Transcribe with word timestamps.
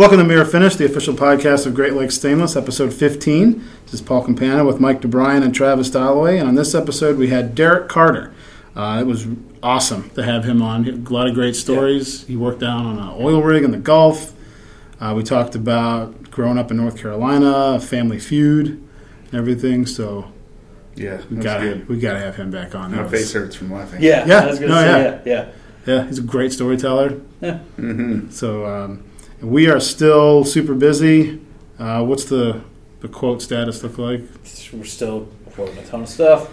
Welcome 0.00 0.16
to 0.16 0.24
Mirror 0.24 0.46
Finish, 0.46 0.76
the 0.76 0.86
official 0.86 1.12
podcast 1.12 1.66
of 1.66 1.74
Great 1.74 1.92
Lakes 1.92 2.14
Stainless, 2.14 2.56
episode 2.56 2.94
15. 2.94 3.62
This 3.84 3.92
is 3.92 4.00
Paul 4.00 4.24
Campana 4.24 4.64
with 4.64 4.80
Mike 4.80 5.02
DeBryan 5.02 5.42
and 5.42 5.54
Travis 5.54 5.90
Dalloway. 5.90 6.38
And 6.38 6.48
on 6.48 6.54
this 6.54 6.74
episode, 6.74 7.18
we 7.18 7.28
had 7.28 7.54
Derek 7.54 7.90
Carter. 7.90 8.32
Uh, 8.74 8.96
it 8.98 9.06
was 9.06 9.26
awesome 9.62 10.08
to 10.10 10.22
have 10.22 10.44
him 10.44 10.62
on. 10.62 10.88
A 10.88 11.12
lot 11.12 11.26
of 11.28 11.34
great 11.34 11.54
stories. 11.54 12.26
He 12.26 12.34
worked 12.34 12.60
down 12.60 12.86
on 12.86 12.98
an 12.98 13.14
oil 13.22 13.42
rig 13.42 13.62
in 13.62 13.72
the 13.72 13.76
Gulf. 13.76 14.32
Uh, 14.98 15.12
we 15.14 15.22
talked 15.22 15.54
about 15.54 16.30
growing 16.30 16.56
up 16.56 16.70
in 16.70 16.78
North 16.78 16.96
Carolina, 16.96 17.78
Family 17.78 18.18
Feud, 18.18 18.68
and 18.68 19.34
everything. 19.34 19.84
So 19.84 20.32
Yeah, 20.94 21.18
we 21.28 21.36
that's 21.36 21.44
got 21.44 21.60
good. 21.60 21.88
we 21.90 21.98
got 21.98 22.14
to 22.14 22.20
have 22.20 22.36
him 22.36 22.50
back 22.50 22.74
on. 22.74 22.96
My 22.96 23.02
was- 23.02 23.10
face 23.12 23.32
hurts 23.34 23.54
from 23.54 23.70
laughing. 23.70 24.00
Yeah, 24.02 24.24
Yeah, 24.26 24.40
I 24.44 24.46
was 24.46 24.58
gonna 24.60 24.72
no, 24.72 24.80
say 24.80 25.02
yeah. 25.02 25.20
yeah, 25.26 25.48
Yeah, 25.84 26.06
he's 26.06 26.18
a 26.18 26.22
great 26.22 26.54
storyteller. 26.54 27.20
yeah. 27.42 27.58
hmm 27.76 28.30
So 28.30 28.64
um, 28.64 29.04
we 29.42 29.68
are 29.68 29.80
still 29.80 30.44
super 30.44 30.74
busy. 30.74 31.40
Uh, 31.78 32.04
what's 32.04 32.24
the 32.24 32.60
the 33.00 33.08
quote 33.08 33.40
status 33.42 33.82
look 33.82 33.98
like? 33.98 34.20
We're 34.72 34.84
still 34.84 35.28
quoting 35.54 35.78
a 35.78 35.84
ton 35.86 36.02
of 36.02 36.08
stuff. 36.08 36.50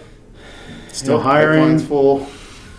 Still 0.92 1.16
Yep, 1.16 1.22
hiring. 1.24 1.78
full. 1.78 2.26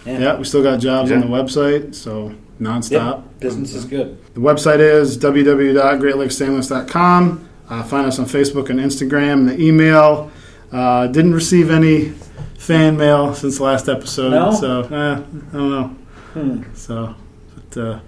Yeah, 0.05 0.37
we 0.37 0.43
still 0.45 0.63
got 0.63 0.79
jobs 0.79 1.11
on 1.11 1.19
the 1.21 1.27
website, 1.27 1.93
so 1.93 2.33
nonstop. 2.59 2.91
Yep, 2.91 3.39
business 3.39 3.73
is 3.75 3.85
good. 3.85 4.17
The 4.33 4.39
website 4.41 4.79
is 4.79 5.17
www.greatlakestainless.com. 5.17 7.49
Uh, 7.69 7.83
find 7.83 8.07
us 8.07 8.17
on 8.19 8.25
Facebook 8.25 8.69
and 8.69 8.79
Instagram. 8.79 9.33
And 9.33 9.49
the 9.49 9.61
email 9.61 10.31
uh, 10.71 11.07
didn't 11.07 11.33
receive 11.33 11.69
any 11.69 12.13
fan 12.57 12.97
mail 12.97 13.35
since 13.35 13.57
the 13.57 13.63
last 13.63 13.87
episode, 13.87 14.31
No? 14.31 14.51
so 14.53 14.81
eh, 14.81 15.15
I 15.15 15.17
don't 15.55 15.69
know. 15.69 15.95
Hmm. 16.33 16.63
So, 16.73 17.15
but, 17.55 17.77
uh, 17.81 17.99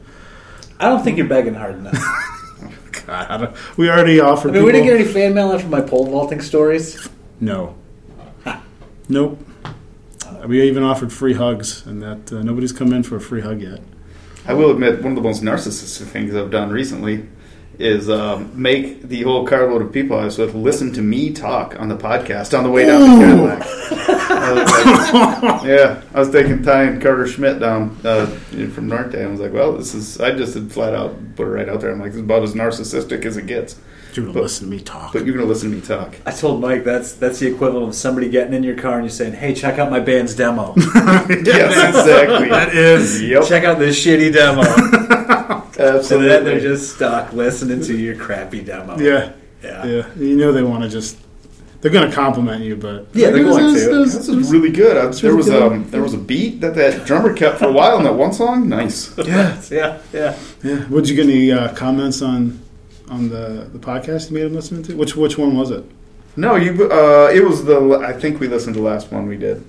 I 0.82 0.90
don't 0.90 1.04
think 1.04 1.18
you're 1.18 1.28
begging 1.28 1.54
hard 1.54 1.76
enough. 1.76 1.94
God, 3.06 3.56
we 3.78 3.90
already 3.90 4.20
offered. 4.20 4.50
I 4.50 4.54
mean, 4.54 4.66
we 4.66 4.72
didn't 4.72 4.88
get 4.88 5.00
any 5.00 5.08
fan 5.08 5.36
mail 5.36 5.52
after 5.52 5.68
my 5.68 5.82
pole 5.82 6.06
vaulting 6.08 6.42
stories. 6.42 7.08
No. 7.40 7.76
Nope. 9.10 9.46
We 10.46 10.62
even 10.64 10.84
offered 10.84 11.12
free 11.12 11.34
hugs, 11.34 11.86
and 11.86 12.02
that 12.02 12.32
uh, 12.32 12.42
nobody's 12.42 12.72
come 12.72 12.94
in 12.94 13.04
for 13.04 13.18
a 13.18 13.22
free 13.22 13.42
hug 13.42 13.62
yet. 13.62 13.82
I 14.48 14.54
will 14.54 14.72
admit, 14.72 15.04
one 15.04 15.12
of 15.12 15.16
the 15.16 15.22
most 15.22 15.44
narcissistic 15.44 16.06
things 16.08 16.34
I've 16.34 16.50
done 16.50 16.70
recently 16.70 17.28
is 17.82 18.10
um, 18.10 18.52
make 18.60 19.02
the 19.02 19.24
whole 19.24 19.46
carload 19.48 19.82
of 19.82 19.92
people 19.92 20.18
I 20.18 20.26
was 20.26 20.38
with 20.38 20.54
listen 20.56 20.92
to 20.94 21.02
me 21.02 21.32
talk 21.34 21.80
on 21.80 21.90
the 21.90 21.98
podcast 21.98 22.58
on 22.58 22.64
the 22.64 22.70
way 22.70 22.86
down 22.86 23.00
to 23.00 23.26
Cadillac. 23.26 23.62
I 24.34 24.52
like- 25.52 25.64
yeah, 25.66 26.02
I 26.14 26.20
was 26.20 26.30
taking 26.32 26.64
Ty 26.64 26.84
and 26.84 27.02
Carter 27.02 27.28
Schmidt 27.28 27.60
down 27.60 27.98
uh, 28.04 28.26
from 28.74 28.88
Norte. 28.88 29.16
I 29.16 29.28
was 29.28 29.40
like, 29.40 29.54
well, 29.54 29.74
this 29.74 29.94
is. 29.94 30.20
I 30.20 30.32
just 30.32 30.54
had 30.54 30.72
flat 30.72 30.94
out 30.94 31.16
put 31.36 31.48
it 31.48 31.52
right 31.52 31.70
out 31.70 31.82
there. 31.82 31.92
I'm 31.92 32.00
like, 32.00 32.12
this 32.12 32.18
is 32.18 32.24
about 32.24 32.44
as 32.44 32.54
narcissistic 32.54 33.26
as 33.26 33.38
it 33.38 33.48
gets. 33.48 33.80
You're 34.14 34.26
gonna 34.26 34.34
But- 34.34 34.44
listen 34.44 34.68
to 34.70 34.72
me 34.76 34.82
talk. 34.82 35.14
But 35.14 35.26
you're 35.26 35.36
gonna 35.36 35.48
listen 35.48 35.70
to 35.70 35.76
me 35.78 35.82
talk. 35.82 36.16
I 36.26 36.32
told 36.32 36.60
Mike 36.62 36.84
that's 36.84 37.14
that's 37.14 37.40
the 37.40 37.48
equivalent 37.48 37.88
of 37.90 37.96
somebody 37.96 38.28
getting 38.30 38.54
in 38.54 38.62
your 38.64 38.76
car 38.76 38.96
and 38.96 39.06
you 39.06 39.10
saying, 39.10 39.34
"Hey, 39.34 39.54
check 39.54 39.80
out 39.80 39.90
my 39.90 40.00
band's 40.02 40.36
demo. 40.36 40.74
yes, 40.78 41.30
exactly. 41.30 42.50
That 42.50 42.76
is. 42.76 43.22
Yep. 43.22 43.46
check 43.46 43.64
out 43.64 43.80
this 43.80 44.04
shitty 44.06 44.34
demo." 44.34 44.64
so 45.82 45.98
Absolutely. 45.98 46.28
then 46.30 46.44
they're 46.46 46.60
just 46.60 46.96
stuck 46.96 47.34
listening 47.34 47.82
to 47.84 47.96
your 47.98 48.16
crappy 48.16 48.62
demo. 48.62 48.98
Yeah, 49.00 49.32
yeah, 49.64 49.86
yeah. 49.86 50.08
You 50.18 50.36
know 50.36 50.52
they 50.52 50.64
want 50.64 50.84
to 50.84 50.90
just. 50.90 51.18
They're 51.82 51.90
gonna 51.92 52.12
compliment 52.12 52.64
you, 52.64 52.76
but 52.76 53.08
Yeah, 53.14 53.32
they're 53.32 53.44
going 53.44 53.74
This 53.74 53.82
is- 53.84 53.88
to. 53.90 53.96
this 54.04 54.14
This 54.16 54.30
is- 54.30 54.46
is 54.48 54.52
really 54.52 54.70
good. 54.70 54.98
Uh, 54.98 55.10
there 55.10 55.36
was 55.36 55.48
good. 55.48 55.64
um, 55.64 55.88
there 55.90 56.04
was 56.04 56.14
a 56.14 56.18
beat 56.20 56.62
that 56.62 56.76
that 56.76 57.06
drummer 57.06 57.34
kept 57.34 57.58
for 57.58 57.66
a 57.66 57.72
while 57.72 57.98
in 57.98 58.04
that 58.04 58.14
one 58.16 58.34
song. 58.34 58.70
Nice. 58.70 59.10
Yeah, 59.18 59.60
yeah, 59.72 59.98
yeah. 60.14 60.36
yeah. 60.64 60.88
Would 60.90 61.10
you 61.10 61.16
get 61.16 61.26
any 61.26 61.52
uh, 61.52 61.74
comments 61.74 62.22
on 62.22 62.60
on 63.10 63.30
the 63.30 63.66
the 63.74 63.80
podcast 63.80 64.30
you 64.30 64.36
made 64.36 64.46
him 64.46 64.54
listening 64.54 64.84
to? 64.84 64.96
Which 64.96 65.16
which 65.16 65.40
one 65.40 65.58
was 65.58 65.72
it? 65.72 65.84
No, 66.36 66.56
you. 66.56 66.72
Uh, 66.90 67.32
it 67.34 67.44
was 67.44 67.66
the. 67.66 67.78
I 68.06 68.14
think 68.14 68.40
we 68.40 68.48
listened 68.48 68.76
to 68.76 68.80
the 68.82 68.86
last 68.88 69.12
one 69.12 69.28
we 69.28 69.36
did, 69.38 69.64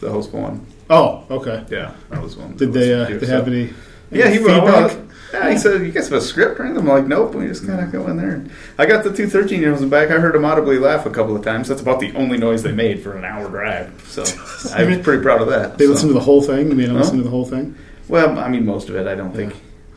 the 0.00 0.08
host 0.10 0.32
one. 0.32 0.64
Oh, 0.88 1.24
okay. 1.30 1.64
Yeah, 1.68 1.90
that 2.10 2.22
was 2.22 2.36
one. 2.36 2.56
Did 2.56 2.72
they 2.74 2.94
was 2.94 3.02
uh, 3.02 3.06
cute, 3.08 3.20
they 3.22 3.26
so- 3.26 3.32
have 3.32 3.48
any? 3.48 3.70
Yeah, 4.12 4.28
he 4.30 4.36
any 4.36 4.44
well, 4.44 4.60
feedback? 4.64 4.96
well, 4.96 5.05
yeah, 5.32 5.50
he 5.50 5.58
said, 5.58 5.80
"You 5.82 5.92
guys 5.92 6.08
have 6.08 6.18
a 6.18 6.20
script 6.20 6.58
right?" 6.58 6.74
I'm 6.76 6.86
like, 6.86 7.06
"Nope." 7.06 7.34
We 7.34 7.46
just 7.46 7.66
kind 7.66 7.80
of 7.80 7.90
go 7.92 8.06
in 8.08 8.16
there. 8.16 8.32
And 8.32 8.50
I 8.78 8.86
got 8.86 9.04
the 9.04 9.12
two 9.12 9.28
13 9.28 9.60
year 9.60 9.70
olds 9.70 9.82
in 9.82 9.88
the 9.88 9.94
back. 9.96 10.10
I 10.10 10.18
heard 10.20 10.34
them 10.34 10.44
audibly 10.44 10.78
laugh 10.78 11.06
a 11.06 11.10
couple 11.10 11.36
of 11.36 11.44
times. 11.44 11.68
That's 11.68 11.80
about 11.80 12.00
the 12.00 12.12
only 12.14 12.38
noise 12.38 12.62
they 12.62 12.72
made 12.72 13.02
for 13.02 13.16
an 13.16 13.24
hour 13.24 13.48
drive. 13.48 14.02
So 14.06 14.22
I 14.74 14.84
was 14.84 14.98
pretty 14.98 15.22
proud 15.22 15.40
of 15.42 15.48
that. 15.48 15.78
They 15.78 15.86
so. 15.86 15.90
listened 15.92 16.10
to 16.10 16.14
the 16.14 16.20
whole 16.20 16.42
thing. 16.42 16.68
You 16.68 16.74
made 16.74 16.88
them 16.88 16.96
Huh? 16.96 17.02
listen 17.02 17.18
to 17.18 17.24
the 17.24 17.30
whole 17.30 17.44
thing. 17.44 17.76
Well, 18.08 18.38
I 18.38 18.48
mean, 18.48 18.64
most 18.64 18.88
of 18.88 18.96
it. 18.96 19.06
I 19.06 19.14
don't 19.14 19.32
think. 19.34 19.54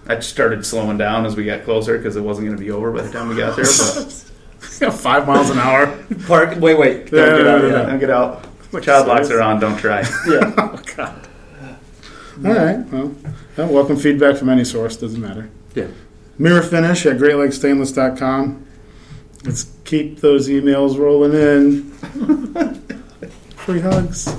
I 0.08 0.16
just 0.16 0.30
started 0.30 0.66
slowing 0.66 0.98
down 0.98 1.26
as 1.26 1.36
we 1.36 1.46
got 1.46 1.64
closer 1.64 1.96
because 1.98 2.16
it 2.16 2.22
wasn't 2.22 2.48
going 2.48 2.58
to 2.58 2.64
be 2.64 2.72
over 2.72 2.92
by 2.92 3.04
the 3.04 3.12
time 3.12 3.28
we 3.30 3.36
got 3.36 3.56
there. 3.56 3.66
But 3.66 4.94
five 4.94 5.28
miles 5.28 5.52
an 5.52 5.60
hour. 5.60 5.96
Park. 6.26 6.60
Wait, 6.60 6.78
wait. 6.80 7.12
Don't 7.12 7.38
get 7.38 7.48
out 7.48 7.62
yeah, 7.62 7.68
of 7.68 7.72
yeah. 7.72 7.86
don't 7.86 8.00
get 8.00 8.10
out. 8.10 8.46
Child 8.82 9.08
locks 9.08 9.30
are 9.30 9.42
on. 9.42 9.60
Don't 9.60 9.78
try. 9.78 10.02
Yeah. 10.28 10.54
Oh 10.58 10.82
God. 10.96 11.29
All 12.46 12.54
right. 12.54 12.86
Well, 12.92 13.14
welcome 13.58 13.98
feedback 13.98 14.38
from 14.38 14.48
any 14.50 14.64
source. 14.64 14.96
Doesn't 14.96 15.20
matter. 15.20 15.50
Yeah. 15.76 15.88
Mirror 16.38 16.62
finish 16.62 17.06
at 17.06 17.18
greatlakestainless.com. 17.18 18.66
Let's 19.44 19.66
keep 19.84 20.22
those 20.22 20.48
emails 20.48 20.98
rolling 20.98 21.34
in. 21.34 21.92
Free 23.58 23.82
hugs. 23.82 24.34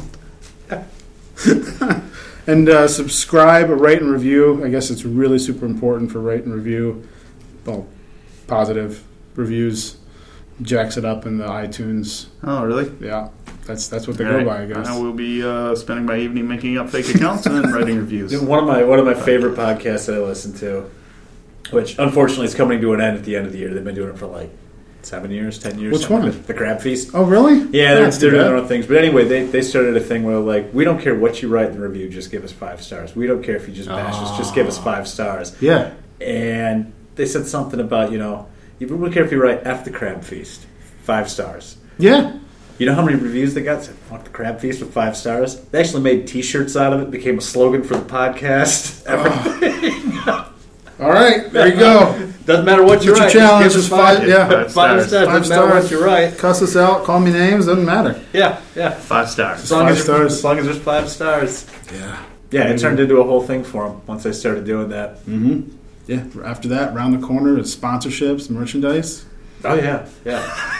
and 2.47 2.69
uh, 2.69 2.89
subscribe, 2.89 3.69
rate, 3.69 4.01
and 4.01 4.11
review. 4.11 4.65
I 4.65 4.71
guess 4.71 4.91
it's 4.91 5.05
really 5.05 5.39
super 5.39 5.67
important 5.67 6.11
for 6.11 6.21
rate 6.21 6.45
and 6.45 6.55
review. 6.55 7.07
Well, 7.67 7.87
positive 8.47 9.05
reviews 9.35 9.99
jacks 10.63 10.97
it 10.97 11.05
up 11.05 11.27
in 11.27 11.37
the 11.37 11.47
iTunes. 11.47 12.27
Oh, 12.43 12.65
really? 12.65 12.91
Yeah, 13.01 13.29
that's 13.71 13.89
that's 13.89 14.09
what 14.09 14.19
they 14.19 14.25
go 14.25 14.45
by. 14.45 14.63
I 14.63 14.67
guess. 14.67 14.87
I 14.87 14.99
will 14.99 15.13
be 15.13 15.43
uh, 15.43 15.75
spending 15.77 16.05
my 16.05 16.19
evening 16.19 16.49
making 16.49 16.77
up 16.77 16.91
fake 16.91 17.15
accounts 17.15 17.47
and 17.47 17.57
then 17.57 17.73
writing 17.73 17.97
reviews. 17.97 18.39
One 18.41 18.59
of 18.59 18.67
my 18.67 18.83
one 18.83 18.99
of 18.99 19.07
my 19.07 19.15
favorite 19.15 19.57
podcasts 19.57 20.07
that 20.07 20.17
I 20.17 20.19
listen 20.19 20.53
to, 20.59 20.91
which 21.71 21.99
unfortunately 21.99 22.47
is 22.47 22.55
coming 22.55 22.81
to 22.81 22.93
an 22.93 23.01
end 23.01 23.17
at 23.17 23.25
the 23.25 23.37
end 23.37 23.47
of 23.47 23.53
the 23.53 23.59
year. 23.59 23.73
They've 23.73 23.85
been 23.85 23.95
doing 23.95 24.11
it 24.11 24.19
for 24.19 24.27
like 24.27 24.51
seven 25.03 25.31
years, 25.31 25.59
ten 25.59 25.79
years. 25.79 25.93
Which 25.93 26.11
one? 26.11 26.25
like 26.25 26.33
that. 26.33 26.47
The 26.47 26.55
Crab 26.55 26.81
Feast. 26.81 27.11
Oh, 27.15 27.25
really? 27.25 27.61
Yeah, 27.71 27.95
they're, 27.95 28.11
they're 28.11 28.31
doing 28.31 28.43
their 28.43 28.57
own 28.57 28.67
things. 28.69 28.87
But 28.87 28.97
anyway, 28.97 29.25
they, 29.25 29.45
they 29.47 29.63
started 29.63 29.97
a 29.97 30.01
thing 30.01 30.25
where 30.25 30.39
like 30.39 30.75
we 30.75 30.85
don't 30.85 31.01
care 31.01 31.15
what 31.15 31.41
you 31.43 31.49
write 31.49 31.69
in 31.69 31.75
the 31.75 31.81
review, 31.81 32.09
just 32.09 32.31
give 32.31 32.45
us 32.45 32.53
five 32.53 32.83
stars. 32.83 33.15
We 33.15 33.27
don't 33.27 33.43
care 33.43 33.57
if 33.57 33.69
you 33.69 33.75
just 33.75 33.89
bash 33.89 34.15
us, 34.15 34.37
just 34.37 34.55
give 34.55 34.67
us 34.67 34.79
five 34.79 35.07
stars. 35.07 35.57
Yeah. 35.63 35.93
And 36.21 36.93
they 37.15 37.27
said 37.27 37.47
something 37.47 37.81
about 37.81 38.11
you 38.11 38.19
know 38.19 38.49
you 38.79 38.87
don't 38.89 39.13
care 39.13 39.25
if 39.25 39.31
you 39.31 39.41
write 39.43 39.61
F 39.65 39.85
the 39.85 39.91
Crab 39.91 40.25
Feast, 40.25 40.67
five 41.05 41.31
stars. 41.31 41.77
Yeah. 41.99 42.39
You 42.81 42.87
know 42.87 42.95
how 42.95 43.05
many 43.05 43.19
reviews 43.19 43.53
they 43.53 43.63
got? 43.63 43.85
Said, 43.85 43.95
Fuck 43.95 44.25
the 44.25 44.31
Crab 44.31 44.59
Feast 44.59 44.81
with 44.81 44.93
five 44.93 45.15
stars. 45.17 45.61
They 45.61 45.81
actually 45.81 46.03
made 46.03 46.27
T-shirts 46.27 46.77
out 46.77 46.95
of 46.95 47.01
it. 47.03 47.11
Became 47.11 47.37
a 47.37 47.41
slogan 47.43 47.83
for 47.83 47.95
the 47.97 48.05
podcast. 48.05 49.05
Everything. 49.07 50.19
All 50.99 51.11
right. 51.11 51.51
There 51.53 51.69
you 51.69 51.77
go. 51.77 52.33
Doesn't 52.47 52.65
matter 52.65 52.83
what 52.83 53.05
you 53.05 53.13
What's 53.13 53.35
your 53.35 53.43
write. 53.45 53.49
challenge? 53.51 53.73
Just 53.75 53.93
us 53.93 53.99
five, 53.99 54.19
five- 54.21 54.29
yeah. 54.29 54.49
five, 54.49 54.73
Five 54.73 55.07
stars. 55.07 55.09
stars. 55.09 55.27
Five 55.29 55.37
Doesn't 55.43 55.57
matter 55.57 55.69
stars. 55.69 55.83
what 55.85 55.91
you're 55.91 56.05
right. 56.05 56.39
Cuss 56.39 56.63
us 56.63 56.75
out. 56.77 57.05
Call 57.05 57.21
me 57.21 57.31
names. 57.33 57.67
Doesn't 57.67 57.85
matter. 57.85 58.19
Yeah, 58.33 58.61
yeah. 58.75 58.91
Five 58.91 59.29
stars. 59.31 59.63
As 59.63 59.71
long 59.71 59.83
Five 59.87 59.97
as, 59.97 60.03
stars. 60.03 60.33
as 60.33 60.45
long 60.45 60.59
as 60.59 60.65
there's 60.65 60.79
five 60.79 61.09
stars. 61.11 61.67
Yeah. 61.93 62.23
Yeah, 62.51 62.69
it 62.71 62.79
turned 62.81 62.99
into 62.99 63.21
a 63.21 63.25
whole 63.25 63.43
thing 63.43 63.63
for 63.63 63.89
them 63.89 64.01
once 64.07 64.25
I 64.27 64.31
started 64.33 64.65
doing 64.65 64.89
that. 64.89 65.19
Mm-hmm. 65.27 65.71
Yeah. 66.07 66.25
After 66.45 66.69
that, 66.69 66.95
round 66.95 67.15
the 67.23 67.25
corner 67.27 67.59
is 67.59 67.77
sponsorships, 67.77 68.49
merchandise. 68.51 69.27
Oh 69.65 69.75
yeah, 69.75 70.09
yeah. 70.25 70.77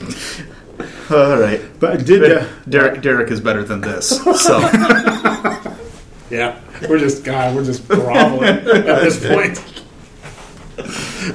All 1.10 1.38
right. 1.38 1.60
But 1.80 1.92
I 1.92 1.96
did. 2.02 2.24
Uh, 2.30 2.46
Derek, 2.68 3.02
Derek 3.02 3.30
is 3.30 3.40
better 3.40 3.62
than 3.64 3.80
this. 3.80 4.08
So 4.08 4.58
yeah. 6.30 6.60
We're 6.88 6.98
just 6.98 7.24
God. 7.24 7.54
We're 7.54 7.64
just 7.64 7.86
groveling 7.88 8.44
at 8.48 8.64
this 8.64 9.18
point. 9.26 9.62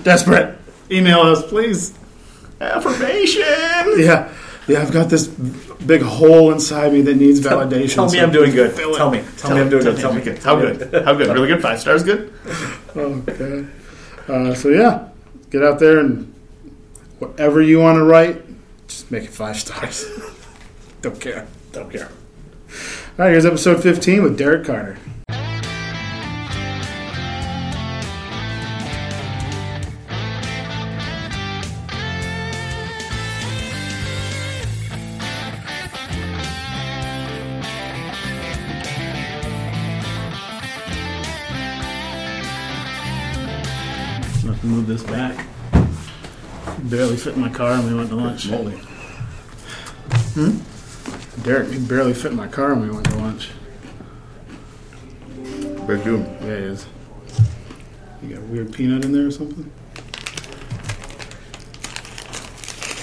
Desperate. 0.03 0.57
Email 0.91 1.19
us, 1.21 1.45
please. 1.47 1.93
affirmation. 2.59 3.41
Yeah. 3.97 4.33
Yeah. 4.67 4.81
I've 4.81 4.91
got 4.91 5.09
this 5.09 5.27
big 5.27 6.01
hole 6.01 6.51
inside 6.51 6.91
me 6.93 7.01
that 7.03 7.15
needs 7.15 7.39
validation. 7.39 7.95
Tell 7.95 8.05
me 8.09 8.17
so 8.17 8.23
I'm 8.23 8.31
doing 8.31 8.51
good. 8.51 8.73
fill 8.73 8.93
it. 8.93 8.97
Tell 8.97 9.11
me. 9.11 9.23
Tell 9.37 9.55
me 9.55 9.61
I'm 9.61 9.69
doing 9.69 9.83
good. 9.83 9.97
Tell 9.97 10.13
me. 10.13 10.21
Good. 10.21 10.39
How 10.39 10.55
good? 10.59 11.05
How 11.05 11.13
good? 11.13 11.27
Really 11.29 11.47
good? 11.47 11.61
Five 11.61 11.79
stars 11.79 12.03
good? 12.03 12.33
Okay. 12.95 13.65
Uh, 14.27 14.53
so 14.53 14.69
yeah, 14.69 15.07
get 15.51 15.63
out 15.63 15.79
there 15.79 15.99
and 15.99 16.33
whatever 17.19 17.61
you 17.61 17.79
want 17.79 17.95
to 17.95 18.03
write, 18.03 18.41
just 18.87 19.11
make 19.11 19.23
it 19.23 19.29
five 19.29 19.57
stars. 19.57 20.05
Don't 21.01 21.19
care. 21.19 21.47
Don't 21.71 21.91
care. 21.91 22.07
All 22.07 23.25
right, 23.25 23.31
here's 23.31 23.45
episode 23.45 23.81
15 23.81 24.23
with 24.23 24.37
Derek 24.37 24.65
Carter. 24.65 24.97
Fit 47.27 47.35
in 47.35 47.41
my 47.41 47.49
car 47.49 47.73
and 47.73 47.85
we 47.85 47.93
went 47.93 48.09
to 48.09 48.15
lunch. 48.15 48.49
Moldy. 48.49 48.77
Hmm? 50.33 51.41
Derek, 51.43 51.69
he 51.73 51.77
barely 51.77 52.13
fit 52.13 52.31
in 52.31 52.37
my 52.37 52.47
car 52.47 52.71
and 52.71 52.81
we 52.81 52.89
went 52.89 53.03
to 53.09 53.15
lunch. 53.17 53.49
Big 55.85 56.03
dude. 56.05 56.21
Yeah, 56.21 56.39
he 56.39 56.51
is. 56.51 56.85
You 58.23 58.29
got 58.35 58.37
a 58.37 58.45
weird 58.45 58.71
peanut 58.71 59.03
in 59.03 59.11
there 59.11 59.27
or 59.27 59.31
something? 59.31 59.69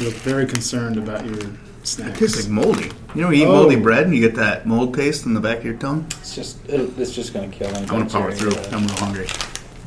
You 0.01 0.07
look 0.07 0.15
very 0.23 0.47
concerned 0.47 0.97
about 0.97 1.27
your 1.27 1.37
snacks. 1.83 2.17
It 2.17 2.19
tastes 2.19 2.43
like 2.45 2.51
moldy. 2.51 2.91
You 3.15 3.21
know, 3.21 3.31
you 3.31 3.43
eat 3.45 3.47
Oh. 3.47 3.53
moldy 3.53 3.77
bread 3.77 4.05
and 4.07 4.15
you 4.15 4.23
get 4.23 4.37
that 4.37 4.67
mold 4.67 4.95
taste 4.95 5.27
in 5.27 5.35
the 5.35 5.41
back 5.41 5.59
of 5.59 5.65
your 5.67 5.75
tongue. 5.75 6.07
It's 6.21 6.35
just 6.35 6.67
it, 6.67 6.99
it's 6.99 7.13
just 7.13 7.35
gonna 7.35 7.49
kill 7.49 7.69
any 7.69 7.81
I'm 7.81 7.87
gonna 7.87 8.07
power 8.07 8.31
bacteria. 8.31 8.55
through. 8.55 8.79
I'm 8.79 8.85
a 8.85 8.87
little 8.87 9.05
hungry. 9.07 9.27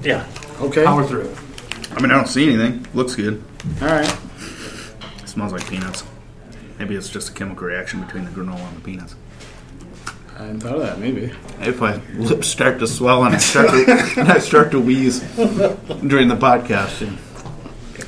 Yeah, 0.04 0.28
okay. 0.62 0.84
power 0.86 1.04
through. 1.04 1.36
I 1.96 2.02
mean, 2.02 2.12
I 2.12 2.16
don't 2.16 2.28
see 2.28 2.48
anything. 2.48 2.86
Looks 2.94 3.16
good. 3.16 3.44
All 3.82 3.88
right. 3.88 4.18
It 5.38 5.40
smells 5.40 5.54
like 5.54 5.70
peanuts. 5.70 6.04
Maybe 6.80 6.96
it's 6.96 7.10
just 7.10 7.30
a 7.30 7.32
chemical 7.32 7.68
reaction 7.68 8.02
between 8.02 8.26
the 8.26 8.32
granola 8.32 8.68
and 8.70 8.78
the 8.78 8.82
peanuts. 8.82 9.14
I 10.36 10.40
hadn't 10.40 10.62
thought 10.62 10.78
of 10.78 10.82
that. 10.82 10.98
Maybe. 10.98 11.32
If 11.62 11.80
my 11.80 11.98
lips 12.16 12.48
start 12.48 12.80
to 12.80 12.88
swell 12.88 13.24
and 13.24 13.36
I 13.36 13.38
start 13.38 13.70
to, 13.70 14.20
and 14.20 14.32
I 14.32 14.40
start 14.40 14.72
to 14.72 14.80
wheeze 14.80 15.20
during 16.08 16.28
the 16.28 16.36
podcast, 16.36 17.08
and 17.08 17.20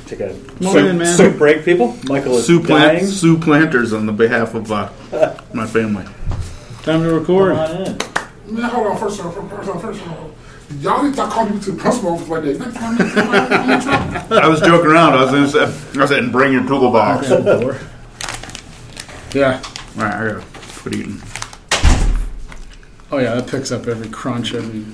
Take 0.08 0.18
a 0.18 0.34
soup, 0.34 0.96
man. 0.96 1.16
soup 1.16 1.38
break, 1.38 1.64
people. 1.64 1.96
Michael 2.06 2.34
is 2.38 2.46
Sue, 2.46 2.60
dying. 2.60 2.98
plant, 2.98 3.08
Sue 3.08 3.38
Planters 3.38 3.92
on 3.92 4.06
the 4.06 4.12
behalf 4.12 4.54
of 4.54 4.72
uh, 4.72 4.90
my 5.54 5.68
family. 5.68 6.04
Time 6.82 7.04
to 7.04 7.12
record. 7.14 7.54
Come 7.54 7.76
on 7.76 7.86
in. 7.86 8.54
Man, 8.56 8.70
hold 8.70 8.86
on, 8.88 8.98
first 8.98 9.20
of 9.20 9.26
all, 9.26 9.32
first 9.32 9.68
of 9.68 9.76
all, 9.76 9.80
first 9.80 10.00
of 10.02 10.08
all. 10.10 10.29
Y'all 10.78 11.02
need 11.02 11.08
to 11.10 11.14
start 11.14 11.32
calling 11.32 11.54
me 11.56 11.60
to 11.60 11.72
the 11.72 11.78
principal 11.80 12.10
office 12.14 12.28
like 12.28 12.44
that. 12.44 12.58
Next 12.58 12.76
time, 12.76 12.96
I'm 13.00 14.32
in. 14.32 14.38
I 14.38 14.46
was 14.48 14.60
joking 14.60 14.90
around. 14.90 15.14
I 15.14 15.22
was 15.24 15.30
going 15.30 15.44
to 15.44 15.50
say, 15.50 16.00
I 16.00 16.06
said, 16.06 16.30
bring 16.30 16.52
your 16.52 16.66
toolbox. 16.66 17.30
All 17.30 17.42
Door. 17.42 17.76
Yeah. 19.34 19.62
right, 19.96 20.14
I 20.14 20.32
gotta 20.34 20.44
quit 20.78 20.94
eating. 20.94 21.20
Oh 23.12 23.18
yeah, 23.18 23.34
that 23.34 23.48
picks 23.48 23.72
up 23.72 23.88
every 23.88 24.08
crunch, 24.08 24.54
every. 24.54 24.84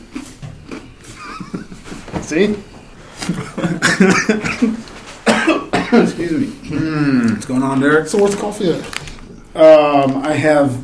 See? 2.23 2.45
Excuse 5.93 6.33
me. 6.33 6.47
What's 7.31 7.47
going 7.47 7.63
on, 7.63 7.81
Derek? 7.81 8.09
So 8.09 8.19
what's 8.19 8.35
the 8.35 8.41
coffee 8.41 8.73
at? 8.73 8.81
Um, 9.57 10.17
I 10.19 10.33
have 10.33 10.83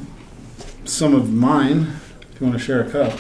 some 0.84 1.14
of 1.14 1.32
mine. 1.32 1.88
If 2.32 2.40
you 2.40 2.46
want 2.46 2.58
to 2.58 2.64
share 2.64 2.82
a 2.82 2.90
cup, 2.90 3.18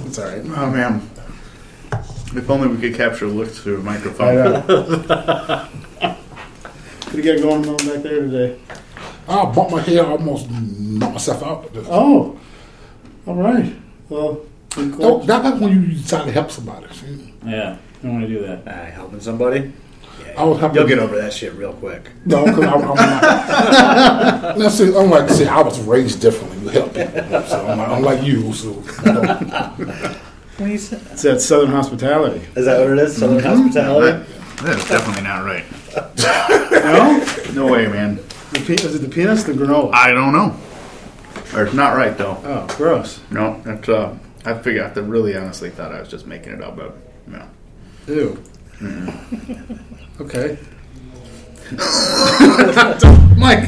it's 0.00 0.18
all 0.18 0.26
right. 0.26 0.42
Oh 0.44 0.70
man! 0.70 1.10
If 2.36 2.50
only 2.50 2.68
we 2.68 2.78
could 2.78 2.94
capture 2.94 3.26
a 3.26 3.28
look 3.28 3.48
through 3.48 3.78
a 3.78 3.82
microphone. 3.82 4.34
know. 4.36 4.60
what 5.98 7.12
do 7.12 7.18
you 7.22 7.22
got 7.34 7.42
going 7.42 7.68
on 7.68 7.76
back 7.76 8.02
there 8.02 8.20
today? 8.22 8.58
I 9.28 9.44
bumped 9.52 9.72
my 9.72 9.80
head, 9.80 9.98
almost 10.00 10.50
knocked 10.50 11.12
myself 11.14 11.42
out. 11.42 11.70
Oh, 11.88 12.38
all 13.26 13.34
right. 13.34 13.74
Well, 14.08 14.40
I'm 14.76 14.90
that- 14.98 15.26
that's 15.42 15.60
when 15.60 15.72
you 15.72 15.94
decide 15.94 16.26
to 16.26 16.32
help 16.32 16.50
somebody. 16.50 16.86
See? 16.92 17.32
Yeah, 17.46 17.76
I 18.02 18.06
want 18.08 18.22
to 18.22 18.28
do 18.28 18.40
that. 18.46 18.66
uh, 18.66 18.84
helping 18.90 19.20
somebody. 19.20 19.72
I 20.36 20.44
was 20.44 20.58
helping. 20.60 20.78
You'll 20.78 20.88
get 20.88 20.98
over 20.98 21.16
that 21.16 21.32
shit 21.32 21.52
real 21.54 21.72
quick. 21.74 22.10
No, 22.26 22.44
because 22.44 22.64
I'm, 22.64 22.82
I'm 22.82 22.94
not. 22.96 24.58
Now, 24.58 24.68
see, 24.68 24.96
I'm 24.96 25.10
like, 25.10 25.28
see, 25.30 25.46
I 25.46 25.60
was 25.62 25.80
raised 25.80 26.20
differently. 26.20 26.58
You 26.62 26.68
help 26.68 26.94
people. 26.94 27.42
So 27.42 27.66
I'm, 27.66 27.78
like, 27.78 27.88
I'm 27.88 28.02
like 28.02 28.22
you. 28.22 28.52
So, 28.52 28.70
you 29.04 29.12
know. 29.12 30.16
It's 30.58 31.22
that 31.22 31.40
Southern 31.40 31.70
hospitality. 31.70 32.46
Is 32.56 32.64
that 32.66 32.78
what 32.80 32.90
it 32.90 32.98
is? 32.98 33.16
Southern 33.16 33.42
hospitality. 33.42 34.24
That, 34.24 34.62
that 34.62 34.78
is 34.78 34.88
definitely 34.88 35.22
not 35.24 35.44
right. 35.44 35.64
No, 37.54 37.64
No 37.66 37.72
way, 37.72 37.86
man. 37.88 38.16
the 38.52 38.60
pe- 38.66 38.74
is 38.74 38.94
it 38.94 38.98
the 38.98 39.08
peanuts, 39.08 39.48
or 39.48 39.52
the 39.54 39.64
granola? 39.64 39.92
I 39.92 40.12
don't 40.12 40.32
know. 40.32 40.56
Or 41.54 41.64
it's 41.64 41.74
not 41.74 41.96
right 41.96 42.16
though. 42.16 42.36
Oh, 42.44 42.66
gross. 42.76 43.20
No, 43.30 43.60
that's 43.64 43.88
uh. 43.88 44.16
I 44.44 44.54
figured. 44.54 44.84
I 44.96 45.00
really 45.00 45.36
honestly 45.36 45.70
thought 45.70 45.92
I 45.92 46.00
was 46.00 46.08
just 46.08 46.26
making 46.26 46.52
it 46.52 46.62
up, 46.62 46.76
but 46.76 46.96
no. 47.26 47.48
Ew. 48.06 48.42
Okay. 50.20 50.58
Mike. 53.36 53.64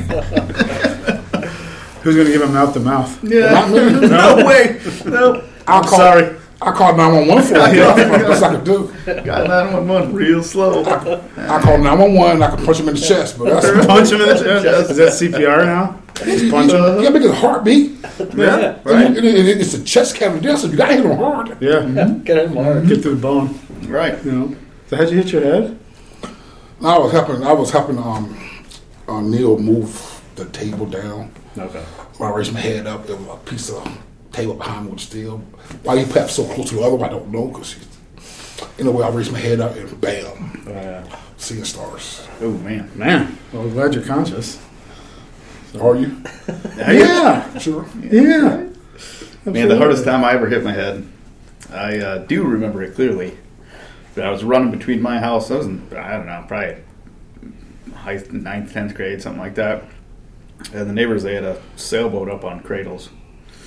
Who's 2.03 2.15
gonna 2.17 2.31
give 2.31 2.43
him 2.43 2.53
mouth 2.53 2.73
to 2.75 2.81
mouth? 2.81 3.23
Not 3.25 3.71
me. 3.71 4.09
No 4.09 4.37
way. 4.47 4.81
No. 5.07 5.43
I'll 5.67 5.83
call, 5.83 5.99
sorry. 5.99 6.37
I 6.63 6.73
called 6.73 6.97
911 6.97 7.45
for 7.45 7.55
it. 7.55 7.59
That's 7.77 8.23
the 8.23 8.29
best 8.29 8.43
I 8.45 8.55
could 8.55 8.65
do. 8.65 8.93
Got 9.25 9.49
nine 9.49 9.73
one 9.73 9.89
one 9.89 10.15
real 10.15 10.43
slow. 10.43 10.85
I 10.85 11.61
called 11.61 11.81
911 11.83 12.43
I 12.43 12.51
could 12.55 12.65
punch 12.65 12.79
him 12.79 12.89
in 12.89 12.95
the 12.95 13.01
chest, 13.01 13.39
but 13.39 13.61
that's 13.61 13.87
Punch 13.87 14.11
him 14.13 14.21
in 14.21 14.29
the 14.29 14.35
chest. 14.63 14.91
Is 14.91 14.97
that 14.99 15.13
CPR 15.13 15.65
now? 15.67 16.01
Just 16.15 16.51
punch 16.51 16.71
You 16.73 16.79
uh-huh. 16.79 16.97
him. 16.99 17.03
gotta 17.03 17.11
make 17.11 17.23
his 17.23 17.33
heart 17.39 17.65
beat. 17.65 17.99
Yeah. 18.37 18.79
Right. 18.85 19.11
It- 19.17 19.25
it- 19.25 19.35
it- 19.49 19.61
it's 19.61 19.75
a 19.75 19.83
chest 19.85 20.15
cavity 20.17 20.57
so 20.57 20.69
you 20.69 20.77
gotta 20.77 20.95
hit 20.95 21.05
him 21.05 21.17
hard. 21.17 21.57
Yeah. 21.61 21.85
Get 22.25 22.39
in 22.45 22.55
hard. 22.55 22.87
Get 22.87 23.03
through 23.03 23.17
the 23.17 23.21
bone. 23.21 23.59
Right. 23.89 24.25
You 24.25 24.33
know. 24.33 24.57
So 24.89 24.97
how'd 24.97 25.11
you 25.11 25.17
hit 25.17 25.33
your 25.33 25.43
head? 25.43 25.79
I 26.83 26.99
was 26.99 27.13
helping. 27.13 27.43
I 27.43 27.53
was 27.53 27.71
helping 27.71 27.99
um, 27.99 28.37
uh, 29.09 29.21
Neil 29.21 29.59
move 29.59 30.23
the 30.37 30.45
table 30.47 30.87
down. 30.87 31.33
Okay. 31.57 31.81
When 32.19 32.31
I 32.31 32.35
raised 32.35 32.53
my 32.53 32.61
head 32.61 32.87
up, 32.87 33.07
there 33.07 33.17
was 33.17 33.29
a 33.29 33.37
piece 33.51 33.71
of 33.71 33.99
table 34.33 34.55
behind 34.55 34.87
me 34.87 34.93
with 34.93 35.01
steel. 35.01 35.39
Why 35.83 35.99
he 35.99 36.13
passed 36.13 36.37
so 36.37 36.45
close 36.45 36.69
to 36.71 36.77
the 36.77 36.83
other 36.83 36.97
one, 36.97 37.09
I 37.09 37.13
don't 37.13 37.29
know. 37.33 37.47
Because 37.49 37.77
anyway, 38.79 39.05
I 39.05 39.09
raised 39.11 39.33
my 39.33 39.39
head 39.39 39.61
up 39.61 39.75
and 39.75 40.01
bam, 40.01 40.63
Oh, 40.67 40.71
yeah. 40.73 41.19
seeing 41.39 41.65
stars. 41.65 42.27
Oh 42.41 42.51
man. 42.59 42.91
Man. 42.95 43.39
Well, 43.53 43.63
I'm 43.63 43.73
glad 43.73 43.95
you're 43.95 44.05
conscious. 44.05 44.63
Are 45.81 45.97
you? 45.97 46.23
Yeah. 46.77 47.59
Sure. 47.59 47.87
Yeah. 48.03 48.69
Man, 49.45 49.69
the 49.69 49.77
hardest 49.79 50.05
time 50.05 50.25
I 50.25 50.33
ever 50.33 50.47
hit 50.47 50.63
my 50.65 50.73
head, 50.73 51.07
I 51.71 51.99
uh, 51.99 52.19
do 52.19 52.45
remember 52.45 52.83
it 52.83 52.95
clearly. 52.95 53.37
I 54.19 54.31
was 54.31 54.45
running 54.45 54.71
between 54.71 55.03
my 55.03 55.19
house. 55.19 55.51
I 55.51 55.57
was 55.57 55.67
in, 55.67 55.87
I 55.97 56.13
don't 56.17 56.27
know, 56.27 56.45
probably 56.49 56.77
high 57.95 58.23
ninth, 58.31 58.73
tenth 58.73 58.95
grade, 58.95 59.21
something 59.23 59.41
like 59.41 59.55
that. 59.57 59.85
And 60.73 60.89
the 60.89 60.95
neighbors, 60.95 61.23
they 61.23 61.35
had 61.35 61.45
a 61.45 61.61
sailboat 61.77 62.31
up 62.31 62.45
on 62.45 62.61
cradles. 62.61 63.11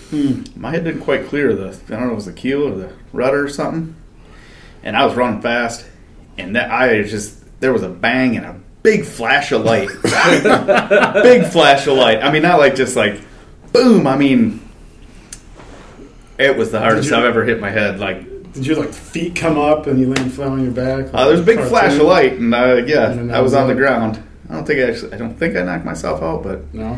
Hmm. 0.10 0.42
My 0.56 0.72
head 0.72 0.86
didn't 0.86 1.02
quite 1.02 1.28
clear 1.28 1.54
the, 1.56 1.68
I 1.88 1.90
don't 1.92 2.08
know, 2.08 2.12
it 2.14 2.16
was 2.16 2.26
the 2.26 2.34
keel 2.34 2.64
or 2.68 2.76
the 2.76 2.94
rudder 3.14 3.46
or 3.46 3.50
something. 3.50 3.96
And 4.82 4.98
I 4.98 5.06
was 5.06 5.16
running 5.16 5.42
fast, 5.42 5.86
and 6.38 6.56
that 6.56 6.72
I 6.72 7.04
just 7.04 7.36
there 7.60 7.74
was 7.74 7.84
a 7.84 7.90
bang 7.90 8.38
and 8.38 8.46
a 8.46 8.60
big 8.82 9.04
flash 9.04 9.52
of 9.52 9.66
light, 9.66 9.90
big 11.24 11.46
flash 11.52 11.86
of 11.86 11.98
light. 11.98 12.24
I 12.24 12.32
mean, 12.32 12.42
not 12.44 12.60
like 12.60 12.76
just 12.76 12.96
like 12.96 13.20
boom. 13.74 14.08
I 14.08 14.18
mean, 14.18 14.62
it 16.38 16.56
was 16.58 16.72
the 16.72 16.80
hardest 16.80 17.10
you- 17.10 17.16
I've 17.18 17.26
ever 17.26 17.44
hit 17.44 17.60
my 17.60 17.70
head. 17.70 18.00
Like 18.00 18.26
Did 18.54 18.66
your 18.66 18.78
like 18.78 18.92
feet 18.94 19.36
come 19.36 19.58
up 19.58 19.86
and 19.88 20.00
you 20.00 20.12
land 20.14 20.34
flat 20.34 20.50
on 20.50 20.64
your 20.64 20.72
back? 20.72 21.14
uh, 21.14 21.28
there's 21.28 21.40
a 21.40 21.44
big 21.44 21.58
Cartoon? 21.58 21.70
flash 21.72 21.94
of 21.96 22.02
light, 22.02 22.34
and 22.34 22.54
uh, 22.54 22.82
yeah, 22.86 23.12
And 23.12 23.32
I 23.32 23.42
was 23.42 23.54
on 23.54 23.68
the 23.68 23.76
ground. 23.76 24.22
I 24.50 24.54
don't 24.54 24.66
think 24.66 24.80
I 24.80 24.90
actually, 24.92 25.14
I 25.14 25.18
don't 25.18 25.36
think 25.36 25.56
I 25.56 25.62
knocked 25.62 25.86
myself 25.86 26.22
out, 26.24 26.42
but 26.44 26.74
No. 26.74 26.98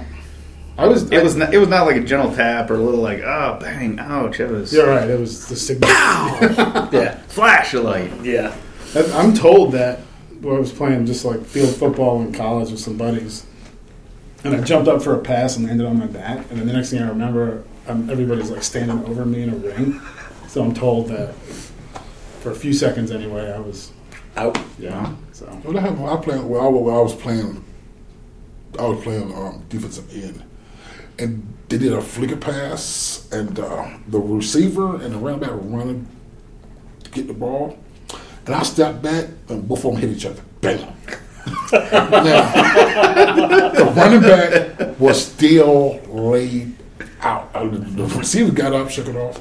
I 0.77 0.87
was. 0.87 1.11
it 1.11 1.21
was 1.21 1.35
not, 1.35 1.53
it 1.53 1.57
was 1.57 1.67
not 1.67 1.85
like 1.85 1.97
a 1.97 2.01
gentle 2.03 2.33
tap 2.33 2.71
or 2.71 2.75
a 2.75 2.79
little 2.79 3.01
like 3.01 3.19
oh 3.19 3.57
bang 3.59 3.99
ouch. 3.99 4.39
It 4.39 4.49
was 4.49 4.71
You're 4.73 4.87
right. 4.87 5.09
It 5.09 5.19
was 5.19 5.47
the 5.47 5.55
signal. 5.55 5.89
Yeah. 6.91 7.17
flash 7.27 7.73
of 7.73 7.83
light. 7.83 8.11
Yeah. 8.23 8.55
I- 8.95 9.11
I'm 9.11 9.33
told 9.33 9.73
that 9.73 9.99
when 10.39 10.55
I 10.55 10.59
was 10.59 10.71
playing 10.71 11.05
just 11.05 11.23
like 11.25 11.45
field 11.45 11.75
football 11.75 12.21
in 12.21 12.31
college 12.33 12.71
with 12.71 12.79
some 12.79 12.97
buddies, 12.97 13.45
and 14.45 14.55
I 14.55 14.61
jumped 14.61 14.87
up 14.87 15.03
for 15.03 15.13
a 15.13 15.19
pass 15.19 15.57
and 15.57 15.67
landed 15.67 15.85
on 15.85 15.99
my 15.99 16.07
back, 16.07 16.49
and 16.49 16.57
then 16.59 16.65
the 16.67 16.73
next 16.73 16.89
thing 16.89 17.01
I 17.03 17.09
remember, 17.09 17.63
um, 17.87 18.09
everybody's 18.09 18.49
like 18.49 18.63
standing 18.63 19.03
over 19.05 19.25
me 19.25 19.43
in 19.43 19.49
a 19.49 19.55
ring. 19.57 20.01
So 20.51 20.61
I'm 20.61 20.73
told 20.73 21.07
that 21.07 21.33
for 22.41 22.51
a 22.51 22.55
few 22.55 22.73
seconds 22.73 23.09
anyway, 23.09 23.53
I 23.53 23.59
was 23.59 23.93
Out. 24.35 24.59
yeah. 24.77 25.15
So 25.31 25.45
Well, 25.63 25.71
that 25.71 25.79
happened. 25.79 26.05
I 26.05 26.17
played. 26.17 26.43
Well, 26.43 26.61
I, 26.61 26.67
when 26.67 26.93
I 26.93 26.99
was 26.99 27.15
playing. 27.15 27.63
I 28.77 28.85
was 28.85 29.01
playing 29.01 29.33
um, 29.33 29.63
defensive 29.69 30.13
end, 30.13 30.43
and 31.17 31.57
they 31.69 31.77
did 31.77 31.93
a 31.93 32.01
flicker 32.01 32.35
pass, 32.35 33.29
and 33.31 33.57
uh, 33.57 33.91
the 34.09 34.19
receiver 34.19 34.95
and 34.95 35.13
the 35.13 35.17
running 35.19 35.39
back 35.39 35.51
were 35.51 35.77
running 35.77 36.05
to 37.05 37.11
get 37.11 37.27
the 37.27 37.33
ball, 37.33 37.79
and 38.45 38.53
I 38.53 38.63
stepped 38.63 39.01
back, 39.01 39.29
and 39.47 39.65
both 39.65 39.85
of 39.85 39.93
them 39.93 40.01
hit 40.01 40.09
each 40.09 40.25
other. 40.25 40.41
Bam. 40.59 40.79
now, 41.71 43.71
the 43.71 43.93
running 43.95 44.21
back 44.21 44.99
was 44.99 45.27
still 45.27 46.01
laid 46.09 46.75
out. 47.21 47.53
The, 47.53 47.69
the 47.69 48.03
receiver 48.17 48.51
got 48.51 48.73
up, 48.73 48.89
shook 48.89 49.07
it 49.07 49.15
off. 49.15 49.39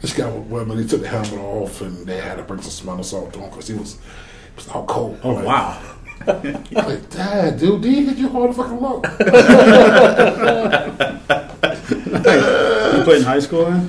This 0.00 0.14
guy 0.14 0.26
was 0.28 0.46
well, 0.48 0.64
man, 0.64 0.78
he 0.78 0.86
took 0.86 1.02
the 1.02 1.08
helmet 1.08 1.32
off, 1.34 1.80
and 1.82 2.06
they 2.06 2.18
had 2.18 2.36
to 2.36 2.42
bring 2.42 2.62
some 2.62 2.70
smelling 2.70 3.02
salt 3.02 3.36
on 3.36 3.50
because 3.50 3.68
he 3.68 3.74
was, 3.74 3.94
he 3.94 4.56
was 4.56 4.68
all 4.68 4.86
cold. 4.86 5.18
oh 5.22 5.32
Like, 5.32 5.44
wow. 5.46 5.96
like, 6.26 7.10
Dad, 7.10 7.58
dude, 7.58 7.82
did 7.82 7.92
he 7.92 8.04
hit 8.06 8.18
you 8.18 8.28
hard 8.28 8.54
fucking 8.54 8.80
low? 8.80 9.02
You 11.70 13.04
played 13.04 13.18
in 13.18 13.22
high 13.24 13.38
school 13.40 13.66
then? 13.66 13.88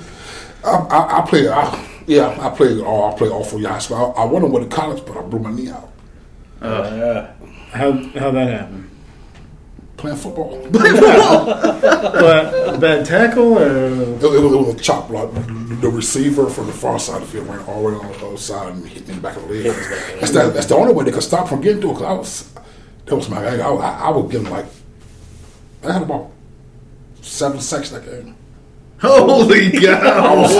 I, 0.64 0.70
I, 0.70 1.20
I 1.20 1.22
played. 1.28 1.48
I, 1.48 1.88
Yeah, 2.08 2.36
I 2.40 2.50
played 2.56 2.80
all. 2.82 3.14
I 3.14 3.18
played 3.18 3.32
all 3.32 3.44
four 3.44 3.60
years 3.60 3.68
of 3.68 3.72
high 3.74 3.80
school. 3.80 4.14
I, 4.18 4.22
I 4.22 4.26
went 4.26 4.46
away 4.46 4.64
to 4.64 4.70
college, 4.70 5.04
but 5.06 5.18
I 5.18 5.22
blew 5.22 5.40
my 5.40 5.52
knee 5.52 5.70
out 5.70 5.92
Oh, 6.62 6.68
Uh, 6.68 7.34
How 7.72 7.92
how 7.92 8.32
that 8.32 8.50
happened? 8.50 8.90
Playing 10.02 10.18
football. 10.18 10.54
it, 10.66 10.72
But 10.74 10.82
bad 12.80 13.06
tackle 13.06 13.60
or 13.60 13.64
it 13.64 14.22
was, 14.22 14.24
it 14.24 14.58
was 14.58 14.76
a 14.76 14.80
chop 14.80 15.08
block. 15.08 15.32
The 15.34 15.90
receiver 15.90 16.50
from 16.50 16.68
the 16.68 16.74
far 16.74 17.00
side 17.00 17.22
of 17.22 17.32
the 17.32 17.38
field 17.38 17.48
ran 17.48 17.60
all 17.66 17.84
the 17.84 17.90
way 17.90 17.96
on 17.96 18.12
the 18.12 18.28
other 18.28 18.38
side 18.38 18.74
and 18.74 18.86
hit 18.88 19.08
me 19.08 19.14
in 19.14 19.16
the 19.18 19.22
back 19.22 19.38
of 19.38 19.48
the 19.48 19.54
leg. 19.54 19.64
That's, 20.20 20.32
that, 20.32 20.54
that's 20.54 20.66
the 20.66 20.76
only 20.76 20.94
way 20.94 21.06
they 21.06 21.12
could 21.12 21.24
stop 21.24 21.48
from 21.48 21.62
getting 21.62 21.82
to 21.82 21.92
it. 21.92 21.94
Cause 21.94 22.04
I 22.04 22.14
was, 22.14 22.52
that 23.06 23.16
was 23.16 23.30
my. 23.30 23.46
I, 23.46 23.56
I, 23.58 24.08
I 24.08 24.10
was 24.10 24.30
getting 24.32 24.50
like, 24.50 24.66
I 25.84 25.94
had 25.94 26.02
about 26.02 26.32
seven 27.22 27.62
sacks 27.62 27.92
that 27.92 28.04
game. 28.06 28.36
Holy 29.00 29.72
cow! 29.80 29.88
I 30.20 30.36
was, 30.36 30.52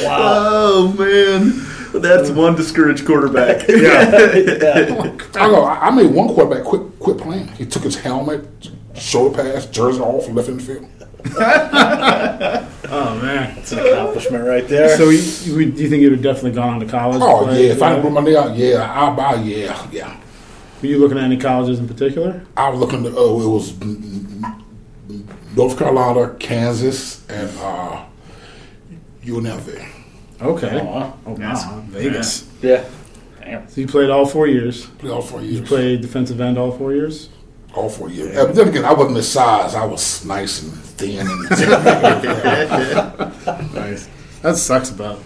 Oh 0.00 0.94
man, 0.98 1.52
that's 1.94 2.30
one 2.30 2.54
discouraged 2.54 3.06
quarterback. 3.06 3.62
I 3.68 5.48
know. 5.48 5.64
I 5.64 5.88
I 5.88 5.90
made 5.90 6.10
one 6.12 6.28
quarterback 6.28 6.64
quit 6.64 6.82
quit 6.98 7.18
playing. 7.18 7.48
He 7.48 7.64
took 7.66 7.82
his 7.82 7.96
helmet, 7.96 8.46
shoulder 8.94 9.42
pads, 9.42 9.66
jersey 9.66 10.00
off, 10.00 10.28
left 10.28 10.48
in 10.48 10.58
the 10.58 10.62
field. 10.62 10.88
oh 12.90 13.20
man. 13.22 13.58
it's 13.58 13.72
an 13.72 13.80
accomplishment 13.80 14.46
right 14.46 14.68
there. 14.68 14.96
So 14.96 15.10
you, 15.10 15.18
you, 15.18 15.72
do 15.72 15.82
you 15.82 15.88
think 15.90 16.02
you'd 16.02 16.12
have 16.12 16.22
definitely 16.22 16.52
gone 16.52 16.74
on 16.74 16.80
to 16.80 16.86
college? 16.86 17.20
Oh 17.22 17.44
play? 17.44 17.66
yeah, 17.66 17.72
if 17.72 17.82
I 17.82 17.90
didn't 17.90 18.02
blew 18.02 18.10
my 18.10 18.20
knee 18.20 18.36
out, 18.36 18.56
yeah, 18.56 18.92
I'll 18.92 19.14
buy. 19.14 19.34
Yeah, 19.36 19.88
yeah. 19.90 20.20
Were 20.80 20.88
you 20.88 20.98
looking 20.98 21.18
at 21.18 21.24
any 21.24 21.36
colleges 21.36 21.80
in 21.80 21.88
particular? 21.88 22.44
I 22.56 22.68
was 22.68 22.78
looking. 22.78 23.02
To, 23.02 23.12
oh, 23.16 23.40
it 23.40 23.48
was 23.48 23.74
North 25.56 25.76
Carolina, 25.76 26.36
Kansas, 26.38 27.28
and 27.28 27.50
uh, 27.58 28.04
UNLV. 29.22 29.97
Okay. 30.40 30.80
Oh, 30.80 30.84
wow. 30.84 31.18
Oh, 31.26 31.32
wow. 31.32 31.82
Vegas. 31.88 32.48
yeah. 32.62 32.84
Damn. 33.40 33.68
So 33.68 33.80
you 33.80 33.86
played 33.86 34.10
all 34.10 34.26
four 34.26 34.46
years. 34.46 34.86
Played 34.86 35.12
all 35.12 35.22
four 35.22 35.40
years. 35.40 35.54
You 35.60 35.62
played 35.62 36.00
defensive 36.02 36.40
end 36.40 36.58
all 36.58 36.70
four 36.70 36.92
years. 36.92 37.30
all 37.74 37.88
four 37.88 38.08
years. 38.10 38.34
Yeah, 38.34 38.44
but 38.46 38.54
then 38.54 38.68
again, 38.68 38.84
I 38.84 38.92
wasn't 38.92 39.16
the 39.16 39.22
size. 39.22 39.74
I 39.74 39.84
was 39.84 40.24
nice 40.24 40.62
and 40.62 40.72
thin. 40.72 41.26
And 41.26 41.50
Nice. 43.74 44.08
That 44.42 44.56
sucks 44.56 44.90
about 44.90 45.20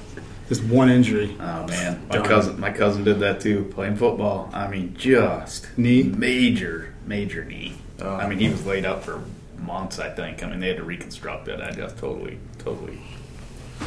just 0.48 0.62
one 0.64 0.88
injury. 0.90 1.36
Oh 1.40 1.66
man, 1.66 2.02
my 2.08 2.16
Done. 2.16 2.24
cousin, 2.26 2.60
my 2.60 2.70
cousin 2.70 3.04
did 3.04 3.20
that 3.20 3.40
too, 3.40 3.64
playing 3.74 3.96
football. 3.96 4.50
I 4.52 4.68
mean, 4.68 4.94
just 4.96 5.66
Knee? 5.78 6.02
major, 6.04 6.94
major 7.06 7.44
knee. 7.44 7.74
Oh. 8.00 8.14
I 8.16 8.28
mean, 8.28 8.38
he 8.38 8.48
was 8.48 8.64
laid 8.66 8.84
up 8.86 9.02
for 9.04 9.22
months. 9.58 9.98
I 9.98 10.10
think. 10.10 10.42
I 10.42 10.48
mean, 10.48 10.60
they 10.60 10.68
had 10.68 10.76
to 10.78 10.84
reconstruct 10.84 11.48
it. 11.48 11.60
I 11.60 11.70
just 11.72 11.98
totally, 11.98 12.38
totally. 12.58 12.98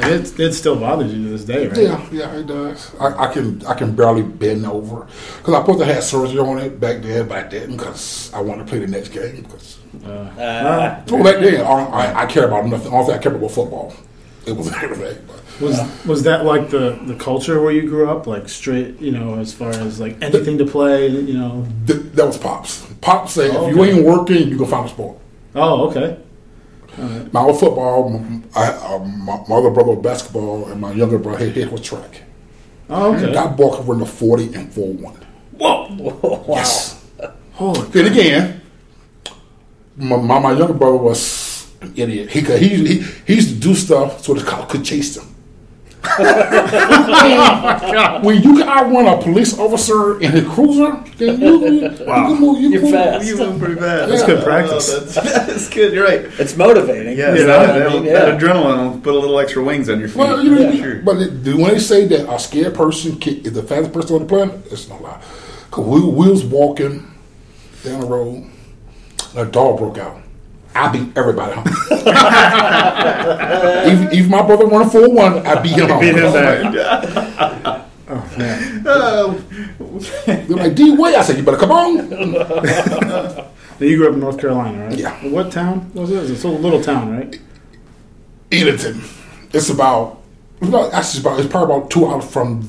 And 0.01 0.13
it, 0.13 0.39
it 0.39 0.53
still 0.53 0.75
bothers 0.75 1.13
you 1.13 1.23
to 1.23 1.29
this 1.29 1.45
day, 1.45 1.67
right? 1.67 1.77
yeah, 1.77 2.07
yeah, 2.11 2.35
it 2.35 2.47
does. 2.47 2.93
I, 2.99 3.25
I 3.27 3.33
can 3.33 3.65
I 3.65 3.73
can 3.73 3.95
barely 3.95 4.23
bend 4.23 4.65
over 4.65 5.07
because 5.37 5.53
I 5.53 5.59
supposed 5.61 5.79
to 5.79 5.85
have 5.85 6.03
surgery 6.03 6.39
on 6.39 6.57
it 6.59 6.79
back 6.79 7.01
then, 7.01 7.27
but 7.27 7.37
I 7.45 7.47
didn't 7.47 7.77
because 7.77 8.31
I 8.33 8.41
wanted 8.41 8.65
to 8.65 8.69
play 8.69 8.79
the 8.79 8.87
next 8.87 9.09
game. 9.09 9.43
Because 9.43 9.77
Uh, 10.05 11.01
well, 11.09 11.23
back 11.23 11.39
then, 11.39 11.61
I, 11.65 11.71
I, 11.71 12.23
I 12.23 12.25
care 12.25 12.45
about 12.47 12.65
nothing. 12.67 12.91
All 12.91 13.09
I 13.09 13.17
care 13.17 13.31
about 13.31 13.41
was 13.43 13.55
football. 13.55 13.93
It 14.45 14.55
was 14.55 14.71
everything. 14.83 15.25
But, 15.27 15.41
Was 15.61 16.05
was 16.05 16.23
that 16.23 16.43
like 16.45 16.69
the, 16.69 16.99
the 17.05 17.15
culture 17.15 17.61
where 17.61 17.71
you 17.71 17.87
grew 17.87 18.09
up, 18.09 18.27
like 18.27 18.49
straight, 18.49 18.99
you 18.99 19.11
know, 19.11 19.39
as 19.39 19.53
far 19.53 19.69
as 19.71 19.99
like 20.01 20.21
anything 20.21 20.57
to 20.57 20.65
play, 20.65 21.07
you 21.07 21.33
know? 21.37 21.65
Th- 21.87 22.01
that 22.13 22.25
was 22.27 22.37
pops. 22.37 22.85
Pops 22.99 23.33
said, 23.33 23.51
Oh, 23.55 23.69
if 23.69 23.75
you 23.75 23.81
okay. 23.81 23.93
ain't 23.93 24.05
working, 24.05 24.49
you 24.49 24.57
can 24.57 24.65
find 24.67 24.85
a 24.85 24.89
sport. 24.89 25.17
Oh, 25.55 25.87
okay. 25.89 26.17
My 26.97 27.41
old 27.41 27.59
football, 27.59 28.13
m- 28.15 28.43
I, 28.55 28.67
uh, 28.69 28.99
my, 28.99 29.43
my 29.49 29.55
other 29.55 29.69
brother 29.69 29.91
was 29.91 30.03
basketball, 30.03 30.67
and 30.69 30.79
my 30.79 30.91
younger 30.93 31.17
brother 31.19 31.45
his, 31.45 31.53
his 31.55 31.67
was 31.69 31.81
track. 31.81 32.21
Oh, 32.89 33.13
okay. 33.15 33.33
That 33.33 33.57
boy 33.57 33.75
could 33.75 33.87
run 33.87 33.99
the 33.99 34.05
forty 34.05 34.53
and 34.53 34.71
four 34.71 34.93
one. 34.93 35.15
Whoa! 35.57 35.87
wow. 36.47 36.55
Yes. 36.55 37.03
Holy 37.53 37.81
Then 37.89 38.11
again, 38.11 38.61
my, 39.97 40.17
my, 40.17 40.39
my 40.39 40.51
younger 40.53 40.73
brother 40.73 40.97
was 40.97 41.71
an 41.81 41.93
idiot. 41.95 42.29
He 42.31 42.41
could 42.41 42.61
he, 42.61 42.69
he 42.69 43.01
he 43.27 43.35
used 43.35 43.49
to 43.49 43.55
do 43.55 43.73
stuff 43.75 44.21
so 44.23 44.33
the 44.33 44.43
cop 44.43 44.69
could 44.69 44.83
chase 44.85 45.17
him. 45.17 45.34
When 48.23 48.41
you 48.41 48.57
can 48.57 48.67
outrun 48.67 49.07
a 49.07 49.21
police 49.21 49.57
officer 49.57 50.19
in 50.21 50.31
his 50.31 50.45
cruiser, 50.47 51.03
then 51.17 51.41
you, 51.41 51.65
you, 51.65 51.81
you 51.81 51.89
can 51.97 52.39
move. 52.39 52.61
You 52.61 52.69
You're 52.69 52.81
can 52.81 52.91
move. 52.91 52.91
fast. 52.91 53.27
You 53.27 53.37
went 53.39 53.59
pretty 53.59 53.75
bad. 53.75 54.09
That's 54.09 54.23
good 54.23 54.39
oh, 54.39 54.43
practice. 54.43 54.93
Oh, 54.93 54.99
that's, 54.99 55.15
that's 55.47 55.69
good. 55.69 55.93
You're 55.93 56.05
right. 56.05 56.25
It's 56.39 56.55
motivating. 56.55 57.17
Yeah, 57.17 57.33
You 57.33 57.45
that, 57.45 57.67
know? 57.67 57.79
that, 57.79 57.87
I 57.87 57.93
mean, 57.93 58.05
that 58.05 58.39
adrenaline 58.39 58.91
will 58.93 58.99
put 59.01 59.13
a 59.15 59.19
little 59.19 59.39
extra 59.39 59.63
wings 59.63 59.89
on 59.89 59.99
your 59.99 60.09
feet. 60.09 60.17
Well, 60.17 60.43
you 60.43 60.51
know, 60.51 60.69
yeah, 60.69 60.81
sure. 60.81 60.95
but 61.01 61.17
it, 61.17 61.55
when 61.55 61.73
they 61.73 61.79
say 61.79 62.05
that 62.07 62.31
a 62.31 62.39
scared 62.39 62.75
person 62.75 63.17
can, 63.19 63.37
is 63.45 63.53
the 63.53 63.63
fastest 63.63 63.93
person 63.93 64.15
on 64.15 64.21
the 64.21 64.27
planet, 64.27 64.67
it's 64.71 64.87
no 64.89 64.97
lie. 64.97 65.21
Because 65.65 65.85
we, 65.85 66.01
we 66.01 66.29
was 66.29 66.43
walking 66.45 67.11
down 67.83 68.01
the 68.01 68.07
road, 68.07 68.49
and 69.31 69.37
a 69.37 69.45
dog 69.45 69.77
broke 69.77 69.97
out. 69.97 70.21
I 70.75 70.89
beat 70.89 71.17
everybody 71.17 71.53
home. 71.55 71.67
even, 73.91 74.13
even 74.13 74.29
my 74.29 74.41
brother 74.45 74.65
running 74.67 74.89
for 74.89 75.09
one, 75.09 75.45
I 75.47 75.59
beat 75.61 75.77
him 75.77 75.89
home. 75.89 75.99
beat 76.01 76.15
him 76.15 76.33
back. 76.33 77.81
Oh 78.07 78.35
man. 78.37 78.83
Oh, 78.85 79.33
They're 80.25 80.45
like, 80.45 80.75
D 80.75 80.91
Way. 80.95 81.15
I 81.15 81.23
said, 81.23 81.37
you 81.37 81.43
better 81.43 81.57
come 81.57 81.71
on. 81.71 83.45
Now, 83.77 83.87
you 83.87 83.97
grew 83.97 84.07
up 84.07 84.13
in 84.13 84.21
North 84.21 84.39
Carolina, 84.39 84.85
right? 84.85 84.97
Yeah. 84.97 85.13
What 85.27 85.51
town 85.51 85.91
was 85.93 86.09
it? 86.09 86.31
It's 86.31 86.45
a 86.45 86.47
little 86.47 86.81
town, 86.81 87.11
right? 87.17 87.37
Edenton. 88.49 89.01
It's 89.51 89.69
about, 89.69 90.21
it's 90.61 90.69
about, 90.69 90.93
actually, 90.93 90.99
it's, 90.99 91.19
about, 91.19 91.39
it's 91.41 91.49
probably 91.49 91.75
about 91.75 91.89
two 91.91 92.05
hours 92.05 92.23
from 92.31 92.61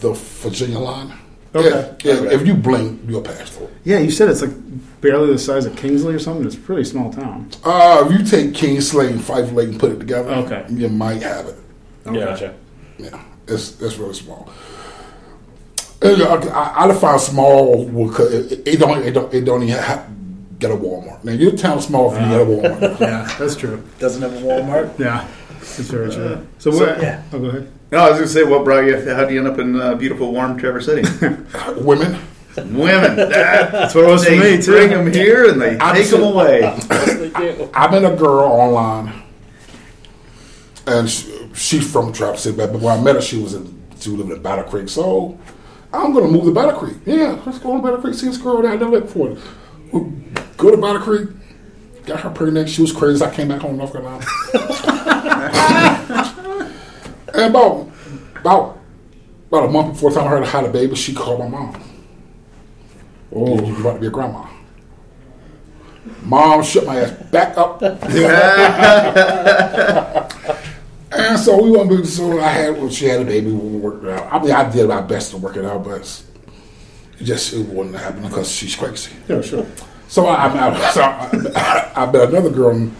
the 0.00 0.12
Virginia 0.12 0.80
line. 0.80 1.12
Okay. 1.54 1.96
Yeah, 2.04 2.14
yeah, 2.14 2.30
If 2.30 2.46
you 2.46 2.54
blink, 2.54 3.00
you'll 3.08 3.22
pass 3.22 3.50
through. 3.50 3.68
Yeah, 3.84 3.98
you 3.98 4.10
said 4.10 4.28
it's 4.28 4.40
like 4.42 4.52
barely 5.00 5.32
the 5.32 5.38
size 5.38 5.66
of 5.66 5.74
Kingsley 5.76 6.14
or 6.14 6.18
something. 6.20 6.46
It's 6.46 6.54
a 6.54 6.58
pretty 6.60 6.84
small 6.84 7.12
town. 7.12 7.50
Uh, 7.64 8.04
if 8.06 8.12
you 8.18 8.24
take 8.24 8.54
Kingsley 8.54 9.08
and 9.08 9.22
Fife 9.22 9.50
Lake 9.52 9.68
and 9.70 9.80
put 9.80 9.90
it 9.92 9.98
together, 9.98 10.30
Okay. 10.30 10.64
you 10.70 10.88
might 10.88 11.22
have 11.22 11.46
it. 11.46 11.56
Gotcha. 12.04 12.54
Yeah, 12.98 13.20
it's 13.48 13.80
it's 13.80 13.96
really 13.98 14.14
small. 14.14 14.48
And, 16.02 16.22
uh, 16.22 16.34
I, 16.54 16.84
I 16.84 16.86
define 16.88 17.18
small 17.18 17.84
because 17.86 18.32
it, 18.52 18.66
it 18.66 18.76
don't 18.78 19.02
it 19.02 19.10
don't 19.12 19.34
it 19.34 19.44
don't 19.44 19.62
even 19.62 19.76
have, 19.82 20.06
get 20.58 20.70
a 20.70 20.74
Walmart. 20.74 21.22
Now 21.24 21.32
your 21.32 21.52
town 21.52 21.80
small 21.82 22.14
if 22.14 22.20
you 22.22 22.28
get 22.28 22.40
a 22.40 22.44
Walmart. 22.44 23.00
Yeah, 23.00 23.34
that's 23.38 23.56
true. 23.56 23.82
Doesn't 23.98 24.22
have 24.22 24.32
a 24.34 24.40
Walmart. 24.46 24.98
Yeah, 24.98 25.26
that's 25.60 25.78
very 25.80 26.10
true. 26.10 26.46
So, 26.58 26.70
what? 26.70 27.00
yeah. 27.00 27.22
Oh, 27.32 27.38
go 27.38 27.46
ahead. 27.46 27.72
no, 27.92 27.98
I 27.98 28.08
was 28.10 28.18
going 28.18 28.28
to 28.28 28.34
say, 28.34 28.44
what 28.44 28.64
brought 28.64 28.84
you? 28.84 28.98
How 29.14 29.24
do 29.24 29.32
you 29.34 29.40
end 29.40 29.48
up 29.48 29.58
in 29.58 29.80
uh, 29.80 29.94
beautiful, 29.94 30.32
warm 30.32 30.58
Traverse 30.58 30.86
City? 30.86 31.02
Women, 31.76 32.20
Women. 32.56 33.16
That, 33.16 33.30
That's 33.72 33.94
what 33.94 34.04
it 34.04 34.08
was 34.08 34.24
for 34.24 34.32
me 34.32 34.60
too. 34.60 34.72
bring 34.72 34.90
them 34.90 35.12
here 35.12 35.50
and 35.50 35.60
they 35.60 35.78
I'm 35.78 35.94
take 35.94 36.08
them 36.08 36.22
away. 36.22 36.60
Yes, 36.60 36.86
they 37.16 37.30
do. 37.30 37.70
I 37.72 37.90
met 37.90 38.10
a 38.10 38.16
girl 38.16 38.50
online, 38.50 39.22
and 40.86 41.08
she, 41.08 41.48
she's 41.54 41.90
from 41.90 42.12
Traverse 42.12 42.42
City. 42.42 42.56
But 42.56 42.72
when 42.72 42.98
I 42.98 43.02
met 43.02 43.16
her, 43.16 43.20
she 43.20 43.40
was 43.40 43.54
in 43.54 43.80
she 44.00 44.10
was 44.10 44.18
living 44.20 44.36
in 44.36 44.42
Battle 44.42 44.64
Creek. 44.64 44.88
So 44.88 45.38
I'm 45.92 46.12
gonna 46.12 46.28
move 46.28 46.44
to 46.44 46.54
Battle 46.54 46.78
Creek. 46.78 46.96
Yeah, 47.06 47.40
let's 47.46 47.58
go 47.58 47.76
to 47.76 47.82
Battle 47.82 48.00
Creek. 48.00 48.14
See 48.14 48.26
this 48.26 48.38
girl 48.38 48.62
that 48.62 48.72
I 48.72 48.76
never 48.76 48.90
met 48.90 49.02
before. 49.02 49.36
We'll 49.92 50.12
go 50.56 50.70
to 50.70 50.76
Battle 50.76 51.02
Creek. 51.02 51.28
Got 52.06 52.20
her 52.20 52.30
pregnant. 52.30 52.68
She 52.68 52.82
was 52.82 52.92
crazy. 52.92 53.24
I 53.24 53.32
came 53.32 53.48
back 53.48 53.60
home 53.60 53.72
to 53.72 53.76
North 53.76 53.92
Carolina. 53.92 54.24
and 57.34 57.50
about 57.50 57.88
about 58.36 58.78
about 59.48 59.64
a 59.64 59.68
month 59.68 59.94
before 59.94 60.10
the 60.10 60.16
time 60.16 60.26
I 60.26 60.30
heard 60.30 60.42
I 60.42 60.46
had 60.46 60.64
a 60.64 60.70
baby, 60.70 60.94
she 60.94 61.14
called 61.14 61.40
my 61.40 61.48
mom. 61.48 61.82
Oh, 63.32 63.64
you 63.64 63.80
about 63.80 63.94
to 63.94 64.00
be 64.00 64.06
a 64.06 64.10
grandma. 64.10 64.46
Mom 66.22 66.62
shut 66.62 66.86
my 66.86 66.98
ass 66.98 67.10
back 67.30 67.56
up. 67.56 67.82
and 71.12 71.38
so 71.38 71.62
we 71.62 71.70
went. 71.70 72.06
So 72.06 72.40
I 72.40 72.48
had 72.48 72.80
when 72.80 72.90
she 72.90 73.06
had 73.06 73.20
a 73.20 73.24
baby, 73.24 73.52
we 73.52 73.78
worked 73.78 74.04
it 74.04 74.10
out. 74.10 74.32
I 74.32 74.42
mean, 74.42 74.52
I 74.52 74.70
did 74.70 74.88
my 74.88 75.00
best 75.00 75.30
to 75.32 75.36
work 75.36 75.56
it 75.56 75.64
out, 75.64 75.84
but 75.84 76.22
it 77.18 77.24
just 77.24 77.52
it 77.52 77.66
wouldn't 77.66 77.96
happen 77.96 78.22
because 78.22 78.50
she's 78.50 78.74
crazy. 78.74 79.12
Yeah, 79.28 79.42
sure. 79.42 79.66
So 80.08 80.26
I, 80.26 80.46
I, 80.46 80.90
so 80.90 81.02
I, 81.02 81.92
I 81.94 82.10
met 82.10 82.30
another 82.30 82.50
girl 82.50 82.90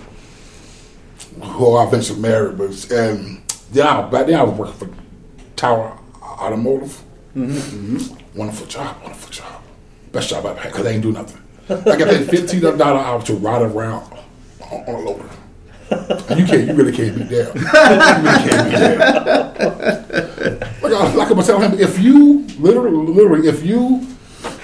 who 1.42 1.74
I 1.76 1.86
eventually 1.86 2.20
married, 2.20 2.58
but 2.58 2.70
um, 2.92 2.98
and 2.98 3.42
then 3.70 3.86
I, 3.86 4.02
back 4.08 4.26
then 4.26 4.38
I 4.38 4.42
was 4.42 4.58
working 4.58 4.74
for 4.74 4.88
Tower 5.56 5.98
Automotive. 6.22 7.02
Mm-hmm. 7.36 7.96
Mm-hmm. 7.96 8.38
Wonderful 8.38 8.66
job, 8.66 8.96
wonderful 9.02 9.30
job, 9.30 9.62
best 10.12 10.28
job 10.30 10.46
I 10.46 10.50
ever 10.50 10.60
had 10.60 10.72
because 10.72 10.84
they 10.84 10.94
ain't 10.94 11.02
do 11.02 11.12
nothing. 11.12 11.40
I 11.68 11.96
got 11.96 12.08
paid 12.08 12.28
fifteen 12.28 12.60
dollar 12.60 13.00
hour 13.00 13.22
to 13.22 13.34
ride 13.34 13.62
around 13.62 14.12
on, 14.60 14.84
on 14.86 14.94
a 14.94 14.98
loader. 14.98 15.28
And 16.28 16.38
you 16.38 16.46
can't, 16.46 16.66
you 16.68 16.74
really 16.74 16.92
can't 16.92 17.16
beat 17.18 17.28
that. 17.30 17.54
You 17.54 17.62
really 17.62 18.38
can't 18.48 18.70
beat 18.70 18.78
that. 19.58 20.60
Like, 20.82 20.92
I, 20.92 21.14
like 21.14 21.30
I'm 21.30 21.42
telling 21.42 21.70
him, 21.70 21.78
if 21.80 21.98
you 21.98 22.46
literally, 22.58 23.12
literally, 23.12 23.48
if 23.48 23.64
you 23.64 24.06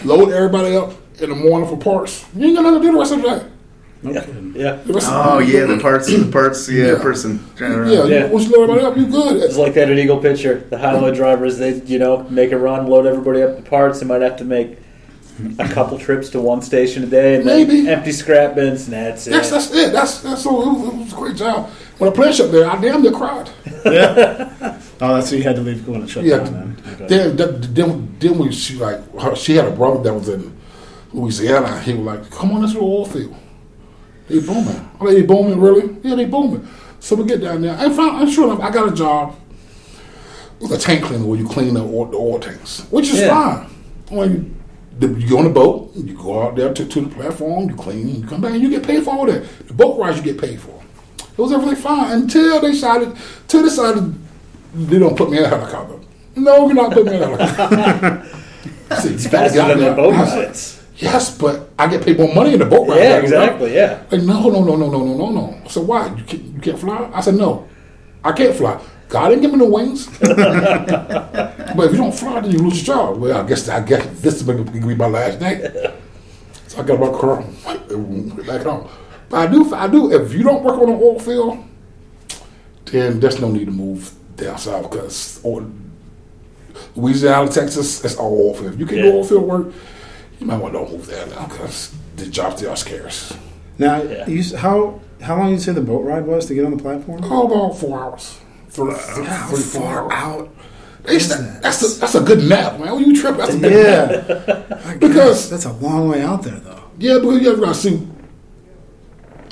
load 0.04 0.30
everybody 0.30 0.76
up 0.76 0.92
in 1.20 1.30
the 1.30 1.36
morning 1.36 1.68
for 1.68 1.76
parts, 1.76 2.24
you 2.34 2.46
ain't 2.46 2.56
got 2.56 2.62
nothing 2.62 2.80
to 2.80 2.86
do 2.86 2.92
the 2.92 2.98
rest 2.98 3.12
of 3.12 3.22
the 3.22 3.28
day. 3.28 3.46
No 4.12 4.20
kidding. 4.20 4.52
Yeah. 4.56 4.78
Oh 4.88 5.38
yeah, 5.38 5.66
the 5.66 5.78
parts, 5.78 6.06
the 6.06 6.30
parts, 6.30 6.68
yeah, 6.68 6.92
Yeah. 6.92 6.98
person. 7.02 7.44
Yeah, 7.60 7.86
Yeah. 7.86 8.26
You, 8.26 8.32
once 8.32 8.46
you 8.48 8.52
load 8.56 8.70
everybody 8.70 8.86
up, 8.86 8.96
you 8.96 9.06
good. 9.06 9.42
It's 9.42 9.56
like 9.56 9.74
that 9.74 9.90
at 9.90 9.98
Eagle-Picher. 9.98 10.70
The 10.70 10.78
highway 10.78 11.14
drivers, 11.14 11.58
they 11.58 11.74
you 11.82 11.98
know 11.98 12.24
make 12.30 12.52
a 12.52 12.58
run, 12.58 12.86
load 12.86 13.06
everybody 13.06 13.42
up 13.42 13.56
the 13.56 13.62
parts. 13.62 14.00
They 14.00 14.06
might 14.06 14.22
have 14.22 14.36
to 14.38 14.44
make 14.44 14.78
a 15.58 15.68
couple 15.68 15.98
trips 15.98 16.30
to 16.30 16.40
one 16.40 16.62
station 16.62 17.02
a 17.04 17.06
day, 17.06 17.36
and 17.36 17.46
then 17.46 17.86
empty 17.88 18.12
scrap 18.12 18.54
bins, 18.54 18.84
and 18.84 18.94
that's 18.94 19.26
it. 19.26 19.30
That's 19.30 19.50
that's 19.50 19.70
it. 19.74 19.92
That's 19.92 20.20
that's 20.22 20.42
so 20.42 20.62
it 20.62 20.66
was, 20.78 20.88
it 20.88 20.98
was 20.98 21.12
a 21.12 21.16
great 21.16 21.36
job. 21.36 21.68
When 21.98 22.10
I 22.10 22.14
played 22.14 22.40
up 22.40 22.50
there, 22.50 22.70
I 22.70 22.80
damn 22.80 23.02
near 23.02 23.12
cried. 23.12 23.50
Yeah. 23.84 24.52
Oh, 24.98 25.16
that's 25.16 25.28
so 25.28 25.36
you 25.36 25.42
had 25.42 25.56
to 25.56 25.60
leave 25.62 25.86
when 25.86 26.00
it 26.04 26.08
shut 26.08 26.24
Yeah. 26.24 26.38
down. 26.38 26.74
Then. 26.86 26.94
Okay. 26.94 27.06
Then, 27.06 27.36
then, 27.36 27.74
then, 27.74 28.16
then 28.18 28.38
we 28.38 28.50
she 28.50 28.76
like 28.76 28.98
her, 29.20 29.36
she 29.36 29.54
had 29.54 29.66
a 29.66 29.70
brother 29.70 30.02
that 30.02 30.14
was 30.14 30.30
in 30.30 30.56
Louisiana. 31.12 31.82
He 31.82 31.92
was 31.92 32.00
like, 32.06 32.30
"Come 32.30 32.52
on, 32.52 32.62
let's 32.62 32.72
go 32.72 32.80
to 32.80 32.86
oil 32.86 33.04
field. 33.04 33.36
They 34.28 34.40
booming. 34.40 34.90
I'm 35.00 35.06
they 35.06 35.22
booming 35.22 35.60
really? 35.60 35.96
Yeah, 36.02 36.14
they 36.16 36.24
booming." 36.24 36.66
So 37.00 37.14
we 37.16 37.24
get 37.24 37.40
down 37.40 37.62
there. 37.62 37.76
I 37.76 37.88
found, 37.90 38.16
I'm 38.16 38.30
sure 38.30 38.44
enough, 38.50 38.60
I 38.60 38.70
got 38.70 38.92
a 38.92 38.94
job 38.94 39.36
with 40.60 40.72
a 40.72 40.78
tank 40.78 41.04
cleaner 41.04 41.24
where 41.24 41.38
you 41.38 41.46
clean 41.46 41.74
the 41.74 41.82
oil, 41.82 42.06
the 42.06 42.16
oil 42.16 42.40
tanks, 42.40 42.80
which 42.90 43.08
is 43.10 43.20
Yeah. 43.20 43.28
fine. 43.28 43.66
When 44.08 44.56
the, 44.98 45.08
you 45.08 45.28
go 45.28 45.38
on 45.38 45.44
the 45.44 45.50
boat, 45.50 45.92
you 45.94 46.14
go 46.14 46.42
out 46.42 46.56
there 46.56 46.72
to, 46.72 46.86
to 46.86 47.00
the 47.02 47.08
platform, 47.14 47.68
you 47.68 47.76
clean, 47.76 48.22
you 48.22 48.26
come 48.26 48.40
back, 48.40 48.52
and 48.52 48.62
you 48.62 48.70
get 48.70 48.82
paid 48.82 49.04
for 49.04 49.10
all 49.14 49.26
that. 49.26 49.44
The 49.68 49.74
boat 49.74 49.98
rides 50.00 50.16
you 50.16 50.22
get 50.24 50.40
paid 50.40 50.58
for. 50.60 50.80
It 51.20 51.38
was 51.38 51.52
everything 51.52 51.76
fine 51.76 52.12
until 52.22 52.60
they 52.60 52.70
decided, 52.72 53.14
till 53.46 53.60
they 53.62 53.68
decided 53.68 54.14
they 54.74 54.98
don't 54.98 55.16
put 55.16 55.30
me 55.30 55.38
in 55.38 55.44
a 55.44 55.48
helicopter. 55.48 55.98
No, 56.34 56.66
you're 56.66 56.74
not 56.74 56.92
putting 56.92 57.10
me 57.12 57.16
in 57.16 57.22
a 57.22 57.36
helicopter. 57.36 58.38
I 58.90 59.00
said, 59.00 59.20
faster 59.30 59.58
than 59.68 59.80
the 59.80 59.92
boat 59.94 60.12
rides. 60.14 60.82
Yes, 60.98 61.36
but 61.36 61.70
I 61.78 61.88
get 61.88 62.02
paid 62.04 62.18
more 62.18 62.34
money 62.34 62.54
in 62.54 62.58
the 62.58 62.64
boat 62.64 62.88
ride. 62.88 62.98
Yeah, 62.98 63.16
exactly. 63.18 63.74
Yeah. 63.74 64.02
Like 64.10 64.22
no, 64.22 64.48
no, 64.48 64.64
no, 64.64 64.76
no, 64.76 64.88
no, 64.88 65.04
no, 65.04 65.14
no, 65.14 65.30
no. 65.30 65.60
I 65.64 65.68
said 65.68 65.86
why? 65.86 66.14
You 66.14 66.24
can't, 66.24 66.42
you 66.42 66.60
can't 66.60 66.78
fly? 66.78 67.10
I 67.12 67.20
said 67.20 67.34
no, 67.34 67.68
I 68.24 68.32
can't 68.32 68.56
fly. 68.56 68.80
God 69.08 69.28
didn't 69.28 69.42
give 69.42 69.52
me 69.52 69.58
no 69.58 69.66
wings. 69.66 70.06
but 70.18 71.84
if 71.84 71.92
you 71.92 71.98
don't 71.98 72.14
fly, 72.14 72.40
then 72.40 72.50
you 72.50 72.58
lose 72.58 72.86
your 72.86 72.96
job. 72.96 73.18
Well, 73.18 73.44
I 73.44 73.46
guess 73.46 73.68
I 73.68 73.80
guess 73.80 74.06
this 74.20 74.36
is 74.36 74.42
going 74.42 74.64
to 74.64 74.70
be 74.70 74.94
my 74.94 75.06
last 75.06 75.38
day. 75.38 75.92
So 76.68 76.80
I 76.80 76.82
got 76.82 76.98
my 76.98 77.10
car 77.10 77.42
back 77.42 78.62
home. 78.62 78.88
But 79.28 79.36
I 79.36 79.46
do, 79.50 79.74
I 79.74 79.88
do. 79.88 80.12
If 80.12 80.32
you 80.32 80.42
don't 80.42 80.64
work 80.64 80.78
on 80.78 80.88
an 80.88 80.96
oil 80.96 81.18
field, 81.18 81.64
then 82.86 83.20
there's 83.20 83.40
no 83.40 83.50
need 83.50 83.66
to 83.66 83.70
move 83.70 84.12
down 84.36 84.58
south 84.58 84.90
because 84.90 85.44
Louisiana, 86.94 87.50
Texas, 87.50 88.04
it's 88.04 88.16
all 88.16 88.32
oil 88.32 88.54
field. 88.54 88.74
If 88.74 88.80
you 88.80 88.86
can 88.86 88.98
yeah. 88.98 89.02
do 89.04 89.12
oil 89.12 89.24
field 89.24 89.44
work 89.44 89.74
you 90.40 90.46
might 90.46 90.56
want 90.58 90.74
to 90.74 90.80
don't 90.80 90.92
move 90.92 91.06
there 91.06 91.26
now 91.26 91.46
because 91.46 91.94
the 92.16 92.26
jobs 92.26 92.60
there 92.60 92.70
are 92.70 92.76
scarce. 92.76 93.36
Now, 93.78 94.02
Yeah. 94.02 94.26
you, 94.28 94.56
how 94.56 95.00
how 95.22 95.36
long 95.36 95.46
did 95.50 95.54
you 95.54 95.60
say 95.60 95.72
the 95.72 95.80
boat 95.80 96.04
ride 96.04 96.26
was 96.26 96.46
to 96.46 96.54
get 96.54 96.64
on 96.64 96.76
the 96.76 96.82
platform? 96.82 97.20
Oh, 97.24 97.46
about 97.46 97.78
four 97.78 97.98
hours. 98.00 98.38
Three, 98.68 98.92
three, 98.94 99.24
How 99.24 99.46
three, 99.48 99.62
four 99.62 99.80
far 99.82 100.12
hours. 100.12 100.42
out? 100.42 100.54
They 101.04 101.18
said- 101.18 101.62
that's 101.62 101.82
a, 101.96 102.00
that's 102.00 102.14
a 102.16 102.20
good 102.20 102.44
nap, 102.48 102.78
man. 102.80 102.94
When 102.94 103.04
you 103.04 103.20
trip, 103.20 103.36
that's 103.36 103.54
a 103.54 103.58
good 103.58 103.72
nap. 103.72 104.46
Yeah, 104.68 104.78
I 104.84 104.94
Because- 105.00 105.48
that's 105.50 105.64
a 105.64 105.72
long 105.72 106.08
way 106.08 106.22
out 106.22 106.42
there, 106.42 106.56
though. 106.58 106.82
Yeah, 106.98 107.18
because 107.18 107.40
you 107.42 107.52
ever 107.52 107.60
got 107.60 107.74
to 107.74 107.80
see. 107.80 108.08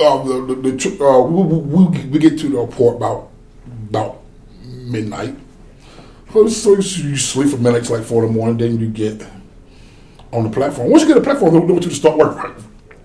Uh, 0.01 0.23
the, 0.25 0.55
the, 0.55 0.71
the, 0.73 0.77
tr- 0.77 1.05
uh, 1.05 1.21
we, 1.21 1.43
we, 1.59 2.05
we 2.07 2.19
get 2.19 2.39
to 2.41 2.49
the 2.49 2.67
port 2.67 2.97
about 2.97 3.31
about 3.89 4.21
midnight. 4.65 5.37
So, 6.33 6.49
so 6.49 6.71
you, 6.73 7.11
you 7.11 7.17
sleep 7.17 7.51
for 7.51 7.59
midnight 7.59 7.85
till 7.85 7.97
like 7.97 8.05
four 8.07 8.25
in 8.25 8.33
the 8.33 8.37
morning. 8.39 8.57
Then 8.59 8.81
you 8.81 8.89
get 8.89 9.25
on 10.35 10.45
the 10.45 10.51
platform. 10.51 10.91
Once 10.91 11.03
you 11.03 11.09
get 11.09 11.17
a 11.17 11.21
platform, 11.21 11.55
they 11.55 11.61
want 11.61 11.85
you 11.85 11.91
to 11.91 11.95
start 11.97 12.17
work 12.19 12.37
right, 12.37 12.55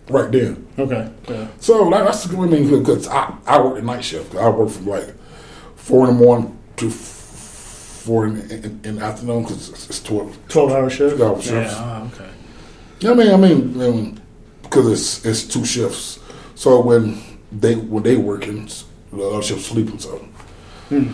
right 0.10 0.32
then. 0.32 0.68
Okay. 0.78 1.12
Yeah. 1.30 1.48
So 1.60 1.90
that, 1.90 2.04
that's 2.06 2.24
the 2.24 2.36
good 2.36 2.50
thing 2.50 2.68
because 2.80 3.08
I, 3.08 3.34
I 3.46 3.62
work 3.62 3.76
the 3.76 3.82
night 3.84 4.04
shift. 4.04 4.36
I 4.36 4.50
work 4.50 4.70
from 4.70 4.88
like 4.88 5.14
four 5.76 6.08
in 6.10 6.18
the 6.18 6.24
morning 6.26 6.58
to 6.78 6.90
four 6.90 8.26
in, 8.28 8.42
in, 8.50 8.82
in 8.84 8.96
the 8.96 9.02
afternoon 9.04 9.44
because 9.44 9.70
it's, 9.70 9.90
it's 9.90 10.02
twelve. 10.02 10.38
Twelve 10.48 10.72
hour 10.72 10.90
shift. 10.90 11.18
12 11.18 11.52
hour 11.52 11.62
Yeah. 11.62 11.76
Oh, 12.02 12.12
okay. 12.14 12.30
Yeah, 13.02 13.12
I 13.12 13.14
mean, 13.14 13.32
I 13.34 13.38
mean, 13.38 13.82
I 13.82 13.90
mean, 13.90 14.22
because 14.64 14.92
it's 14.92 15.26
it's 15.26 15.44
two 15.44 15.64
shifts. 15.66 16.20
So 16.56 16.82
when 16.82 17.22
they 17.52 17.76
when 17.76 18.04
they 18.04 18.18
working, 18.18 18.68
the 19.14 19.24
other 19.24 19.42
shift 19.44 19.62
sleeping. 19.62 20.00
So 20.00 20.18
Hmm. 20.90 21.14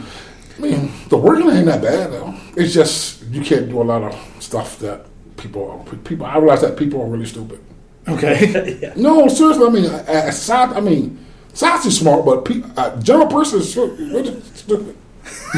I 0.57 0.61
mean, 0.61 0.91
the 1.09 1.17
working 1.17 1.49
ain't 1.49 1.65
that 1.65 1.81
bad 1.81 2.13
though. 2.13 2.33
It's 2.55 2.73
just 2.73 3.23
you 3.25 3.41
can't 3.41 3.67
do 3.67 3.81
a 3.81 3.83
lot 3.83 4.03
of 4.03 4.15
stuff 4.41 4.79
that 4.79 5.05
people 5.37 5.69
are, 5.71 5.95
people. 5.97 6.25
I 6.25 6.37
realize 6.37 6.61
that 6.61 6.77
people 6.77 7.01
are 7.01 7.07
really 7.07 7.25
stupid. 7.25 7.59
Okay. 8.07 8.93
No, 8.95 9.27
seriously. 9.27 9.65
I 9.65 9.69
mean, 9.69 9.85
aside, 9.85 10.75
I 10.75 10.79
mean, 10.79 11.25
science 11.53 11.85
is 11.85 11.97
smart, 11.97 12.23
but 12.25 12.45
pe- 12.45 12.61
uh, 12.77 12.99
general 13.01 13.27
person 13.27 13.59
is 13.59 13.75
really 13.75 14.39
stupid 14.53 14.95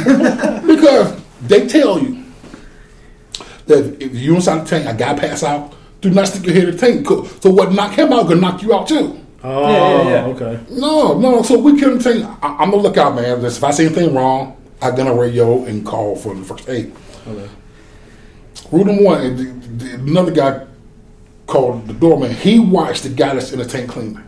because 0.66 1.22
they 1.42 1.68
tell 1.68 2.02
you 2.02 2.24
that 3.68 4.02
if 4.02 4.16
you 4.16 4.36
inside 4.36 4.66
the 4.66 4.70
tank, 4.70 4.86
a 4.88 4.94
guy 4.98 5.14
pass 5.18 5.44
out, 5.44 5.74
do 6.02 6.10
not 6.10 6.28
stick 6.28 6.46
your 6.46 6.54
head 6.56 6.70
in 6.70 6.72
the 6.72 6.78
tank. 6.78 7.06
'cause- 7.06 7.30
So 7.42 7.50
what 7.50 7.74
knock 7.74 7.92
him 7.94 8.14
out 8.14 8.28
gonna 8.28 8.40
knock 8.42 8.62
you 8.64 8.74
out 8.74 8.88
too. 8.88 9.20
Oh, 9.44 9.70
Yeah, 9.70 10.04
yeah, 10.04 10.10
yeah. 10.10 10.26
okay. 10.34 10.60
No, 10.72 11.18
no. 11.20 11.42
So 11.42 11.60
we 11.60 11.80
couldn't 11.80 12.00
tank. 12.00 12.26
I, 12.42 12.58
I'm 12.60 12.72
gonna 12.72 12.82
look 12.84 12.98
out, 12.98 13.16
man. 13.16 13.44
If 13.46 13.64
I 13.64 13.72
see 13.72 13.86
anything 13.86 14.14
wrong, 14.16 14.56
I 14.82 14.92
gonna 14.92 15.14
radio 15.14 15.64
and 15.66 15.86
call 15.86 16.16
for 16.16 16.34
the 16.34 16.44
first 16.44 16.68
aid. 16.70 16.94
Okay. 17.28 17.50
Rule 18.72 18.86
number 18.86 19.04
one, 19.04 19.22
and 19.22 19.38
the, 19.38 19.86
the, 19.86 19.94
another 19.96 20.32
guy 20.32 20.66
called 21.46 21.88
the 21.88 21.94
doorman. 21.94 22.34
He 22.34 22.60
watched 22.60 23.04
the 23.04 23.10
guy 23.10 23.34
that's 23.34 23.52
in 23.54 23.60
the 23.60 23.66
tank 23.66 23.90
cleaning. 23.90 24.22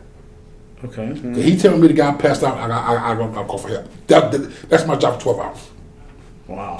Okay. 0.84 1.14
He 1.42 1.58
telling 1.58 1.82
me 1.82 1.88
the 1.88 1.94
guy 1.94 2.14
passed 2.14 2.42
out. 2.44 2.58
I 2.58 2.68
got, 2.70 2.84
I, 2.90 3.12
I, 3.12 3.16
got 3.16 3.42
to 3.42 3.44
call 3.48 3.58
for 3.58 3.68
help. 3.68 3.86
That, 4.08 4.32
that, 4.32 4.70
that's 4.70 4.86
my 4.88 4.96
job 4.96 5.16
for 5.16 5.22
twelve 5.34 5.40
hours. 5.40 5.70
Wow. 6.48 6.78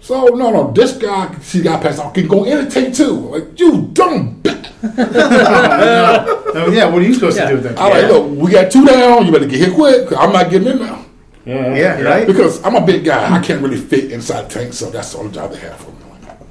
So 0.00 0.26
no, 0.26 0.50
no, 0.52 0.70
this 0.72 0.96
guy, 0.96 1.34
see, 1.40 1.58
the 1.58 1.64
guy 1.64 1.80
passed 1.82 1.98
out, 1.98 2.14
can 2.14 2.28
go 2.28 2.44
in 2.44 2.64
the 2.64 2.70
tank 2.70 2.94
too. 2.94 3.10
Like 3.12 3.58
you 3.58 3.88
dumb 3.92 4.40
bitch. 4.42 4.66
Oh, 6.50 6.70
yeah. 6.72 6.86
What 6.86 7.02
are 7.02 7.04
you 7.04 7.12
supposed 7.14 7.36
Yeah. 7.36 7.44
to 7.44 7.48
do 7.50 7.54
with 7.56 7.64
that? 7.64 7.78
I 7.78 7.88
like, 7.88 8.10
look, 8.10 8.30
we 8.38 8.50
got 8.50 8.70
two 8.72 8.86
down. 8.86 9.26
You 9.26 9.32
better 9.32 9.46
get 9.46 9.58
here 9.60 9.74
quick. 9.74 10.08
'cause 10.08 10.16
I'm 10.18 10.32
not 10.32 10.50
getting 10.50 10.68
in 10.68 10.78
now 10.78 11.04
Yeah. 11.44 11.74
Yeah, 11.74 12.00
right. 12.02 12.26
because 12.26 12.62
I'm 12.64 12.74
a 12.74 12.84
big 12.86 13.04
guy. 13.04 13.36
I 13.36 13.40
can't 13.42 13.60
really 13.62 13.76
fit 13.76 14.10
inside 14.12 14.48
the 14.48 14.54
tank, 14.60 14.72
so 14.72 14.88
that's 14.90 15.12
the 15.12 15.18
only 15.18 15.32
job 15.32 15.50
they 15.52 15.58
have 15.58 15.76
for 15.76 15.90
me. 15.90 15.96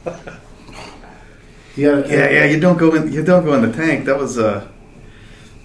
Gotta, 1.78 2.10
Yeah, 2.10 2.30
yeah. 2.30 2.46
You 2.46 2.60
don't 2.60 2.78
go 2.78 2.96
in. 2.96 3.12
You 3.12 3.24
don't 3.24 3.46
go 3.46 3.54
in 3.54 3.62
the 3.70 3.76
tank. 3.76 4.06
That 4.06 4.18
was 4.18 4.40
uh, 4.40 4.68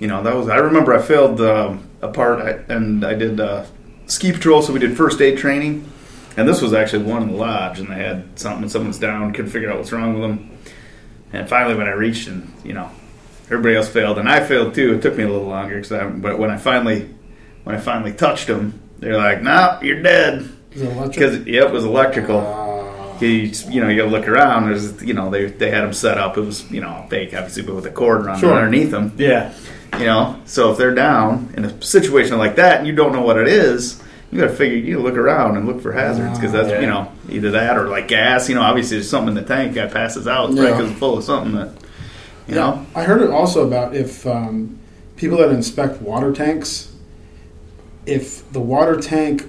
you 0.03 0.09
know, 0.09 0.21
that 0.25 0.35
was. 0.35 0.49
I 0.49 0.57
remember 0.57 0.93
I 0.93 1.01
failed 1.01 1.41
um, 1.41 1.89
a 2.01 2.09
part, 2.09 2.41
I, 2.41 2.75
and 2.75 3.05
I 3.05 3.15
did 3.15 3.39
uh, 3.39 3.65
ski 4.07 4.33
patrol. 4.33 4.61
So 4.61 4.73
we 4.73 4.81
did 4.81 4.97
first 4.97 5.21
aid 5.21 5.39
training, 5.39 5.89
and 6.37 6.49
this 6.49 6.61
was 6.61 6.73
actually 6.73 7.05
one 7.05 7.23
in 7.23 7.29
the 7.29 7.37
lodge, 7.37 7.79
and 7.79 7.89
they 7.89 8.03
had 8.03 8.37
something. 8.37 8.69
Someone's 8.69 8.99
down, 8.99 9.33
couldn't 9.33 9.53
figure 9.53 9.71
out 9.71 9.79
what's 9.79 9.93
wrong 9.93 10.15
with 10.15 10.23
them. 10.23 10.59
And 11.33 11.49
finally, 11.49 11.77
when 11.77 11.87
I 11.87 11.93
reached, 11.93 12.27
and 12.27 12.53
you 12.65 12.73
know, 12.73 12.91
everybody 13.45 13.77
else 13.77 13.89
failed, 13.89 14.19
and 14.19 14.29
I 14.29 14.45
failed 14.45 14.75
too. 14.75 14.95
It 14.95 15.03
took 15.03 15.17
me 15.17 15.23
a 15.23 15.29
little 15.29 15.47
longer, 15.47 15.81
cause 15.81 15.93
I, 15.93 16.05
but 16.09 16.37
when 16.37 16.51
I 16.51 16.57
finally, 16.57 17.09
when 17.63 17.77
I 17.77 17.79
finally 17.79 18.13
touched 18.13 18.49
them, 18.49 18.81
they're 18.99 19.17
like, 19.17 19.41
"No, 19.41 19.79
you're 19.83 20.03
dead." 20.03 20.51
Is 20.73 20.83
it 20.83 20.91
electric? 20.91 21.13
Because 21.15 21.47
yep, 21.47 21.69
it 21.69 21.73
was 21.73 21.85
electrical. 21.85 22.41
You, 23.23 23.53
you 23.71 23.81
know, 23.81 23.89
you 23.89 23.97
gotta 23.97 24.11
look 24.11 24.29
around. 24.29 24.67
There's, 24.69 25.01
you 25.03 25.15
know, 25.15 25.31
they 25.31 25.47
they 25.47 25.71
had 25.71 25.83
them 25.85 25.93
set 25.93 26.19
up. 26.19 26.37
It 26.37 26.43
was, 26.43 26.71
you 26.71 26.81
know, 26.81 27.07
fake, 27.09 27.33
obviously, 27.35 27.63
but 27.63 27.75
with 27.77 27.87
a 27.87 27.91
cord 27.91 28.25
run 28.27 28.39
Sure. 28.39 28.53
underneath 28.55 28.91
them. 28.91 29.13
Yeah. 29.17 29.55
You 29.99 30.07
know, 30.07 30.41
so 30.47 30.73
if 30.73 30.79
they're 30.79 30.95
down 30.95 31.53
in 31.57 31.65
a 31.65 31.83
situation 31.83 32.39
like 32.39 32.57
that, 32.57 32.79
and 32.79 32.87
you 32.87 32.95
don't 32.95 33.13
know 33.13 33.21
what 33.23 33.37
it 33.39 33.47
is, 33.49 34.03
you 34.31 34.41
gotta 34.41 34.53
figure. 34.55 34.77
You 34.79 34.99
look 35.01 35.15
around 35.17 35.57
and 35.57 35.67
look 35.67 35.81
for 35.83 35.93
hazards 35.93 36.39
because 36.39 36.53
that's, 36.53 36.71
Yeah. 36.71 36.81
you 36.81 36.87
know, 36.87 37.13
either 37.29 37.51
that 37.53 37.77
or 37.79 37.89
like 37.89 38.09
gas. 38.09 38.49
You 38.49 38.55
know, 38.55 38.63
obviously, 38.63 38.97
there's 38.97 39.09
something 39.11 39.37
in 39.37 39.43
the 39.43 39.49
tank. 39.49 39.75
Guy 39.75 39.87
passes 39.87 40.27
out, 40.27 40.49
right? 40.49 40.57
Yeah. 40.57 40.71
Because 40.73 40.91
it's 40.91 40.99
full 40.99 41.19
of 41.19 41.25
something 41.25 41.55
that, 41.55 41.71
you 42.49 42.55
know. 42.55 42.85
I 42.95 43.05
heard 43.05 43.21
it 43.23 43.31
also 43.31 43.67
about 43.67 43.95
if 43.95 44.27
um, 44.27 44.79
people 45.17 45.39
that 45.39 45.51
inspect 45.51 46.01
water 46.03 46.33
tanks, 46.33 46.91
if 48.07 48.51
the 48.53 48.61
water 48.61 48.99
tank 49.01 49.47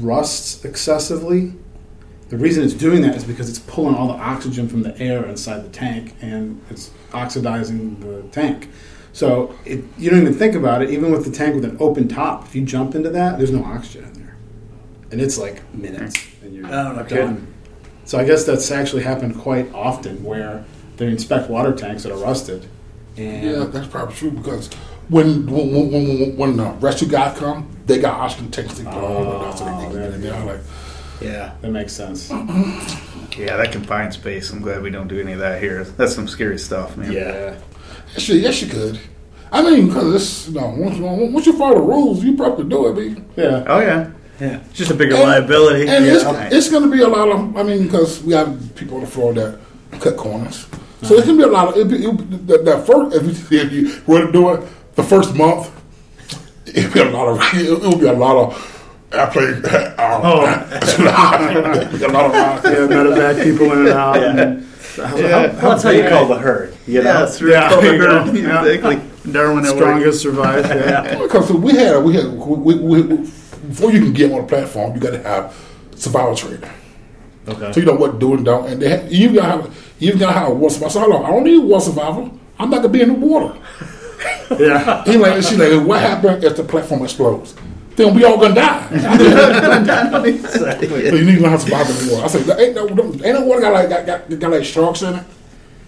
rusts 0.00 0.64
excessively, 0.64 1.52
the 2.32 2.38
reason 2.38 2.64
it's 2.64 2.72
doing 2.72 3.02
that 3.02 3.14
is 3.14 3.24
because 3.24 3.50
it's 3.50 3.58
pulling 3.58 3.94
all 3.94 4.08
the 4.08 4.14
oxygen 4.14 4.66
from 4.66 4.82
the 4.82 4.98
air 4.98 5.22
inside 5.26 5.62
the 5.62 5.68
tank 5.68 6.14
and 6.22 6.58
it's 6.70 6.90
oxidizing 7.12 8.00
the 8.00 8.22
tank. 8.32 8.70
So 9.12 9.54
it, 9.66 9.84
you 9.98 10.08
don't 10.08 10.22
even 10.22 10.32
think 10.32 10.54
about 10.54 10.80
it. 10.82 10.88
Even 10.88 11.12
with 11.12 11.26
the 11.26 11.30
tank 11.30 11.54
with 11.54 11.64
an 11.66 11.76
open 11.78 12.08
top, 12.08 12.46
if 12.46 12.54
you 12.54 12.64
jump 12.64 12.94
into 12.94 13.10
that, 13.10 13.36
there's 13.36 13.50
no 13.50 13.62
oxygen 13.62 14.04
in 14.04 14.14
there, 14.14 14.34
and 15.10 15.20
it's 15.20 15.36
like 15.36 15.62
minutes, 15.74 16.16
and 16.42 16.54
you're 16.54 16.64
Oh, 16.66 16.92
no 16.94 17.02
done. 17.02 17.46
So 18.06 18.18
I 18.18 18.24
guess 18.24 18.44
that's 18.44 18.70
actually 18.70 19.02
happened 19.02 19.38
quite 19.38 19.70
often 19.74 20.24
where 20.24 20.64
they 20.96 21.08
inspect 21.08 21.50
water 21.50 21.72
tanks 21.74 22.02
that 22.04 22.12
are 22.12 22.16
rusted, 22.18 22.66
and 23.18 23.44
Yeah, 23.46 23.64
that's 23.66 23.88
probably 23.88 24.14
true 24.14 24.30
because 24.30 24.70
when 25.10 25.46
when 25.46 25.70
when, 25.74 25.92
when, 25.92 26.36
when 26.38 26.56
the 26.56 26.70
rescue 26.80 27.08
guys 27.08 27.38
come, 27.38 27.68
they 27.84 27.98
got 28.00 28.18
oxygen 28.18 28.50
tanks 28.50 28.78
to 28.78 28.84
go 28.84 28.90
all 28.90 29.24
down, 29.42 29.54
so 29.58 29.64
they 29.66 29.70
Oh, 29.70 29.80
can 29.80 29.92
there 29.92 30.02
get 30.08 30.14
in 30.14 30.22
you 30.22 30.30
there. 30.30 30.40
go. 30.40 30.46
Like, 30.52 30.60
yeah, 31.22 31.54
that 31.60 31.70
makes 31.70 31.92
sense. 31.92 32.30
Yeah, 32.30 33.56
that 33.56 33.72
confined 33.72 34.12
space. 34.14 34.50
I'm 34.50 34.60
glad 34.60 34.82
we 34.82 34.90
don't 34.90 35.08
do 35.08 35.18
any 35.20 35.32
of 35.32 35.38
that 35.38 35.62
here. 35.62 35.84
That's 35.84 36.14
some 36.14 36.28
scary 36.28 36.58
stuff, 36.58 36.96
man. 36.96 37.12
Yeah, 37.12 37.56
Actually, 38.12 38.40
yes, 38.40 38.60
you 38.60 38.68
could. 38.68 39.00
I 39.50 39.62
mean, 39.62 39.86
because 39.88 40.14
it's 40.14 40.48
you 40.48 40.54
know, 40.60 40.68
once, 40.76 40.96
you- 40.98 41.04
once 41.04 41.46
you 41.46 41.56
follow 41.56 41.74
the 41.76 41.80
rules, 41.82 42.22
you 42.24 42.36
probably 42.36 42.64
do 42.68 42.88
it. 42.88 42.94
Be. 43.16 43.22
Yeah. 43.40 43.64
Oh 43.66 43.80
yeah. 43.80 44.10
Yeah, 44.40 44.56
it's 44.60 44.72
just 44.78 44.90
a 44.90 44.94
bigger 44.94 45.14
And- 45.14 45.24
liability. 45.24 45.88
And 45.88 46.04
yeah. 46.04 46.14
it's, 46.14 46.54
it's 46.54 46.70
going 46.70 46.82
to 46.82 46.90
be 46.90 47.02
a 47.02 47.08
lot 47.08 47.28
of, 47.28 47.56
I 47.56 47.62
mean, 47.62 47.84
because 47.84 48.22
we 48.24 48.32
have 48.32 48.74
people 48.74 48.96
on 48.96 49.02
the 49.02 49.06
floor 49.06 49.32
that 49.34 49.58
cut 50.00 50.16
corners. 50.16 50.66
So 51.02 51.14
it's 51.14 51.26
going 51.26 51.38
to 51.38 51.44
be 51.44 51.48
a 51.48 51.52
lot 51.52 51.68
of, 51.68 51.76
it'll 51.76 51.88
be, 51.88 51.96
it'll 51.96 52.14
be, 52.14 52.36
that, 52.46 52.64
that 52.64 52.86
first, 52.86 53.14
if 53.16 53.50
you, 53.52 53.60
if 53.60 53.72
you 53.72 54.02
were 54.06 54.26
to 54.26 54.32
do 54.32 54.50
it, 54.54 54.62
the 54.96 55.02
first 55.02 55.34
month, 55.36 55.70
it'll 56.66 56.92
be 56.92 57.00
a 57.00 57.04
lot 57.10 57.28
of, 57.28 57.54
it'll 57.58 57.98
be 57.98 58.06
a 58.06 58.12
lot 58.12 58.36
of 58.36 58.71
airplane. 59.12 59.64
Um, 59.98 60.24
it'll 60.72 61.98
be 61.98 62.04
a 62.04 62.08
lot 62.08 62.26
of, 62.26 62.64
Yeah, 62.64 62.86
medevac 62.88 63.42
people 63.44 63.72
in 63.72 63.78
and 63.80 63.88
out. 63.88 64.16
and- 64.22 64.66
Yeah. 64.98 65.06
Well, 65.06 65.70
that's 65.70 65.82
how 65.82 65.90
you 65.90 66.08
call 66.08 66.26
the 66.26 66.36
herd. 66.38 66.74
You 66.86 67.02
know, 67.02 67.10
Yeah, 67.20 67.26
through 67.26 67.50
Yeah, 67.52 67.68
there 67.80 67.94
you 67.94 68.02
go. 68.02 68.24
Yeah. 68.32 68.64
exactly. 68.66 69.32
Darwin 69.32 69.64
at 69.64 69.70
work. 69.70 69.78
Strongest 69.82 70.20
survive. 70.22 70.66
Yeah. 70.66 71.18
because 71.22 71.50
we 71.52 71.72
had, 71.76 72.02
we 72.04 72.14
had, 72.14 72.26
we, 72.32 72.74
we, 72.74 73.02
we, 73.02 73.16
before 73.68 73.92
you 73.92 74.00
can 74.00 74.12
get 74.12 74.32
on 74.32 74.38
the 74.42 74.46
platform, 74.46 74.94
you 74.94 75.00
got 75.00 75.10
to 75.12 75.22
have 75.22 75.54
survival 75.94 76.34
training. 76.34 76.64
Okay. 77.48 77.72
So 77.72 77.80
you 77.80 77.86
know 77.86 77.94
what 77.94 78.12
to 78.14 78.18
do 78.18 78.34
and 78.34 78.44
don't. 78.44 78.66
And 78.68 78.82
they 78.82 78.88
have, 78.90 79.10
you 79.12 79.32
got 79.34 79.44
have, 79.64 79.92
you 79.98 80.16
got 80.18 80.32
to 80.32 80.38
have 80.40 80.52
one 80.56 80.70
survival. 80.70 80.90
So 80.90 81.00
hold 81.00 81.14
on, 81.14 81.24
I 81.24 81.30
don't 81.30 81.44
need 81.44 81.58
one 81.58 81.80
survival. 81.80 82.38
I'm 82.58 82.68
not 82.70 82.76
gonna 82.82 82.88
be 82.90 83.00
in 83.00 83.08
the 83.08 83.14
water. 83.26 83.56
Yeah. 84.58 85.02
He 85.06 85.16
like, 85.16 85.42
she 85.42 85.56
like, 85.56 85.86
what 85.86 86.00
happened 86.00 86.44
if 86.44 86.56
the 86.56 86.64
platform 86.64 87.02
explodes? 87.02 87.54
Then 87.96 88.14
we 88.14 88.24
all 88.28 88.38
gonna 88.38 88.54
die. 88.54 88.88
exactly. 90.26 90.88
so 90.88 91.14
you 91.14 91.24
need 91.24 91.36
to 91.36 91.42
learn 91.42 91.50
how 91.50 91.56
to 91.56 91.62
survive 91.62 91.90
in 91.90 92.06
the 92.06 92.12
water. 92.12 92.24
I 92.24 92.28
said, 92.28 92.60
ain't 92.60 92.74
no, 92.74 92.88
ain't 92.88 93.22
no 93.22 93.44
water 93.44 93.60
got 93.60 93.72
like 93.72 93.88
got, 93.88 94.06
got, 94.06 94.38
got 94.38 94.50
like 94.50 94.64
sharks 94.64 95.02
in 95.02 95.14
it. 95.14 95.24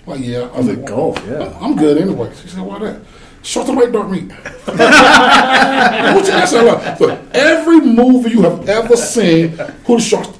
Like 0.07 0.21
yeah, 0.21 0.51
I 0.53 0.59
was 0.59 0.69
like, 0.69 0.85
Gulf, 0.85 1.23
yeah. 1.27 1.57
I'm 1.61 1.77
good 1.77 1.97
anyway. 1.99 2.31
She 2.43 2.49
said, 2.49 2.61
why 2.61 2.79
that? 2.81 3.01
Short 3.43 3.69
and 3.69 3.77
white 3.77 3.93
dark 3.93 4.11
meat. 4.11 4.31
What 4.67 6.27
you 6.27 6.33
answer? 6.33 6.63
Look, 6.63 7.01
look, 7.01 7.21
every 7.35 7.81
movie 7.81 8.31
you 8.31 8.43
have 8.43 8.69
ever 8.69 8.97
seen, 8.97 9.51
who 9.87 9.97
the 9.97 10.01
sharks 10.03 10.31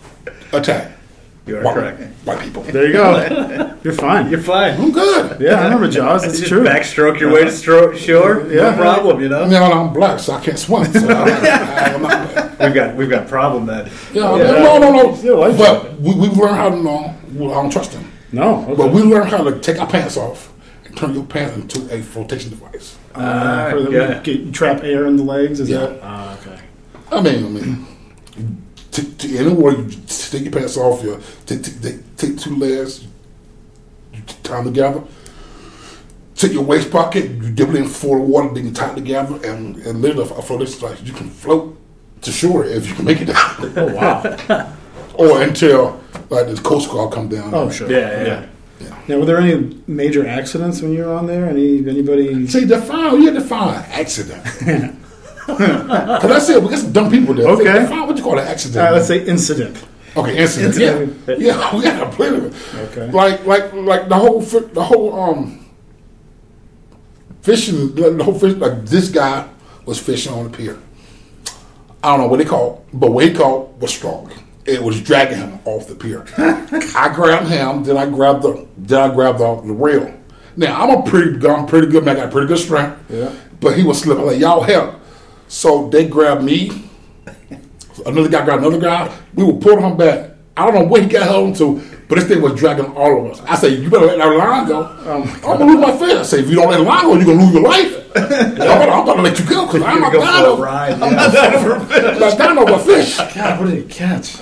attack? 0.53 0.94
You 1.47 1.59
are 1.59 1.63
White, 1.63 1.75
correct. 1.75 2.01
white 2.25 2.41
people. 2.41 2.63
There 2.63 2.87
you 2.87 2.93
go. 2.95 3.77
You're 3.85 3.93
fine. 3.93 4.31
You're 4.31 4.41
fine. 4.41 4.81
I'm 4.81 4.91
good. 4.93 5.39
yeah, 5.43 5.61
I 5.61 5.65
remember 5.65 5.89
Jaws. 5.91 6.23
That's 6.23 6.39
Just 6.39 6.49
true. 6.49 6.65
backstroke 6.65 7.21
your 7.21 7.31
way 7.33 7.41
to 7.45 7.51
stro- 7.51 7.95
shore. 7.95 8.47
Yeah. 8.51 8.71
no 8.71 8.77
problem. 8.77 9.21
You 9.21 9.29
know, 9.29 9.47
Now 9.47 9.71
I'm 9.71 9.93
black, 9.93 10.21
so 10.21 10.33
I 10.33 10.41
can't 10.43 10.59
swim. 10.59 10.91
So 10.91 11.07
I, 11.07 11.29
I, 11.29 11.95
I'm 11.95 12.03
not, 12.03 12.59
we've 12.61 12.75
got 12.75 12.97
we've 12.97 13.11
got 13.11 13.27
a 13.27 13.29
problem 13.29 13.67
then. 13.67 13.91
yeah, 14.15 14.23
no, 14.23 14.79
no, 14.79 14.91
no. 14.91 15.15
Yeah, 15.17 15.33
like 15.33 15.59
but 15.59 16.01
we, 16.01 16.15
we 16.15 16.29
learned 16.29 16.57
how 16.57 16.71
to 16.71 16.77
know. 16.83 17.15
Well, 17.35 17.51
I 17.51 17.61
don't 17.63 17.71
trust 17.71 17.93
them. 17.93 18.11
No. 18.33 18.63
Okay. 18.65 18.75
But 18.77 18.93
we 18.93 19.03
learned 19.03 19.29
how 19.29 19.45
to 19.45 19.61
take 19.61 19.79
our 19.79 19.87
pants 19.87 20.17
off 20.17 20.51
and 20.87 20.97
turn 20.97 21.13
your 21.13 21.25
pants 21.25 21.57
into 21.77 21.95
a 21.95 22.01
flotation 22.01 22.51
device. 22.51 22.97
uh, 23.15 23.71
for 23.71 23.83
the, 23.83 23.91
yeah. 23.91 24.21
get, 24.23 24.55
trap 24.55 24.83
air 24.83 25.05
in 25.07 25.17
the 25.17 25.23
legs. 25.23 25.61
Is 25.61 25.69
Yeah. 25.69 25.81
that? 25.81 26.01
Ah, 26.03 26.39
okay. 26.41 26.59
I 27.13 27.21
mean, 27.21 27.45
I 27.45 27.49
mean, 27.49 27.87
to, 28.95 29.17
to 29.17 29.39
anywhere 29.39 29.73
you 29.73 29.91
take 30.07 30.43
your 30.43 30.53
pants 30.53 30.77
off, 30.77 31.03
you 31.03 31.21
take, 31.47 31.63
take, 31.63 31.81
take, 31.81 32.17
take 32.17 32.39
two 32.39 32.57
layers, 32.57 33.07
you 34.13 34.23
tie 34.43 34.63
them 34.63 34.73
together. 34.73 35.03
Take 36.37 36.53
your 36.53 36.65
waist 36.65 36.91
pocket, 36.91 37.31
you 37.31 37.51
dip 37.53 37.69
it 37.71 37.77
in 37.77 37.87
full 37.87 38.23
of 38.23 38.29
water, 38.29 38.55
then 38.55 38.67
you 38.67 38.73
tie 38.73 38.93
it 38.93 38.97
together, 38.97 39.37
and, 39.45 39.77
and 39.79 40.01
literally 40.01 40.29
a 40.29 40.59
this 40.59 40.79
device. 40.79 41.01
You 41.03 41.13
can 41.13 41.29
float 41.29 41.77
to 42.23 42.33
shore 42.33 42.65
if 42.65 42.89
you 42.89 42.95
can 42.95 43.05
make 43.05 43.21
it 43.21 43.27
down. 43.27 43.73
Oh 43.77 43.93
wow. 43.95 44.73
or 45.15 45.43
until 45.43 46.01
like 46.31 46.47
the 46.47 46.61
Coast 46.63 46.91
Guard 46.91 47.13
come 47.13 47.29
down. 47.29 47.55
Oh 47.55 47.71
sure. 47.71 47.91
Yeah, 47.91 48.25
yeah. 48.25 48.47
Yeah. 48.81 48.99
Now, 49.07 49.19
were 49.21 49.25
there 49.25 49.39
any 49.39 49.81
major 49.87 50.27
accidents 50.27 50.83
when 50.83 50.93
you 50.93 51.05
were 51.05 51.15
on 51.15 51.27
there? 51.27 51.49
Any 51.49 51.79
anybody? 51.89 52.47
See, 52.49 52.65
define, 52.65 53.21
you 53.21 53.27
had 53.27 53.41
the 53.41 53.47
fire 53.47 53.87
accident. 53.91 54.45
Because 55.47 56.31
I 56.31 56.39
said, 56.39 56.63
we 56.63 56.71
got 56.71 56.79
some 56.79 56.93
dumb 56.93 57.11
people 57.11 57.35
there. 57.35 57.49
Okay. 57.49 57.65
Define 57.65 58.07
what 58.07 58.17
you 58.17 58.23
call 58.23 58.39
an 58.39 58.47
accident. 58.47 58.87
Uh, 58.87 58.93
let's 58.93 59.07
say 59.09 59.25
incident. 59.27 59.85
Okay, 60.17 60.39
incident. 60.39 60.75
Incident. 60.77 61.41
Yeah, 61.41 61.55
yeah, 61.57 61.77
we 61.77 61.85
had 61.85 62.03
a 62.03 62.11
plenty 62.11 62.37
of 62.39 62.45
it. 62.47 62.79
Okay. 62.91 63.11
Like, 63.11 63.45
like, 63.47 63.73
like 63.73 64.09
the 64.09 64.15
whole, 64.15 64.41
fi- 64.41 64.61
the 64.61 64.83
whole 64.83 65.21
um, 65.21 65.67
fishing, 67.43 67.95
the 67.95 68.11
the 68.11 68.25
whole 68.25 68.39
fish. 68.39 68.55
Like 68.55 68.85
this 68.87 69.09
guy 69.11 69.49
was 69.87 69.99
fishing 69.99 70.33
on 70.33 70.51
the 70.51 70.57
pier. 70.57 70.79
I 72.03 72.11
don't 72.11 72.21
know 72.21 72.29
what 72.29 72.41
he 72.41 72.47
caught, 72.47 72.83
but 72.93 73.13
what 73.13 73.25
he 73.25 73.33
caught 73.33 73.71
was 73.79 73.95
strong. 73.95 74.31
It 74.67 74.83
was 74.83 75.01
dragging 75.01 75.39
him 75.39 75.59
off 75.65 75.89
the 75.89 75.95
pier. 75.95 76.25
I 76.39 77.13
grabbed 77.15 77.49
him, 77.49 77.85
then 77.85 77.97
I 77.97 78.07
grabbed 78.09 78.43
the, 78.43 78.67
then 78.79 79.11
I 79.11 79.15
grabbed 79.15 79.39
the, 79.39 79.61
the 79.63 79.73
rail. 79.73 80.15
Now 80.57 80.81
I'm 80.83 80.99
a 80.99 81.03
pretty, 81.03 81.47
I'm 81.47 81.67
pretty 81.67 81.89
good 81.89 82.05
man. 82.05 82.17
I 82.17 82.21
got 82.21 82.31
pretty 82.33 82.47
good 82.47 82.59
strength. 82.59 82.99
Yeah. 83.11 83.35
But 83.61 83.77
he 83.77 83.83
was 83.85 84.01
slipping. 84.01 84.25
Like 84.27 84.39
y'all 84.39 84.63
help. 84.63 85.01
So 85.49 85.89
they 85.89 86.07
grabbed 86.09 86.43
me. 86.43 86.71
Another 88.07 88.29
guy 88.29 88.45
grabbed 88.45 88.63
another 88.63 88.81
guy. 88.81 89.17
We 89.35 89.45
were 89.45 89.55
pulling 89.55 89.85
him 89.85 89.97
back. 89.97 90.31
I 90.57 90.65
don't 90.65 90.75
know 90.75 90.85
what 90.85 91.03
he 91.03 91.09
got 91.09 91.23
held 91.25 91.57
to, 91.57 91.83
but 92.09 92.17
this 92.17 92.29
thing 92.29 92.41
was 92.41 92.55
dragging 92.55 92.87
all 92.97 93.27
of 93.27 93.33
us. 93.33 93.41
I 93.47 93.57
said, 93.57 93.73
"You 93.73 93.91
better 93.91 94.07
let 94.07 94.19
that 94.19 94.27
line 94.27 94.69
go. 94.69 94.85
I'm 95.05 95.59
gonna 95.59 95.65
lose 95.65 95.81
my 95.81 95.97
fish." 95.97 96.17
I 96.17 96.23
say, 96.23 96.41
"If 96.41 96.49
you 96.49 96.57
don't 96.57 96.71
let 96.71 96.79
the 96.79 96.85
line 96.85 97.05
go, 97.05 97.15
you're 97.15 97.25
gonna 97.25 97.43
lose 97.45 97.55
your 97.55 97.63
life." 97.63 98.01
I'm, 98.17 98.29
gonna, 98.29 98.93
I'm 98.93 99.07
gonna 99.07 99.23
let 99.23 99.39
you 99.39 99.45
go 99.47 99.67
because 99.67 99.83
I'm 99.83 100.01
not 100.01 100.13
dying 100.13 100.45
a 100.45 100.49
over. 100.49 100.69
I'm 100.69 101.01
not 101.01 102.39
dying 102.39 102.59
over 102.59 102.79
fish. 102.79 103.17
God, 103.17 103.61
what 103.61 103.71
did 103.71 103.83
he 103.83 103.89
catch? 103.89 104.39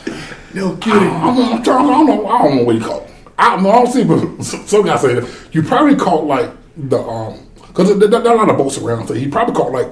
No 0.55 0.77
kidding. 0.77 1.09
I'm, 1.09 1.39
I'm 1.39 1.63
trying. 1.63 1.87
I 1.87 1.93
don't 1.93 2.07
know. 2.07 2.27
I 2.27 2.43
don't 2.43 2.57
know 2.57 2.65
what 2.65 2.75
he 2.75 2.81
caught. 2.83 3.07
I, 3.39 3.61
no, 3.61 3.71
I 3.71 3.75
don't 3.77 3.87
see, 3.87 4.05
but 4.05 4.43
some 4.45 4.67
say 4.67 5.15
that 5.15 5.49
you 5.53 5.63
probably 5.63 5.97
caught 5.97 6.25
like 6.25 6.51
the 6.77 6.99
um 6.99 7.47
because 7.57 7.89
there, 7.89 8.09
there, 8.09 8.21
there 8.21 8.33
are 8.33 8.35
a 8.35 8.39
lot 8.39 8.51
of 8.51 8.59
boats 8.59 8.77
around. 8.77 9.09
So 9.09 9.15
he 9.15 9.29
probably 9.29 9.55
caught 9.55 9.73
like 9.73 9.89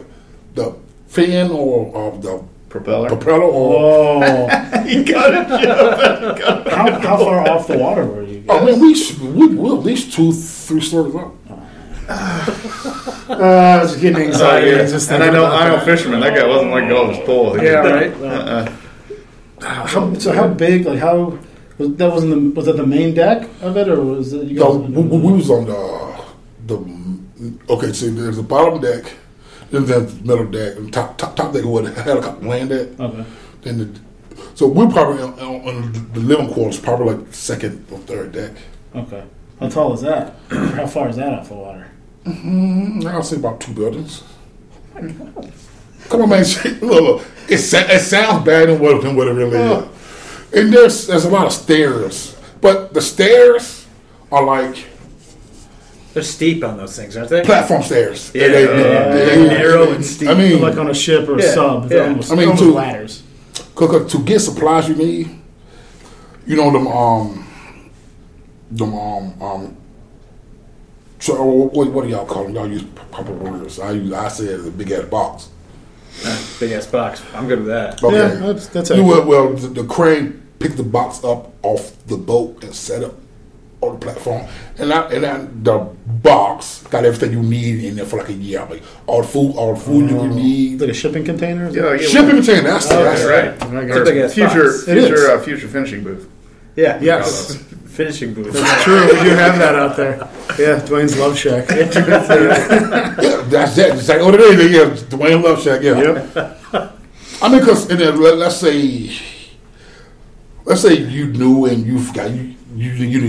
the 0.55 0.77
fin 1.11 1.51
or 1.51 1.95
of 1.97 2.23
the 2.23 2.43
Propeller. 2.71 3.09
propeller 3.09 3.43
or. 3.43 4.25
Oh, 4.25 4.85
you 4.87 5.05
got 5.05 5.35
it. 5.35 6.71
how, 6.73 7.01
how 7.01 7.17
far 7.19 7.49
off 7.49 7.67
the 7.67 7.77
water 7.77 8.07
were 8.07 8.23
you? 8.23 8.45
Oh 8.49 8.65
man, 8.65 8.79
we 8.81 8.95
we 9.49 9.55
we're 9.57 9.77
at 9.79 9.83
least 9.85 10.13
two, 10.15 10.31
three 10.33 10.81
stories 10.81 11.15
up. 11.17 11.35
Uh, 13.29 13.35
I 13.79 13.83
was 13.83 13.97
getting 13.97 14.23
anxiety. 14.29 14.71
just 14.91 15.11
and 15.11 15.23
I 15.23 15.31
know 15.31 15.47
I 15.47 15.69
know 15.69 15.77
that. 15.77 15.85
fisherman. 15.85 16.21
That 16.21 16.37
guy 16.37 16.47
wasn't 16.47 16.71
letting 16.73 16.89
go 16.91 17.03
of 17.09 17.17
his 17.17 17.27
pole. 17.27 17.55
He 17.55 17.67
Yeah, 17.67 17.75
right. 17.99 18.13
Uh-uh. 18.15 18.73
How, 19.63 20.15
so 20.15 20.33
how 20.33 20.49
big? 20.49 20.87
Like 20.87 20.99
how? 21.01 21.39
Was, 21.79 21.97
that 21.97 22.11
wasn't 22.11 22.33
the 22.35 22.41
was 22.57 22.67
that 22.67 22.77
the 22.77 22.87
main 22.87 23.15
deck 23.15 23.49
of 23.63 23.77
it, 23.77 23.89
or 23.89 24.01
was 24.01 24.33
it 24.33 24.47
you 24.47 24.59
guys? 24.59 24.75
No, 24.75 24.77
we, 24.77 25.03
we 25.03 25.19
we 25.19 25.33
was 25.33 25.51
on 25.51 25.67
the 25.67 26.25
the 26.67 27.73
okay. 27.73 27.93
So 27.93 28.07
there's 28.11 28.37
the 28.37 28.43
bottom 28.43 28.81
deck, 28.81 29.05
then 29.71 29.87
the 29.87 30.01
middle 30.23 30.47
deck, 30.47 30.77
and 30.77 30.93
top 30.93 31.17
top 31.17 31.37
top 31.37 31.53
deck 31.53 31.65
where 31.65 31.85
the 31.85 32.03
helicopter 32.03 32.47
landed. 32.47 33.01
Okay. 33.01 33.25
Then 33.63 33.79
the 33.79 34.01
so 34.55 34.67
we're 34.67 34.89
probably 34.89 35.23
on, 35.23 35.33
on, 35.39 35.69
on 35.69 36.13
the 36.13 36.21
living 36.21 36.53
quarters, 36.53 36.79
probably 36.79 37.15
like 37.15 37.33
second 37.33 37.87
or 37.91 37.99
third 38.01 38.33
deck. 38.33 38.53
Okay. 38.95 39.25
How 39.59 39.69
tall 39.69 39.93
is 39.93 40.01
that? 40.03 40.35
how 40.51 40.87
far 40.87 41.09
is 41.09 41.17
that 41.17 41.33
off 41.33 41.49
the 41.49 41.55
water? 41.55 41.91
Mm, 42.25 43.05
I'll 43.07 43.23
say 43.23 43.37
about 43.37 43.61
two 43.61 43.73
buildings. 43.73 44.23
Come 44.95 46.23
on, 46.23 46.29
man! 46.29 46.45
Look, 46.81 46.83
look. 46.83 47.23
It, 47.49 47.61
it 47.73 48.01
sounds 48.01 48.45
bad 48.45 48.69
than 48.69 48.81
what, 48.81 49.01
than 49.01 49.15
what 49.15 49.29
it 49.29 49.33
really 49.33 49.59
is. 49.59 49.89
And 50.53 50.73
there's 50.73 51.07
there's 51.07 51.25
a 51.25 51.31
lot 51.31 51.47
of 51.47 51.53
stairs, 51.53 52.37
but 52.61 52.93
the 52.93 53.01
stairs 53.01 53.87
are 54.33 54.45
like 54.45 54.87
They're 56.13 56.23
steep 56.25 56.65
on 56.65 56.77
those 56.77 56.97
things, 56.97 57.17
aren't 57.17 57.31
they? 57.31 57.43
platform 57.43 57.83
stairs. 57.83 58.33
Yeah, 58.35 58.49
They- 58.49 58.53
they- 58.53 58.63
yeah, 58.65 59.15
they- 59.15 59.43
yeah. 59.45 59.49
Narrow 59.49 59.93
and 59.93 60.05
steep. 60.05 60.29
I 60.29 60.35
mean, 60.35 60.61
like 60.61 60.77
on 60.77 60.91
a 60.91 60.95
ship 60.95 61.29
or 61.29 61.39
a 61.39 61.43
Yeah, 61.43 61.55
sub. 61.55 61.89
They're 61.89 62.03
yeah. 62.03 62.09
almost, 62.09 62.33
I 62.33 62.35
mean, 62.35 62.49
almost 62.49 62.63
too- 62.65 62.73
ladders. 62.75 63.23
Cause, 63.75 64.11
to 64.13 64.19
get 64.19 64.41
supplies 64.41 64.89
you 64.89 64.95
need, 64.97 65.31
you 66.47 66.57
know 66.57 66.71
them 66.73 66.87
um 66.89 67.47
them 68.71 68.95
um 68.95 69.35
um. 69.43 69.77
So 71.21 71.43
what, 71.45 71.91
what 71.93 72.05
do 72.05 72.11
y'all 72.11 72.27
call 72.27 72.45
them? 72.45 72.55
Y'all 72.55 72.67
use 72.69 72.83
proper 73.11 73.33
words. 73.33 73.79
I 73.79 73.93
use 73.93 74.13
I 74.13 74.29
say 74.29 74.45
it 74.45 74.61
as 74.61 74.67
a 74.67 74.71
big 74.71 74.91
ass 74.91 75.05
box. 75.05 75.49
Big 76.59 76.73
ass 76.73 76.87
box. 76.87 77.23
I'm 77.35 77.47
good 77.47 77.61
with 77.61 77.69
that. 77.69 78.03
Okay. 78.03 78.17
Yeah, 78.17 78.29
that's 78.53 78.67
that's 78.69 78.91
You 78.91 78.97
accurate. 79.05 79.27
well, 79.27 79.47
well 79.47 79.55
the, 79.55 79.69
the 79.69 79.85
crane 79.85 80.43
picked 80.59 80.77
the 80.77 80.83
box 80.83 81.23
up 81.25 81.53
off 81.63 81.93
the 82.07 82.17
boat 82.17 82.63
and 82.65 82.75
set 82.75 83.03
up 83.05 83.15
on 83.83 83.93
the 83.95 83.99
platform, 83.99 84.47
and 84.79 84.91
that 84.91 85.13
and 85.13 85.25
that 85.25 85.65
the 85.65 85.79
box 86.23 86.83
got 86.91 87.05
everything 87.05 87.33
you 87.33 87.43
need 87.43 87.85
in 87.85 87.97
there 87.97 88.05
for 88.05 88.19
like 88.19 88.29
a 88.29 88.33
year. 88.35 88.67
Like 88.69 88.83
all 89.07 89.23
the 89.23 89.29
food, 89.29 89.57
all 89.57 89.75
the 89.75 89.81
food 89.81 90.11
you 90.11 90.17
can 90.19 90.37
need. 90.37 90.81
like 90.81 90.91
a 90.91 90.95
shipping 90.95 91.25
container. 91.25 91.69
is 91.69 91.75
it? 91.77 91.83
Yeah, 91.83 91.93
yeah, 91.95 92.07
Shipping 92.09 92.37
container. 92.37 92.63
That's, 92.63 92.91
Oh, 92.91 93.03
that's 93.03 93.23
that's 93.23 93.63
right. 93.63 93.73
right. 93.73 93.91
It's 94.07 94.35
a 94.35 94.35
future, 94.35 94.65
box. 94.65 94.85
Future, 94.85 95.31
uh, 95.31 95.41
future 95.43 95.69
finishing 95.69 96.05
booth. 96.05 96.29
Yeah. 96.77 96.99
Yes. 97.01 97.57
Finishing 97.87 98.35
booth. 98.35 98.53
That's 98.53 98.85
true. 98.85 99.01
We 99.07 99.13
do 99.25 99.31
have 99.31 99.59
that 99.59 99.75
out 99.75 99.97
there. 99.97 100.17
Yeah, 100.59 100.81
Dwayne's 100.81 101.19
Love 101.19 101.37
Shack. 101.39 101.69
Yeah, 101.71 101.85
that's 103.49 103.77
that. 103.77 103.99
It's 103.99 104.09
like, 104.09 104.21
oh, 104.21 104.33
it 104.33 104.41
is. 104.41 104.73
Yeah, 104.73 105.09
Dwayne 105.09 105.43
Love 105.43 105.61
Shack. 105.63 105.83
Yeah. 105.83 105.99
Yep. 106.01 106.99
I 107.43 107.49
mean, 107.49 107.61
because 107.61 107.91
let, 107.91 108.37
let's 108.37 108.57
say, 108.57 109.11
let's 110.65 110.83
say 110.83 110.95
you 110.95 111.27
knew 111.29 111.65
and 111.67 111.85
you 111.87 111.99
forgot. 111.99 112.31
You 112.31 112.55
you 112.75 112.91
you, 112.93 113.21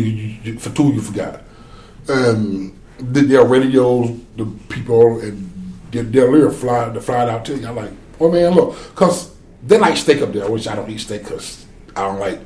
you, 0.43 0.59
for 0.59 0.69
two 0.71 0.93
you 0.93 1.01
forgot. 1.01 1.41
Um, 2.09 2.73
th- 3.13 3.27
there 3.27 3.39
are 3.41 3.47
radios. 3.47 4.17
The 4.37 4.45
people 4.69 5.19
and 5.21 5.47
they'll 5.91 6.03
literally 6.03 6.55
fly, 6.55 6.89
they 6.89 6.99
fly 6.99 7.23
it 7.23 7.29
out 7.29 7.45
to 7.45 7.57
you. 7.57 7.67
I'm 7.67 7.75
like, 7.75 7.91
oh 8.19 8.31
man, 8.31 8.51
look, 8.53 8.75
because 8.91 9.31
they 9.65 9.77
like 9.77 9.97
steak 9.97 10.21
up 10.21 10.31
there, 10.33 10.49
which 10.49 10.67
I 10.67 10.75
don't 10.75 10.89
eat 10.89 10.99
steak 10.99 11.23
because 11.23 11.65
I 11.95 12.01
don't 12.07 12.19
like 12.19 12.39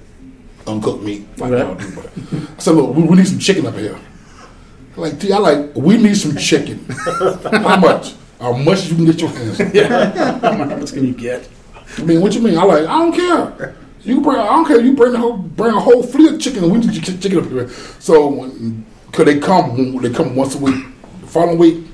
uncooked 0.68 1.04
meat 1.04 1.26
like 1.38 1.52
Right. 1.52 1.60
y'all 1.60 1.76
do. 1.76 1.96
But 1.96 2.10
I 2.58 2.60
said, 2.60 2.72
look, 2.76 2.96
we, 2.96 3.04
we 3.04 3.16
need 3.18 3.28
some 3.28 3.40
chicken 3.40 3.66
up 3.68 3.76
here. 3.76 3.98
Like, 4.98 5.20
T, 5.20 5.32
I 5.32 5.38
like, 5.38 5.76
we 5.76 5.98
need 5.98 6.16
some 6.18 6.36
chicken. 6.38 6.84
How 6.90 7.76
much? 7.80 8.14
How 8.40 8.54
much 8.54 8.88
you 8.88 8.96
can 8.96 9.06
get 9.06 9.20
your 9.22 9.30
hands 9.30 9.60
on. 9.62 9.70
How 10.70 10.76
much 10.78 10.92
can 10.94 11.06
you 11.06 11.14
get? 11.14 11.48
I 11.98 12.02
mean, 12.04 12.20
what 12.22 12.34
you 12.34 12.42
mean? 12.42 12.58
I 12.58 12.64
like, 12.64 12.88
I 12.88 12.98
don't 13.00 13.14
care. 13.14 13.76
You 14.06 14.22
bring, 14.22 14.38
I 14.38 14.46
don't 14.46 14.66
care. 14.66 14.80
You 14.80 14.94
bring 14.94 15.14
the 15.14 15.18
whole, 15.20 15.38
bring 15.38 15.74
a 15.74 15.80
whole 15.80 16.04
fleet 16.04 16.34
of 16.34 16.40
chicken. 16.40 16.64
And 16.64 16.72
we 16.74 16.80
need 16.80 16.94
your 16.94 17.18
chicken 17.18 17.40
up 17.40 17.46
here. 17.50 17.70
So, 18.00 18.52
could 19.12 19.28
they 19.28 19.40
come? 19.40 20.02
They 20.02 20.12
come 20.12 20.36
once 20.36 20.56
a 20.56 20.60
week. 20.60 20.86
The 21.22 21.28
following 21.28 21.58
week, 21.58 21.86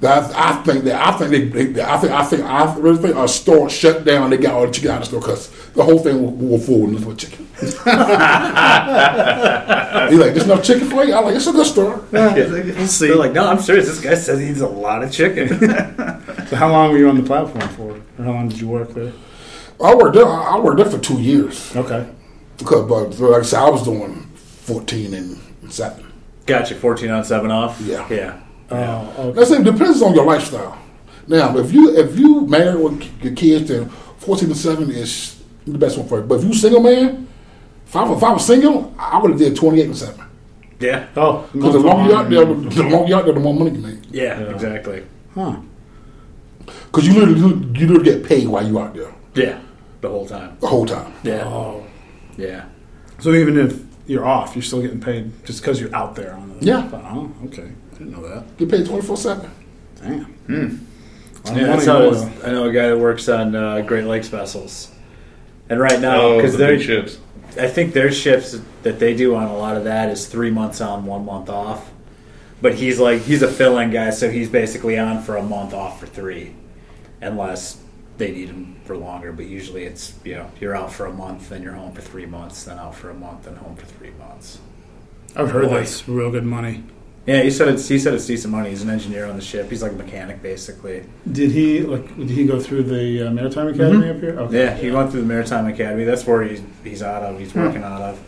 that 0.00 0.34
I 0.34 0.62
think 0.62 0.84
that 0.84 1.06
I 1.06 1.12
think 1.16 1.30
they, 1.30 1.66
they 1.66 1.82
I 1.82 1.96
think 1.96 2.12
I 2.12 2.24
think 2.24 2.42
I 2.42 2.76
really 2.76 2.98
think 2.98 3.16
a 3.16 3.26
store 3.28 3.70
shut 3.70 4.04
down. 4.04 4.30
They 4.30 4.36
got 4.36 4.54
all 4.54 4.66
the 4.66 4.72
chicken 4.72 4.90
out 4.90 4.96
of 4.96 5.00
the 5.02 5.06
store 5.06 5.20
because 5.20 5.48
the 5.72 5.82
whole 5.84 5.98
thing 5.98 6.20
will, 6.20 6.32
will 6.32 6.58
full 6.58 6.82
with 6.82 6.90
nothing 6.92 7.08
but 7.08 7.18
chicken. 7.18 7.46
He's 10.10 10.18
like, 10.18 10.34
there's 10.34 10.46
no 10.46 10.60
chicken 10.60 10.90
for 10.90 11.04
you. 11.04 11.14
I 11.14 11.20
like, 11.20 11.36
it's 11.36 11.46
a 11.46 11.52
good 11.52 11.66
store. 11.66 12.04
We'll 12.10 12.86
see. 12.86 13.06
They're 13.08 13.16
like, 13.16 13.32
no, 13.32 13.46
I'm 13.48 13.58
serious. 13.58 13.86
This 13.86 14.00
guy 14.00 14.14
says 14.14 14.40
he 14.40 14.50
eats 14.50 14.60
a 14.60 14.66
lot 14.66 15.02
of 15.02 15.10
chicken. 15.12 15.58
So 16.46 16.54
how 16.54 16.70
long 16.70 16.92
were 16.92 16.98
you 16.98 17.08
on 17.08 17.16
the 17.16 17.24
platform 17.24 17.68
for? 17.70 17.90
Or 18.18 18.24
how 18.24 18.30
long 18.30 18.48
did 18.48 18.60
you 18.60 18.68
work 18.68 18.90
there? 18.90 19.12
I 19.82 19.94
worked 19.94 20.14
there. 20.14 20.26
I 20.26 20.58
worked 20.58 20.78
there 20.78 20.90
for 20.90 20.98
two 20.98 21.20
years 21.20 21.74
Okay. 21.76 22.06
because, 22.58 22.88
but 22.88 23.18
like 23.20 23.40
I 23.40 23.44
said, 23.44 23.60
I 23.60 23.70
was 23.70 23.82
doing 23.84 24.14
fourteen 24.36 25.14
and 25.14 25.38
seven. 25.72 26.04
Gotcha. 26.46 26.76
14 26.76 27.10
on 27.10 27.24
7 27.24 27.50
off? 27.50 27.80
Yeah. 27.80 28.06
Yeah. 28.08 28.40
Oh, 28.70 29.14
okay. 29.18 29.32
That's 29.38 29.50
it. 29.50 29.64
Depends 29.64 30.00
on 30.00 30.14
your 30.14 30.24
lifestyle. 30.24 30.78
Now, 31.26 31.58
if 31.58 31.72
you 31.72 31.96
if 31.96 32.16
you 32.16 32.46
married 32.46 32.80
with 32.80 33.02
your 33.24 33.34
kids, 33.34 33.68
then 33.68 33.88
fourteen 34.18 34.48
to 34.50 34.54
seven 34.54 34.90
is 34.92 35.42
the 35.66 35.76
best 35.76 35.98
one 35.98 36.06
for 36.08 36.20
you. 36.20 36.24
But 36.24 36.36
if 36.40 36.44
you 36.44 36.54
single 36.54 36.80
man, 36.80 37.26
if 37.84 37.96
I, 37.96 38.12
if 38.12 38.22
I 38.22 38.32
was 38.32 38.46
single, 38.46 38.94
I 38.98 39.18
would 39.18 39.32
have 39.32 39.40
did 39.40 39.56
twenty 39.56 39.80
eight 39.80 39.86
and 39.86 39.96
seven. 39.96 40.24
Yeah. 40.78 41.06
Oh, 41.16 41.48
Because 41.52 41.72
the 41.72 41.80
longer 41.80 42.10
you 42.12 42.16
out 42.16 42.30
there, 42.30 42.44
the 42.44 42.82
longer 42.84 43.08
you 43.08 43.16
out 43.16 43.24
there, 43.24 43.34
the 43.34 43.40
more 43.40 43.54
money 43.54 43.70
you 43.72 43.78
make. 43.78 43.98
Yeah, 44.10 44.38
Yeah. 44.40 44.50
exactly. 44.54 45.02
Huh. 45.34 45.56
Because 46.64 47.06
you 47.08 47.14
literally 47.14 47.40
you 47.40 47.86
literally 47.88 48.04
get 48.04 48.24
paid 48.24 48.46
while 48.48 48.66
you 48.66 48.78
out 48.78 48.94
there 48.94 49.12
Yeah. 49.34 49.58
The 50.06 50.12
whole 50.12 50.26
time. 50.26 50.56
the 50.60 50.66
whole 50.66 50.86
time. 50.86 51.12
Yeah. 51.22 51.44
Oh. 51.44 51.84
Yeah. 52.36 52.66
So 53.18 53.32
even 53.32 53.56
if 53.58 53.80
you're 54.06 54.24
off, 54.24 54.54
you're 54.54 54.62
still 54.62 54.82
getting 54.82 55.00
paid 55.00 55.30
just 55.44 55.60
because 55.62 55.80
you're 55.80 55.94
out 55.94 56.14
there 56.16 56.34
on 56.34 56.58
the. 56.58 56.64
Yeah. 56.66 56.88
Oh, 56.92 57.32
okay. 57.46 57.70
I 57.94 57.98
didn't 57.98 58.12
know 58.12 58.26
that. 58.28 58.56
Get 58.58 58.70
paid 58.70 58.86
twenty 58.86 59.02
four 59.06 59.16
seven. 59.16 59.50
Damn. 60.00 60.24
Hmm. 60.24 60.76
A 61.48 61.54
Yeah, 61.58 61.66
that's 61.68 61.86
how 61.86 61.98
it 62.02 62.10
though. 62.10 62.12
is. 62.12 62.44
I 62.44 62.50
know 62.52 62.64
a 62.68 62.72
guy 62.72 62.88
that 62.88 62.98
works 62.98 63.28
on 63.28 63.54
uh, 63.54 63.80
Great 63.82 64.04
Lakes 64.04 64.28
vessels. 64.28 64.90
And 65.68 65.80
right 65.80 66.00
now, 66.00 66.20
Oh, 66.20 66.36
because 66.36 66.52
the 66.52 66.58
they're 66.58 66.80
ships. 66.80 67.18
I 67.58 67.68
think 67.68 67.94
their 67.94 68.12
shifts 68.12 68.60
that 68.82 68.98
they 68.98 69.14
do 69.16 69.34
on 69.34 69.44
a 69.44 69.56
lot 69.56 69.76
of 69.76 69.84
that 69.84 70.10
is 70.10 70.26
three 70.26 70.50
months 70.50 70.80
on, 70.80 71.06
one 71.06 71.24
month 71.24 71.48
off. 71.48 71.90
But 72.60 72.74
he's 72.74 72.98
like 73.00 73.22
he's 73.22 73.42
a 73.42 73.48
fill-in 73.48 73.90
guy, 73.90 74.10
so 74.10 74.30
he's 74.30 74.48
basically 74.48 74.98
on 74.98 75.22
for 75.22 75.36
a 75.36 75.42
month 75.42 75.72
off 75.74 75.98
for 76.00 76.06
three, 76.06 76.54
unless 77.20 77.78
they 78.18 78.32
need 78.32 78.48
him 78.48 78.76
for 78.84 78.96
longer. 78.96 79.32
But 79.32 79.46
usually 79.46 79.84
it's 79.84 80.14
you 80.24 80.34
know 80.34 80.50
you're 80.60 80.76
out 80.76 80.92
for 80.92 81.06
a 81.06 81.12
month, 81.12 81.48
then 81.48 81.62
you're 81.62 81.72
home 81.72 81.92
for 81.92 82.02
three 82.02 82.26
months, 82.26 82.64
then 82.64 82.78
out 82.78 82.94
for 82.94 83.10
a 83.10 83.14
month, 83.14 83.44
then 83.44 83.56
home 83.56 83.76
for 83.76 83.86
three 83.86 84.12
months. 84.12 84.58
I've 85.34 85.50
heard 85.50 85.68
Boy. 85.68 85.78
that's 85.78 86.08
real 86.08 86.30
good 86.30 86.44
money. 86.44 86.82
Yeah, 87.26 87.42
he 87.42 87.50
said 87.50 87.68
it's 87.68 87.88
he 87.88 87.98
said 87.98 88.14
it's 88.14 88.26
decent 88.26 88.52
money. 88.52 88.70
He's 88.70 88.82
an 88.82 88.90
engineer 88.90 89.26
on 89.26 89.34
the 89.34 89.42
ship. 89.42 89.68
He's 89.68 89.82
like 89.82 89.92
a 89.92 89.96
mechanic 89.96 90.42
basically. 90.42 91.04
Did 91.30 91.50
he 91.50 91.80
like? 91.80 92.16
Did 92.16 92.30
he 92.30 92.46
go 92.46 92.60
through 92.60 92.84
the 92.84 93.26
uh, 93.26 93.30
Maritime 93.32 93.68
Academy 93.68 94.10
up 94.10 94.20
here? 94.20 94.38
Okay. 94.38 94.58
Yeah, 94.58 94.74
he 94.74 94.90
went 94.92 95.10
through 95.10 95.22
the 95.22 95.26
Maritime 95.26 95.66
Academy. 95.66 96.04
That's 96.04 96.24
where 96.24 96.44
he's 96.44 96.62
he's 96.84 97.02
out 97.02 97.24
of. 97.24 97.38
He's 97.38 97.52
working 97.52 97.82
out 97.82 98.00
of. 98.00 98.20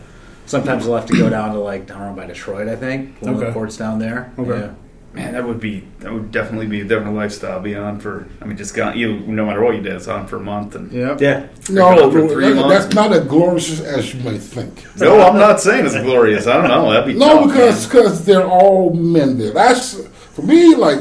Sometimes 0.45 0.83
he'll 0.83 0.95
have 0.95 1.05
to 1.05 1.17
go 1.17 1.29
down 1.29 1.53
to 1.53 1.59
like 1.59 1.87
down 1.87 2.13
by 2.15 2.25
Detroit, 2.25 2.67
I 2.67 2.75
think. 2.75 3.21
One 3.21 3.35
of 3.35 3.39
the 3.39 3.53
ports 3.53 3.77
down 3.77 3.99
there. 3.99 4.33
Okay. 4.37 4.59
Yeah. 4.59 4.73
Man, 5.11 5.33
that 5.33 5.43
would 5.47 5.59
be 5.59 5.83
that 6.01 6.13
would 6.13 6.31
definitely 6.31 6.67
be 6.67 6.81
a 6.81 6.83
different 6.85 7.15
lifestyle. 7.15 7.59
Be 7.59 7.75
on 7.75 7.99
for 7.99 8.27
I 8.41 8.45
mean, 8.45 8.57
just 8.57 8.75
gone. 8.75 8.95
You 8.97 9.19
no 9.21 9.45
matter 9.45 9.63
what 9.63 9.75
you 9.75 9.81
did, 9.81 9.93
it's 9.93 10.07
on 10.07 10.27
for 10.27 10.35
a 10.37 10.39
month. 10.39 10.75
And 10.75 10.91
Yep. 10.91 11.19
Yeah. 11.21 11.47
No, 11.71 12.11
for 12.11 12.27
three 12.27 12.49
that- 12.49 12.55
months. 12.55 12.85
that's 12.85 12.93
not 12.95 13.11
as 13.11 13.25
glorious 13.25 13.81
as 13.81 14.13
you 14.13 14.21
might 14.23 14.39
think. 14.39 14.85
no, 14.99 15.19
I'm 15.21 15.37
not 15.37 15.59
saying 15.61 15.85
it's 15.87 15.95
glorious. 15.95 16.45
I 16.45 16.57
don't 16.57 16.67
know. 16.67 16.91
That'd 16.91 17.07
be 17.11 17.19
No, 17.19 17.39
tough, 17.39 17.47
because 17.47 17.85
because 17.87 18.25
they're 18.25 18.45
all 18.47 18.93
men 18.93 19.39
there. 19.39 19.51
That's 19.51 19.99
for 20.33 20.43
me. 20.43 20.75
Like 20.75 20.99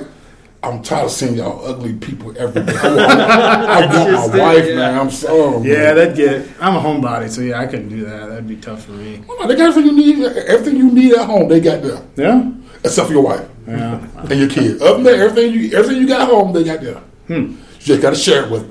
I'm 0.62 0.83
tired 0.83 1.05
of 1.05 1.11
seeing 1.12 1.35
y'all 1.35 1.64
ugly 1.66 1.92
people 1.92 2.35
every 2.37 2.62
day. 2.64 2.75
I 2.77 2.88
want, 2.97 3.21
I 3.21 4.12
want 4.14 4.33
my 4.33 4.38
wife, 4.55 4.66
yeah. 4.66 4.75
man. 4.75 4.99
I'm 4.99 5.11
so 5.11 5.29
oh, 5.57 5.62
Yeah, 5.62 5.92
that'd 5.92 6.16
get. 6.16 6.49
I'm 6.61 6.75
a 6.77 6.81
homebody, 6.81 7.29
so 7.29 7.42
yeah, 7.42 7.61
I 7.61 7.66
couldn't 7.66 7.90
do 7.90 8.05
that. 8.07 8.27
That'd 8.29 8.49
be 8.49 8.57
tough 8.57 8.85
for 8.87 8.92
me. 8.92 9.23
Oh, 9.29 9.37
well, 9.38 9.49
they 9.49 9.55
got 9.55 9.68
everything 9.68 9.94
you 9.97 10.16
need. 10.16 10.25
Everything 10.25 10.77
you 10.79 10.90
need 10.90 11.12
at 11.12 11.27
home, 11.27 11.47
they 11.49 11.61
got 11.61 11.83
there, 11.83 12.01
Yeah. 12.16 12.51
except 12.83 13.07
for 13.09 13.12
your 13.12 13.23
wife 13.23 13.47
Yeah. 13.68 14.00
and 14.31 14.40
your 14.40 14.48
kids. 14.48 14.81
Other 14.81 14.94
than 14.94 15.02
that, 15.04 15.14
everything 15.18 15.52
you 15.52 15.76
everything 15.76 16.00
you 16.02 16.09
got 16.09 16.28
home, 16.28 16.52
they 16.52 16.64
got 16.64 16.81
there. 16.81 16.94
Hmm. 17.26 17.35
You 17.35 17.57
just 17.81 18.00
got 18.02 18.11
to 18.11 18.16
share 18.16 18.44
it 18.44 18.50
with 18.50 18.64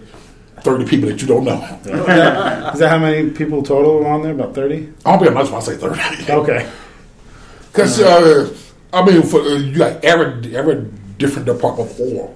thirty 0.62 0.86
people 0.86 1.07
that 1.10 1.21
you 1.21 1.27
don't 1.27 1.43
know. 1.45 1.62
Is 2.73 2.79
that 2.79 2.89
how 2.89 2.97
many 2.97 3.29
people 3.29 3.62
total 3.62 4.03
are 4.03 4.07
on 4.13 4.23
there? 4.23 4.31
About 4.33 4.55
thirty. 4.55 4.91
I'll 5.05 5.19
be 5.19 5.27
honest 5.27 5.51
when 5.51 5.62
I 5.62 5.65
say 5.65 5.77
thirty, 5.77 6.31
Okay. 6.31 6.69
because 7.71 8.01
uh, 8.01 8.55
I 8.91 9.05
mean, 9.05 9.21
for, 9.21 9.41
uh, 9.41 9.55
you 9.57 9.77
got 9.77 10.03
every 10.03 10.55
every 10.55 10.89
different 11.17 11.45
department 11.45 11.91
of 11.91 11.99
oil. 11.99 12.36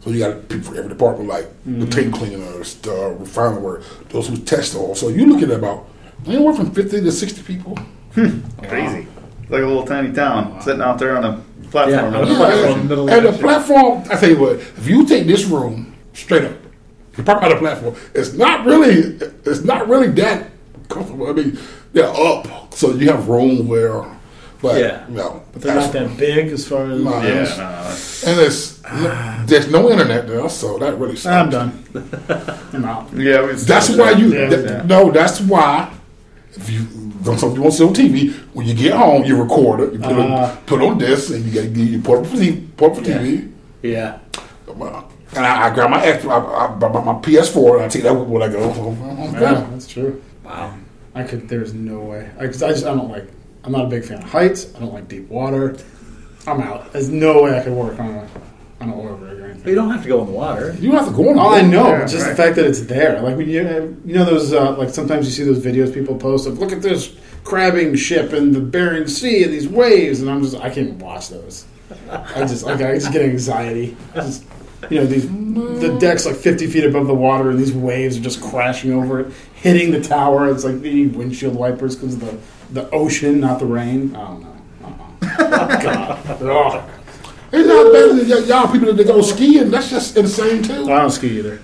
So 0.00 0.10
you 0.10 0.18
got 0.18 0.48
people 0.48 0.72
for 0.72 0.76
every 0.76 0.88
department, 0.90 1.28
like 1.28 1.46
the 1.64 1.86
tank 1.86 2.12
cleaners, 2.14 2.74
the 2.76 3.16
refinery, 3.18 3.82
those 4.10 4.26
who 4.28 4.36
test 4.36 4.74
all. 4.76 4.94
So 4.94 5.08
you 5.08 5.26
look 5.26 5.42
at 5.42 5.50
about 5.50 5.88
anywhere 6.26 6.52
from 6.54 6.72
fifty 6.72 7.00
to 7.00 7.12
sixty 7.12 7.42
people. 7.42 7.78
crazy. 8.12 9.06
It's 9.42 9.50
like 9.50 9.62
a 9.62 9.66
little 9.66 9.86
tiny 9.86 10.12
town 10.12 10.60
sitting 10.60 10.82
out 10.82 10.98
there 10.98 11.16
on 11.16 11.24
a 11.24 11.42
platform. 11.72 12.12
Yeah. 12.12 12.20
in 12.20 12.24
the 12.26 12.30
Yeah. 12.30 12.36
platform. 12.36 12.80
and, 12.80 12.88
middle 12.88 13.10
and 13.10 13.26
the 13.26 13.30
the 13.32 13.38
platform, 13.38 14.04
I 14.10 14.16
tell 14.16 14.30
you 14.30 14.38
what, 14.38 14.52
if 14.56 14.86
you 14.86 15.06
take 15.06 15.26
this 15.26 15.44
room 15.46 15.94
straight 16.12 16.44
up, 16.44 16.52
you 17.16 17.24
park 17.24 17.42
on 17.42 17.50
the 17.50 17.56
platform, 17.56 17.94
it's 18.14 18.32
not 18.34 18.64
really, 18.64 19.18
it's 19.44 19.64
not 19.64 19.88
really 19.88 20.08
that 20.22 20.50
comfortable. 20.88 21.28
I 21.28 21.32
mean, 21.32 21.58
they're 21.92 22.06
up, 22.08 22.72
so 22.74 22.92
you 22.92 23.08
have 23.10 23.28
room 23.28 23.66
where, 23.68 24.04
but 24.62 24.78
Yeah. 24.80 25.00
no, 25.08 25.42
But 25.52 25.62
they're 25.62 25.74
not 25.74 25.92
that 25.92 26.16
big 26.16 26.52
as 26.52 26.66
far 26.66 26.84
as. 26.90 27.00
No. 27.02 27.10
Yeah, 27.22 27.24
Yes. 27.40 27.58
no, 27.58 27.64
no. 27.64 28.32
and 28.32 28.40
it's 28.46 28.78
there's 29.46 29.68
no 29.70 29.90
internet 29.90 30.28
there, 30.28 30.48
so 30.48 30.78
that 30.78 30.98
really 30.98 31.16
sucks. 31.16 31.34
I'm 31.34 31.50
done. 31.50 31.70
I'm 32.72 32.84
out. 32.84 33.08
yeah. 33.14 33.44
it 33.50 33.56
That's 33.72 33.90
why 33.90 34.10
you 34.12 34.28
Yeah. 34.28 34.48
that- 34.52 34.64
Yeah. 34.64 34.82
no. 34.86 35.10
That's 35.10 35.40
why 35.40 35.88
if 36.54 36.70
you 36.70 36.80
don't 37.24 37.38
something 37.38 37.56
you 37.56 37.62
want 37.62 37.72
to 37.74 37.78
see 37.78 37.84
on 37.84 37.94
TV, 37.94 38.32
when 38.54 38.66
you 38.66 38.74
get 38.74 38.92
home, 38.94 39.24
you 39.24 39.40
record 39.40 39.80
it, 39.80 39.92
you 39.94 39.98
put 39.98 40.12
Ah. 40.18 40.52
it 40.52 40.66
put 40.66 40.82
it 40.82 40.86
on 40.88 40.98
this, 40.98 41.30
and 41.30 41.44
you 41.44 41.50
get 41.52 41.70
you 41.76 42.00
put 42.00 42.20
it 42.20 42.26
for 42.26 42.36
TV, 42.36 42.66
put 42.76 42.92
it 42.92 42.94
for 42.96 43.02
TV. 43.02 43.50
Yeah. 43.82 44.18
Well, 44.66 45.10
And 45.34 45.44
I, 45.46 45.68
I 45.68 45.74
grab 45.74 45.90
my 45.90 46.04
X, 46.04 46.24
I, 46.24 46.28
I, 46.38 46.66
I, 46.66 46.78
my 46.78 47.14
PS4, 47.20 47.76
and 47.76 47.84
I 47.84 47.88
take 47.88 48.02
that 48.04 48.14
with 48.14 48.28
when 48.28 48.42
I 48.42 48.48
go. 48.48 48.70
home. 48.70 49.34
Yeah, 49.34 49.66
that's 49.70 49.86
true. 49.86 50.22
Wow. 50.44 50.74
I 51.14 51.22
could. 51.24 51.48
There's 51.48 51.74
no 51.74 52.00
way. 52.00 52.30
I, 52.38 52.44
I 52.44 52.46
just. 52.48 52.62
I 52.62 52.94
don't 52.94 53.10
like. 53.10 53.26
I'm 53.64 53.72
not 53.72 53.84
a 53.84 53.88
big 53.88 54.04
fan 54.04 54.18
of 54.22 54.24
heights. 54.30 54.74
I 54.74 54.80
don't 54.80 54.92
like 54.94 55.08
deep 55.08 55.28
water. 55.28 55.76
I'm 56.46 56.60
out. 56.62 56.92
There's 56.92 57.08
no 57.10 57.42
way 57.42 57.58
I 57.58 57.62
could 57.62 57.72
work 57.74 57.98
on 58.00 58.08
a 58.14 58.28
on 58.82 58.88
an 58.90 58.94
oil 58.94 59.16
rig 59.16 59.38
or 59.40 59.44
anything. 59.44 59.62
But 59.62 59.70
you 59.70 59.76
don't 59.76 59.90
have 59.90 60.02
to 60.02 60.08
go 60.08 60.20
in 60.20 60.26
the 60.26 60.32
water. 60.32 60.74
You 60.80 60.90
don't 60.90 60.98
have 61.04 61.08
to 61.08 61.14
go 61.16 61.30
on. 61.30 61.38
All 61.38 61.54
I 61.54 61.60
know, 61.62 61.88
Yeah, 61.88 61.98
but 62.00 62.08
just 62.08 62.24
right. 62.26 62.30
the 62.30 62.36
fact 62.42 62.56
that 62.56 62.66
it's 62.66 62.80
there. 62.82 63.20
Like 63.20 63.36
when 63.36 63.48
you, 63.48 63.62
you 64.04 64.14
know, 64.14 64.24
those 64.24 64.52
uh, 64.52 64.76
like 64.76 64.90
sometimes 64.90 65.26
you 65.26 65.32
see 65.32 65.44
those 65.50 65.64
videos 65.64 65.92
people 65.94 66.16
post 66.16 66.46
of 66.46 66.58
look 66.58 66.72
at 66.72 66.82
this 66.82 67.14
crabbing 67.44 67.94
ship 67.96 68.32
in 68.32 68.52
the 68.52 68.60
Bering 68.60 69.06
Sea 69.06 69.44
and 69.44 69.52
these 69.52 69.68
waves, 69.68 70.20
and 70.20 70.30
I'm 70.30 70.42
just 70.42 70.56
I 70.56 70.68
can't 70.70 70.88
even 70.88 70.98
watch 70.98 71.28
those. 71.28 71.64
I 72.10 72.40
just 72.40 72.64
like 72.64 72.80
I 72.80 72.94
just 72.94 73.12
get 73.12 73.22
anxiety. 73.22 73.96
Just, 74.14 74.44
you 74.90 74.98
know, 74.98 75.06
these 75.06 75.28
the 75.80 75.96
deck's 76.00 76.26
like 76.26 76.34
50 76.36 76.66
feet 76.66 76.84
above 76.84 77.06
the 77.06 77.14
water, 77.14 77.50
and 77.50 77.58
these 77.58 77.72
waves 77.72 78.16
are 78.18 78.22
just 78.22 78.40
crashing 78.42 78.92
over 78.92 79.20
it, 79.20 79.32
hitting 79.54 79.92
the 79.92 80.00
tower. 80.00 80.50
It's 80.50 80.64
like 80.64 80.80
they 80.80 80.92
need 80.92 81.14
windshield 81.14 81.54
wipers 81.54 81.94
because 81.94 82.14
of 82.14 82.20
the 82.20 82.38
the 82.80 82.90
ocean, 82.90 83.38
not 83.38 83.58
the 83.60 83.66
rain. 83.66 84.16
I 84.16 84.20
don't 84.26 84.40
know. 84.42 84.56
Uh-uh. 84.84 85.82
God. 85.82 86.42
Ugh. 86.42 86.90
It's 87.52 87.68
not 87.68 87.92
better 87.92 88.14
than 88.14 88.28
y- 88.28 88.38
y'all 88.46 88.72
people 88.72 88.92
that 88.94 89.06
go 89.06 89.20
skiing. 89.20 89.70
That's 89.70 89.90
just 89.90 90.16
insane 90.16 90.62
too. 90.62 90.84
I 90.90 91.00
don't 91.00 91.10
ski 91.10 91.38
either. 91.38 91.60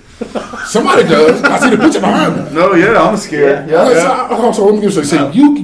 Somebody 0.66 1.04
does. 1.04 1.42
I 1.44 1.58
see 1.60 1.70
the 1.70 1.78
picture 1.82 2.00
behind 2.00 2.36
me. 2.36 2.50
No, 2.52 2.74
yeah, 2.74 3.00
I'm 3.02 3.16
scared. 3.16 3.68
Yeah, 3.70 3.82
Okay, 3.84 3.94
yeah. 3.94 4.02
so, 4.02 4.10
I- 4.12 4.38
okay, 4.38 4.52
so 4.56 4.64
let 4.66 4.74
me 4.74 4.80
give 4.82 4.92
you 4.94 5.02
something. 5.04 5.32
See, 5.32 5.38
you 5.38 5.54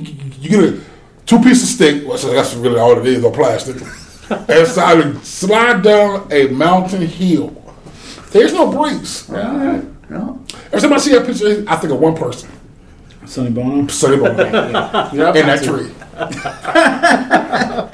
you 0.41 0.49
get 0.51 0.65
a 0.65 0.81
two 1.27 1.39
piece 1.41 1.63
of 1.63 1.69
stick. 1.69 2.07
Well, 2.07 2.17
so 2.19 2.33
that's 2.33 2.55
really 2.55 2.79
all 2.79 2.97
it 2.99 3.07
is, 3.07 3.23
or 3.25 3.33
plastic. 3.33 3.77
and 4.49 4.67
so 4.67 4.81
I 4.83 4.95
would 4.95 5.25
slide 5.25 5.83
down 5.83 6.27
a 6.31 6.47
mountain 6.49 7.03
hill. 7.03 7.53
There's 8.31 8.53
no 8.55 8.71
brakes. 8.71 9.29
Yeah. 9.31 9.83
No. 10.09 10.41
Every 10.67 10.81
time 10.81 10.93
I 10.93 10.99
see 10.99 11.13
that 11.13 11.27
picture, 11.27 11.65
I 11.69 11.77
think 11.77 11.93
of 11.93 12.01
one 12.01 12.15
person. 12.17 12.49
Sonny 13.27 13.51
Bono. 13.51 13.87
Sonny 13.89 14.17
Bono 14.19 14.37
Yep. 15.13 15.37
in 15.37 15.47
that 15.47 15.63
tree. 15.63 15.91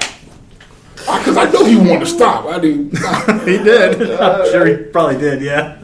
Because 1.63 1.77
I 1.77 1.83
he 1.83 1.89
wanted 1.89 1.99
to 2.01 2.05
stop. 2.05 2.45
I 2.45 2.59
do. 2.59 2.89
He 3.45 3.57
did. 3.63 4.11
I'm 4.19 4.51
sure 4.51 4.65
he 4.65 4.75
probably 4.91 5.17
did. 5.17 5.41
Yeah, 5.41 5.77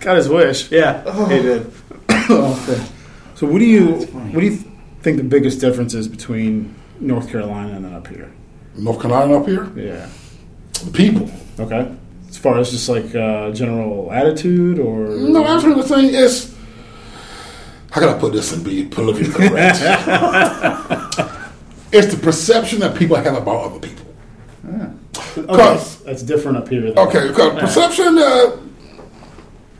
Got 0.00 0.16
his 0.16 0.28
wish. 0.28 0.70
yeah, 0.70 1.02
he 1.28 1.42
did. 1.42 1.70
So, 3.36 3.48
what 3.48 3.58
do 3.58 3.64
you 3.64 3.96
what 4.32 4.40
do 4.40 4.46
you 4.46 4.56
think 5.02 5.16
the 5.16 5.24
biggest 5.24 5.60
difference 5.60 5.92
is 5.92 6.06
between 6.06 6.72
North 7.00 7.28
Carolina 7.28 7.72
and 7.74 7.84
then 7.84 7.92
up 7.92 8.06
here? 8.06 8.30
North 8.76 9.00
Carolina 9.02 9.38
up 9.40 9.46
here, 9.48 9.66
Yeah. 9.74 10.08
the 10.84 10.90
people. 10.92 11.28
Okay. 11.58 11.92
As 12.28 12.36
far 12.38 12.58
as 12.58 12.70
just 12.70 12.88
like 12.88 13.12
uh, 13.14 13.50
general 13.50 14.10
attitude, 14.12 14.78
or 14.78 15.08
No, 15.08 15.44
I'm 15.44 15.60
trying 15.60 15.74
to 15.76 15.82
say 15.86 16.06
is 16.14 16.54
how 17.90 18.00
can 18.00 18.10
I 18.10 18.18
put 18.18 18.32
this 18.32 18.52
and 18.52 18.64
be 18.64 18.84
politically 18.84 19.48
correct? 19.48 19.78
it's 21.92 22.14
the 22.14 22.20
perception 22.22 22.78
that 22.80 22.96
people 22.96 23.16
have 23.16 23.36
about 23.36 23.64
other 23.66 23.80
people. 23.80 24.03
Okay, 24.80 25.46
Cause 25.46 26.02
that's 26.02 26.22
different 26.22 26.58
up 26.58 26.68
here. 26.68 26.92
okay, 26.96 27.28
because 27.28 27.60
perception, 27.60 28.18
uh, 28.18 28.50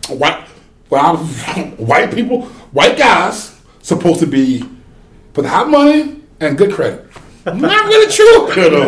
white, 0.09 0.45
well, 0.91 1.17
white 1.77 2.13
people, 2.13 2.43
white 2.73 2.97
guys, 2.97 3.59
supposed 3.83 4.21
to 4.21 4.27
be 4.27 4.65
put 5.33 5.45
hot 5.47 5.69
money 5.69 6.21
and 6.41 6.57
good 6.57 6.73
credit. 6.73 7.05
Not 7.47 7.87
really 7.87 8.11
true, 8.11 8.55
you 8.65 8.71
know. 8.71 8.87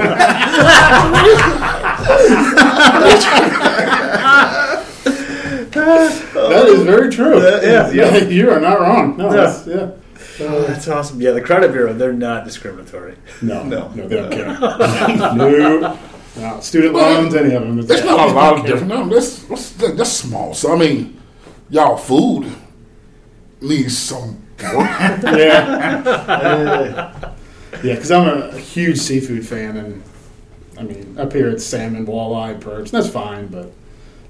That 5.77 6.67
is 6.69 6.83
very 6.83 7.11
true. 7.13 7.39
yeah. 7.43 7.91
yeah, 7.91 8.17
you 8.17 8.51
are 8.51 8.61
not 8.61 8.81
wrong. 8.81 9.17
No, 9.17 9.31
that's, 9.31 9.67
yeah. 9.67 9.91
Oh, 10.41 10.63
that's 10.63 10.87
awesome. 10.89 11.21
Yeah, 11.21 11.31
the 11.33 11.41
credit 11.41 11.73
bureau, 11.73 11.93
they're 11.95 12.13
not 12.13 12.45
discriminatory. 12.45 13.17
No, 13.43 13.63
No. 13.63 13.89
no, 13.95 14.09
they 14.09 14.17
don't 14.17 14.31
care. 14.33 14.47
no, 15.35 15.99
no, 16.37 16.61
student 16.61 16.95
loans, 16.95 17.35
any 17.35 17.55
of 17.55 17.63
them. 17.63 17.81
There's 17.83 18.05
not 18.05 18.29
a 18.29 18.33
lot 18.33 18.59
of 18.61 18.67
different. 18.67 18.89
No, 18.89 19.09
that's, 19.09 19.43
that's 19.45 19.71
that's 19.73 20.13
small. 20.13 20.53
So 20.55 20.73
I 20.75 20.77
mean, 20.79 21.21
y'all 21.71 21.97
food 21.97 22.53
needs 23.61 23.97
some 23.97 24.43
work. 24.63 24.73
Yeah, 25.25 26.03
yeah, 27.83 27.95
because 27.95 28.11
I'm 28.11 28.27
a, 28.27 28.49
a 28.49 28.59
huge 28.59 28.99
seafood 28.99 29.47
fan, 29.47 29.77
and 29.77 30.03
I 30.79 30.83
mean, 30.83 31.17
up 31.19 31.33
here 31.33 31.49
it's 31.51 31.65
salmon, 31.65 32.07
walleye, 32.07 32.61
perch. 32.61 32.91
That's 32.91 33.09
fine, 33.09 33.47
but 33.49 33.71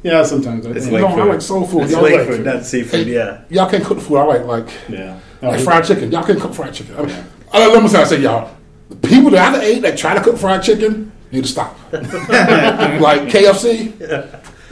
yeah, 0.02 0.22
sometimes 0.22 0.66
I, 0.66 0.70
It's 0.70 0.86
yeah, 0.86 0.98
You 0.98 1.04
like 1.06 1.16
know, 1.16 1.22
I 1.22 1.26
like 1.26 1.40
soul 1.40 1.66
food. 1.66 1.82
It's 1.84 1.92
Y'all, 1.92 2.02
lake 2.02 2.18
like, 2.18 2.28
food, 2.28 2.44
not 2.44 2.64
seafood. 2.64 3.06
Yeah. 3.06 3.42
y'all 3.48 3.68
can't 3.68 3.84
cook 3.84 4.00
food. 4.00 4.18
I 4.18 4.24
like 4.24 4.44
like 4.44 4.68
yeah. 4.88 5.18
Like 5.48 5.60
fried 5.60 5.84
chicken. 5.84 6.10
Y'all 6.10 6.24
can't 6.24 6.40
cook 6.40 6.54
fried 6.54 6.74
chicken. 6.74 6.96
I 6.96 7.02
mean, 7.02 7.24
I, 7.52 7.66
let 7.66 7.82
me 7.82 7.88
say, 7.88 8.00
I 8.00 8.04
say 8.04 8.20
y'all. 8.20 8.56
The 8.88 8.96
people 8.96 9.30
that 9.30 9.54
I 9.54 9.62
ate 9.62 9.82
that 9.82 9.98
try 9.98 10.14
to 10.14 10.22
cook 10.22 10.38
fried 10.38 10.62
chicken 10.62 11.12
need 11.32 11.44
to 11.44 11.48
stop. 11.50 11.76
like 11.92 13.22
KFC, 13.22 13.98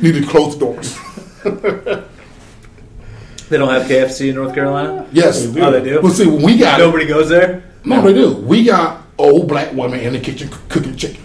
need 0.01 0.13
to 0.13 0.27
close 0.27 0.57
the 0.57 0.61
doors. 0.61 0.99
They 3.49 3.59
don't 3.59 3.69
have 3.69 3.83
KFC 3.83 4.31
in 4.31 4.37
North 4.37 4.55
Carolina. 4.55 5.07
Yes. 5.13 5.47
Oh, 5.57 5.71
they 5.71 5.85
do. 5.85 6.01
Well, 6.01 6.13
see, 6.13 6.27
we 6.27 6.57
got 6.57 6.79
Nobody 6.79 7.07
goes 7.07 7.29
there. 7.29 7.63
No, 7.85 8.01
they 8.01 8.15
do. 8.15 8.35
We 8.35 8.65
got 8.65 9.03
old 9.19 9.49
black 9.49 9.73
women 9.73 10.01
in 10.01 10.15
the 10.15 10.21
kitchen 10.21 10.49
cooking 10.69 10.97
chicken. 10.97 11.23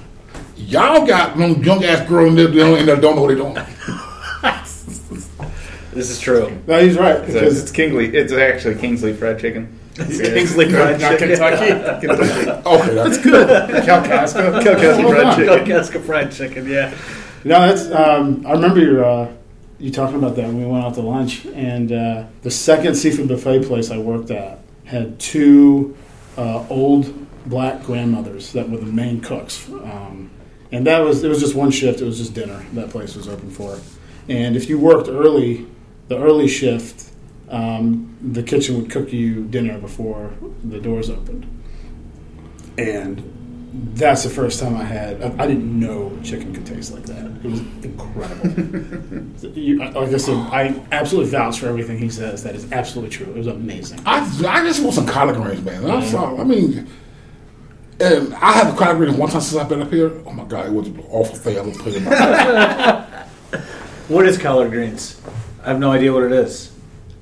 Y'all 0.58 1.08
got 1.08 1.38
them 1.38 1.64
young 1.64 1.84
ass 1.84 2.08
girls 2.08 2.30
in 2.30 2.36
there, 2.36 2.48
they 2.48 2.58
don't, 2.58 2.78
and 2.78 2.88
they 2.88 3.00
don't 3.00 3.16
know 3.16 3.22
what 3.22 3.30
they're 3.30 3.38
doing. 3.38 3.56
This 5.94 6.10
is 6.10 6.20
true. 6.20 6.62
no, 6.68 6.80
he's 6.80 6.98
right 6.98 7.18
So 7.20 7.26
because 7.26 7.62
it's 7.62 7.72
Kingsley. 7.72 8.16
It's 8.16 8.32
actually 8.32 8.76
Kingsley 8.76 9.14
fried 9.14 9.40
chicken. 9.40 9.78
Kingsley 9.96 10.70
fried 10.72 11.00
not 11.02 11.18
chicken. 11.20 11.30
Kentucky, 11.30 12.00
Kentucky. 12.08 12.50
Okay, 12.66 12.94
that's 12.96 13.18
good. 13.18 13.48
Kalkaska, 13.84 14.62
Kalkaska 14.62 15.04
Well 15.04 15.10
fried 15.12 15.24
done. 15.24 15.60
chicken. 15.60 15.66
Kalkaska 15.78 16.02
fried 16.04 16.32
chicken. 16.32 16.68
Yeah. 16.68 16.94
No, 17.44 17.68
that's. 17.68 17.90
Um, 17.92 18.46
I 18.46 18.52
remember 18.54 18.80
your, 18.80 19.04
uh, 19.04 19.32
you 19.80 19.92
talking 19.92 20.18
about 20.18 20.36
that 20.36 20.46
when 20.46 20.60
we 20.60 20.66
went 20.66 20.84
out 20.86 20.94
to 20.96 21.02
lunch, 21.02 21.46
and 21.46 21.92
uh, 21.92 22.24
the 22.44 22.52
second 22.52 22.96
seafood 22.96 23.28
buffet 23.28 23.64
place 23.66 23.92
I 23.92 23.98
worked 23.98 24.30
at 24.32 24.60
had 24.86 25.20
two 25.20 25.98
uh, 26.38 26.66
old 26.70 27.14
black 27.46 27.84
grandmothers 27.84 28.54
that 28.54 28.70
were 28.70 28.78
the 28.78 28.86
main 28.86 29.22
cooks, 29.22 29.68
um, 29.70 30.30
and 30.72 30.86
that 30.86 31.00
was 31.00 31.24
it 31.24 31.30
was 31.30 31.40
just 31.40 31.56
one 31.56 31.72
shift. 31.72 32.00
It 32.02 32.06
was 32.06 32.18
just 32.20 32.34
dinner 32.34 32.64
that 32.74 32.90
place 32.90 33.16
was 33.16 33.28
open 33.28 33.50
for, 33.50 33.80
and 34.28 34.56
if 34.56 34.70
you 34.70 34.78
worked 34.78 35.08
early, 35.10 35.66
the 36.10 36.18
early 36.18 36.48
shift, 36.48 37.12
um, 37.50 38.18
the 38.22 38.44
kitchen 38.44 38.82
would 38.82 38.92
cook 38.92 39.14
you 39.14 39.46
dinner 39.46 39.78
before 39.78 40.34
the 40.64 40.80
doors 40.80 41.10
opened, 41.10 41.48
and 42.78 43.24
that's 43.94 44.24
the 44.24 44.30
first 44.30 44.60
time 44.60 44.76
I 44.76 44.84
had. 44.84 45.22
I, 45.22 45.44
I 45.44 45.48
didn't 45.48 45.80
know 45.80 46.18
chicken 46.24 46.54
could 46.54 46.66
taste 46.66 46.92
like 46.92 47.04
that. 47.04 47.26
It 47.26 47.44
was 47.44 47.60
incredible. 47.84 49.50
you, 49.54 49.78
like 49.78 49.96
I 49.96 50.18
said, 50.18 50.36
I 50.36 50.84
absolutely 50.92 51.32
vouch 51.32 51.60
for 51.60 51.68
everything 51.68 52.00
he 52.00 52.10
says. 52.10 52.44
That 52.44 52.56
is 52.56 52.72
absolutely 52.72 53.16
true. 53.16 53.28
It 53.28 53.38
was 53.38 53.48
amazing. 53.48 54.02
I, 54.06 54.20
I 54.48 54.64
just 54.66 54.82
want 54.82 54.96
some 54.96 55.06
collard 55.06 55.36
greens, 55.36 55.62
man. 55.64 55.90
I'm 55.90 56.04
sorry. 56.08 56.40
I 56.40 56.44
mean, 56.44 56.88
and 58.00 58.34
I 58.36 58.54
have 58.54 58.76
collard 58.76 58.98
greens 58.98 59.16
one 59.16 59.30
time 59.30 59.42
since 59.42 59.62
I've 59.62 59.70
been 59.70 59.84
up 59.84 59.92
here. 59.92 60.12
Oh 60.26 60.34
my 60.34 60.46
god, 60.46 60.66
it 60.66 60.74
was 60.74 60.88
an 60.88 61.00
awful 61.10 61.36
thing 61.36 61.58
I 61.58 61.62
was 61.62 61.78
putting 61.78 61.98
in 61.98 62.06
my 62.06 62.10
mouth. 62.20 63.06
What 64.10 64.26
is 64.26 64.40
collard 64.40 64.72
greens? 64.72 65.22
I 65.70 65.74
have 65.74 65.80
no 65.80 65.92
idea 65.92 66.12
what 66.12 66.24
it 66.24 66.32
is. 66.32 66.72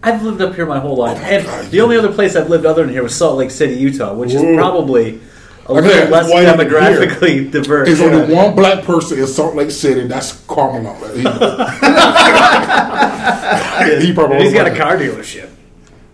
I've 0.02 0.24
lived 0.24 0.42
up 0.42 0.56
here 0.56 0.66
my 0.66 0.80
whole 0.80 0.96
life, 0.96 1.18
Oh 1.18 1.22
my 1.22 1.28
and 1.28 1.46
God, 1.46 1.66
the 1.70 1.82
only 1.82 1.98
other 1.98 2.14
place 2.14 2.34
I've 2.34 2.50
lived 2.50 2.66
other 2.66 2.84
than 2.86 2.94
here 2.94 3.04
was 3.04 3.14
Salt 3.14 3.38
Lake 3.38 3.52
City, 3.52 3.74
Utah, 3.76 4.14
which 4.14 4.32
is 4.32 4.42
probably 4.42 5.20
a 5.66 5.72
Okay, 5.74 5.82
little 5.82 6.08
less 6.10 6.32
why 6.32 6.46
demographically 6.46 7.52
diverse. 7.52 7.90
There's 7.90 8.00
only 8.00 8.34
one 8.34 8.56
black 8.56 8.86
person 8.86 9.20
in 9.20 9.28
Salt 9.28 9.54
Lake 9.56 9.70
City, 9.70 10.00
and 10.00 10.10
that's 10.10 10.32
Carmelo. 10.48 10.94
He, 11.14 11.24
he 14.08 14.14
probably 14.14 14.44
He's 14.44 14.54
got 14.54 14.68
a 14.68 14.76
car 14.78 14.96
dealership. 14.96 15.50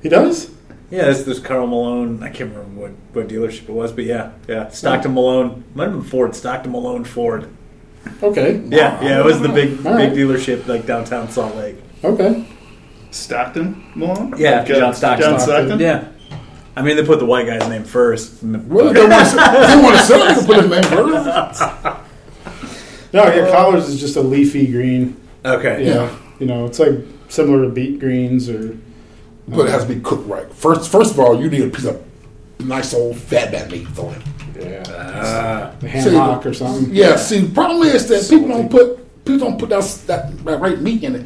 He 0.01 0.09
does. 0.09 0.49
Yeah, 0.89 1.03
there's, 1.03 1.23
there's 1.25 1.39
Karl 1.39 1.67
Malone. 1.67 2.23
I 2.23 2.29
can't 2.29 2.51
remember 2.51 2.81
what, 2.81 2.91
what 3.13 3.27
dealership 3.27 3.69
it 3.69 3.73
was, 3.73 3.91
but 3.91 4.05
yeah, 4.05 4.31
yeah, 4.47 4.69
Stockton 4.69 5.13
Malone. 5.13 5.65
Might 5.75 5.83
have 5.89 5.93
been 5.93 6.01
Ford. 6.03 6.35
Stockton 6.35 6.71
Malone 6.71 7.03
Ford. 7.03 7.47
Okay. 8.23 8.59
Yeah, 8.69 8.99
yeah, 9.03 9.19
it 9.19 9.25
was 9.25 9.39
the 9.39 9.49
big 9.49 9.85
All 9.85 9.95
big 9.97 10.09
right. 10.09 10.17
dealership 10.17 10.65
like 10.65 10.87
downtown 10.87 11.29
Salt 11.29 11.55
Lake. 11.57 11.75
Okay. 12.03 12.45
Stockton 13.11 13.83
Malone? 13.95 14.33
Yeah, 14.37 14.61
Like, 14.61 14.71
uh, 14.71 14.79
John 14.79 14.93
Stockton. 14.93 15.29
John 15.29 15.39
Stockton? 15.39 15.79
Yeah, 15.79 16.07
I 16.75 16.81
mean 16.81 16.95
they 16.97 17.05
put 17.05 17.19
the 17.19 17.25
white 17.25 17.45
guy's 17.45 17.67
name 17.69 17.83
first. 17.83 18.41
Well, 18.43 18.91
they 18.93 19.07
want 19.07 19.29
to 19.29 19.35
they 19.35 19.81
want 19.81 19.97
to 19.97 20.03
sell 20.03 20.21
it. 20.27 20.35
They 20.39 20.45
put 20.45 20.57
his 20.63 20.69
name 20.69 20.83
first. 20.83 21.89
No, 23.13 23.23
yeah. 23.25 23.51
Collards 23.51 23.87
is 23.89 23.99
just 23.99 24.15
a 24.15 24.21
leafy 24.21 24.65
green. 24.67 25.15
Okay. 25.45 25.85
Yeah. 25.85 25.93
Yeah. 25.93 26.17
You 26.39 26.47
know, 26.47 26.65
it's 26.65 26.79
like 26.79 26.93
similar 27.29 27.61
to 27.63 27.69
beet 27.69 27.99
greens 27.99 28.49
or. 28.49 28.75
But 29.47 29.67
it 29.67 29.71
has 29.71 29.85
to 29.85 29.93
be 29.93 29.99
cooked 30.01 30.25
right. 30.27 30.51
First, 30.53 30.89
first 30.89 31.11
of 31.13 31.19
all, 31.19 31.39
you 31.39 31.49
need 31.49 31.61
a 31.63 31.69
piece 31.69 31.85
of 31.85 32.01
nice 32.61 32.93
old 32.93 33.17
fat 33.17 33.51
back 33.51 33.69
meat 33.69 33.87
for 33.89 34.15
it. 34.15 34.21
Yeah. 34.57 34.81
Uh, 34.91 35.75
The 35.79 35.89
ham 35.89 36.03
See, 36.09 36.15
hock 36.15 36.45
or 36.45 36.53
something. 36.53 36.95
Yeah. 36.95 37.17
See, 37.17 37.39
the 37.39 37.53
problem 37.53 37.83
is 37.87 38.07
that 38.07 38.27
people 38.29 38.47
don't 38.47 38.69
put 38.71 38.97
people 39.25 39.49
don't 39.49 39.59
put 39.59 39.69
that 39.69 39.83
that, 40.07 40.43
that 40.45 40.59
right 40.61 40.79
meat 40.81 41.03
in 41.03 41.15
it. 41.17 41.25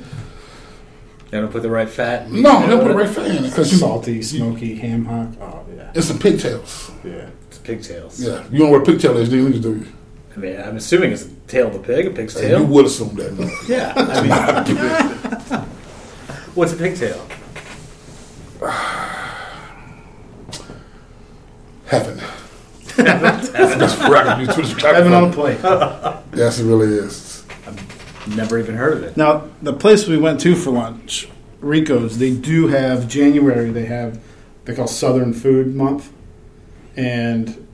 They 1.30 1.40
don't 1.40 1.52
put 1.52 1.62
the 1.62 1.70
right 1.70 1.90
fat. 1.90 2.30
No, 2.32 2.62
they 2.62 2.68
don't 2.68 2.82
put 2.82 2.88
the 2.90 2.96
right 2.96 3.10
fat 3.10 3.28
in 3.28 3.46
it 3.46 3.50
because 3.50 3.80
Salty, 3.80 4.22
smoky 4.22 4.76
ham 4.76 5.06
hock. 5.06 5.30
Oh 5.42 5.66
yeah. 5.76 5.92
it's 5.94 6.08
some 6.08 6.20
pigtails. 6.20 6.92
Yeah. 7.04 7.30
It's 7.48 7.58
pigtails. 7.60 8.20
Yeah, 8.22 8.44
you 8.52 8.60
know 8.60 8.70
what 8.70 8.82
a 8.82 8.86
pigtail 8.86 9.18
is, 9.18 9.30
do 9.30 9.38
you? 9.50 9.60
Do 9.60 9.76
you? 9.76 9.86
I 10.36 10.40
mean, 10.40 10.60
I'm 10.60 10.78
assuming 10.78 11.12
it's 11.12 11.26
the 11.26 11.36
tail 11.48 11.68
of 11.68 11.76
a 11.76 11.80
pig, 11.80 12.08
a 12.08 12.12
pig's 12.12 12.36
tail. 12.36 12.60
You 12.62 12.66
would 12.68 12.86
assume 12.86 13.16
that. 13.16 13.34
No. 13.38 13.50
Yeah. 13.68 13.94
I 13.96 14.22
mean, 14.22 15.62
what's 16.56 16.74
a 16.74 16.78
pigtail? 16.78 17.28
Heaven. 21.88 22.20
That's 22.98 23.98
where 24.00 24.18
I 24.18 24.24
can 24.24 24.40
use 24.46 24.56
to 24.56 24.62
describe 24.62 24.96
Heaven 24.96 25.14
it. 25.14 25.16
on 25.16 25.30
a 25.30 25.34
plate. 25.34 25.60
Yes, 26.36 26.60
it 26.60 26.66
really 26.66 26.88
is. 26.88 27.27
Never 28.36 28.58
even 28.60 28.76
heard 28.76 28.94
of 28.94 29.04
it. 29.04 29.18
Now, 29.18 29.48
the 29.62 29.74
place 29.74 30.08
we 30.08 30.18
went 30.18 30.40
to 30.42 30.56
for 30.56 30.72
lunch, 30.72 31.28
Rico's, 31.62 32.18
they 32.20 32.34
do 32.36 32.68
have 32.68 33.08
January. 33.08 33.70
They 33.72 33.86
have 33.86 34.20
they 34.66 34.76
call 34.76 34.88
Southern 34.88 35.34
Food 35.34 35.74
Month, 35.76 36.12
and 36.96 37.68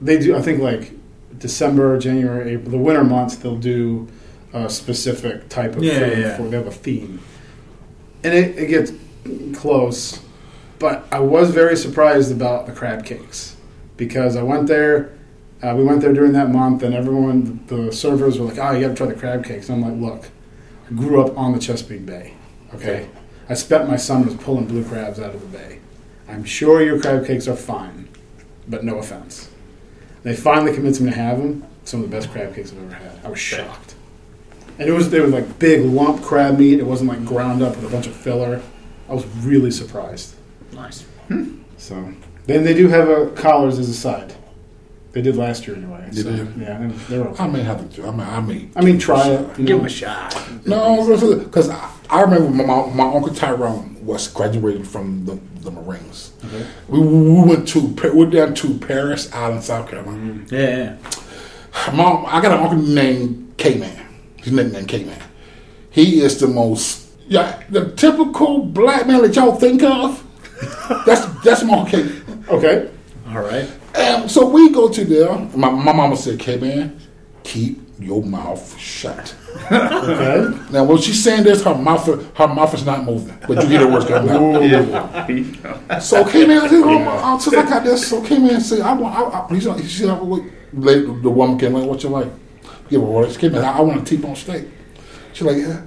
they 0.00 0.18
do. 0.18 0.36
I 0.36 0.42
think 0.42 0.60
like 0.60 0.92
December, 1.38 1.98
January, 1.98 2.54
April, 2.54 2.70
the 2.70 2.78
winter 2.78 3.04
months, 3.04 3.36
they'll 3.36 3.56
do 3.56 4.08
a 4.52 4.68
specific 4.70 5.48
type 5.48 5.76
of 5.76 5.82
Yeah, 5.84 5.98
food. 5.98 6.18
yeah. 6.18 6.36
For, 6.36 6.42
they 6.48 6.56
have 6.56 6.66
a 6.66 6.70
theme, 6.72 7.20
and 8.24 8.34
it, 8.34 8.58
it 8.58 8.66
gets 8.66 8.92
close. 9.58 10.20
But 10.78 11.04
I 11.12 11.20
was 11.20 11.50
very 11.50 11.76
surprised 11.76 12.32
about 12.32 12.66
the 12.66 12.72
crab 12.72 13.04
cakes 13.04 13.56
because 13.96 14.34
I 14.36 14.42
went 14.42 14.66
there. 14.66 15.12
Uh, 15.62 15.74
we 15.76 15.84
went 15.84 16.00
there 16.00 16.12
during 16.12 16.32
that 16.32 16.50
month, 16.50 16.82
and 16.82 16.94
everyone, 16.94 17.60
the 17.66 17.92
servers 17.92 18.38
were 18.38 18.46
like, 18.46 18.58
"Oh, 18.58 18.72
you 18.72 18.80
got 18.80 18.88
to 18.88 18.94
try 18.94 19.06
the 19.06 19.14
crab 19.14 19.44
cakes." 19.44 19.68
And 19.68 19.84
I'm 19.84 20.00
like, 20.00 20.12
"Look, 20.12 20.30
I 20.90 20.94
grew 20.94 21.22
up 21.22 21.36
on 21.36 21.52
the 21.52 21.58
Chesapeake 21.58 22.06
Bay. 22.06 22.34
Okay, 22.74 23.08
I 23.48 23.54
spent 23.54 23.88
my 23.88 23.96
summers 23.96 24.34
pulling 24.36 24.66
blue 24.66 24.84
crabs 24.84 25.20
out 25.20 25.34
of 25.34 25.40
the 25.40 25.58
bay. 25.58 25.80
I'm 26.28 26.44
sure 26.44 26.82
your 26.82 27.00
crab 27.00 27.26
cakes 27.26 27.48
are 27.48 27.56
fine, 27.56 28.08
but 28.68 28.84
no 28.84 28.98
offense. 28.98 29.50
They 30.22 30.36
finally 30.36 30.72
convinced 30.72 31.00
me 31.00 31.10
to 31.10 31.16
have 31.16 31.38
them. 31.38 31.64
Some 31.84 32.02
of 32.04 32.10
the 32.10 32.16
best 32.16 32.30
crab 32.30 32.54
cakes 32.54 32.72
I've 32.72 32.78
ever 32.78 32.94
had. 32.94 33.24
I 33.24 33.28
was 33.28 33.38
shocked. 33.38 33.94
And 34.78 34.88
it 34.88 34.92
was 34.92 35.10
they 35.10 35.20
were 35.20 35.26
like 35.26 35.58
big 35.58 35.84
lump 35.84 36.22
crab 36.22 36.58
meat. 36.58 36.78
It 36.78 36.86
wasn't 36.86 37.10
like 37.10 37.24
ground 37.24 37.62
up 37.62 37.76
with 37.76 37.84
a 37.84 37.88
bunch 37.88 38.06
of 38.06 38.14
filler. 38.14 38.62
I 39.08 39.14
was 39.14 39.26
really 39.38 39.70
surprised. 39.70 40.34
Nice. 40.72 41.04
So 41.76 42.12
then 42.46 42.64
they 42.64 42.74
do 42.74 42.88
have 42.88 43.08
a 43.08 43.30
collars 43.32 43.78
as 43.78 43.88
a 43.88 43.94
side. 43.94 44.34
They 45.12 45.22
did 45.22 45.36
last 45.36 45.66
year 45.66 45.76
anyway. 45.76 46.08
Did 46.12 46.24
so, 46.24 46.30
they? 46.30 46.62
Yeah, 46.64 46.92
they're 47.08 47.22
okay. 47.22 47.42
I 47.42 47.46
may 47.48 47.62
have 47.62 47.92
to. 47.94 48.06
I 48.06 48.10
mean, 48.10 48.20
I 48.20 48.40
may. 48.40 48.68
I 48.76 48.80
mean, 48.80 48.98
try 48.98 49.28
it. 49.28 49.58
you 49.58 49.66
Give 49.66 49.76
know. 49.76 49.80
him 49.80 49.86
a 49.86 49.88
shot. 49.88 50.50
No, 50.66 51.38
because 51.38 51.68
I, 51.68 51.90
I 52.08 52.22
remember 52.22 52.50
my, 52.50 52.64
my, 52.64 52.94
my 52.94 53.14
uncle 53.14 53.34
Tyrone 53.34 54.04
was 54.04 54.28
graduated 54.28 54.86
from 54.86 55.24
the, 55.24 55.38
the 55.62 55.70
Marines. 55.70 56.32
Okay. 56.44 56.66
We, 56.88 57.00
we 57.00 57.42
went 57.42 57.66
to 57.68 57.80
we 57.80 58.10
went 58.10 58.32
down 58.32 58.54
to 58.54 58.78
Parris 58.78 59.32
Island, 59.32 59.64
South 59.64 59.88
Carolina. 59.90 60.18
Mm-hmm. 60.18 60.54
Yeah, 60.54 60.96
yeah. 61.86 61.92
Mom, 61.92 62.24
I 62.26 62.40
got 62.40 62.52
an 62.52 62.60
uncle 62.60 62.78
named 62.78 63.54
K 63.56 63.78
Man. 63.78 64.06
His 64.36 64.52
nickname 64.52 64.86
K 64.86 65.04
Man. 65.04 65.22
He 65.90 66.20
is 66.20 66.38
the 66.38 66.46
most 66.46 67.08
yeah 67.26 67.62
the 67.68 67.92
typical 67.92 68.64
black 68.64 69.08
man 69.08 69.22
that 69.22 69.34
y'all 69.34 69.56
think 69.56 69.82
of. 69.82 70.24
that's 71.04 71.26
that's 71.42 71.64
my 71.64 71.80
uncle 71.80 72.00
K. 72.00 72.20
Okay. 72.48 72.90
All 73.28 73.42
right. 73.42 73.68
And 74.00 74.30
so 74.30 74.48
we 74.48 74.70
go 74.70 74.88
to 74.88 75.04
there. 75.04 75.38
My, 75.56 75.70
my 75.70 75.92
mama 75.92 76.16
said, 76.16 76.38
K 76.38 76.56
Man, 76.56 77.00
keep 77.42 77.80
your 77.98 78.22
mouth 78.22 78.78
shut. 78.78 79.34
Okay. 79.70 80.58
Now, 80.70 80.84
when 80.84 80.98
she's 80.98 81.22
saying 81.22 81.44
this, 81.44 81.62
her 81.64 81.74
mouth 81.74 82.06
her 82.06 82.48
mouth 82.48 82.72
is 82.72 82.86
not 82.86 83.04
moving, 83.04 83.36
but 83.46 83.62
you 83.62 83.68
hear 83.68 83.80
the 83.80 83.88
words 83.88 84.06
coming 84.06 84.30
out. 84.30 84.62
Yeah. 84.62 85.98
So 85.98 86.24
K 86.24 86.46
Man 86.46 86.68
said, 86.68 86.82
uh, 86.82 87.38
since 87.38 87.56
I 87.56 87.62
got 87.68 87.84
this, 87.84 88.08
so 88.08 88.22
K 88.22 88.38
Man 88.38 88.60
said, 88.60 88.80
I 88.80 88.92
want. 88.94 89.14
I, 89.14 89.40
I, 89.40 89.48
he's 89.54 89.66
like, 89.66 89.82
she 89.82 89.88
said, 89.88 90.20
wait, 90.22 90.44
the, 90.72 91.18
the 91.22 91.30
woman 91.30 91.58
came 91.58 91.74
like, 91.74 91.84
what 91.86 92.02
you 92.02 92.08
like? 92.08 92.28
Give 92.88 93.02
her 93.02 93.06
orders. 93.06 93.36
K 93.36 93.48
Man, 93.48 93.64
I, 93.64 93.78
I 93.78 93.80
want 93.80 94.00
a 94.00 94.04
T-bone 94.04 94.36
steak. 94.36 94.66
She 95.32 95.44
like, 95.44 95.58
yeah. 95.58 95.82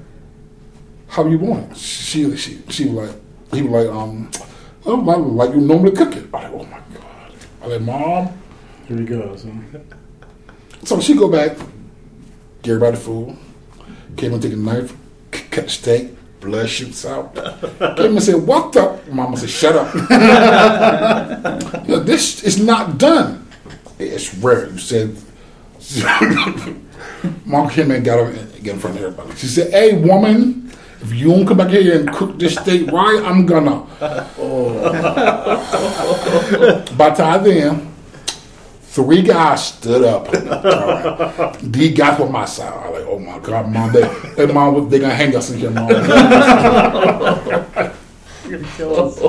How 1.07 1.25
you 1.27 1.37
want 1.37 1.71
it? 1.71 1.77
She 1.77 2.35
she 2.37 2.61
she 2.69 2.85
was 2.89 3.09
like, 3.09 3.19
he 3.53 3.61
was 3.61 3.85
like, 3.85 3.95
um, 3.95 4.29
oh, 4.85 4.95
like, 4.95 5.17
like 5.17 5.55
you 5.55 5.61
normally 5.61 5.95
cook 5.95 6.15
it. 6.15 6.25
I 6.33 6.43
like, 6.43 6.51
oh 6.51 6.65
my 6.65 6.79
god. 6.79 6.92
I 7.63 7.67
like, 7.67 7.81
mom. 7.81 8.29
Here 8.87 8.97
he 8.97 9.05
goes. 9.05 9.45
So 10.85 10.99
she 10.99 11.15
go 11.15 11.29
back, 11.31 11.55
get 12.61 12.73
everybody 12.73 12.97
food. 12.97 13.37
Came 14.17 14.33
and 14.33 14.43
take 14.43 14.51
a 14.51 14.57
knife, 14.57 14.93
cut 15.31 15.63
the 15.63 15.69
steak, 15.69 16.09
blood 16.41 16.67
shoots 16.67 17.05
out. 17.05 17.33
Came 17.95 18.17
and 18.17 18.21
said, 18.21 18.45
"What 18.45 18.73
the?" 18.73 18.99
Mama 19.09 19.37
said, 19.37 19.49
"Shut 19.49 19.77
up." 19.77 19.95
Look, 21.87 22.05
this 22.05 22.43
is 22.43 22.59
not 22.61 22.97
done. 22.97 23.47
It's 23.97 24.35
rare. 24.35 24.69
You 24.69 24.77
said. 24.77 25.15
Mom 27.45 27.69
came 27.69 27.91
and 27.91 28.03
got 28.03 28.19
her 28.19 28.33
get 28.61 28.73
in 28.73 28.79
front 28.81 28.97
of 28.97 29.03
everybody. 29.03 29.37
She 29.37 29.47
said, 29.47 29.71
"Hey, 29.71 29.97
woman." 29.97 30.72
If 31.03 31.13
you 31.13 31.27
don't 31.27 31.45
come 31.45 31.57
back 31.57 31.69
here 31.69 31.99
and 31.99 32.09
cook 32.11 32.39
this 32.39 32.55
steak 32.55 32.89
right, 32.91 33.21
I'm 33.25 33.45
gonna. 33.45 33.85
Oh. 34.39 34.73
By 36.97 37.09
the 37.09 37.15
time 37.15 37.43
then, 37.43 37.93
three 38.81 39.21
guys 39.21 39.67
stood 39.67 40.05
up. 40.05 40.31
These 41.61 41.97
guys 41.97 42.17
were 42.17 42.29
my 42.29 42.45
side. 42.45 42.71
I 42.71 42.87
like, 42.89 43.05
oh 43.05 43.19
my 43.19 43.37
god, 43.39 43.69
mom, 43.69 43.91
they, 43.91 44.07
they 44.37 44.45
mom, 44.45 44.89
they 44.89 44.99
gonna 44.99 45.13
hang 45.13 45.35
us 45.35 45.49
in 45.51 45.59
here, 45.59 45.71
mom. 45.71 45.89
You're 45.89 45.99
gonna 48.59 48.67
kill 48.77 48.95
us. 48.97 49.19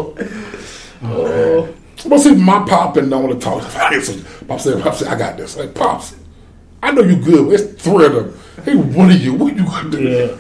But 2.07 2.19
see, 2.19 2.35
my 2.35 2.65
pop 2.69 2.97
and 2.99 3.09
don't 3.09 3.23
want 3.23 3.41
to 3.41 3.45
talk 3.45 3.63
about 3.63 3.93
it. 3.95 4.05
So 4.05 4.15
pop 4.47 4.61
said, 4.61 4.83
pop 4.83 4.95
said, 4.95 5.09
I 5.09 5.17
got 5.17 5.39
this. 5.39 5.57
Like, 5.57 5.75
pops, 5.75 6.15
I 6.83 6.91
know 6.93 7.03
you 7.03 7.17
good. 7.17 7.53
It's 7.53 7.83
three 7.83 8.05
of 8.05 8.13
them. 8.13 8.39
Hey, 8.65 8.77
what 8.77 9.09
are 9.11 9.17
you? 9.17 9.33
What 9.33 9.57
you 9.57 9.65
gonna 9.65 9.91
do? 9.91 10.03
Yeah. 10.03 10.37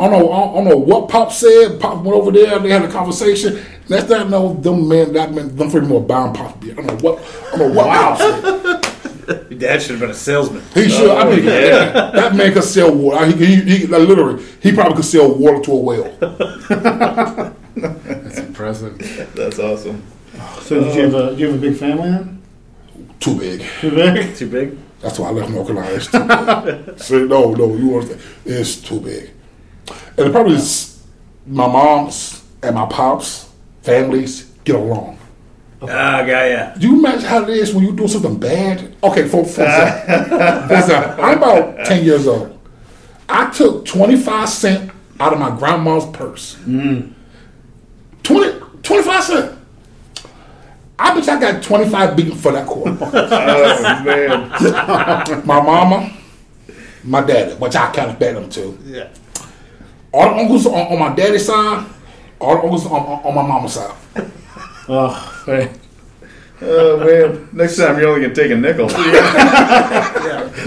I 0.00 0.08
don't 0.08 0.18
know. 0.18 0.32
I 0.32 0.54
don't 0.54 0.64
know 0.64 0.76
what 0.78 1.10
Pop 1.10 1.30
said. 1.30 1.78
Pop 1.78 2.02
went 2.02 2.16
over 2.16 2.30
there. 2.30 2.58
They 2.58 2.70
had 2.70 2.82
a 2.82 2.90
conversation. 2.90 3.62
Next 3.90 4.04
thing 4.04 4.18
I 4.18 4.24
know, 4.24 4.54
them 4.54 4.88
men, 4.88 5.12
that 5.12 5.32
man, 5.32 5.54
them 5.54 5.68
three 5.68 5.82
more 5.82 6.00
bound 6.00 6.36
Pop. 6.36 6.56
I 6.64 6.68
don't 6.68 6.86
know 6.86 6.96
what. 6.96 7.22
I 7.52 7.58
don't 7.58 7.74
know 7.74 7.74
what 7.74 7.86
Pop 7.86 8.18
said. 8.18 9.46
Your 9.50 9.58
dad 9.58 9.82
should 9.82 9.92
have 9.92 10.00
been 10.00 10.10
a 10.10 10.14
salesman. 10.14 10.62
He 10.72 10.88
should. 10.88 11.10
I 11.10 11.24
mean, 11.24 11.40
oh, 11.40 11.42
that 12.14 12.34
man 12.34 12.52
could 12.52 12.64
sell 12.64 12.94
water. 12.94 13.26
He, 13.26 13.56
he, 13.56 13.78
he, 13.78 13.86
like, 13.86 14.08
literally, 14.08 14.42
he 14.62 14.72
probably 14.72 14.96
could 14.96 15.04
sell 15.04 15.34
water 15.34 15.60
to 15.60 15.72
a 15.72 15.76
whale. 15.76 16.16
That's 17.76 18.38
impressive. 18.38 19.34
That's 19.34 19.58
awesome. 19.58 20.02
So 20.62 20.82
did 20.82 20.94
you 20.96 21.02
have 21.02 21.14
a 21.14 21.34
do 21.34 21.40
you 21.40 21.46
have 21.48 21.56
a 21.56 21.60
big 21.60 21.76
family 21.76 22.10
then? 22.10 22.42
Too 23.20 23.38
big. 23.38 23.62
Too 23.80 23.90
big? 23.90 24.34
Too 24.34 24.48
big? 24.48 24.78
That's 25.00 25.18
why 25.18 25.28
I 25.28 25.32
left 25.32 25.50
North 25.50 25.66
Carolina. 25.66 25.94
It's 25.94 26.06
too 26.10 26.18
big. 26.24 26.98
so, 26.98 27.24
no, 27.26 27.52
no, 27.52 27.74
you 27.74 27.94
understand? 27.94 28.22
It's 28.46 28.76
too 28.76 29.00
big. 29.00 29.30
And 30.20 30.28
the 30.28 30.32
problem 30.32 30.54
is, 30.54 31.02
my 31.46 31.66
mom's 31.66 32.44
and 32.62 32.74
my 32.74 32.84
pops 32.86 33.48
families 33.82 34.50
get 34.64 34.74
along. 34.76 35.18
Ah, 35.82 36.22
got 36.26 36.44
ya. 36.44 36.74
Do 36.76 36.88
you 36.88 36.98
imagine 36.98 37.24
how 37.26 37.42
it 37.42 37.48
is 37.48 37.72
when 37.72 37.84
you 37.84 37.92
do 37.96 38.06
something 38.06 38.38
bad? 38.38 38.94
Okay, 39.02 39.26
for, 39.26 39.46
for 39.46 39.62
example, 39.62 41.24
I'm 41.24 41.38
about 41.38 41.86
10 41.86 42.04
years 42.04 42.26
old. 42.26 42.58
I 43.30 43.48
took 43.48 43.86
25 43.86 44.46
cents 44.46 44.92
out 45.18 45.32
of 45.32 45.38
my 45.38 45.56
grandma's 45.56 46.04
purse. 46.10 46.58
20, 46.64 47.14
25 48.22 49.24
cents. 49.24 49.56
I 50.98 51.14
bet 51.14 51.28
I 51.30 51.40
got 51.40 51.62
25 51.62 52.14
beaten 52.14 52.34
for 52.36 52.52
that 52.52 52.66
quarter. 52.66 52.98
Oh 53.00 54.04
man. 54.04 54.50
my 55.46 55.62
mama, 55.62 56.12
my 57.04 57.22
daddy, 57.22 57.54
which 57.54 57.74
I 57.74 57.90
kind 57.90 58.10
of 58.10 58.18
bet 58.18 58.34
them 58.34 58.50
to. 58.50 58.78
Yeah. 58.84 59.08
All 60.12 60.34
the 60.34 60.40
uncles 60.40 60.66
on, 60.66 60.74
on 60.74 60.98
my 60.98 61.14
daddy's 61.14 61.46
side, 61.46 61.86
all 62.40 62.56
the 62.56 62.62
uncles 62.62 62.86
on, 62.86 62.92
on, 62.92 63.22
on 63.24 63.34
my 63.34 63.42
mama's 63.42 63.74
side. 63.74 63.94
Oh, 64.92 65.42
hey. 65.46 65.70
Oh 66.62 66.98
man. 66.98 67.48
Next 67.52 67.76
time 67.76 67.96
you're 68.00 68.08
only 68.08 68.22
gonna 68.22 68.34
take 68.34 68.50
a 68.50 68.56
nickel. 68.56 68.88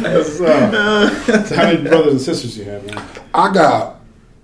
That's, 0.02 0.40
uh, 0.40 1.10
so 1.26 1.44
how 1.56 1.64
many 1.64 1.84
brothers 1.84 2.12
and 2.14 2.22
sisters 2.22 2.58
you 2.58 2.64
have, 2.64 2.86
man? 2.86 3.06
I 3.34 3.52
got 3.54 4.00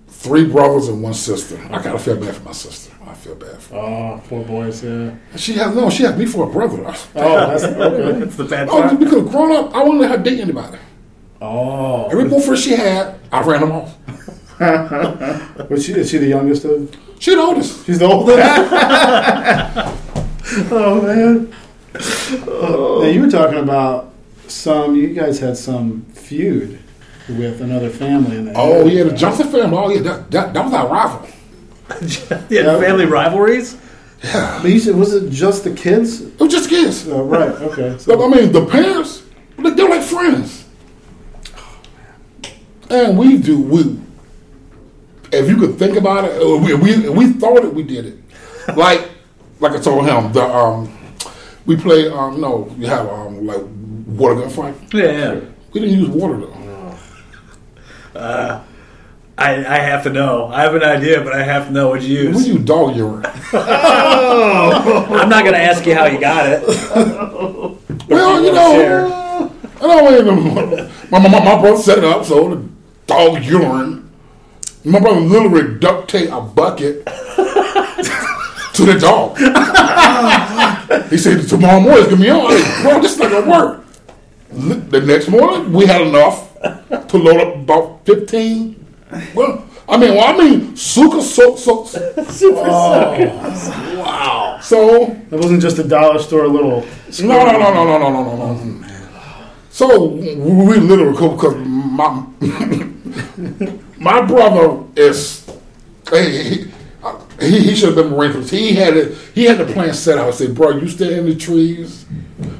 three 0.09 0.43
brothers 0.45 0.89
and 0.89 1.01
one 1.01 1.13
sister. 1.13 1.57
I 1.71 1.81
gotta 1.81 1.97
feel 1.97 2.17
bad 2.17 2.35
for 2.35 2.43
my 2.43 2.51
sister. 2.51 2.93
I 3.05 3.13
feel 3.13 3.35
bad 3.35 3.61
for 3.61 3.75
her. 3.75 3.79
Oh, 3.79 4.17
four 4.25 4.43
boys, 4.43 4.83
yeah. 4.83 5.15
She 5.37 5.53
has 5.53 5.73
no. 5.73 5.89
She 5.89 6.03
has 6.03 6.17
me 6.17 6.25
for 6.25 6.49
a 6.49 6.51
brother. 6.51 6.83
Oh, 6.85 6.93
that's 7.15 7.63
okay. 7.63 8.19
That's 8.19 8.35
the 8.35 8.43
bad 8.43 8.67
part. 8.67 8.83
Oh, 8.85 8.87
part. 8.89 8.99
because 8.99 9.29
growing 9.31 9.55
up, 9.55 9.73
I 9.73 9.81
wouldn't 9.81 10.01
let 10.01 10.11
her 10.11 10.17
date 10.17 10.41
anybody. 10.41 10.77
Oh, 11.41 12.07
Every 12.09 12.27
boyfriend 12.27 12.59
she 12.59 12.71
had, 12.71 13.17
I 13.31 13.41
ran 13.43 13.61
them 13.61 13.71
off. 13.71 13.95
was 15.69 15.85
she? 15.85 15.93
Is 15.93 16.09
she 16.09 16.17
the 16.17 16.27
youngest 16.27 16.65
of? 16.65 16.95
She's 17.19 17.35
the 17.35 17.41
oldest. 17.41 17.85
She's 17.85 17.99
the 17.99 18.05
oldest. 18.05 18.39
oh 20.71 21.01
man. 21.01 21.53
Oh. 22.47 22.99
Now 23.01 23.07
you 23.09 23.21
were 23.21 23.29
talking 23.29 23.59
about 23.59 24.13
some. 24.47 24.95
You 24.95 25.13
guys 25.13 25.39
had 25.39 25.57
some 25.57 26.03
feud 26.13 26.79
with 27.29 27.61
another 27.61 27.89
family 27.89 28.37
in 28.37 28.45
the 28.45 28.53
Oh 28.55 28.85
yeah, 28.85 29.03
the 29.03 29.13
Johnson 29.15 29.47
family. 29.49 29.77
Oh 29.77 29.89
yeah, 29.89 30.01
that, 30.01 30.31
that, 30.31 30.53
that 30.53 30.65
was 30.65 30.73
our 30.73 30.87
rival. 30.89 31.27
yeah, 32.49 32.79
family 32.79 33.05
rivalries? 33.05 33.77
But 34.21 34.65
you 34.65 34.79
said 34.79 34.95
was 34.95 35.13
it 35.13 35.29
just 35.31 35.63
the 35.63 35.73
kids? 35.73 36.21
It 36.21 36.39
was 36.39 36.51
just 36.51 36.69
kids. 36.69 37.07
Oh, 37.07 37.23
right. 37.23 37.49
Okay. 37.49 37.91
Look, 37.91 37.99
So, 38.01 38.25
I 38.25 38.27
mean, 38.27 38.51
the 38.51 38.65
parents, 38.65 39.23
they- 39.57 39.69
they're 39.71 39.89
like 39.89 40.03
friends. 40.03 40.65
Oh, 42.89 43.05
and 43.09 43.17
we 43.17 43.37
do, 43.37 43.59
we, 43.61 43.99
if 45.31 45.49
you 45.49 45.57
could 45.57 45.77
think 45.77 45.97
about 45.97 46.25
it, 46.25 46.41
uh, 46.41 46.57
we, 46.57 46.73
we, 46.73 47.09
we 47.09 47.33
thought 47.33 47.63
it, 47.63 47.73
we 47.73 47.83
did 47.83 48.05
it. 48.05 48.19
Like, 48.75 49.09
like 49.59 49.71
I 49.71 49.79
told 49.79 50.05
him, 50.05 50.31
the, 50.31 50.43
um, 50.43 50.95
we 51.65 51.75
play, 51.75 52.07
um, 52.07 52.39
no, 52.39 52.71
you 52.77 52.85
have, 52.85 53.07
um, 53.09 53.47
like, 53.47 53.61
water 54.05 54.35
gun 54.35 54.49
fight. 54.49 54.75
Yeah, 54.93 55.11
yeah. 55.11 55.39
We 55.73 55.81
didn't 55.81 55.99
use 55.99 56.09
water 56.09 56.37
though. 56.37 56.59
I, 59.39 59.55
I 59.65 59.79
have 59.79 60.03
to 60.03 60.09
know. 60.09 60.47
I 60.47 60.63
have 60.63 60.75
an 60.75 60.83
idea, 60.83 61.21
but 61.21 61.31
I 61.33 61.43
have 61.43 61.67
to 61.67 61.71
know 61.71 61.87
what 61.87 62.01
you 62.01 62.09
use. 62.09 62.35
We 62.35 62.41
use. 62.43 62.47
use 62.49 62.65
dog 62.65 62.95
urine. 62.95 63.25
I'm 63.53 65.29
not 65.29 65.43
going 65.45 65.53
to 65.53 65.61
ask 65.61 65.85
you 65.85 65.95
how 65.95 66.05
you 66.05 66.19
got 66.19 66.45
it. 66.45 67.75
Well, 68.09 68.43
you 68.43 68.51
know, 68.51 69.53
I 69.75 69.79
don't 69.81 70.25
know. 70.25 70.89
My, 71.11 71.19
my, 71.19 71.29
my 71.29 71.61
brother 71.61 71.77
set 71.77 71.99
it 71.99 72.03
up, 72.03 72.25
so 72.25 72.55
the 72.55 72.67
dog 73.05 73.43
urine. 73.43 73.98
My 74.85 74.99
brother 74.99 75.19
literally 75.19 75.77
duct 75.79 76.09
tape 76.09 76.31
a 76.31 76.41
bucket 76.41 77.05
to 77.05 78.85
the 78.85 78.97
dog. 78.99 79.37
he 81.09 81.17
said, 81.17 81.47
tomorrow 81.47 81.81
morning 81.81 82.03
it's 82.03 82.09
gonna 82.09 82.21
be 82.21 82.29
on. 82.29 82.51
I 82.51 82.61
said, 82.61 82.81
bro, 82.83 83.01
this 83.01 83.13
is 83.13 83.19
not 83.19 83.31
gonna 83.31 83.51
work. 83.51 83.85
The 84.51 85.01
next 85.01 85.27
morning, 85.27 85.71
we 85.73 85.85
had 85.85 86.01
enough 86.01 86.53
to 87.09 87.17
load 87.17 87.41
up 87.41 87.55
about 87.55 88.05
15. 88.05 88.85
Well, 89.35 89.65
I 89.87 89.97
mean, 89.97 90.15
well, 90.15 90.33
I 90.33 90.37
mean, 90.37 90.75
Super 90.75 91.21
Soaker 91.21 91.57
oh, 91.57 91.85
so 91.85 92.23
so. 92.25 92.51
Wow. 93.97 94.59
So 94.61 95.11
it 95.11 95.31
wasn't 95.31 95.61
just 95.61 95.79
a 95.79 95.83
dollar 95.83 96.19
store 96.19 96.47
little. 96.47 96.85
no, 97.21 97.45
no, 97.45 97.51
no, 97.57 97.73
no, 97.73 97.83
no, 97.83 97.97
no, 97.97 98.09
no, 98.09 98.23
no, 98.23 98.35
no. 98.35 98.59
Mm. 98.59 98.85
So 99.71 100.05
we 100.05 100.35
literally 100.35 101.11
because 101.11 101.55
my 101.57 102.25
my 103.99 104.21
brother 104.21 104.83
is 104.95 105.45
he, 106.11 106.71
he, 107.39 107.59
he, 107.59 107.75
should 107.75 107.95
have 107.95 107.95
been 107.95 108.11
Marine 108.11 108.41
he 108.43 108.73
had 108.73 108.97
it. 108.97 109.17
He 109.35 109.45
had 109.45 109.57
the 109.57 109.71
plan 109.71 109.93
set 109.93 110.17
out. 110.17 110.27
I 110.27 110.31
said, 110.31 110.55
"Bro, 110.55 110.77
you 110.77 110.87
stay 110.87 111.19
in 111.19 111.25
the 111.25 111.35
trees. 111.35 112.05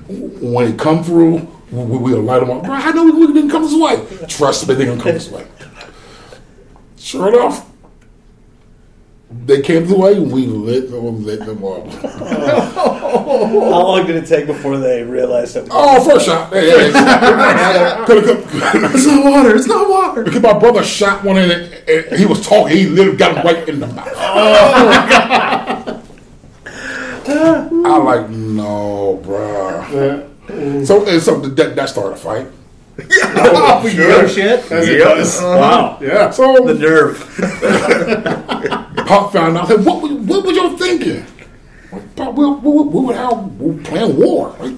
When 0.07 0.71
he 0.71 0.77
come 0.77 1.03
through, 1.03 1.47
we, 1.71 1.97
we'll 1.97 2.21
light 2.21 2.43
him 2.43 2.51
up." 2.51 2.63
Bro, 2.63 2.73
I 2.73 2.91
know 2.91 3.05
we, 3.05 3.11
we 3.11 3.33
didn't 3.33 3.49
come 3.49 3.63
this 3.63 3.73
way. 3.73 4.27
Trust 4.27 4.67
me, 4.67 4.75
they 4.75 4.85
gonna 4.85 5.01
come 5.01 5.13
this 5.13 5.29
way. 5.29 5.45
Sure 6.97 7.29
enough, 7.29 7.68
they 9.31 9.61
came 9.61 9.85
this 9.85 9.93
way. 9.97 10.19
We 10.19 10.45
lit 10.47 10.89
them, 10.91 11.23
lit 11.23 11.39
them 11.45 11.63
up. 11.63 11.87
How 11.89 13.83
long 13.83 14.07
did 14.07 14.15
it 14.15 14.25
take 14.27 14.47
before 14.47 14.77
they 14.77 15.03
realized 15.03 15.55
that? 15.55 15.67
Oh, 15.71 16.03
first 16.03 16.25
shot. 16.25 16.51
Yeah, 16.53 16.61
yeah, 16.61 16.87
yeah. 16.87 18.05
Coulda- 18.05 18.41
coulda- 18.41 18.91
It's 18.93 19.05
not 19.05 19.25
water. 19.25 19.55
It's 19.55 19.67
not 19.67 19.89
water. 19.89 20.23
Because 20.23 20.41
my 20.41 20.57
brother 20.57 20.83
shot 20.83 21.23
one 21.23 21.37
in 21.37 21.51
it, 21.51 21.89
and 22.09 22.19
he 22.19 22.25
was 22.25 22.45
talking. 22.45 22.75
He 22.75 22.87
literally 22.87 23.17
got 23.17 23.37
him 23.37 23.45
right 23.45 23.69
in 23.69 23.79
the 23.79 23.87
mouth. 23.87 24.07
I 27.31 27.97
like 27.97 28.29
no, 28.29 29.19
bruh. 29.23 30.85
So 30.85 31.05
and 31.07 31.21
so 31.21 31.39
that 31.39 31.75
that 31.75 31.89
started 31.89 32.13
a 32.13 32.17
fight. 32.17 32.47
Oh, 33.01 33.87
sure. 33.93 34.27
shit. 34.27 34.71
As 34.71 34.89
it 34.89 34.97
does. 34.97 35.39
Wow. 35.41 35.99
Yeah. 36.01 36.31
So 36.31 36.65
The 36.65 36.73
nerve. 36.73 37.17
Pop 39.09 39.33
found 39.33 39.57
out. 39.57 39.65
I 39.65 39.75
said, 39.75 39.85
"What? 39.85 40.03
were- 40.03 40.09
What 40.09 40.45
were 40.45 40.51
y'all 40.51 40.77
thinking?" 40.77 41.25
Like, 41.91 42.15
Pop, 42.15 42.35
we, 42.35 42.45
we, 42.45 42.69
we, 42.69 42.83
we 42.83 43.05
were 43.07 43.15
out 43.15 43.51
we 43.53 43.71
were 43.71 43.81
playing 43.83 44.15
war. 44.17 44.55
Like, 44.59 44.75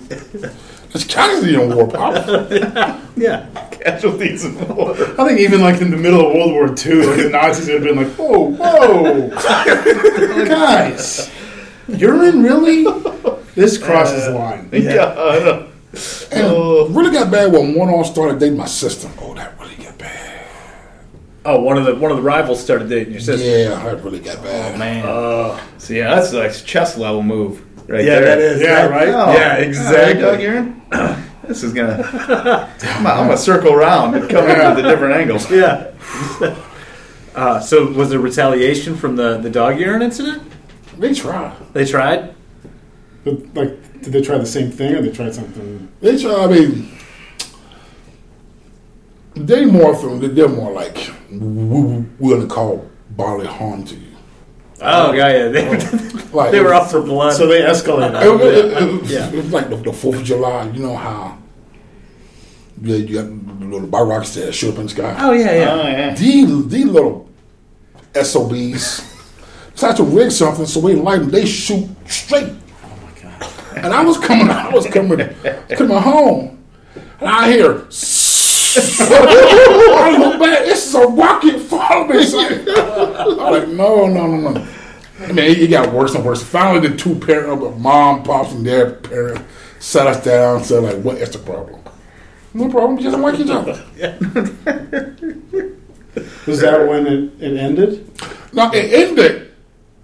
it's 0.94 1.04
casualty 1.04 1.56
in 1.56 1.76
war, 1.76 1.88
Pop. 1.88 2.14
Yeah. 3.18 3.46
Casualties 3.72 4.46
in 4.46 4.54
war. 4.74 4.92
I 5.20 5.28
think 5.28 5.42
even 5.42 5.60
like 5.60 5.82
in 5.82 5.92
the 5.92 5.98
middle 5.98 6.22
of 6.26 6.34
World 6.34 6.52
War 6.54 6.68
II, 6.68 7.06
like 7.06 7.18
the 7.18 7.30
Nazis 7.34 7.68
would 7.68 7.76
have 7.76 7.84
been 7.84 7.98
like, 8.04 8.14
"Whoa, 8.16 8.52
whoa, 8.52 9.30
guys, 10.48 11.30
urine 11.90 12.42
really? 12.42 12.86
This 13.54 13.82
uh, 13.82 13.86
crosses 13.86 14.26
the 14.28 14.32
line." 14.32 14.70
Yeah, 14.72 15.08
I 15.14 15.40
know. 15.40 15.68
And 16.32 16.48
oh. 16.48 16.88
really 16.90 17.12
got 17.12 17.30
bad 17.30 17.52
when 17.52 17.76
one 17.76 17.90
all 17.90 18.06
started 18.06 18.40
dating 18.40 18.58
my 18.58 18.66
sister. 18.66 19.12
Oh, 19.20 19.34
that 19.34 19.60
really 19.60 19.76
got 19.76 19.98
bad. 19.98 20.46
Oh, 21.44 21.60
one 21.62 21.78
of 21.78 21.86
the 21.86 21.96
one 21.96 22.12
of 22.12 22.18
the 22.18 22.24
rivals 22.24 22.62
started 22.64 22.88
dating 22.90 23.14
your 23.14 23.22
sister. 23.22 23.46
Yeah, 23.46 23.84
that 23.84 24.04
really 24.04 24.20
got 24.20 24.44
bad. 24.44 24.76
Oh, 24.76 24.78
man. 24.78 25.80
so 25.80 25.94
yeah, 25.94 26.14
that's 26.14 26.34
like 26.34 26.54
chess 26.66 26.98
level 26.98 27.24
move 27.24 27.62
right 27.90 27.98
there. 27.98 28.00
Yeah, 28.06 28.20
there. 28.20 28.22
that 28.22 28.40
is. 28.40 28.62
Yeah, 28.62 28.86
right? 28.88 29.08
Oh, 29.10 29.34
Yeah, 29.34 29.56
exactly. 29.56 30.22
right, 30.24 30.32
Doug 30.32 30.42
Aaron. 30.42 30.82
This 31.48 31.64
is 31.64 31.74
gonna. 31.74 31.96
I'm 32.04 32.30
gonna, 32.30 32.70
I'm 32.84 33.04
gonna 33.28 33.36
circle 33.36 33.74
around 33.74 34.14
and 34.16 34.30
come 34.30 34.46
in 34.48 34.58
with 34.58 34.76
the 34.84 34.90
different 34.90 35.16
angles. 35.16 35.50
Yeah. 35.52 35.92
Uh, 37.36 37.60
so 37.60 37.88
was 37.92 38.10
there 38.12 38.20
retaliation 38.20 38.96
from 38.96 39.16
the, 39.16 39.38
the 39.38 39.50
dog 39.50 39.80
urine 39.80 40.02
incident? 40.02 40.44
They 40.98 41.14
tried. 41.14 41.56
They 41.74 41.86
tried? 41.86 42.36
But, 43.24 43.54
like, 43.56 44.02
did 44.02 44.14
they 44.14 44.22
try 44.22 44.38
the 44.38 44.46
same 44.46 44.70
thing, 44.72 44.96
or 44.96 45.02
they 45.02 45.12
tried 45.12 45.34
something? 45.34 45.92
They 46.00 46.22
tried. 46.22 46.36
I 46.36 46.48
mean, 46.48 46.92
they 49.36 49.66
more 49.66 49.96
from. 49.96 50.20
They're 50.36 50.48
more 50.48 50.72
like 50.72 51.12
we 51.32 52.06
willing 52.20 52.48
to 52.48 52.54
call 52.54 52.90
bodily 53.12 53.48
harm 53.48 53.84
to 53.86 53.96
you. 53.96 54.08
Oh, 54.82 55.14
yeah, 55.14 55.30
yeah. 55.30 55.48
They, 55.50 55.68
um, 55.68 56.22
Like 56.34 56.52
they 56.52 56.62
were 56.62 56.74
up 56.74 56.90
for 56.90 57.02
blood. 57.02 57.34
So 57.34 57.46
they 57.46 57.62
escalated. 57.62 58.22
It, 58.22 58.42
it, 58.42 58.66
it, 58.66 59.04
it, 59.04 59.10
Yeah. 59.10 59.30
it 59.30 59.36
was 59.36 59.52
like 59.52 59.70
the, 59.70 59.76
the 59.76 59.94
Fourth 59.94 60.18
of 60.18 60.24
July. 60.24 60.70
You 60.70 60.80
know 60.84 60.96
how 60.96 61.38
yeah, 62.82 62.96
you 62.96 63.16
got 63.22 63.60
the 63.60 63.66
little 63.66 63.88
bar 63.88 64.06
rocks 64.08 64.34
that 64.36 64.54
shoot 64.54 64.72
up 64.72 64.78
in 64.78 64.84
the 64.84 64.90
sky. 64.90 65.16
oh, 65.20 65.32
yeah, 65.34 65.54
yeah. 65.54 65.72
Oh 65.74 65.88
yeah. 65.88 66.16
These 66.16 66.68
these 66.68 66.86
little 66.86 67.30
SOBs 68.16 69.04
try 69.76 69.94
to 69.94 70.04
rig 70.04 70.32
something 70.32 70.66
so 70.66 70.80
we 70.80 70.96
light 70.96 71.20
them. 71.20 71.30
They 71.30 71.46
shoot 71.46 71.88
straight. 72.10 72.50
Oh, 72.84 73.00
my 73.04 73.22
God. 73.22 73.78
And 73.78 73.94
I 73.94 74.04
was 74.04 74.18
coming, 74.18 74.50
I 74.50 74.70
was 74.70 74.88
coming, 74.88 75.20
coming 75.70 75.98
home, 75.98 76.64
and 77.20 77.30
I 77.30 77.52
hear. 77.52 77.86
I 78.74 80.18
look 80.42 80.52
back. 80.52 80.68
It's 80.72 80.94
a 80.94 81.60
following 81.60 82.10
me. 82.10 82.74
I'm 82.76 83.38
like, 83.38 83.68
no, 83.70 84.08
no, 84.08 84.28
no, 84.28 84.52
no. 84.52 84.68
I 85.20 85.32
mean, 85.32 85.60
it 85.60 85.70
got 85.70 85.94
worse 85.94 86.16
and 86.16 86.26
worse. 86.26 86.44
Finally, 86.44 86.90
the 86.90 86.98
two 86.98 87.16
parents, 87.16 87.64
of 87.64 87.74
uh, 87.74 87.78
mom, 87.78 88.24
pops, 88.24 88.54
and 88.54 88.66
their 88.66 88.92
parents, 88.92 89.44
sat 89.80 90.08
us 90.08 90.24
down 90.24 90.58
and 90.58 90.66
said, 90.66 90.84
like, 90.84 90.98
what 91.04 91.18
is 91.18 91.30
the 91.30 91.40
problem? 91.40 91.82
No 92.54 92.70
problem. 92.70 93.00
Just 93.00 93.18
like 93.18 93.40
each 93.40 93.50
other. 93.50 93.72
Was 96.48 96.60
that 96.62 96.88
when 96.88 97.08
it, 97.08 97.42
it 97.42 97.58
ended? 97.58 98.12
No, 98.54 98.70
it 98.74 98.94
ended. 98.94 99.54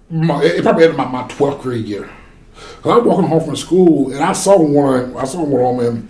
My, 0.08 0.42
it 0.42 0.62
probably 0.62 0.84
ended 0.84 0.96
my, 0.96 1.04
my 1.06 1.22
12th 1.24 1.60
grade 1.62 1.84
year. 1.84 2.08
Cause 2.82 2.92
I 2.92 2.96
was 2.96 3.04
walking 3.04 3.26
home 3.26 3.44
from 3.44 3.56
school 3.56 4.12
and 4.12 4.22
I 4.22 4.32
saw 4.32 4.58
one. 4.58 5.16
I 5.16 5.24
saw 5.24 5.44
one 5.44 5.62
on 5.62 5.84
him. 5.84 6.08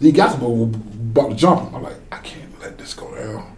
He 0.00 0.12
got 0.12 0.38
to 0.38 0.46
about 0.46 1.30
to 1.30 1.34
jump 1.34 1.68
him. 1.68 1.74
I'm 1.74 1.82
like, 1.82 1.96
I 2.10 2.18
can't 2.18 2.60
let 2.60 2.78
this 2.78 2.94
go 2.94 3.14
down. 3.14 3.53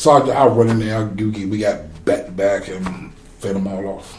So 0.00 0.12
I, 0.12 0.30
I 0.30 0.46
run 0.46 0.70
in 0.70 0.78
there. 0.78 1.04
We, 1.04 1.44
we 1.44 1.58
got 1.58 2.06
back 2.06 2.24
to 2.24 2.32
back 2.32 2.68
and 2.68 3.12
fed 3.38 3.54
them 3.54 3.66
all 3.66 3.86
off. 3.86 4.18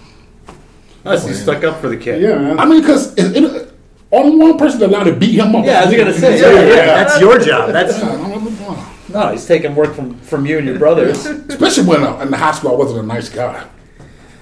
Oh, 1.04 1.18
so 1.18 1.28
you 1.28 1.34
stuck 1.34 1.64
up 1.64 1.82
for 1.82 1.90
the 1.90 1.98
kid. 1.98 2.22
Yeah, 2.22 2.38
man. 2.38 2.60
I 2.60 2.66
mean, 2.66 2.82
because 2.82 3.18
it, 3.18 3.44
it, 3.44 3.74
only 4.12 4.38
one 4.38 4.60
person 4.60 4.84
allowed 4.84 5.06
to 5.06 5.16
beat 5.16 5.40
him 5.40 5.56
up. 5.56 5.66
Yeah, 5.66 5.80
I 5.80 5.86
was 5.88 5.96
gonna 5.96 6.14
say, 6.14 6.40
yeah, 6.40 6.76
yeah, 6.76 6.86
that's 6.86 7.20
your 7.20 7.40
job. 7.40 7.72
That's 7.72 7.98
Yeah, 7.98 8.12
I'm 8.12 8.46
like, 8.46 9.10
no, 9.10 9.32
he's 9.32 9.48
taking 9.48 9.74
work 9.74 9.96
from, 9.96 10.20
from 10.20 10.46
you 10.46 10.60
and 10.60 10.68
your 10.68 10.78
brothers. 10.78 11.26
Especially 11.50 11.88
when 11.88 12.04
uh, 12.04 12.20
in 12.20 12.30
the 12.30 12.38
high 12.38 12.52
school 12.52 12.74
I 12.74 12.76
wasn't 12.76 13.00
a 13.00 13.08
nice 13.08 13.30
guy. 13.30 13.68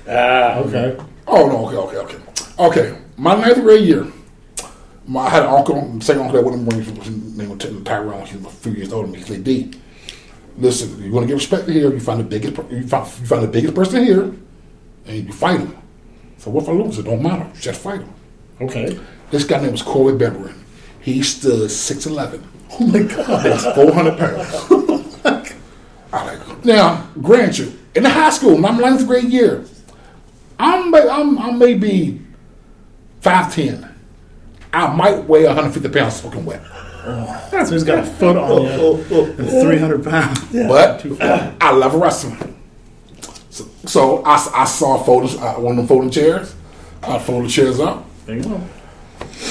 Ah, 0.10 0.58
okay. 0.58 0.98
Oh 1.26 1.48
no, 1.48 1.70
okay, 1.70 1.98
okay, 1.98 2.18
okay. 2.18 2.20
Okay. 2.60 2.98
My 3.16 3.36
ninth 3.40 3.62
grade 3.62 3.86
year, 3.86 4.12
my, 5.08 5.22
I 5.22 5.30
had 5.30 5.44
an 5.44 5.50
uncle, 5.54 6.02
second 6.02 6.24
uncle 6.24 6.36
that 6.36 6.44
went 6.44 6.58
in 6.58 6.66
the 6.66 6.76
Marines, 6.76 7.06
his 7.06 7.38
name 7.38 7.48
was 7.48 7.60
Tyrone, 7.86 8.26
he 8.26 8.36
was 8.36 8.48
a 8.48 8.50
few 8.50 8.74
years 8.74 8.92
older 8.92 9.08
than 9.08 9.14
me. 9.14 9.20
He 9.20 9.24
said, 9.24 9.46
D, 9.46 9.80
listen, 10.60 11.02
you 11.04 11.12
want 11.12 11.24
to 11.24 11.28
get 11.28 11.34
respect 11.34 11.68
here, 11.68 11.92
you 11.92 12.00
find 12.00 12.20
the 12.20 12.24
biggest 12.24 12.58
you 12.72 12.88
find, 12.88 13.08
you 13.08 13.26
find 13.26 13.44
the 13.44 13.48
biggest 13.48 13.74
person 13.74 14.04
here, 14.04 14.24
and 15.06 15.28
you 15.28 15.32
fight 15.34 15.60
him. 15.60 15.78
So 16.38 16.52
what 16.52 16.64
if 16.64 16.70
I 16.70 16.74
lose? 16.74 17.00
It 17.00 17.04
don't 17.04 17.22
matter. 17.22 17.50
You 17.56 17.62
just 17.62 17.82
fight 17.82 18.02
him. 18.02 18.14
Okay. 18.62 19.00
This 19.32 19.44
guy 19.44 19.60
named 19.60 19.74
was 19.74 19.82
Corey 19.82 20.18
Beverin. 20.18 20.64
He 21.02 21.24
stood 21.24 21.70
6'11", 21.70 22.44
Oh 22.72 22.88
my 22.88 23.04
god. 23.04 23.76
400 23.76 24.18
pounds. 24.18 25.56
I 26.12 26.26
like, 26.26 26.66
now, 26.66 27.08
grant 27.22 27.60
you, 27.60 27.78
in 27.96 28.04
the 28.04 28.10
high 28.10 28.32
school, 28.32 28.58
my 28.58 28.72
ninth 28.72 29.06
grade 29.08 29.26
year, 29.26 29.66
I'm, 30.58 30.94
I'm, 30.94 31.38
I 31.40 31.52
may 31.52 31.76
be 31.76 32.22
5'10". 33.22 33.94
I 34.74 34.94
might 34.94 35.24
weigh 35.26 35.46
150 35.46 35.90
pounds 35.90 36.22
soaking 36.22 36.46
wet. 36.46 36.62
So 37.66 37.74
he's 37.74 37.84
got 37.84 38.00
a 38.00 38.04
foot 38.06 38.36
on 38.38 38.64
you 38.64 38.96
and 39.38 39.50
300 39.62 40.04
pounds. 40.04 40.40
But 40.68 41.06
I 41.62 41.72
love 41.72 41.94
wrestling. 41.96 42.56
So, 43.50 43.66
so 43.86 44.24
I, 44.24 44.36
I 44.54 44.66
saw 44.66 45.02
folders, 45.04 45.36
uh, 45.36 45.56
one 45.56 45.72
of 45.74 45.78
them 45.78 45.88
folding 45.88 46.10
chairs. 46.12 46.56
I 47.04 47.18
folded 47.20 47.50
chairs 47.52 47.80
up. 47.80 48.06
There 48.26 48.36
you 48.38 48.44
go. 48.44 48.62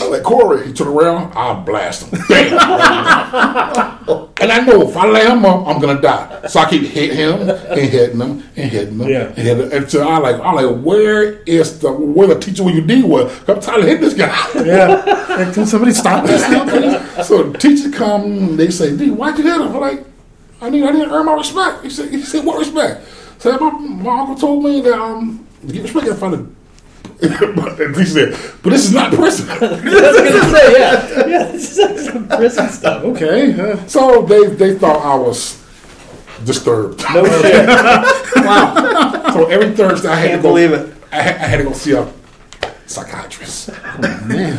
I 0.00 0.06
like 0.06 0.22
Corey. 0.22 0.66
He 0.66 0.72
turned 0.72 0.90
around. 0.90 1.32
I'll 1.36 1.62
blast 1.62 2.02
him. 2.04 2.20
Bam! 2.28 2.52
and 4.40 4.52
I 4.52 4.64
know 4.64 4.88
if 4.88 4.96
I 4.96 5.06
lay 5.06 5.26
him 5.26 5.44
up, 5.44 5.66
I'm 5.66 5.80
gonna 5.80 6.00
die. 6.00 6.46
So 6.48 6.60
I 6.60 6.70
keep 6.70 6.82
hitting 6.82 7.16
him 7.16 7.48
and 7.48 7.80
hitting 7.80 8.20
him 8.20 8.22
and 8.56 8.70
hitting 8.70 8.98
him. 8.98 9.08
Yeah. 9.08 9.26
And 9.26 9.38
hitting 9.38 9.70
him. 9.70 9.82
Until 9.82 10.08
I 10.08 10.18
like, 10.18 10.36
I 10.36 10.52
like, 10.52 10.84
where 10.84 11.42
is 11.42 11.80
the 11.80 11.92
where 11.92 12.28
the 12.28 12.38
teacher 12.38 12.64
when 12.64 12.74
you 12.74 12.82
deal 12.82 13.08
with? 13.08 13.48
I'm 13.48 13.60
tired 13.60 13.80
of 13.80 13.86
hitting 13.86 14.02
this 14.02 14.14
guy. 14.14 14.34
Yeah. 14.54 15.14
Like, 15.38 15.54
can 15.54 15.66
somebody 15.66 15.92
stop 15.92 16.26
this 16.26 16.42
so 17.28 17.44
the 17.44 17.58
teacher 17.58 17.90
come. 17.96 18.56
They 18.56 18.70
say, 18.70 18.96
D, 18.96 19.10
why'd 19.10 19.38
you 19.38 19.44
hit 19.44 19.60
him? 19.60 19.68
I'm 19.68 19.80
like, 19.80 20.04
I 20.60 20.70
need, 20.70 20.84
I 20.84 20.92
didn't 20.92 21.10
earn 21.10 21.26
my 21.26 21.34
respect. 21.34 21.84
He 21.84 21.90
said, 21.90 22.10
he 22.10 22.22
said, 22.22 22.44
what 22.44 22.58
respect? 22.58 23.06
So 23.38 23.56
my, 23.58 23.70
my 23.70 24.20
uncle 24.20 24.34
told 24.34 24.64
me 24.64 24.80
that 24.80 24.98
um, 24.98 25.46
to 25.66 25.72
get 25.72 25.82
respect, 25.82 26.08
I 26.08 26.14
find 26.14 26.34
a. 26.34 26.57
but 27.20 27.96
he 27.96 28.04
said, 28.04 28.38
but 28.62 28.70
this 28.70 28.84
is 28.86 28.92
not 28.94 29.12
prison. 29.12 29.48
I 29.50 29.54
was 29.60 29.80
gonna 29.82 30.50
say, 30.56 30.72
yeah, 30.78 31.26
yeah, 31.26 31.42
this 31.52 31.76
is 31.76 32.06
some 32.06 32.28
prison 32.28 32.68
stuff. 32.68 33.02
Okay. 33.04 33.58
Uh, 33.58 33.76
So 33.86 34.22
they 34.22 34.46
they 34.46 34.78
thought 34.78 35.04
I 35.04 35.16
was 35.16 35.56
disturbed. 36.44 37.02
No 37.12 37.24
shit. 37.42 37.66
wow, 38.36 39.30
So 39.32 39.46
every 39.46 39.74
Thursday 39.74 40.08
I 40.08 40.14
had 40.14 40.28
can't 40.30 40.42
to 40.42 40.48
go. 40.48 40.54
believe 40.54 40.72
it. 40.72 40.94
I 41.10 41.16
had, 41.22 41.34
I 41.36 41.46
had 41.48 41.56
to 41.58 41.64
go 41.64 41.72
see 41.72 41.92
a 41.92 42.06
psychiatrist. 42.86 43.70
man. 44.26 44.56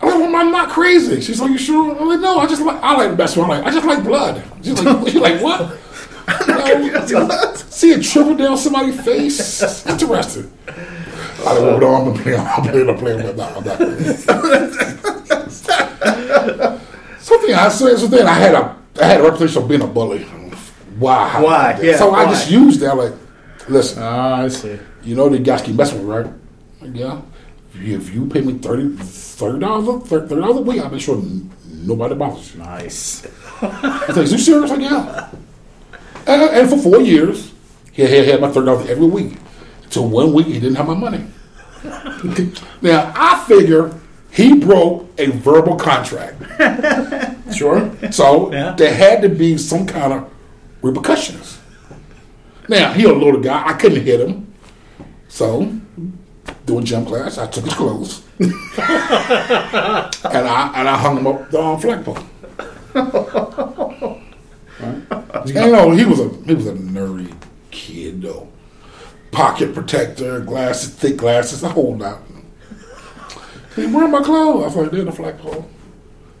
I'm 0.00 0.08
like, 0.08 0.18
well, 0.18 0.36
I'm 0.36 0.50
not 0.52 0.70
crazy. 0.70 1.20
She's 1.20 1.40
like, 1.40 1.50
you 1.50 1.58
sure? 1.58 1.96
I'm 1.98 2.08
like, 2.08 2.20
no, 2.20 2.38
I 2.38 2.46
just 2.46 2.62
like 2.62 2.82
I 2.82 2.96
like 2.96 3.10
the 3.10 3.16
best 3.16 3.36
one. 3.36 3.50
I'm 3.50 3.58
like, 3.58 3.66
I 3.66 3.74
just 3.74 3.86
like 3.86 4.02
blood. 4.02 4.42
She's 4.62 4.80
like, 4.82 5.06
she's 5.08 5.14
like, 5.20 5.40
what? 5.40 5.76
You 7.08 7.14
know, 7.14 7.54
see 7.54 7.92
a 7.92 8.00
triple 8.02 8.34
down 8.36 8.56
somebody's 8.58 9.00
face. 9.00 9.86
Interesting. 9.86 10.50
I 11.46 11.54
don't 11.54 11.64
know. 11.64 11.78
No, 11.78 12.10
I'm 12.10 12.14
playing. 12.22 12.40
I'm 12.40 12.62
playing. 12.62 12.88
I'm 12.88 12.98
playing. 12.98 13.22
But 13.22 13.36
no, 13.36 13.44
I'm 13.44 13.64
not. 13.64 13.78
Something 17.20 17.54
I 17.54 17.68
said. 17.68 17.98
Something 17.98 18.22
I 18.26 18.34
had 18.34 18.54
a. 18.54 18.76
I 19.00 19.04
had 19.04 19.20
a 19.20 19.24
reputation 19.24 19.62
of 19.62 19.68
being 19.68 19.82
a 19.82 19.86
bully. 19.86 20.24
Why? 20.98 21.40
Why? 21.40 21.78
Yeah, 21.80 21.96
So 21.96 22.12
I 22.12 22.24
just 22.26 22.50
used 22.50 22.80
that. 22.80 22.96
Like, 22.96 23.12
listen. 23.68 24.02
Ah, 24.02 24.42
I 24.42 24.48
see. 24.48 24.78
You 25.02 25.14
know 25.14 25.28
the 25.28 25.38
guys 25.38 25.62
keep 25.62 25.76
messing 25.76 25.98
with 25.98 26.08
me, 26.08 26.14
right? 26.14 26.26
Like, 26.80 26.96
yeah. 26.96 27.20
If 27.74 28.12
you, 28.12 28.26
pay 28.26 28.40
me 28.40 28.54
30 28.58 28.96
dollars 29.60 29.88
a 29.88 30.00
thirty 30.00 30.34
dollars 30.34 30.56
a 30.56 30.60
week, 30.62 30.80
I'll 30.80 30.90
make 30.90 31.00
sure 31.00 31.22
nobody 31.66 32.16
bothers 32.16 32.54
you. 32.54 32.60
Nice. 32.60 33.24
I 33.62 34.06
said, 34.12 34.28
you 34.28 34.38
serious? 34.38 34.70
Like, 34.70 34.80
yeah. 34.80 35.30
And, 36.26 36.42
and 36.42 36.68
for 36.68 36.76
four 36.78 37.00
years, 37.00 37.52
he 37.92 38.02
had, 38.02 38.26
had 38.26 38.40
my 38.40 38.50
thirty 38.50 38.66
dollars 38.66 38.90
every 38.90 39.06
week. 39.06 39.36
Till 39.90 40.08
one 40.08 40.32
week, 40.32 40.46
he 40.46 40.54
didn't 40.60 40.76
have 40.76 40.86
my 40.86 40.94
money. 40.94 41.24
now 42.82 43.12
I 43.16 43.44
figure 43.46 43.94
he 44.30 44.58
broke 44.58 45.08
a 45.18 45.26
verbal 45.30 45.76
contract, 45.76 46.36
Sure. 47.54 47.90
so 48.10 48.52
Yeah. 48.52 48.74
there 48.76 48.92
had 48.94 49.22
to 49.22 49.28
be 49.28 49.56
some 49.56 49.86
kind 49.86 50.12
of 50.12 50.30
repercussions. 50.82 51.58
Now 52.68 52.92
he 52.92 53.04
a 53.04 53.12
little 53.12 53.40
guy. 53.40 53.62
I 53.66 53.72
couldn't 53.74 54.02
hit 54.04 54.20
him, 54.20 54.52
so 55.28 55.72
doing 56.66 56.84
gym 56.84 57.06
class, 57.06 57.38
I 57.38 57.46
took 57.46 57.64
his 57.64 57.74
clothes 57.74 58.22
and 58.38 58.52
I 60.46 60.72
and 60.74 60.88
I 60.88 60.96
hung 60.98 61.16
him 61.18 61.26
up 61.26 61.52
on 61.54 61.74
um, 61.74 61.80
flagpole. 61.80 62.18
And, 64.80 65.48
you 65.48 65.54
know, 65.72 65.90
he 65.90 66.04
was 66.04 66.20
a 66.20 66.28
he 66.44 66.54
was 66.54 66.66
a 66.68 66.72
nerdy 66.74 67.34
kid 67.70 68.22
though. 68.22 68.46
Pocket 69.30 69.74
protector, 69.74 70.40
glasses, 70.40 70.94
thick 70.94 71.16
glasses, 71.16 71.60
the 71.60 71.68
whole 71.68 71.96
lot. 71.96 72.20
He 73.76 73.86
wearing 73.86 74.10
my 74.10 74.22
clothes. 74.22 74.62
I 74.62 74.66
was 74.66 74.76
like, 74.76 74.90
they're 74.90 75.00
in 75.00 75.06
the 75.06 75.12
flagpole. 75.12 75.68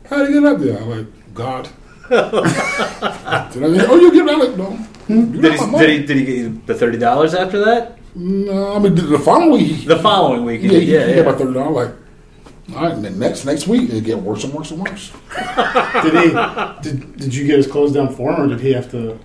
How 0.08 0.18
did 0.18 0.34
you 0.34 0.40
get 0.40 0.52
up 0.52 0.58
there? 0.58 0.78
I'm 0.78 0.90
like, 0.90 1.34
God. 1.34 1.68
Did 2.08 2.24
I 2.24 3.50
say, 3.52 3.86
oh, 3.86 3.96
you 3.96 4.12
get 4.12 4.28
out? 4.28 4.38
Like, 4.38 4.56
no. 4.56 4.70
Hmm? 5.08 5.34
You 5.34 5.42
Did 5.42 5.52
he, 5.52 5.66
did 5.78 5.90
he 5.90 6.06
did 6.06 6.16
he 6.16 6.24
get 6.24 6.36
you 6.36 6.62
the 6.66 6.74
thirty 6.74 6.98
dollars 6.98 7.34
after 7.34 7.62
that? 7.64 7.98
No, 8.14 8.74
I 8.74 8.78
mean 8.78 8.94
the, 8.94 9.02
the 9.02 9.18
following 9.18 9.52
week. 9.52 9.86
The 9.86 9.98
following 9.98 10.44
week, 10.44 10.62
yeah, 10.62 10.72
yeah, 10.72 10.78
he, 10.78 10.92
yeah. 10.92 11.06
he 11.06 11.14
got 11.16 11.26
my 11.26 11.38
thirty 11.38 11.52
dollars. 11.52 11.88
Like, 11.88 12.76
all 12.76 12.82
right, 12.82 12.92
and 12.92 13.04
then 13.04 13.18
next 13.18 13.44
next 13.44 13.66
week 13.66 13.90
it 13.90 14.04
get 14.04 14.18
worse 14.18 14.44
and 14.44 14.52
worse 14.52 14.70
and 14.70 14.80
worse. 14.80 15.12
Did 16.02 16.14
he? 16.14 16.82
Did, 16.82 17.16
did 17.16 17.34
you 17.34 17.46
get 17.46 17.56
his 17.58 17.66
clothes 17.66 17.92
down 17.92 18.14
for 18.14 18.32
him, 18.32 18.40
or 18.40 18.46
did 18.48 18.60
he 18.60 18.72
have 18.72 18.90
to? 18.90 19.18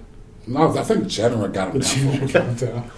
No, 0.46 0.78
I 0.78 0.84
think 0.84 1.08
January 1.08 1.52
got 1.52 1.74
him 1.74 2.56
down. 2.56 2.92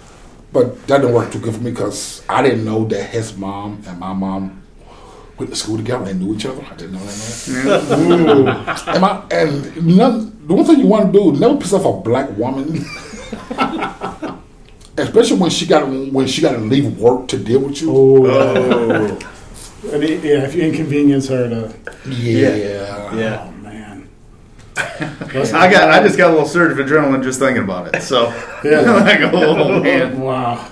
For 0.56 0.62
it. 0.62 0.66
But 0.66 0.86
that 0.86 0.98
didn't 0.98 1.14
work 1.14 1.32
too 1.32 1.40
good 1.40 1.54
for 1.54 1.60
me 1.60 1.70
because 1.70 2.22
I 2.28 2.42
didn't 2.42 2.64
know 2.64 2.84
that 2.86 3.10
his 3.10 3.36
mom 3.36 3.82
and 3.86 3.98
my 3.98 4.12
mom 4.12 4.62
went 5.38 5.50
to 5.50 5.56
school 5.56 5.76
together. 5.76 6.04
They 6.04 6.14
knew 6.14 6.34
each 6.34 6.46
other. 6.46 6.64
I 6.64 6.74
didn't 6.74 6.92
know 6.94 7.04
that. 7.04 7.48
Ooh. 7.98 8.48
And, 8.90 9.00
my, 9.00 9.22
and 9.30 9.96
none, 9.96 10.46
the 10.46 10.54
one 10.54 10.64
thing 10.64 10.80
you 10.80 10.86
want 10.86 11.12
to 11.12 11.18
do, 11.18 11.32
never 11.38 11.56
piss 11.56 11.72
off 11.72 11.84
a 11.84 11.92
black 12.00 12.36
woman. 12.36 12.84
Especially 14.98 15.38
when 15.38 15.50
she 15.50 15.66
got 15.66 15.86
when 15.86 16.26
she 16.26 16.40
got 16.40 16.52
to 16.52 16.58
leave 16.58 16.98
work 16.98 17.28
to 17.28 17.36
deal 17.36 17.60
with 17.60 17.82
you. 17.82 17.92
Oh. 17.92 18.26
oh. 18.26 19.18
I 19.92 19.98
mean, 19.98 20.22
yeah, 20.22 20.44
if 20.44 20.54
you 20.54 20.62
inconvenience 20.62 21.28
her 21.28 21.48
to. 21.50 21.74
Yeah. 22.08 22.54
Yeah. 22.54 22.96
Oh 22.98 23.14
man. 23.14 23.55
I 24.76 25.68
got. 25.70 25.90
I 25.90 26.02
just 26.02 26.18
got 26.18 26.30
a 26.30 26.32
little 26.32 26.48
surge 26.48 26.72
of 26.72 26.78
adrenaline 26.84 27.22
just 27.22 27.38
thinking 27.38 27.62
about 27.64 27.94
it. 27.94 28.02
So 28.02 28.28
Yeah. 28.64 28.80
like, 29.02 29.20
oh 29.32 29.80
man. 29.82 30.20
Wow. 30.20 30.70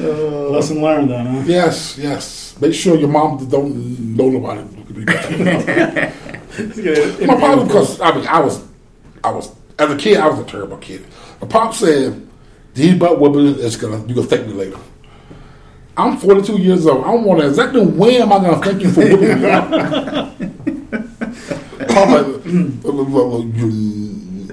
Oh. 0.00 0.48
Lesson 0.50 0.82
learned 0.82 1.10
then, 1.10 1.26
huh? 1.26 1.42
Yes, 1.46 1.96
yes. 1.96 2.56
Make 2.60 2.74
sure 2.74 2.96
your 2.96 3.08
mom 3.08 3.48
don't 3.48 4.16
know 4.16 4.36
about 4.36 4.56
nobody. 4.90 5.04
My 7.26 7.36
problem 7.36 7.66
because 7.66 8.00
I 8.00 8.14
mean 8.14 8.26
I 8.26 8.40
was, 8.40 8.64
I 9.22 9.30
was 9.30 9.54
as 9.78 9.90
a 9.90 9.96
kid 9.96 10.18
I 10.18 10.28
was 10.28 10.38
a 10.40 10.44
terrible 10.44 10.76
kid. 10.78 11.04
My 11.40 11.48
pop 11.48 11.74
said, 11.74 12.26
"These 12.74 12.94
butt 12.94 13.18
whoopers 13.18 13.58
is 13.58 13.76
gonna 13.76 14.04
you 14.06 14.14
gonna 14.14 14.26
thank 14.26 14.46
me 14.46 14.52
later." 14.52 14.78
I'm 15.96 16.16
42 16.16 16.60
years 16.60 16.86
old. 16.86 17.04
I 17.04 17.08
don't 17.08 17.24
want 17.24 17.40
to 17.40 17.48
exactly 17.48 17.84
when 17.86 18.22
am 18.22 18.32
I 18.32 18.38
gonna 18.38 18.64
thank 18.64 18.82
you 18.82 18.90
for 18.90 19.00
whooping 19.00 20.66
me 20.66 20.73
up? 21.96 22.42
Pop 22.82 22.92
like, 23.32 23.54
you, 23.54 23.68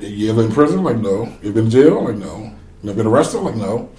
you 0.02 0.32
ever 0.32 0.44
in 0.46 0.52
prison? 0.52 0.84
Like 0.84 0.98
no. 0.98 1.32
You've 1.42 1.54
been 1.56 1.66
in 1.66 1.72
jail? 1.72 2.04
Like 2.04 2.16
no. 2.18 2.52
You 2.84 2.89
ever 2.89 2.98
been 2.98 3.08
arrested? 3.08 3.39
Like 3.39 3.56
no. 3.56 3.89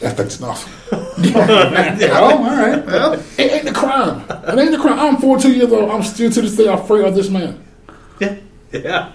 That's, 0.00 0.14
that's 0.16 0.38
enough. 0.40 0.68
Oh, 0.92 2.20
all 2.20 2.56
right. 2.56 2.84
Well, 2.84 3.12
It 3.38 3.52
ain't 3.52 3.64
the 3.64 3.72
crime. 3.72 4.24
It 4.28 4.58
ain't 4.58 4.72
the 4.72 4.78
crime. 4.78 4.98
I'm 4.98 5.16
42 5.18 5.52
years 5.52 5.72
old. 5.72 5.90
I'm 5.90 6.02
still 6.02 6.30
to 6.30 6.42
this 6.42 6.56
day 6.56 6.66
afraid 6.66 7.04
of 7.04 7.14
this 7.14 7.28
man. 7.30 7.62
Yeah. 8.20 8.36
Yeah. 8.72 9.12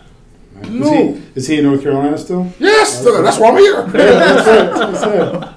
Is 0.62 0.70
No. 0.70 0.92
he, 1.14 1.22
is 1.36 1.48
he 1.48 1.58
in 1.58 1.66
North 1.66 1.84
Carolina 1.84 2.18
still? 2.18 2.52
Yes, 2.60 3.04
that's 3.04 3.38
why 3.38 3.50
I'm 3.50 3.58
here. 3.58 3.84
That's 3.88 4.48
it. 4.48 4.74
That's 4.92 5.04
it. 5.04 5.50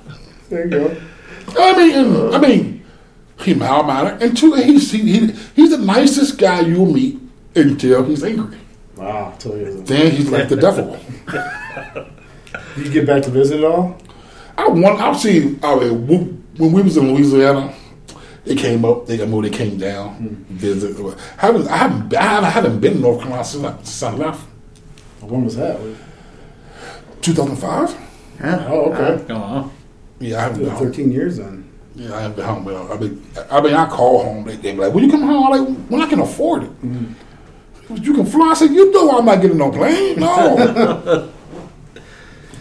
There 0.50 0.64
you 0.64 0.70
go. 0.70 0.96
I 1.58 1.76
mean, 1.76 2.34
I 2.34 2.38
mean, 2.38 2.84
he 3.40 3.54
mild-mannered, 3.54 4.22
and 4.22 4.36
two, 4.36 4.52
he's 4.54 4.90
he, 4.92 4.98
he, 5.00 5.26
he's 5.54 5.70
the 5.70 5.78
nicest 5.78 6.38
guy 6.38 6.60
you'll 6.60 6.86
meet 6.92 7.18
until 7.54 8.04
he's 8.04 8.22
angry. 8.24 8.58
Wow. 8.96 9.30
I'll 9.30 9.36
tell 9.38 9.56
you. 9.56 9.82
Then 9.82 10.12
he's 10.12 10.30
like 10.30 10.48
the 10.48 10.56
devil. 10.56 10.98
Did 12.76 12.86
you 12.86 12.92
get 12.92 13.06
back 13.06 13.22
to 13.24 13.30
visit 13.30 13.58
at 13.58 13.64
all? 13.64 13.98
I 14.58 14.68
want. 14.68 15.00
I've 15.00 15.18
seen. 15.18 15.58
I 15.62 15.74
mean, 15.76 16.06
when 16.06 16.44
when 16.56 16.72
we 16.72 16.82
was 16.82 16.96
in 16.96 17.14
Louisiana, 17.14 17.74
they 18.44 18.54
came 18.54 18.84
up. 18.84 19.06
They 19.06 19.16
got 19.16 19.28
more. 19.28 19.42
They 19.42 19.50
came 19.50 19.78
down, 19.78 20.14
hmm. 20.14 20.54
visit. 20.54 20.96
I 21.38 21.46
haven't. 21.46 21.68
I 21.68 21.76
haven't. 21.76 22.14
I 22.14 22.22
haven't, 22.22 22.44
I 22.44 22.50
haven't 22.50 22.80
been 22.80 22.94
in 22.94 23.00
North 23.00 23.20
Carolina 23.20 23.44
since 23.44 23.64
I, 23.64 23.76
since 23.78 24.02
I 24.02 24.12
left. 24.12 24.46
When 25.20 25.44
was 25.44 25.56
that? 25.56 25.78
2005. 27.22 27.96
yeah. 28.40 28.66
Oh, 28.68 28.92
okay. 28.92 29.32
Oh, 29.32 29.70
Yeah, 30.18 30.38
I 30.38 30.40
haven't 30.42 30.60
been 30.60 30.70
home. 30.70 30.86
13 30.86 31.12
years 31.12 31.36
then. 31.36 31.70
Yeah, 31.94 32.16
I 32.16 32.22
haven't 32.22 32.36
been 32.36 32.46
home. 32.46 32.64
Well, 32.64 32.90
I 32.92 32.96
mean, 32.96 33.22
I 33.50 33.60
mean, 33.60 33.74
I 33.74 33.86
call 33.88 34.24
home. 34.24 34.44
They, 34.44 34.56
they 34.56 34.72
be 34.72 34.78
like, 34.78 34.94
"When 34.94 35.04
you 35.04 35.10
come 35.10 35.22
home?" 35.22 35.52
I'm 35.52 35.64
like, 35.64 35.86
"When 35.88 36.00
I 36.00 36.06
can 36.06 36.20
afford 36.20 36.64
it." 36.64 36.70
Hmm. 36.70 37.12
You 37.96 38.14
can 38.14 38.26
fly. 38.26 38.50
I 38.50 38.54
said, 38.54 38.70
"You 38.70 38.90
know, 38.92 39.18
I'm 39.18 39.24
not 39.24 39.40
getting 39.40 39.58
no 39.58 39.70
plane. 39.70 40.18
No." 40.20 41.30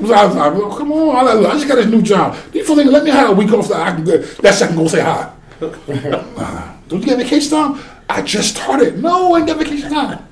I 0.01 0.25
was, 0.25 0.36
like, 0.36 0.53
well, 0.53 0.77
come 0.77 0.91
on! 0.93 1.27
I, 1.27 1.49
I 1.49 1.51
just 1.53 1.67
got 1.67 1.75
this 1.75 1.88
new 1.88 2.01
job. 2.01 2.38
These 2.51 2.65
folks 2.65 2.80
ain't 2.80 2.89
let 2.89 3.03
me 3.03 3.11
have 3.11 3.32
a 3.32 3.34
week 3.34 3.51
off 3.51 3.65
so 3.65 3.75
I 3.75 3.91
can 3.91 4.05
go. 4.05 4.17
That's 4.17 4.61
I 4.61 4.67
can 4.67 4.75
go 4.77 4.88
say 4.88 5.01
hi. 5.01 5.34
Uh, 5.61 6.73
Don't 6.88 7.01
you 7.01 7.05
get 7.05 7.17
vacation 7.17 7.51
time? 7.51 7.82
I 8.07 8.21
just 8.21 8.55
started. 8.55 9.01
No, 9.03 9.34
I 9.36 9.39
ain't 9.39 9.47
got 9.47 9.57
vacation 9.57 9.91
time. 9.91 10.25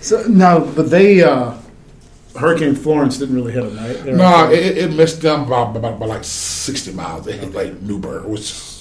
So 0.00 0.22
no, 0.28 0.72
but 0.76 0.88
they 0.88 1.22
uh, 1.22 1.54
Hurricane 2.38 2.76
Florence 2.76 3.18
didn't 3.18 3.34
really 3.34 3.52
hit 3.52 3.64
them, 3.64 3.76
right? 3.76 4.04
They 4.04 4.12
No, 4.12 4.46
okay. 4.46 4.64
it, 4.64 4.78
it 4.78 4.92
missed 4.94 5.20
them 5.20 5.48
by, 5.48 5.64
by, 5.64 5.90
by 5.92 6.06
like 6.06 6.22
sixty 6.24 6.92
miles. 6.92 7.26
It 7.26 7.40
hit 7.40 7.52
like 7.52 7.80
New 7.82 7.98
Bern, 7.98 8.28
which 8.30 8.42
is 8.42 8.79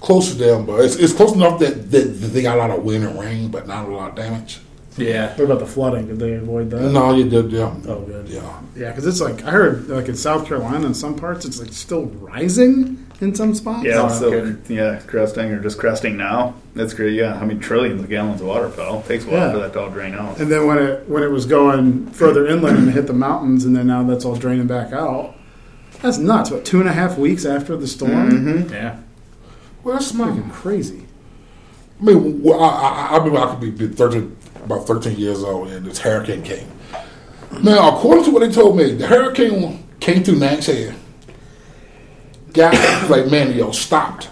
close 0.00 0.30
to 0.32 0.34
them, 0.36 0.66
but 0.66 0.80
it's, 0.84 0.96
it's 0.96 1.12
close 1.12 1.32
enough 1.32 1.58
that, 1.60 1.90
that, 1.90 2.00
that 2.20 2.26
they 2.28 2.42
got 2.42 2.56
a 2.56 2.58
lot 2.60 2.70
of 2.70 2.84
wind 2.84 3.04
and 3.04 3.18
rain, 3.18 3.50
but 3.50 3.66
not 3.66 3.88
a 3.88 3.92
lot 3.92 4.10
of 4.10 4.14
damage. 4.16 4.60
yeah. 4.96 5.30
What 5.36 5.44
about 5.44 5.58
the 5.60 5.66
flooding? 5.66 6.06
Did 6.08 6.18
they 6.18 6.34
avoid 6.34 6.70
that? 6.70 6.80
No, 6.80 7.14
you 7.14 7.28
did, 7.28 7.50
yeah. 7.52 7.74
Oh, 7.86 8.00
good. 8.02 8.28
Yeah. 8.28 8.60
Yeah, 8.76 8.90
because 8.90 9.06
it's 9.06 9.20
like 9.20 9.44
I 9.44 9.50
heard, 9.50 9.88
like 9.88 10.08
in 10.08 10.16
South 10.16 10.46
Carolina, 10.46 10.86
in 10.86 10.94
some 10.94 11.16
parts, 11.16 11.44
it's 11.44 11.60
like 11.60 11.72
still 11.72 12.06
rising 12.06 13.04
in 13.20 13.34
some 13.34 13.52
spots. 13.54 13.84
Yeah, 13.84 14.02
Oh, 14.02 14.06
it's 14.06 14.16
still, 14.16 14.32
okay. 14.34 14.74
yeah, 14.74 15.00
cresting 15.06 15.50
or 15.50 15.60
just 15.60 15.78
cresting 15.78 16.16
now. 16.16 16.54
That's 16.74 16.94
great. 16.94 17.14
Yeah, 17.14 17.34
I 17.40 17.44
mean 17.44 17.58
trillions 17.58 18.00
of 18.02 18.08
gallons 18.08 18.40
of 18.40 18.46
water 18.46 18.68
fell. 18.70 19.02
takes 19.02 19.24
a 19.24 19.28
while 19.30 19.38
Yeah. 19.48 19.52
for 19.52 19.58
that 19.58 19.72
to 19.72 19.80
all 19.80 19.90
drain 19.90 20.14
out. 20.14 20.38
And 20.38 20.50
then 20.50 20.66
when 20.68 20.78
it 20.78 21.08
when 21.08 21.24
it 21.24 21.30
was 21.30 21.44
going 21.44 22.06
further 22.10 22.46
inland 22.46 22.78
and 22.78 22.90
hit 22.92 23.08
the 23.08 23.12
mountains, 23.12 23.64
and 23.64 23.74
then 23.76 23.88
now 23.88 24.04
that's 24.04 24.24
all 24.24 24.36
draining 24.36 24.68
back 24.68 24.92
out. 24.92 25.34
That's 26.02 26.18
nuts. 26.18 26.50
What 26.52 26.64
two 26.64 26.78
and 26.80 26.88
a 26.88 26.92
half 26.92 27.18
weeks 27.18 27.44
after 27.44 27.76
the 27.76 27.88
storm? 27.88 28.30
Mm-hmm. 28.30 28.72
Yeah. 28.72 28.98
Well, 29.82 29.94
that's 29.94 30.12
my. 30.14 30.28
Freaking 30.28 30.52
crazy. 30.52 31.06
I 32.00 32.04
mean, 32.04 32.42
well, 32.42 32.62
I, 32.62 32.68
I, 32.68 33.06
I 33.12 33.16
remember 33.18 33.38
I 33.38 33.50
could 33.50 33.60
be, 33.60 33.70
be 33.70 33.88
13, 33.88 34.36
about 34.64 34.86
13 34.86 35.18
years 35.18 35.42
old, 35.42 35.68
and 35.68 35.84
this 35.86 35.98
hurricane 35.98 36.42
came. 36.42 36.68
Now, 37.62 37.96
according 37.96 38.24
to 38.24 38.30
what 38.30 38.40
they 38.40 38.52
told 38.52 38.76
me, 38.76 38.92
the 38.92 39.06
hurricane 39.06 39.88
came 40.00 40.22
through 40.22 40.36
Nags 40.36 40.66
Head. 40.66 40.94
Got 42.52 42.74
like, 43.10 43.30
man, 43.30 43.52
yo, 43.56 43.72
stopped. 43.72 44.30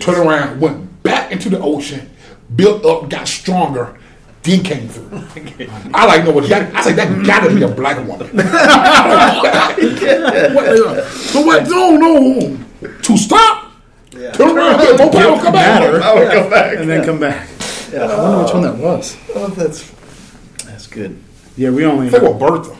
Turned 0.00 0.26
around, 0.26 0.60
went 0.60 1.02
back 1.02 1.30
into 1.30 1.50
the 1.50 1.60
ocean, 1.60 2.10
built 2.56 2.84
up, 2.86 3.10
got 3.10 3.28
stronger, 3.28 3.98
then 4.42 4.62
came 4.62 4.88
through. 4.88 5.10
I 5.94 6.06
like 6.06 6.24
know 6.24 6.32
what 6.32 6.48
that. 6.48 6.74
I 6.74 6.82
say 6.82 6.92
that 6.94 7.26
got 7.26 7.46
to 7.46 7.54
be 7.54 7.62
a 7.62 7.68
black 7.68 7.98
woman. 7.98 8.28
what, 10.54 10.68
uh, 10.68 11.08
so 11.08 11.42
what? 11.42 11.68
No, 11.68 11.96
no, 11.96 12.58
to 13.02 13.16
stop. 13.16 13.63
Turn 14.34 14.56
around, 14.56 14.78
go 14.78 15.10
back, 15.10 15.42
come 15.42 15.52
back. 15.52 15.80
Matter. 15.80 16.02
I 16.02 16.14
would 16.14 16.32
come 16.32 16.50
back. 16.50 16.76
And 16.78 16.88
then 16.90 17.04
come 17.04 17.20
back. 17.20 17.48
Yeah. 17.92 18.04
I 18.06 18.22
wonder 18.22 18.42
which 18.44 18.52
one 18.54 18.62
that 18.62 18.76
was. 18.76 19.16
Oh, 19.34 19.48
that's 19.48 19.90
that's 20.64 20.86
good. 20.86 21.18
Yeah, 21.56 21.70
we 21.70 21.84
only 21.84 22.08
I 22.08 22.10
think 22.10 22.22
it 22.24 22.34
was 22.34 22.40
Bertha. 22.40 22.76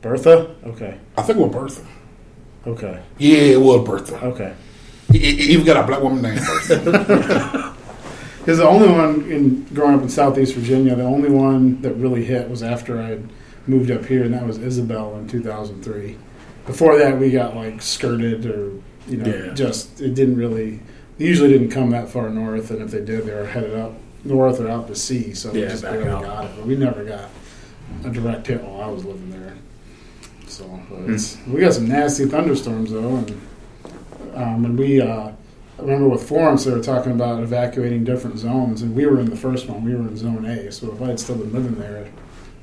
Bertha. 0.00 0.56
Okay, 0.66 0.98
I 1.16 1.22
think 1.22 1.38
it 1.38 1.42
was 1.42 1.52
Bertha. 1.52 1.86
okay, 2.66 3.02
Yeah, 3.18 3.38
it 3.38 3.60
was 3.60 3.86
Bertha. 3.86 4.24
okay. 4.26 4.54
He, 5.12 5.18
he 5.18 5.36
he 5.36 5.42
even 5.52 5.66
got 5.66 5.76
a 5.84 5.86
black 5.86 6.02
woman 6.02 6.22
named 6.22 6.40
Bertha. 6.40 7.74
Because 8.38 8.58
the 8.58 8.66
only 8.66 8.88
one 8.88 9.30
in 9.30 9.62
growing 9.72 9.94
up 9.94 10.02
in 10.02 10.08
Southeast 10.08 10.56
Virginia, 10.56 10.96
the 10.96 11.04
only 11.04 11.30
one 11.30 11.80
that 11.82 11.92
really 11.94 12.24
hit 12.24 12.50
was 12.50 12.60
after 12.64 13.00
I 13.00 13.20
moved 13.68 13.88
up 13.92 14.04
here, 14.04 14.24
and 14.24 14.34
that 14.34 14.44
was 14.44 14.58
Isabel 14.58 15.14
in 15.16 15.28
2003. 15.28 16.18
Before 16.66 16.98
that, 16.98 17.16
we 17.20 17.30
got 17.30 17.54
like 17.54 17.80
skirted 17.80 18.44
or 18.46 18.72
you 19.08 19.16
know 19.18 19.26
Yeah. 19.34 19.54
just 19.54 20.00
it 20.00 20.14
didn't 20.14 20.36
really. 20.36 20.80
They 21.18 21.26
usually 21.26 21.48
didn't 21.50 21.70
come 21.70 21.90
that 21.90 22.08
far 22.08 22.30
north, 22.30 22.70
and 22.70 22.80
if 22.82 22.90
they 22.90 23.04
did, 23.04 23.26
they 23.26 23.34
were 23.34 23.46
headed 23.46 23.74
up 23.74 23.92
north 24.24 24.60
or 24.60 24.68
out 24.68 24.88
to 24.88 24.94
sea, 24.94 25.34
so 25.34 25.50
we 25.52 25.60
Yeah, 25.62 25.68
just 25.68 25.82
barely 25.82 26.08
out. 26.08 26.22
got 26.22 26.44
it. 26.46 26.50
But 26.56 26.66
we 26.66 26.74
never 26.76 27.04
got 27.04 27.28
a 28.04 28.10
direct 28.10 28.46
hit 28.46 28.62
while 28.62 28.80
I 28.82 28.86
was 28.90 29.04
living 29.04 29.30
there. 29.30 29.54
So 30.46 30.64
but 30.90 31.10
it's, 31.10 31.36
we 31.46 31.60
got 31.60 31.74
some 31.74 31.88
nasty 31.88 32.26
thunderstorms 32.26 32.90
though, 32.92 33.16
and 33.16 33.40
um, 34.34 34.64
and 34.64 34.78
we. 34.78 35.00
Uh, 35.00 35.30
I 35.78 35.82
remember 35.84 36.08
with 36.10 36.22
Florence, 36.28 36.64
they 36.64 36.70
were 36.70 36.82
talking 36.82 37.12
about 37.12 37.42
evacuating 37.42 38.04
different 38.04 38.38
zones, 38.38 38.82
and 38.82 38.94
we 38.94 39.06
were 39.06 39.18
in 39.18 39.28
the 39.30 39.36
first 39.36 39.68
one. 39.68 39.82
We 39.84 39.94
were 39.94 40.02
in 40.02 40.16
Zone 40.16 40.44
A. 40.44 40.70
So 40.70 40.92
if 40.92 41.00
I 41.02 41.06
had 41.06 41.18
still 41.18 41.36
been 41.36 41.52
living 41.52 41.74
there, 41.76 42.06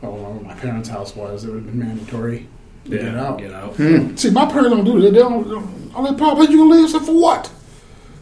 well, 0.01 0.39
my 0.45 0.53
parents' 0.53 0.87
house 0.87 1.15
was, 1.15 1.43
it 1.43 1.47
would 1.49 1.55
have 1.63 1.65
been 1.65 1.79
mandatory 1.79 2.47
to 2.89 2.97
get 2.97 3.15
out. 3.15 3.37
Get 3.39 3.51
out. 3.53 3.75
See, 4.19 4.29
my 4.31 4.45
parents 4.45 4.69
don't 4.69 4.83
do 4.85 5.01
that. 5.01 5.11
They 5.11 5.19
don't. 5.19 5.93
I'm 5.95 6.03
like, 6.03 6.17
Papa, 6.17 6.41
you 6.49 6.57
gonna 6.57 6.75
leave? 6.75 6.85
I 6.89 6.91
said, 6.99 7.05
for 7.05 7.19
what? 7.19 7.51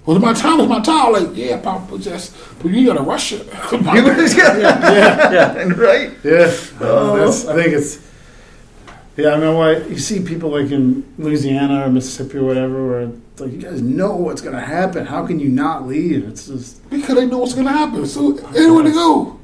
Well, 0.05 0.19
my 0.19 0.33
time. 0.33 0.59
It's 0.61 0.69
my 0.69 0.81
time. 0.81 1.11
Like, 1.13 1.35
yeah, 1.35 1.59
Papa, 1.59 1.85
but 1.91 2.01
just, 2.01 2.35
but 2.59 2.71
you 2.71 2.85
gotta 2.87 3.03
rush 3.03 3.33
it. 3.33 3.45
yeah, 3.71 4.57
yeah, 4.57 5.31
yeah, 5.31 5.73
right. 5.75 6.11
Yeah, 6.23 6.53
uh, 6.81 7.27
I 7.27 7.53
think 7.55 7.73
it's. 7.73 8.07
Yeah, 9.17 9.31
I 9.33 9.39
know 9.39 9.57
why 9.57 9.77
you 9.77 9.97
see 9.97 10.23
people 10.23 10.51
like 10.51 10.71
in 10.71 11.03
Louisiana 11.17 11.85
or 11.85 11.89
Mississippi 11.89 12.37
or 12.37 12.43
whatever, 12.43 12.87
where 12.87 13.01
it's 13.01 13.41
like 13.41 13.51
you 13.51 13.57
guys 13.57 13.81
know 13.81 14.15
what's 14.15 14.41
going 14.41 14.53
to 14.53 14.61
happen. 14.61 15.07
How 15.07 15.25
can 15.25 15.39
you 15.39 15.49
not 15.49 15.87
leave? 15.87 16.27
It's 16.27 16.45
just, 16.47 16.87
because 16.91 17.15
they 17.15 17.25
know 17.25 17.39
what's 17.39 17.55
gonna 17.55 17.71
happen. 17.71 18.05
So 18.05 18.37
anywhere 18.55 18.83
to 18.83 18.91
go. 18.91 19.39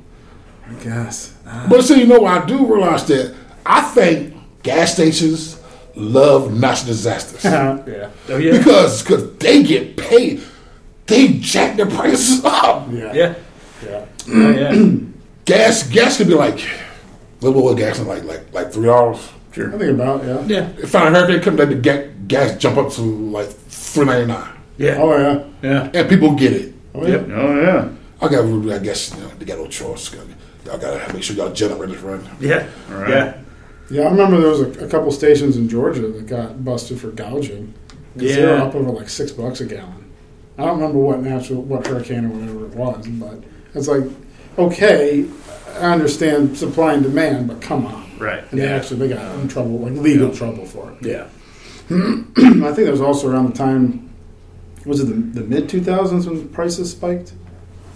I 0.70 0.74
guess. 0.84 1.36
Ah, 1.48 1.66
But 1.70 1.84
so 1.84 1.96
you 1.96 2.06
know, 2.06 2.24
I 2.26 2.46
do 2.46 2.72
realize 2.72 3.06
that 3.08 3.36
I 3.66 3.82
think 3.82 4.33
gas 4.64 4.94
stations 4.94 5.60
love 5.96 6.52
natural 6.60 6.88
disasters 6.88 7.44
yeah, 7.46 8.10
Oh 8.30 8.38
yeah. 8.38 8.58
because 8.58 9.04
cause 9.04 9.36
they 9.38 9.62
get 9.64 9.96
paid. 9.98 10.42
They 11.06 11.34
jack 11.40 11.76
their 11.78 11.86
prices 11.86 12.44
up. 12.46 12.88
yeah, 12.92 13.14
yeah. 13.14 13.36
yeah. 13.86 14.06
Oh, 14.30 14.50
yeah. 14.52 14.92
Gas 15.46 15.84
gas 15.90 16.18
could 16.18 16.28
be 16.28 16.34
like 16.36 16.62
what 17.42 17.54
what 17.54 17.64
was 17.66 17.76
gas 17.76 18.00
like 18.00 18.24
like 18.24 18.54
like 18.54 18.72
three 18.72 18.86
dollars. 18.86 19.20
I 19.52 19.78
think 19.78 19.82
about 20.00 20.24
yeah. 20.24 20.42
Yeah. 20.48 20.70
If 20.82 20.94
a 20.96 21.00
hurricane 21.00 21.42
comes, 21.42 21.60
let 21.60 21.70
the 21.70 21.76
gas, 21.76 22.08
gas 22.28 22.58
jump 22.58 22.78
up 22.78 22.90
to 22.94 23.02
like 23.02 23.50
three 23.50 24.06
ninety 24.06 24.28
nine, 24.28 24.50
Yeah. 24.78 24.98
Oh 25.00 25.18
yeah. 25.18 25.44
Yeah. 25.62 25.92
and 25.94 26.08
people 26.10 26.34
get 26.36 26.54
it. 26.54 26.74
Oh 26.96 27.06
yeah. 27.06 27.18
Oh 27.36 27.62
yeah. 27.62 27.90
I 28.22 28.30
got, 28.30 28.46
I 28.74 28.78
guess, 28.80 29.14
you 29.14 29.20
know, 29.22 29.28
they 29.38 29.44
got 29.44 29.58
no 29.58 29.68
choice. 29.68 30.16
Y'all 30.66 30.78
gotta 30.78 31.14
make 31.14 31.24
sure 31.24 31.36
y'all 31.36 31.52
generators 31.52 32.00
run. 32.02 32.26
Yeah. 32.40 32.66
All 32.90 32.96
right. 33.00 33.10
Yeah. 33.10 33.43
Yeah, 33.94 34.08
I 34.08 34.12
remember 34.12 34.40
there 34.42 34.50
was 34.50 34.62
a, 34.62 34.86
a 34.86 34.90
couple 34.90 35.12
stations 35.12 35.56
in 35.56 35.70
Georgia 35.70 36.08
that 36.08 36.26
got 36.26 36.66
busted 36.66 37.00
for 37.00 37.12
gouging. 37.12 37.74
'Cause 38.18 38.36
they 38.36 38.42
were 38.46 38.56
Yeah. 38.56 38.64
up 38.64 38.76
over 38.76 38.90
like 38.92 39.08
six 39.10 39.32
bucks 39.32 39.62
a 39.62 39.66
gallon. 39.66 40.06
I 40.58 40.66
don't 40.66 40.80
remember 40.80 41.00
what 41.00 41.22
natural, 41.22 41.62
what 41.62 41.86
hurricane 41.88 42.26
or 42.26 42.30
whatever 42.30 42.66
it 42.66 42.76
was, 42.76 43.08
but 43.08 43.44
it's 43.76 43.88
like, 43.88 44.04
okay, 44.58 45.26
I 45.80 45.94
understand 45.94 46.58
supply 46.58 46.94
and 46.94 47.04
demand, 47.04 47.48
but 47.48 47.62
come 47.62 47.86
on. 47.86 48.04
Right. 48.20 48.44
And 48.52 48.60
they 48.60 48.68
actually 48.68 49.00
they 49.08 49.16
got 49.16 49.36
in 49.40 49.48
trouble, 49.48 49.80
like 49.80 49.94
legal 49.94 50.32
trouble 50.32 50.66
for 50.66 50.92
it. 50.92 51.06
Yeah. 51.08 51.26
I 51.90 52.72
think 52.74 52.86
that 52.86 52.92
was 52.92 53.02
also 53.02 53.30
around 53.30 53.52
the 53.52 53.58
time, 53.58 54.10
was 54.86 55.00
it 55.02 55.06
the, 55.06 55.40
the 55.42 55.46
mid 55.48 55.70
two 55.70 55.82
thousands 55.82 56.28
when 56.28 56.48
prices 56.50 56.92
spiked? 56.92 57.34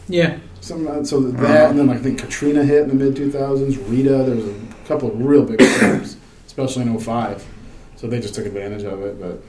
Yeah. 0.10 0.38
Some, 0.62 1.06
so 1.06 1.22
that, 1.22 1.70
and 1.70 1.80
then 1.80 1.90
uh-huh. 1.90 1.98
I 2.00 2.02
think 2.02 2.20
Katrina 2.20 2.64
hit 2.64 2.84
in 2.84 2.90
the 2.90 2.96
mid 2.96 3.16
2000s. 3.16 3.78
Rita, 3.90 4.10
there 4.10 4.36
was 4.36 4.48
a 4.48 4.54
couple 4.88 5.10
of 5.10 5.22
real 5.22 5.44
big 5.44 5.62
storms, 5.62 6.18
especially 6.46 6.84
in 6.84 6.98
05. 7.00 7.46
So 7.98 8.08
they 8.08 8.20
just 8.20 8.36
took 8.36 8.46
advantage 8.46 8.84
of 8.84 9.02
it, 9.04 9.20
but 9.20 9.42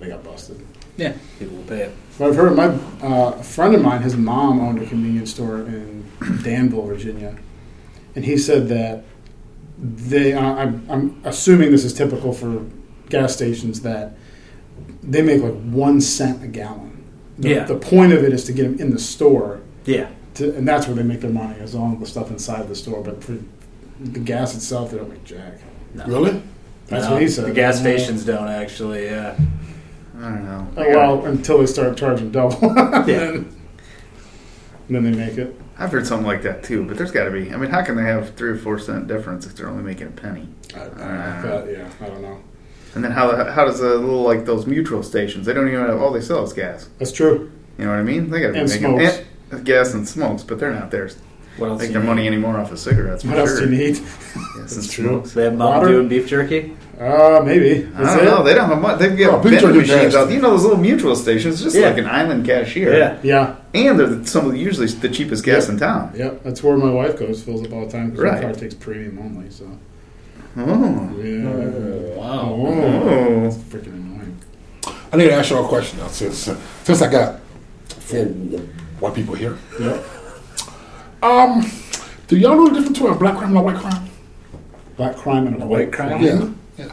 they 0.00 0.08
got 0.08 0.24
busted. 0.24 0.64
Yeah. 0.96 1.14
People 1.38 1.56
will 1.58 1.64
pay 1.64 1.82
it. 1.82 1.92
But 2.18 2.28
I've 2.30 2.36
heard 2.36 2.56
my 2.56 2.66
uh, 3.06 3.32
a 3.38 3.42
friend 3.42 3.74
of 3.74 3.82
mine, 3.82 4.02
his 4.02 4.16
mom 4.16 4.60
owned 4.60 4.80
a 4.80 4.86
convenience 4.86 5.30
store 5.30 5.58
in 5.60 6.10
Danville, 6.42 6.86
Virginia, 6.86 7.36
and 8.14 8.24
he 8.24 8.38
said 8.38 8.68
that 8.68 9.04
they. 9.78 10.32
Uh, 10.32 10.40
I'm, 10.40 10.86
I'm 10.88 11.20
assuming 11.24 11.70
this 11.70 11.84
is 11.84 11.92
typical 11.92 12.32
for 12.32 12.64
gas 13.10 13.34
stations 13.34 13.82
that 13.82 14.16
they 15.02 15.20
make 15.20 15.42
like 15.42 15.54
one 15.64 16.00
cent 16.00 16.42
a 16.42 16.46
gallon. 16.46 17.04
The, 17.38 17.48
Yeah. 17.50 17.64
The 17.64 17.76
point 17.76 18.14
of 18.14 18.24
it 18.24 18.32
is 18.32 18.44
to 18.44 18.52
get 18.52 18.62
them 18.62 18.78
in 18.80 18.90
the 18.90 18.98
store 18.98 19.60
Yeah. 19.84 20.08
to, 20.36 20.56
and 20.56 20.66
that's 20.66 20.86
where 20.86 20.96
they 20.96 21.02
make 21.02 21.20
their 21.20 21.30
money, 21.30 21.56
is 21.60 21.74
on 21.74 22.00
the 22.00 22.06
stuff 22.06 22.30
inside 22.30 22.68
the 22.68 22.74
store. 22.74 23.02
But 23.02 23.22
for 23.22 23.36
the 24.00 24.20
gas 24.20 24.54
itself, 24.54 24.90
they 24.90 24.98
don't 24.98 25.08
make 25.10 25.24
jack. 25.24 25.54
Really? 26.06 26.42
That's 26.88 27.06
No, 27.06 27.12
what 27.12 27.22
he 27.22 27.28
said. 27.28 27.46
The 27.46 27.52
gas 27.52 27.78
stations 27.80 28.24
don't 28.24 28.48
actually. 28.48 29.06
Yeah. 29.06 29.36
I 30.18 30.20
don't 30.20 30.44
know. 30.44 30.68
Oh, 30.76 30.88
well, 30.90 31.26
until 31.26 31.58
they 31.58 31.66
start 31.66 31.96
charging 31.96 32.30
double, 32.30 32.58
Yeah. 32.72 33.02
then, 33.02 33.56
then 34.88 35.02
they 35.04 35.10
make 35.12 35.36
it. 35.38 35.54
I've 35.78 35.92
heard 35.92 36.06
something 36.06 36.26
like 36.26 36.42
that 36.42 36.62
too, 36.62 36.84
but 36.84 36.96
there's 36.96 37.10
got 37.10 37.24
to 37.24 37.30
be. 37.30 37.52
I 37.52 37.56
mean, 37.56 37.70
how 37.70 37.82
can 37.82 37.96
they 37.96 38.04
have 38.04 38.34
three 38.34 38.50
or 38.50 38.56
four 38.56 38.78
cent 38.78 39.08
difference 39.08 39.44
if 39.46 39.54
they're 39.56 39.68
only 39.68 39.82
making 39.82 40.06
a 40.06 40.10
penny? 40.10 40.48
I, 40.74 40.78
I, 40.80 40.82
Uh. 40.84 41.42
but, 41.42 41.70
yeah, 41.70 41.90
I 42.00 42.06
don't 42.06 42.22
know. 42.22 42.38
And 42.94 43.04
then 43.04 43.10
how 43.12 43.44
how 43.50 43.66
does 43.66 43.80
a 43.80 43.94
little 43.96 44.22
like 44.22 44.46
those 44.46 44.66
mutual 44.66 45.02
stations? 45.02 45.44
They 45.44 45.52
don't 45.52 45.68
even 45.68 45.80
have 45.80 46.00
all 46.00 46.10
they 46.12 46.22
sell 46.22 46.42
is 46.44 46.54
gas. 46.54 46.88
That's 46.98 47.12
true. 47.12 47.52
You 47.76 47.84
know 47.84 47.90
what 47.90 47.98
I 47.98 48.02
mean? 48.04 48.30
They 48.30 48.40
got 48.40 48.46
to 48.48 48.52
be 48.54 48.58
And 48.60 48.68
making 48.70 49.00
and- 49.50 49.66
gas 49.66 49.92
and 49.92 50.08
smokes, 50.08 50.42
but 50.42 50.58
they're 50.58 50.72
not 50.72 50.90
there. 50.90 51.10
To 51.56 51.60
What 51.62 51.70
else? 51.70 51.80
Make 51.80 51.88
do 51.88 51.92
their 51.94 52.02
you 52.02 52.08
money 52.08 52.22
need? 52.22 52.28
anymore 52.28 52.58
off 52.58 52.70
of 52.72 52.78
cigarettes. 52.78 53.22
For 53.22 53.30
What 53.30 53.38
else 53.38 53.58
sure. 53.58 53.66
do 53.66 53.72
you 53.74 53.78
need? 53.78 53.96
Yes, 54.58 54.76
and 54.76 54.90
true. 54.90 55.04
smokes. 55.08 55.32
They 55.32 55.44
have 55.44 55.54
Mountain 55.56 55.90
Dew 55.92 56.00
and 56.00 56.08
beef 56.08 56.26
jerky. 56.28 56.76
Uh, 57.00 57.42
maybe. 57.44 57.86
I 57.94 58.02
don't 58.04 58.20
it. 58.20 58.24
know. 58.24 58.42
They 58.42 58.54
don't 58.54 58.68
have 58.70 58.80
much. 58.80 58.98
They've 58.98 59.12
Oh, 59.28 59.32
got 59.32 59.42
picture 59.42 59.66
vending 59.66 59.80
machines 59.82 60.14
out. 60.14 60.30
You 60.30 60.40
know 60.40 60.50
those 60.50 60.62
little 60.62 60.78
mutual 60.78 61.14
stations, 61.14 61.62
just 61.62 61.76
Yeah. 61.76 61.88
like 61.90 61.98
an 61.98 62.06
island 62.06 62.46
cashier. 62.46 62.96
Yeah. 62.96 63.18
Yeah, 63.22 63.56
and 63.74 63.98
they're 63.98 64.06
the, 64.06 64.26
some 64.26 64.46
of 64.46 64.52
the, 64.52 64.58
usually 64.58 64.86
the 64.86 65.08
cheapest 65.10 65.44
gas 65.44 65.68
in 65.68 65.76
town. 65.78 66.12
yep. 66.16 66.42
That's 66.42 66.62
where 66.62 66.76
my 66.78 66.90
wife 66.90 67.18
goes, 67.18 67.42
fills 67.42 67.64
up 67.66 67.72
all 67.74 67.84
the 67.84 67.92
time 67.92 68.10
because 68.10 68.24
Right. 68.24 68.36
her 68.36 68.42
car 68.44 68.52
takes 68.54 68.74
premium 68.74 69.18
only. 69.18 69.50
So, 69.50 69.66
Oh, 70.58 71.10
yeah. 71.22 72.16
Wow. 72.16 72.54
Oh, 72.58 73.44
it's 73.46 73.56
freaking 73.56 73.92
annoying. 73.92 74.36
I 75.12 75.16
need 75.18 75.24
to 75.28 75.34
ask 75.34 75.50
you 75.50 75.58
a 75.58 75.68
question 75.68 75.98
now, 75.98 76.08
since 76.08 76.48
uh, 76.48 76.56
since 76.84 77.02
I 77.02 77.10
got 77.10 77.40
four 77.88 78.24
white 79.00 79.14
people 79.14 79.34
here. 79.34 79.58
Yep. 79.78 80.04
Um, 81.22 81.70
do 82.28 82.36
y'all 82.36 82.56
know 82.56 82.68
the 82.68 82.74
difference 82.74 82.98
between 82.98 83.12
a 83.14 83.18
black 83.18 83.36
crime 83.36 83.50
and 83.50 83.58
a 83.58 83.62
white 83.62 83.76
crime? 83.76 84.08
Black 84.96 85.16
crime 85.16 85.46
and 85.46 85.62
a 85.62 85.66
white, 85.66 85.86
white 85.88 85.92
crime? 85.92 86.22
Yeah, 86.22 86.48
yeah. 86.78 86.92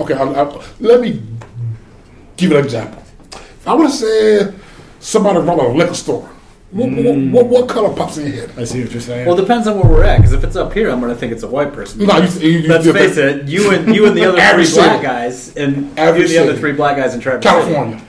Okay, 0.00 0.14
I, 0.14 0.22
I, 0.24 0.64
let 0.80 1.00
me 1.00 1.22
give 2.36 2.52
an 2.52 2.64
example. 2.64 3.02
If 3.32 3.68
I 3.68 3.74
would 3.74 3.84
have 3.84 3.92
said 3.92 4.54
somebody 5.00 5.38
robbed 5.40 5.62
a 5.62 5.68
liquor 5.68 5.94
store, 5.94 6.28
what, 6.70 6.88
what, 6.92 7.16
what, 7.16 7.46
what 7.46 7.68
color 7.68 7.94
pops 7.94 8.16
in 8.18 8.26
your 8.32 8.46
head? 8.46 8.52
I 8.56 8.64
see 8.64 8.82
what 8.82 8.92
you're 8.92 9.00
saying. 9.00 9.26
Well, 9.26 9.36
it 9.36 9.40
depends 9.42 9.66
on 9.66 9.76
where 9.76 9.90
we're 9.90 10.04
at. 10.04 10.18
Because 10.18 10.32
if 10.32 10.44
it's 10.44 10.54
up 10.54 10.72
here, 10.72 10.88
I'm 10.88 11.00
going 11.00 11.12
to 11.12 11.18
think 11.18 11.32
it's 11.32 11.42
a 11.42 11.48
white 11.48 11.72
person. 11.72 12.06
No, 12.06 12.16
you, 12.18 12.28
you, 12.40 12.58
you, 12.60 12.68
Let's 12.68 12.86
you- 12.86 12.92
face 12.92 13.16
it. 13.16 13.48
You 13.48 13.72
and 13.72 13.92
you 13.94 14.06
and 14.06 14.16
the 14.16 14.24
other 14.26 14.34
three 14.34 14.42
Average 14.42 14.74
black 14.74 15.02
guys, 15.02 15.56
and 15.56 15.76
you 15.76 15.90
and 15.96 16.16
the 16.16 16.38
other 16.38 16.56
three 16.56 16.72
black 16.72 16.96
guys 16.96 17.14
in 17.14 17.20
Traverse 17.20 17.42
City. 17.42 17.74
California. 17.74 18.02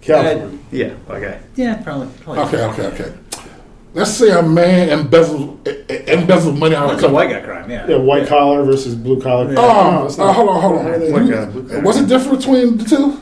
California. 0.00 0.58
yeah. 0.72 0.94
Okay. 1.08 1.40
Yeah, 1.54 1.80
probably. 1.82 2.08
probably. 2.24 2.42
Okay, 2.42 2.64
okay, 2.64 3.04
okay. 3.04 3.18
Let's 3.94 4.12
say 4.12 4.30
a 4.30 4.42
man 4.42 4.88
embezzles 4.88 5.66
eh, 5.68 6.04
eh, 6.06 6.52
money 6.52 6.74
out 6.74 6.84
of 6.84 6.90
That's 6.92 7.02
the 7.02 7.08
a 7.08 7.12
white 7.12 7.28
guy 7.30 7.40
crime. 7.40 7.70
Yeah. 7.70 7.86
Yeah, 7.86 7.96
white 7.96 8.26
collar 8.26 8.64
versus 8.64 8.94
blue 8.94 9.20
collar. 9.20 9.54
Oh, 9.56 9.90
No, 10.00 10.06
it's 10.06 10.18
uh, 10.18 10.32
hold 10.32 10.48
on, 10.48 10.60
hold 10.62 10.78
on. 10.78 11.12
White 11.12 11.30
guy, 11.30 11.44
blue 11.44 11.68
guy. 11.68 11.80
What's 11.80 12.00
the 12.00 12.06
difference 12.06 12.44
between 12.44 12.78
the 12.78 12.84
two? 12.84 13.18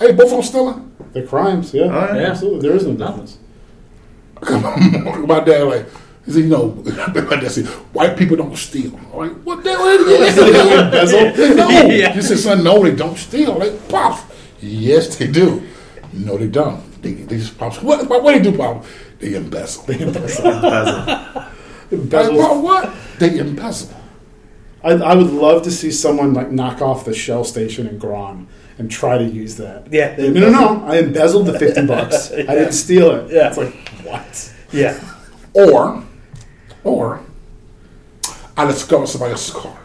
Hey, 0.00 0.12
both 0.12 0.26
of 0.26 0.30
them 0.32 0.42
stealing? 0.42 0.96
They're 1.12 1.26
crimes. 1.26 1.72
Yeah, 1.72 1.84
Oh, 1.84 2.14
yeah. 2.16 2.30
absolutely. 2.30 2.68
There 2.68 2.76
is 2.76 2.86
no 2.86 2.94
difference. 2.94 3.38
my 4.42 5.40
dad 5.40 5.62
like 5.68 5.86
he 6.26 6.32
said, 6.32 6.42
you 6.44 6.48
know, 6.48 6.68
my 6.84 7.36
dad 7.40 7.50
said, 7.50 7.66
white 7.94 8.16
people 8.16 8.36
don't 8.36 8.56
steal. 8.56 8.94
I'm 8.96 9.16
like, 9.18 9.32
what 9.42 9.62
the 9.64 9.70
hell 9.70 9.86
is 9.88 10.38
Embezzle? 10.38 11.54
No. 11.56 11.68
Yeah. 11.88 12.12
He 12.12 12.22
said, 12.22 12.38
son, 12.38 12.64
no, 12.64 12.82
they 12.82 12.94
don't 12.94 13.16
steal. 13.16 13.58
Like, 13.58 13.88
pops, 13.88 14.22
yes, 14.60 15.16
they 15.16 15.28
do. 15.28 15.62
No, 16.12 16.36
they 16.36 16.48
don't. 16.48 16.80
They, 17.02 17.12
they 17.12 17.38
just 17.38 17.56
pops. 17.56 17.80
What? 17.82 18.08
What, 18.08 18.22
what 18.22 18.32
they 18.32 18.42
do, 18.50 18.56
pop? 18.56 18.84
They 19.20 19.34
embezzle. 19.34 19.84
They 19.84 19.98
Peasant. 19.98 20.46
Embezzles. 21.90 22.36
Like, 22.36 22.62
what? 22.62 22.94
They 23.18 23.38
embezzle. 23.38 23.96
I, 24.82 24.92
I 24.92 25.14
would 25.14 25.30
love 25.30 25.62
to 25.64 25.70
see 25.70 25.90
someone 25.90 26.32
like 26.32 26.50
knock 26.50 26.80
off 26.80 27.04
the 27.04 27.14
Shell 27.14 27.44
station 27.44 27.86
in 27.86 27.98
Grawn 27.98 28.48
and 28.78 28.90
try 28.90 29.18
to 29.18 29.24
use 29.24 29.56
that. 29.56 29.92
Yeah. 29.92 30.16
no, 30.16 30.30
no, 30.30 30.50
no. 30.50 30.84
I 30.86 30.98
embezzled 30.98 31.46
the 31.46 31.58
fifty 31.58 31.84
bucks. 31.86 32.32
I 32.32 32.42
didn't 32.42 32.72
steal 32.72 33.10
it. 33.10 33.30
Yeah. 33.30 33.48
It's 33.48 33.58
like 33.58 33.74
what? 34.04 34.54
Yeah. 34.72 34.98
Or, 35.52 36.02
or, 36.84 37.20
I 38.56 38.64
discovered 38.66 39.08
somebody 39.08 39.32
else's 39.32 39.54
car. 39.54 39.76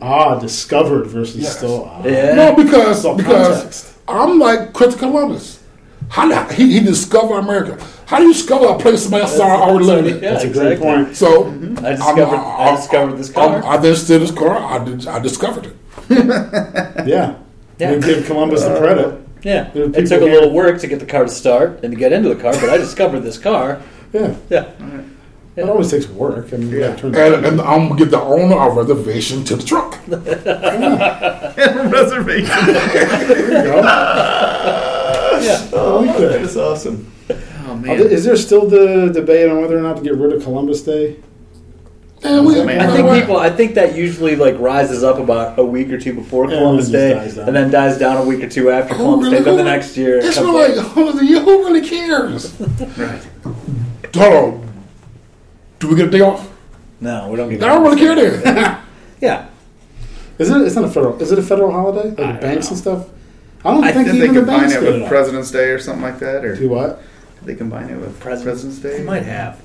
Ah, 0.00 0.38
discovered 0.38 1.06
versus 1.08 1.36
Yes. 1.36 1.58
still. 1.58 1.84
Ah. 1.84 2.02
Yeah. 2.04 2.34
No, 2.34 2.56
because 2.56 3.02
because 3.02 3.56
context. 3.56 3.94
I'm 4.08 4.38
like 4.38 4.72
Christopher 4.72 5.06
Columbus. 5.06 5.59
How 6.10 6.28
do, 6.28 6.54
he, 6.54 6.72
he 6.72 6.80
discovered 6.80 7.36
America. 7.38 7.78
How 8.06 8.18
do 8.18 8.24
you 8.26 8.32
discover 8.32 8.66
a 8.66 8.76
place 8.78 9.02
somebody 9.02 9.22
else 9.22 9.38
already 9.38 9.84
lived 9.84 10.08
in? 10.08 10.14
Yeah, 10.22 10.32
That's 10.32 10.44
a 10.44 10.48
great 10.50 10.72
exactly. 10.72 11.04
point. 11.04 11.16
So 11.16 11.46
I 11.86 11.90
discovered. 11.92 12.36
I 12.36 12.76
discovered 12.76 13.16
this 13.16 13.30
car. 13.30 13.62
I, 13.62 13.68
I 13.68 13.76
then 13.76 13.94
stood 13.96 14.20
this 14.22 14.32
car. 14.32 14.56
I 14.58 14.84
did, 14.84 15.06
I 15.06 15.18
discovered 15.20 15.66
it. 15.66 15.76
Yeah. 17.06 17.36
Yeah. 17.78 17.94
We 17.94 18.00
give 18.00 18.26
Columbus 18.26 18.62
the 18.64 18.76
credit. 18.78 19.20
yeah, 19.42 19.68
it 19.68 19.72
people 19.72 19.92
took 19.92 20.10
a 20.10 20.24
here- 20.24 20.32
little 20.34 20.52
work 20.52 20.80
to 20.80 20.86
get 20.86 20.98
the 21.00 21.06
car 21.06 21.22
to 21.24 21.30
start 21.30 21.80
and 21.82 21.92
to 21.92 21.98
get 21.98 22.12
into 22.12 22.28
the 22.28 22.36
car, 22.42 22.52
but 22.60 22.68
I 22.68 22.76
discovered 22.76 23.20
this 23.20 23.38
car. 23.38 23.80
Yeah. 24.12 24.34
Yeah, 24.50 24.66
It 25.56 25.68
always 25.68 25.88
takes 25.92 26.08
work. 26.08 26.52
I 26.52 26.56
mean, 26.56 26.70
yeah. 26.70 26.96
turn 26.96 27.14
And, 27.14 27.46
and 27.46 27.60
I'm 27.60 27.86
gonna 27.88 27.96
give 28.00 28.10
the 28.10 28.20
owner 28.20 28.56
a 28.58 28.68
reservation 28.74 29.44
to 29.44 29.54
the 29.56 29.62
truck. 29.62 29.96
reservation. 31.92 32.66
there 32.66 33.40
you 33.40 33.70
go. 33.70 34.96
Yeah. 35.42 35.70
I 35.74 35.82
like 36.00 36.16
that. 36.18 36.40
That's 36.42 36.56
awesome. 36.56 37.12
Oh 37.66 37.76
man. 37.76 37.98
Is 38.00 38.24
there 38.24 38.36
still 38.36 38.66
the 38.68 39.10
debate 39.12 39.48
on 39.48 39.60
whether 39.60 39.78
or 39.78 39.82
not 39.82 39.96
to 39.98 40.02
get 40.02 40.14
rid 40.16 40.32
of 40.32 40.42
Columbus 40.42 40.82
Day? 40.82 41.16
And 42.22 42.44
we, 42.46 42.60
I 42.60 42.86
think 42.88 43.10
people. 43.18 43.38
I 43.38 43.48
think 43.48 43.74
that 43.76 43.94
usually 43.96 44.36
like 44.36 44.58
rises 44.58 45.02
up 45.02 45.18
about 45.18 45.58
a 45.58 45.64
week 45.64 45.88
or 45.90 45.98
two 45.98 46.12
before 46.12 46.50
Yeah, 46.50 46.58
Columbus 46.58 46.90
Day, 46.90 47.12
just 47.14 47.24
dies 47.24 47.34
down. 47.36 47.46
and 47.48 47.56
then 47.56 47.70
dies 47.70 47.98
down 47.98 48.16
a 48.18 48.24
week 48.24 48.42
or 48.44 48.48
two 48.48 48.70
after 48.70 48.92
Who 48.94 49.04
Columbus 49.04 49.26
really- 49.32 49.38
Day. 49.38 49.44
Then 49.44 49.56
the 49.56 49.64
next 49.64 49.96
year, 49.96 50.18
It's 50.18 50.34
comes 50.36 50.48
like, 50.50 50.74
back. 50.76 50.84
who 50.88 51.12
who 51.12 51.64
really 51.64 51.86
cares? 51.88 52.52
Right. 52.98 53.26
Hold 54.14 54.34
on. 54.34 54.72
Do 55.78 55.88
we 55.88 55.96
get 55.96 56.08
a 56.08 56.10
day 56.10 56.20
off? 56.20 56.46
no, 57.00 57.28
we 57.30 57.36
don't 57.36 57.48
get. 57.48 57.62
I 57.62 57.68
don't 57.68 57.82
really 57.84 57.98
care 57.98 58.14
then. 58.14 58.78
Yeah, 59.22 59.48
Is 60.38 60.50
it? 60.50 60.60
It's 60.62 60.74
not 60.76 60.84
a 60.84 60.88
federal. 60.88 61.20
Is 61.22 61.30
it 61.32 61.38
a 61.38 61.42
federal 61.42 61.70
holiday? 61.70 62.08
Like 62.08 62.16
don't 62.16 62.40
banks 62.40 62.66
know. 62.66 62.70
and 62.72 62.78
stuff. 62.78 63.06
I 63.64 63.70
don't 63.72 63.84
I 63.84 63.92
think 63.92 64.06
think 64.08 64.18
they 64.18 64.24
even 64.24 64.34
the 64.34 64.40
combine 64.40 64.60
banks 64.60 64.74
it 64.74 64.80
get 64.80 64.92
with 64.92 65.02
off. 65.02 65.08
President's 65.08 65.50
Day 65.50 65.68
or 65.70 65.78
something 65.78 66.02
like 66.02 66.18
that, 66.20 66.44
or 66.44 66.56
Do 66.56 66.68
what? 66.68 67.02
did 67.40 67.46
they 67.46 67.54
combine 67.54 67.90
it 67.90 67.98
with 67.98 68.18
President's- 68.20 68.78
President's, 68.80 68.98
they 68.98 69.02
might 69.04 69.24
have. 69.24 69.60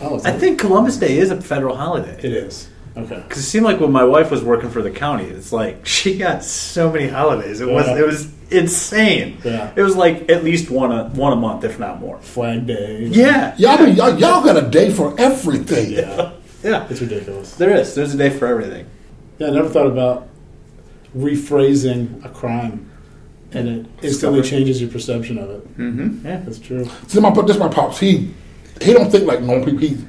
Oh, 0.00 0.16
it's 0.16 0.24
I 0.24 0.32
think 0.32 0.58
Columbus 0.60 0.96
Day 0.96 1.18
is 1.18 1.30
a 1.30 1.40
federal 1.40 1.76
holiday. 1.76 2.16
it 2.18 2.32
is. 2.32 2.68
Okay. 2.96 3.16
Because 3.16 3.38
it 3.38 3.42
seemed 3.42 3.64
like 3.64 3.80
when 3.80 3.90
my 3.90 4.04
wife 4.04 4.30
was 4.30 4.44
working 4.44 4.70
for 4.70 4.80
the 4.82 4.90
county, 4.90 5.24
it's 5.24 5.52
like 5.52 5.84
she 5.86 6.16
got 6.18 6.44
so 6.44 6.90
many 6.92 7.08
holidays. 7.08 7.60
It 7.60 7.68
was 7.68 7.86
Yeah. 7.86 7.98
it 7.98 8.06
was 8.06 8.30
insane. 8.50 9.38
Yeah. 9.44 9.72
It 9.74 9.82
was 9.82 9.96
like 9.96 10.30
at 10.30 10.44
least 10.44 10.70
one 10.70 10.92
a 10.92 11.08
one 11.08 11.32
a 11.32 11.36
month, 11.36 11.64
if 11.64 11.78
not 11.80 11.98
more. 12.00 12.18
Flag 12.20 12.66
Day. 12.66 13.04
Yeah, 13.10 13.54
y'all, 13.56 13.78
be- 13.84 13.90
y'all, 13.92 14.16
y'all 14.18 14.44
got 14.44 14.56
a 14.56 14.68
day 14.68 14.92
for 14.92 15.14
everything. 15.18 15.90
Yeah. 15.92 16.32
yeah. 16.62 16.86
It's 16.88 17.00
ridiculous. 17.00 17.56
There 17.56 17.74
is. 17.76 17.94
There's 17.96 18.14
a 18.14 18.16
day 18.18 18.30
for 18.30 18.46
everything. 18.46 18.86
Yeah, 19.38 19.48
I 19.48 19.50
never 19.50 19.68
thought 19.68 19.86
about 19.88 20.28
rephrasing 21.16 22.24
a 22.24 22.28
crime, 22.28 22.83
and 23.54 23.68
it 23.68 23.86
instantly 24.02 24.42
changes 24.42 24.80
your 24.80 24.90
perception 24.90 25.38
of 25.38 25.50
it. 25.50 25.78
Mm-hmm. 25.78 26.26
Yeah. 26.26 26.38
That's 26.44 26.58
true. 26.58 26.88
See, 27.08 27.20
my 27.20 27.30
this 27.42 27.58
my 27.58 27.68
pops. 27.68 27.98
He 27.98 28.34
he 28.82 28.92
don't 28.92 29.10
think 29.10 29.26
like 29.26 29.40
normal 29.42 29.64
people. 29.64 29.80
He, 29.80 30.04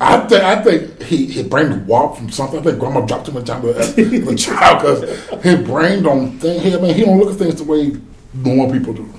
I 0.00 0.18
think 0.26 0.42
I 0.42 0.62
think 0.62 1.02
he 1.02 1.26
his 1.26 1.46
brain 1.46 1.86
warped 1.86 2.18
from 2.18 2.30
something. 2.30 2.60
I 2.60 2.62
think 2.62 2.78
grandma 2.78 3.02
dropped 3.02 3.28
him 3.28 3.36
a 3.36 3.42
time 3.42 3.64
as 3.66 3.96
a 3.98 4.34
child 4.36 4.80
because 4.82 5.42
his 5.44 5.66
brain 5.66 6.02
don't 6.02 6.38
think. 6.38 6.62
He, 6.62 6.74
I 6.74 6.80
mean, 6.80 6.94
he 6.94 7.04
don't 7.04 7.18
look 7.18 7.30
at 7.32 7.38
things 7.38 7.56
the 7.56 7.64
way 7.64 7.92
normal 8.34 8.70
people 8.72 8.94
do. 8.94 9.12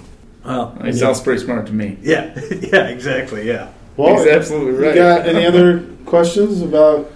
Well, 0.43 0.77
He 0.83 0.91
sounds 0.91 1.21
pretty 1.21 1.41
smart 1.41 1.67
to 1.67 1.73
me. 1.73 1.97
yeah, 2.01 2.37
yeah, 2.61 2.87
exactly. 2.87 3.47
Yeah. 3.47 3.71
Well, 3.95 4.17
He's 4.17 4.27
absolutely 4.27 4.73
you 4.73 4.85
right. 4.87 4.95
got 4.95 5.25
any 5.33 5.45
other 5.45 5.85
questions 6.05 6.61
about 6.61 7.09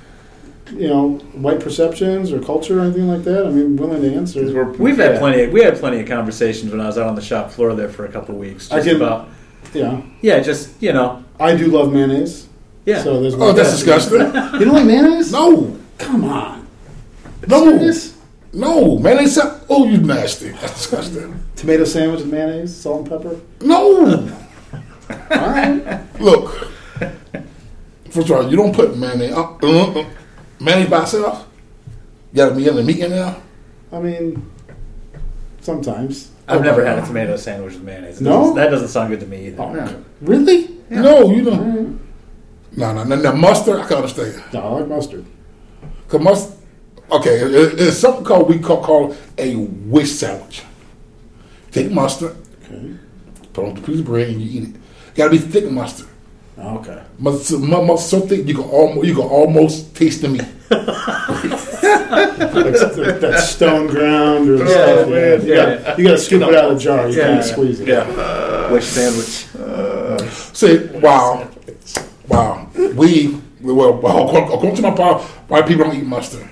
you 0.76 0.88
know 0.88 1.14
white 1.34 1.60
perceptions 1.60 2.32
or 2.32 2.40
culture 2.40 2.80
or 2.80 2.84
anything 2.84 3.08
like 3.08 3.24
that? 3.24 3.46
I 3.46 3.50
mean, 3.50 3.76
willing 3.78 4.02
to 4.02 4.14
answer. 4.16 4.42
'Cause 4.44 4.54
we're- 4.54 4.76
We've 4.78 4.98
had 4.98 5.14
yeah. 5.14 5.20
plenty. 5.20 5.44
Of, 5.44 5.52
we 5.54 5.62
had 5.62 5.78
plenty 5.80 6.00
of 6.02 6.08
conversations 6.08 6.72
when 6.72 6.82
I 6.82 6.88
was 6.88 6.98
out 6.98 7.08
on 7.08 7.16
the 7.16 7.22
shop 7.22 7.52
floor 7.52 7.74
there 7.74 7.90
for 7.90 8.06
a 8.06 8.10
couple 8.12 8.36
of 8.36 8.42
weeks. 8.42 8.72
I 8.72 8.78
Just 8.78 8.88
can- 8.88 8.96
about 8.98 9.30
Yeah, 9.74 10.02
yeah, 10.22 10.40
just 10.40 10.70
you 10.82 10.94
know 10.94 11.24
I 11.40 11.56
do 11.56 11.68
love 11.68 11.92
mayonnaise. 11.94 12.48
yeah. 12.86 13.04
So 13.04 13.22
there's 13.22 13.36
Oh, 13.36 13.52
that's 13.54 13.72
disgusting. 13.72 14.20
You 14.60 14.66
don't 14.66 14.74
like 14.74 14.86
mayonnaise? 14.86 15.32
No, 15.32 15.76
Come 15.98 16.24
on. 16.26 16.66
no, 17.48 17.72
Serious? 17.78 18.14
no, 18.54 18.98
man. 19.00 19.18
They 19.18 19.28
said, 19.28 19.52
"Oh, 19.70 19.86
you 19.88 19.98
nasty." 19.98 20.50
That's 20.50 20.74
disgusting. 20.74 21.34
Tomato 21.56 21.84
sandwich 21.86 22.22
with 22.22 22.32
mayonnaise, 22.32 22.76
salt 22.76 23.02
and 23.02 23.10
pepper. 23.10 23.36
No, 23.62 24.30
All 25.32 25.50
right. 25.52 26.00
look. 26.20 26.72
First 28.10 28.30
of 28.30 28.32
all, 28.38 28.50
you 28.50 28.58
don't 28.58 28.74
put 28.74 28.98
mayonnaise. 28.98 29.32
Uh, 29.34 29.44
uh, 29.64 30.00
uh, 30.00 30.06
mayonnaise 30.60 30.90
by 30.90 31.04
itself. 31.04 31.48
You 32.34 32.38
got 32.38 32.50
to 32.50 32.56
be 32.56 32.68
in 32.68 32.76
the 32.76 32.84
meat 32.84 33.00
in 33.00 33.12
there. 33.12 33.36
I 33.92 34.00
mean, 34.00 34.52
sometimes. 35.62 36.32
I've 36.48 36.62
never 36.64 36.86
had 36.86 37.00
a 37.00 37.06
tomato 37.06 37.36
sandwich 37.36 37.74
with 37.74 37.84
mayonnaise. 37.84 38.22
It 38.22 38.24
No? 38.24 38.40
doesn't- 38.42 38.56
that 38.56 38.70
doesn't 38.70 38.88
sound 38.90 39.10
good 39.10 39.20
to 39.22 39.26
me 39.26 39.48
either. 39.48 39.62
Oh, 39.62 39.74
No. 39.74 40.04
Really? 40.22 40.70
No, 40.90 41.30
you 41.32 41.44
don't. 41.44 41.60
Mm-hmm. 41.60 42.80
No, 42.80 42.94
no, 42.94 43.04
no, 43.04 43.16
no. 43.18 43.32
Mustard, 43.34 43.80
I 43.82 43.88
can 43.88 43.98
understand. 43.98 44.42
No, 44.54 44.62
I 44.62 44.70
like 44.80 44.88
mustard. 44.88 45.26
Cause 46.08 46.22
must 46.22 46.54
okay, 47.12 47.42
uh, 47.42 47.46
uh, 47.46 47.50
it- 47.50 47.80
it's 47.82 47.98
something 47.98 48.24
called 48.24 48.48
we 48.50 48.60
call, 48.60 48.82
call 48.82 49.16
a 49.38 49.56
wish 49.56 50.12
sandwich. 50.12 50.64
Take 51.72 51.92
mustard, 51.92 52.36
Okay. 52.66 52.92
put 53.52 53.66
on 53.66 53.78
a 53.78 53.82
piece 53.82 54.00
of 54.00 54.06
bread, 54.06 54.30
and 54.30 54.42
you 54.42 54.62
eat 54.62 54.70
it. 54.70 54.76
Got 55.16 55.26
to 55.26 55.32
be 55.32 55.38
thick 55.38 55.70
mustard. 55.70 56.08
Oh, 56.60 56.78
okay. 56.80 57.04
Must, 57.20 57.52
mu- 57.54 57.86
must 57.86 58.10
so 58.10 58.20
thick 58.22 58.48
you 58.48 58.56
can 58.56 58.64
almost 58.66 59.08
you 59.08 59.14
can 59.14 59.24
almost 59.26 59.96
taste 59.96 60.22
the 60.22 60.30
meat. 60.30 60.46
like 60.70 60.86
that 63.22 63.40
stone 63.48 63.88
ground 63.88 64.50
or 64.50 64.58
stuff. 64.68 65.08
Yeah, 65.08 65.14
man. 65.14 65.46
you, 65.46 65.56
got, 65.56 65.98
you 66.00 66.04
got 66.06 66.12
to 66.12 66.18
scoop 66.18 66.42
it 66.44 66.56
out 66.56 66.72
of 66.72 66.78
the 66.78 66.84
jar. 66.84 67.08
You 67.10 67.18
Yeah, 67.18 67.24
can't 67.28 67.46
yeah. 67.46 67.52
squeeze 67.54 67.80
it. 67.80 67.88
Yeah. 67.88 68.72
Which 68.72 68.84
sandwich? 68.84 69.46
Uh, 69.56 70.18
Say, 70.54 70.88
wow, 71.00 71.48
wow. 72.28 72.68
We, 72.76 73.40
we 73.62 73.74
well, 73.74 73.94
well, 73.94 74.28
according 74.28 74.48
according 74.50 74.76
to 74.78 74.82
my 74.82 74.92
pa, 74.96 75.20
white 75.48 75.68
people 75.68 75.86
don't 75.86 75.96
eat 75.96 76.06
mustard. 76.06 76.48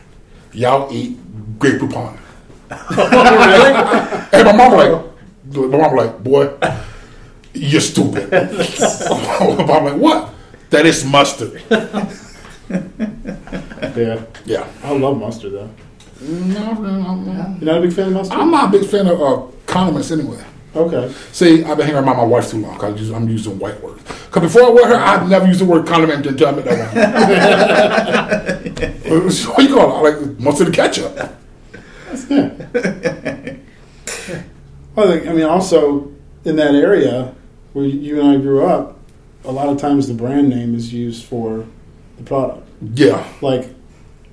Y'all 0.54 0.92
eat 0.94 1.18
Grey 1.60 1.78
Poupon. 1.78 2.18
Oh, 2.72 3.48
really? 3.48 3.74
And 4.34 4.46
my 4.46 4.54
mom 4.56 4.72
like, 4.74 4.92
my 5.72 5.78
mom 5.78 5.96
like, 5.96 6.24
boy, 6.24 6.48
you're 7.56 7.82
stupid. 7.82 8.32
mom 9.68 9.86
like, 9.86 9.96
what? 9.96 10.34
That 10.70 10.86
is 10.86 11.04
mustard. 11.06 11.62
Yeah. 13.96 14.26
Yeah. 14.46 14.68
I 14.84 14.92
love 14.92 15.18
mustard 15.20 15.54
though. 15.54 15.70
No, 16.22 16.74
no, 16.74 17.16
no. 17.16 17.58
You're 17.62 17.66
not 17.74 17.78
a 17.78 17.82
big 17.82 17.94
fan 17.94 18.08
of 18.08 18.14
mustard? 18.14 18.38
I'm 18.40 18.52
not 18.52 18.74
a 18.74 18.78
big 18.80 18.90
fan 18.90 19.08
of 19.08 19.22
uh, 19.22 19.42
condiments 19.68 20.12
anyway. 20.12 20.44
Okay. 20.76 21.14
See, 21.32 21.64
I've 21.64 21.78
been 21.78 21.86
hanging 21.88 22.04
around 22.04 22.18
my 22.18 22.24
wife 22.26 22.50
too 22.52 22.58
long 22.58 22.74
because 22.74 23.12
I'm 23.12 23.30
using 23.30 23.58
white 23.60 23.80
words. 23.82 24.02
Because 24.04 24.42
before 24.42 24.64
I 24.64 24.70
with 24.72 24.86
her, 24.88 24.96
I've 24.96 25.30
never 25.30 25.46
used 25.48 25.62
the 25.62 25.66
word 25.66 25.88
condiment 25.88 26.26
until 26.26 26.48
I 26.48 26.52
met 26.52 26.66
that 26.66 26.96
what 29.56 29.64
you 29.64 29.74
call 29.76 30.06
it? 30.06 30.12
I 30.14 30.18
like 30.18 30.40
mustard 30.40 30.68
and 30.68 30.76
ketchup. 30.76 31.16
Yeah. 32.30 32.50
well, 34.96 35.08
I 35.10 35.18
think- 35.18 35.28
I 35.28 35.34
mean, 35.34 35.46
also 35.46 36.12
in 36.44 36.56
that 36.58 36.76
area 36.76 37.34
where 37.76 37.86
you 37.86 38.22
and 38.22 38.30
I 38.30 38.38
grew 38.38 38.66
up, 38.66 38.98
a 39.44 39.52
lot 39.52 39.68
of 39.68 39.78
times 39.78 40.08
the 40.08 40.14
brand 40.14 40.50
name 40.50 40.74
is 40.74 40.94
used 40.94 41.26
for 41.26 41.66
the 42.18 42.24
product. 42.24 42.66
Yeah, 42.94 43.28
Like 43.42 43.68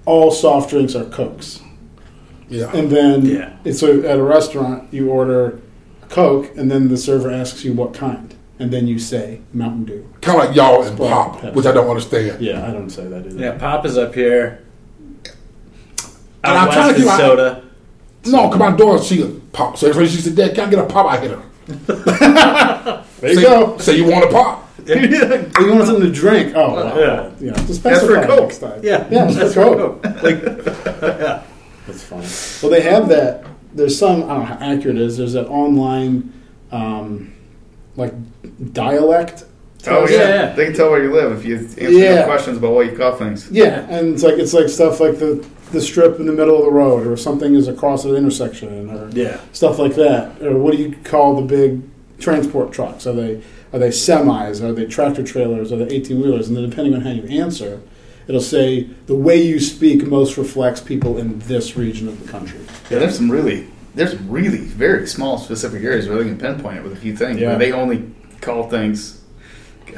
all 0.07 0.31
soft 0.31 0.71
drinks 0.71 0.95
are 0.95 1.05
Cokes. 1.05 1.61
yeah. 2.49 2.71
And 2.73 2.89
then, 2.89 3.27
Yeah. 3.27 3.51
and 3.65 3.75
so 3.75 4.01
at 4.03 4.19
a 4.19 4.23
restaurant, 4.23 4.85
you 4.93 5.11
order 5.11 5.59
a 6.03 6.07
Coke, 6.07 6.51
and 6.57 6.71
then 6.71 6.89
the 6.89 6.97
server 6.97 7.31
asks 7.33 7.65
you 7.65 7.73
what 7.73 7.95
kind, 7.95 8.33
and 8.61 8.71
then 8.73 8.87
you 8.87 9.01
say 9.01 9.41
Mountain 9.53 9.87
Dew. 9.87 10.07
kind 10.21 10.39
of 10.41 10.47
like 10.47 10.55
y'all 10.57 10.83
and 10.85 10.95
Sprite, 10.95 11.11
pop, 11.11 11.41
Pepsi. 11.41 11.55
which 11.55 11.67
I 11.67 11.73
don't 11.73 11.89
understand. 11.89 12.41
Yeah, 12.41 12.65
I 12.65 12.71
don't 12.73 12.91
say 12.91 13.07
that 13.09 13.27
either. 13.27 13.41
Yeah, 13.41 13.59
Pop 13.59 13.85
is 13.87 13.99
up 13.99 14.15
here. 14.15 14.61
And 16.45 16.59
I'm 16.59 16.71
trying 16.71 16.91
to 16.91 16.95
is 16.95 17.03
keep 17.03 17.07
my- 17.07 17.19
soda. 17.19 17.63
No, 18.27 18.47
because 18.47 18.59
my 18.61 18.71
daughter, 18.77 19.03
she 19.03 19.21
a 19.23 19.27
pop. 19.27 19.77
So 19.77 19.89
if 19.89 19.97
she 20.11 20.21
said, 20.21 20.37
Dad, 20.37 20.55
can 20.55 20.69
I 20.69 20.71
get 20.71 20.79
a 20.79 20.87
pop? 20.87 21.07
I 21.07 21.17
hit 21.19 21.31
her. 21.33 21.43
There 23.23 23.31
you 23.31 23.37
say, 23.37 23.43
go. 23.43 23.79
Say 23.79 23.97
you 23.97 24.05
want 24.05 24.25
a 24.25 24.29
pop. 24.29 24.59
Oh, 24.89 24.95
you 25.65 25.73
want 25.75 25.87
something 25.87 26.03
to 26.03 26.11
drink? 26.13 26.55
Oh, 26.57 26.75
well, 26.75 26.99
Yeah. 26.99 27.31
You 27.41 27.51
know, 27.53 27.57
just 27.67 27.83
That's 27.85 28.01
for 28.01 28.07
specify 28.17 28.27
Coke. 28.27 28.41
next 28.41 28.59
time. 28.59 28.81
Yeah, 28.83 29.07
Yeah, 29.11 29.27
that's 29.27 29.55
for 29.55 29.63
Coke. 29.77 30.05
Like, 30.23 30.43
yeah. 30.43 31.43
That's 31.87 32.03
fine. 32.03 32.27
Well, 32.63 32.71
they 32.79 32.81
have 32.83 33.09
that. 33.09 33.45
There's 33.75 33.97
some. 33.97 34.25
I 34.25 34.27
don't 34.29 34.39
know 34.41 34.45
how 34.45 34.55
accurate 34.55 34.97
it 34.97 35.03
is. 35.03 35.17
There's 35.19 35.33
that 35.35 35.47
online, 35.49 36.33
um, 36.73 37.33
like 37.97 38.13
dialect. 38.73 39.45
Oh 39.87 40.01
test. 40.07 40.13
yeah. 40.13 40.19
Yeah, 40.19 40.29
yeah. 40.29 40.53
they 40.55 40.65
can 40.67 40.75
tell 40.75 40.91
where 40.91 41.03
you 41.03 41.13
live 41.13 41.33
if 41.39 41.45
you 41.45 41.57
answer 41.59 41.91
Yeah. 41.91 42.25
questions 42.25 42.59
about 42.59 42.73
why 42.75 42.83
you 42.83 42.97
call 42.97 43.13
things. 43.17 43.51
Yeah, 43.51 43.87
and 43.89 44.15
it's 44.15 44.23
like 44.23 44.35
it's 44.35 44.53
like 44.53 44.69
stuff 44.69 44.99
like 45.01 45.19
the 45.19 45.45
the 45.73 45.81
strip 45.81 46.19
in 46.21 46.27
the 46.27 46.33
middle 46.33 46.59
of 46.59 46.65
the 46.65 46.71
road, 46.73 47.07
or 47.07 47.17
something 47.17 47.55
is 47.55 47.67
across 47.69 48.05
an 48.05 48.15
intersection, 48.17 48.91
or 48.91 49.09
Yeah. 49.13 49.41
stuff 49.53 49.79
like 49.79 49.95
that. 49.95 50.43
Or 50.43 50.57
what 50.59 50.77
do 50.77 50.83
you 50.83 50.95
call 51.05 51.37
the 51.37 51.43
big 51.43 51.83
transport 52.23 52.73
trucks? 52.73 53.07
Are 53.07 53.13
they 53.13 53.43
are 53.73 53.79
they 53.79 53.89
semis? 53.89 54.63
Are 54.63 54.73
they 54.73 54.87
tractor 54.87 55.23
trailers? 55.23 55.73
Are 55.73 55.77
they 55.77 55.95
eighteen 55.95 56.21
wheelers? 56.23 56.49
And 56.49 56.57
then 56.57 56.69
depending 56.71 56.95
on 56.95 57.01
how 57.03 57.11
you 57.11 57.25
answer, 57.43 57.81
it'll 58.29 58.41
say 58.41 58.85
the 59.07 59.15
way 59.15 59.41
you 59.43 59.59
speak 59.61 60.07
most 60.07 60.37
reflects 60.39 60.81
people 60.81 61.19
in 61.19 61.39
this 61.41 61.77
region 61.77 62.09
of 62.09 62.23
the 62.25 62.31
country. 62.31 62.61
Yeah, 62.91 62.99
there's 63.01 63.17
some 63.17 63.31
really, 63.31 63.69
there's 63.95 64.17
really 64.23 64.59
very 64.59 65.07
small 65.07 65.39
specific 65.39 65.83
areas 65.83 66.09
where 66.09 66.19
they 66.23 66.25
can 66.29 66.39
pinpoint 66.39 66.79
it 66.79 66.83
with 66.85 66.93
a 66.93 66.97
few 66.97 67.17
things. 67.17 67.41
Yeah. 67.41 67.57
They 67.57 67.73
only 67.73 68.13
call 68.41 68.69
things. 68.69 69.21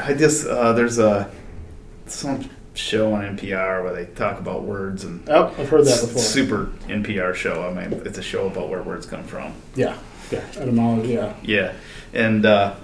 I 0.00 0.14
just 0.14 0.46
uh, 0.46 0.72
there's 0.72 0.98
a 0.98 1.30
some 2.06 2.48
show 2.74 3.12
on 3.14 3.36
NPR 3.36 3.84
where 3.84 3.94
they 3.94 4.06
talk 4.14 4.38
about 4.40 4.62
words 4.64 5.04
and 5.04 5.28
Oh, 5.28 5.46
I've 5.56 5.68
heard 5.68 5.84
that 5.84 6.00
before. 6.00 6.20
super 6.20 6.66
NPR 6.88 7.32
show. 7.34 7.62
I 7.68 7.72
mean, 7.72 8.02
it's 8.04 8.18
a 8.18 8.22
show 8.22 8.46
about 8.48 8.68
where 8.68 8.82
words 8.82 9.06
come 9.06 9.22
from. 9.24 9.52
Yeah, 9.76 9.96
yeah, 10.34 10.62
etymology. 10.62 11.14
Yeah, 11.14 11.34
Yeah, 11.42 11.72
and 12.12 12.44
uh, 12.44 12.74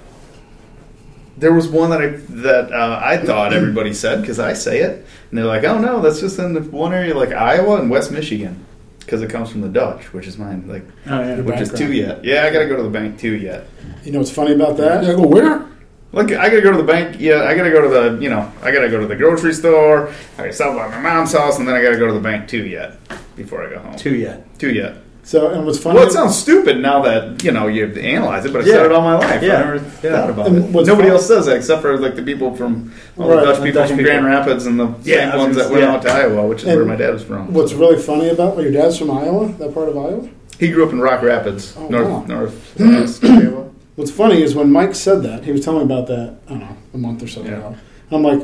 there 1.37 1.53
was 1.53 1.69
one 1.69 1.91
that 1.91 2.03
I 2.03 2.07
that 2.43 2.73
uh, 2.73 3.01
I 3.03 3.17
thought 3.17 3.53
everybody 3.53 3.95
said 3.95 4.21
because 4.21 4.39
I 4.39 4.53
say 4.53 4.81
it, 4.81 5.07
and 5.31 5.39
they're 5.39 5.47
like, 5.47 5.65
"Oh 5.65 5.79
no, 5.79 6.01
that's 6.01 6.21
just 6.21 6.39
in 6.39 6.55
the 6.55 6.61
one 6.61 6.93
area 6.93 7.17
like 7.17 7.33
Iowa 7.33 7.81
and 7.81 7.91
West 7.91 8.13
Michigan." 8.13 8.67
Because 9.01 9.23
it 9.23 9.31
comes 9.31 9.51
from 9.51 9.61
the 9.61 9.69
Dutch, 9.69 10.13
which 10.13 10.29
is 10.29 10.39
mine, 10.39 10.69
like, 10.69 10.85
oh, 11.09 11.21
yeah. 11.21 11.41
which 11.41 11.59
is 11.59 11.73
two 11.73 11.93
yet. 11.93 12.25
Yeah, 12.25 12.45
I 12.45 12.51
gotta 12.53 12.69
go 12.69 12.77
to 12.77 12.83
the 12.85 12.91
bank 12.91 13.19
two 13.19 13.35
yet. 13.35 13.67
You 14.05 14.13
know 14.13 14.19
what's 14.19 14.31
funny 14.31 14.53
about 14.53 14.77
that? 14.77 15.03
Yeah, 15.03 15.15
go 15.15 15.27
where? 15.27 15.67
Like, 16.13 16.31
I 16.31 16.49
gotta 16.49 16.61
go 16.61 16.71
to 16.71 16.77
the 16.77 16.85
bank. 16.85 17.17
Yeah, 17.19 17.43
I 17.43 17.57
gotta 17.57 17.71
go 17.71 17.81
to 17.81 17.89
the, 17.89 18.23
you 18.23 18.31
know, 18.31 18.53
I 18.63 18.71
gotta 18.71 18.89
go 18.89 19.01
to 19.01 19.07
the 19.07 19.17
grocery 19.17 19.53
store. 19.53 20.13
I 20.37 20.43
gotta 20.43 20.53
stop 20.53 20.77
by 20.77 20.89
my 20.89 21.01
mom's 21.01 21.33
house, 21.33 21.59
and 21.59 21.67
then 21.67 21.75
I 21.75 21.83
gotta 21.83 21.99
go 21.99 22.07
to 22.07 22.13
the 22.13 22.21
bank 22.21 22.49
too 22.49 22.65
yet 22.65 22.99
before 23.35 23.67
I 23.67 23.71
go 23.71 23.81
home. 23.81 23.97
Two 23.97 24.15
yet. 24.15 24.59
Two 24.61 24.73
yet. 24.73 24.97
So, 25.31 25.47
and 25.51 25.65
what's 25.65 25.79
funny? 25.79 25.97
Well, 25.97 26.09
it 26.09 26.13
sounds 26.13 26.37
stupid 26.37 26.81
now 26.83 27.03
that 27.03 27.45
you 27.45 27.53
know 27.53 27.69
you 27.69 27.85
analyze 27.87 28.45
it, 28.47 28.53
but 28.53 28.63
I've 28.63 28.67
Yeah. 28.67 28.75
said 28.75 28.87
it 28.87 28.93
all 28.93 29.01
my 29.03 29.17
life. 29.17 29.41
Yeah. 29.41 29.55
I 29.55 29.65
never 29.65 29.75
Yeah. 29.77 30.11
thought 30.21 30.31
about 30.31 30.47
And 30.49 30.57
it. 30.57 30.63
what's 30.73 30.89
Nobody 30.89 31.07
fun- 31.07 31.17
else 31.19 31.27
says 31.29 31.47
that 31.47 31.55
except 31.55 31.83
for 31.83 31.97
like 31.99 32.17
the 32.17 32.23
people 32.23 32.53
from 32.57 32.91
all 33.17 33.29
Right, 33.29 33.37
the 33.39 33.47
Dutch 33.47 33.57
the 33.59 33.63
people 33.63 33.81
Dutch 33.81 33.89
from 33.91 33.99
people. 33.99 34.11
Grand 34.13 34.27
Rapids 34.27 34.67
and 34.67 34.81
the 34.81 34.89
Yeah, 35.05 35.31
same 35.31 35.39
ones 35.39 35.55
that 35.57 35.71
went 35.71 35.83
yeah. 35.85 35.93
out 35.93 36.03
to 36.03 36.11
Iowa, 36.11 36.49
which 36.49 36.63
is 36.63 36.69
And 36.69 36.77
where 36.79 36.85
my 36.85 36.97
dad 36.97 37.13
was 37.13 37.23
from. 37.23 37.53
What's 37.53 37.73
really 37.73 37.97
funny 37.99 38.29
about 38.29 38.57
well, 38.57 38.65
your 38.65 38.73
dad's 38.73 38.99
from 38.99 39.13
Iowa, 39.13 39.53
that 39.61 39.73
part 39.73 39.89
of 39.89 39.97
Iowa. 39.97 40.23
He 40.59 40.67
grew 40.67 40.85
up 40.85 40.93
in 40.93 41.01
Rock 41.01 41.23
Rapids, 41.23 41.75
Oh, 41.79 41.87
north 41.89 42.09
wow. 42.09 42.25
north 42.27 42.75
west 42.81 43.25
Iowa. 43.25 43.67
What's 43.95 44.11
funny 44.11 44.43
is 44.43 44.57
when 44.57 44.73
Mike 44.73 44.97
said 44.97 45.23
that, 45.23 45.45
he 45.45 45.53
was 45.53 45.65
telling 45.65 45.87
me 45.87 45.95
about 45.95 46.09
that, 46.09 46.33
I 46.49 46.51
don't 46.55 46.59
know, 46.61 46.77
a 46.93 46.99
month 46.99 47.23
or 47.23 47.29
so 47.29 47.43
Yeah. 47.45 47.53
ago. 47.53 47.75
I'm 48.11 48.25
like, 48.25 48.41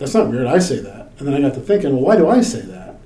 that's 0.00 0.12
not 0.12 0.28
weird. 0.28 0.46
I 0.48 0.58
say 0.58 0.80
that. 0.80 1.12
And 1.20 1.28
then 1.28 1.34
I 1.36 1.40
got 1.40 1.54
to 1.54 1.60
thinking, 1.60 1.92
well, 1.94 2.02
why 2.02 2.16
do 2.16 2.26
I 2.28 2.40
say 2.40 2.62
that? 2.62 2.96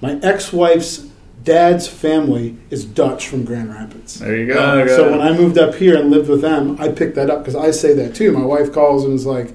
My 0.00 0.16
ex 0.22 0.54
wife's 0.54 1.02
dad's 1.42 1.86
family 1.88 2.56
is 2.70 2.84
Dutch 2.84 3.28
from 3.28 3.44
Grand 3.44 3.70
Rapids. 3.70 4.18
There 4.18 4.36
you 4.36 4.46
go. 4.46 4.54
Oh, 4.58 4.86
So 4.86 5.10
when 5.10 5.20
I 5.20 5.32
moved 5.36 5.58
up 5.58 5.74
here 5.74 5.96
and 5.98 6.10
lived 6.10 6.28
with 6.28 6.40
them, 6.42 6.76
I 6.80 6.88
picked 6.88 7.14
that 7.16 7.30
up 7.30 7.40
because 7.40 7.56
I 7.56 7.70
say 7.70 7.92
that 7.94 8.14
too. 8.14 8.32
My 8.32 8.44
wife 8.44 8.72
calls 8.72 9.04
and 9.04 9.14
is 9.14 9.26
like, 9.26 9.54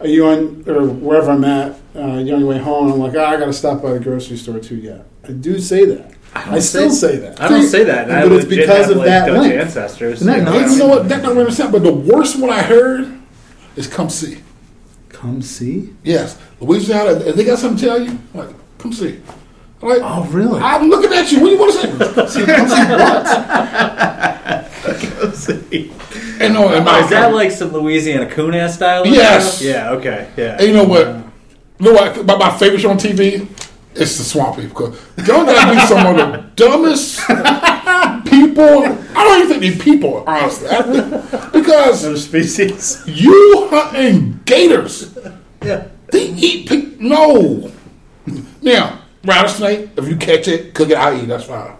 "Are 0.00 0.06
you 0.06 0.26
on 0.26 0.64
or 0.66 0.86
wherever 0.86 1.30
I'm 1.30 1.44
at? 1.44 1.72
Uh, 1.94 2.16
you 2.18 2.34
on 2.34 2.40
your 2.40 2.48
way 2.48 2.58
home?" 2.58 2.92
I'm 2.92 2.98
like, 2.98 3.14
oh, 3.14 3.24
"I 3.24 3.36
got 3.38 3.46
to 3.46 3.52
stop 3.52 3.82
by 3.82 3.92
the 3.92 4.00
grocery 4.00 4.36
store 4.36 4.58
too." 4.58 4.76
Yeah, 4.76 4.98
I 5.26 5.32
do 5.32 5.58
say 5.58 5.84
that. 5.84 6.12
don't 6.34 6.54
I, 6.54 6.58
still 6.60 6.90
say- 6.90 7.14
say 7.14 7.16
that. 7.18 7.40
I 7.40 7.48
don't 7.48 7.66
say 7.66 7.84
that, 7.84 8.08
and 8.08 8.12
I 8.16 8.22
But 8.28 8.32
it's 8.32 8.44
because 8.44 8.90
of 8.90 8.98
like, 8.98 9.06
that 9.06 9.26
Dutch 9.26 9.40
link. 9.40 9.54
ancestors. 9.54 10.20
Isn't 10.20 10.26
that 10.26 10.38
Yeah. 10.38 10.44
nice? 10.44 10.62
And 10.62 10.72
you 10.72 10.78
know 10.78 10.88
what? 10.88 11.08
That 11.08 11.22
don't 11.22 11.36
really 11.36 11.50
sound. 11.52 11.72
But 11.72 11.82
the 11.82 11.92
worst 11.92 12.38
one 12.38 12.50
I 12.50 12.62
heard 12.62 13.10
is 13.76 13.86
come 13.86 14.08
see. 14.10 14.38
Come 15.08 15.42
see. 15.42 15.90
Yes, 16.04 16.36
Louisiana. 16.60 17.12
If 17.20 17.34
they 17.36 17.44
got 17.44 17.58
something 17.58 17.78
to 17.78 17.84
tell 17.86 18.00
you, 18.02 18.18
like 18.34 18.48
come 18.78 18.92
see. 18.92 19.18
I'm 19.82 19.88
like, 19.88 20.00
Oh, 20.02 20.24
really? 20.30 20.60
I'm 20.60 20.88
looking 20.88 21.12
at 21.12 21.30
you. 21.30 21.40
What 21.40 21.46
do 21.46 21.52
you 21.52 21.58
want 21.58 21.72
to 21.72 21.78
say? 21.78 22.14
Come 22.14 22.28
see, 22.28 22.44
come 22.46 22.68
see 25.32 25.88
what? 25.88 26.40
And 26.40 26.54
no, 26.54 26.68
and 26.68 26.76
oh, 26.76 26.84
my, 26.84 26.98
Oh, 27.00 27.04
is 27.04 27.10
that 27.10 27.32
like 27.34 27.50
some 27.50 27.72
Louisiana 27.72 28.26
coon 28.30 28.68
style? 28.68 29.06
Yes. 29.06 29.60
Yeah. 29.62 29.90
Okay. 29.92 30.30
Yeah. 30.36 30.56
And 30.58 30.68
you 30.68 30.72
know 30.72 30.84
what? 30.84 31.06
You 31.08 31.22
know 31.80 31.92
what? 31.92 32.24
My, 32.26 32.36
my 32.36 32.56
favorite 32.58 32.80
show 32.80 32.90
on 32.90 32.96
TV 32.98 33.48
is 33.94 34.18
the 34.18 34.24
Swamp 34.24 34.56
People. 34.56 34.90
Because 35.16 35.28
y'all 35.28 35.44
gotta 35.44 35.74
be 35.74 35.80
some 35.86 36.06
of 36.06 36.16
the 36.16 36.50
dumbest 36.56 37.18
people. 38.30 38.84
I 39.16 39.24
don't 39.24 39.38
even 39.42 39.48
think 39.48 39.60
these 39.62 39.82
people, 39.82 40.24
honestly. 40.26 40.68
I 40.70 40.82
think- 40.82 41.52
because 41.52 42.04
Another 42.04 42.20
species. 42.20 43.02
you 43.06 43.68
hunting 43.70 44.40
gators. 44.44 45.16
Yeah. 45.62 45.88
They 46.10 46.28
eat 46.30 46.68
pig. 46.68 47.00
No. 47.00 47.70
Now, 48.62 49.00
rattlesnake, 49.28 49.90
if 49.96 50.08
you 50.08 50.16
catch 50.16 50.48
it, 50.48 50.74
cook 50.74 50.90
it, 50.90 50.96
I 50.96 51.20
eat. 51.20 51.26
That's 51.26 51.44
fine. 51.44 51.76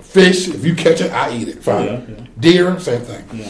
Fish, 0.00 0.48
if 0.48 0.64
you 0.64 0.74
catch 0.74 1.00
it, 1.00 1.10
I 1.12 1.34
eat 1.34 1.48
it. 1.48 1.62
Fine. 1.62 1.86
Yeah, 1.86 2.00
yeah. 2.08 2.24
Deer, 2.38 2.78
same 2.80 3.00
thing. 3.00 3.24
Yeah. 3.40 3.48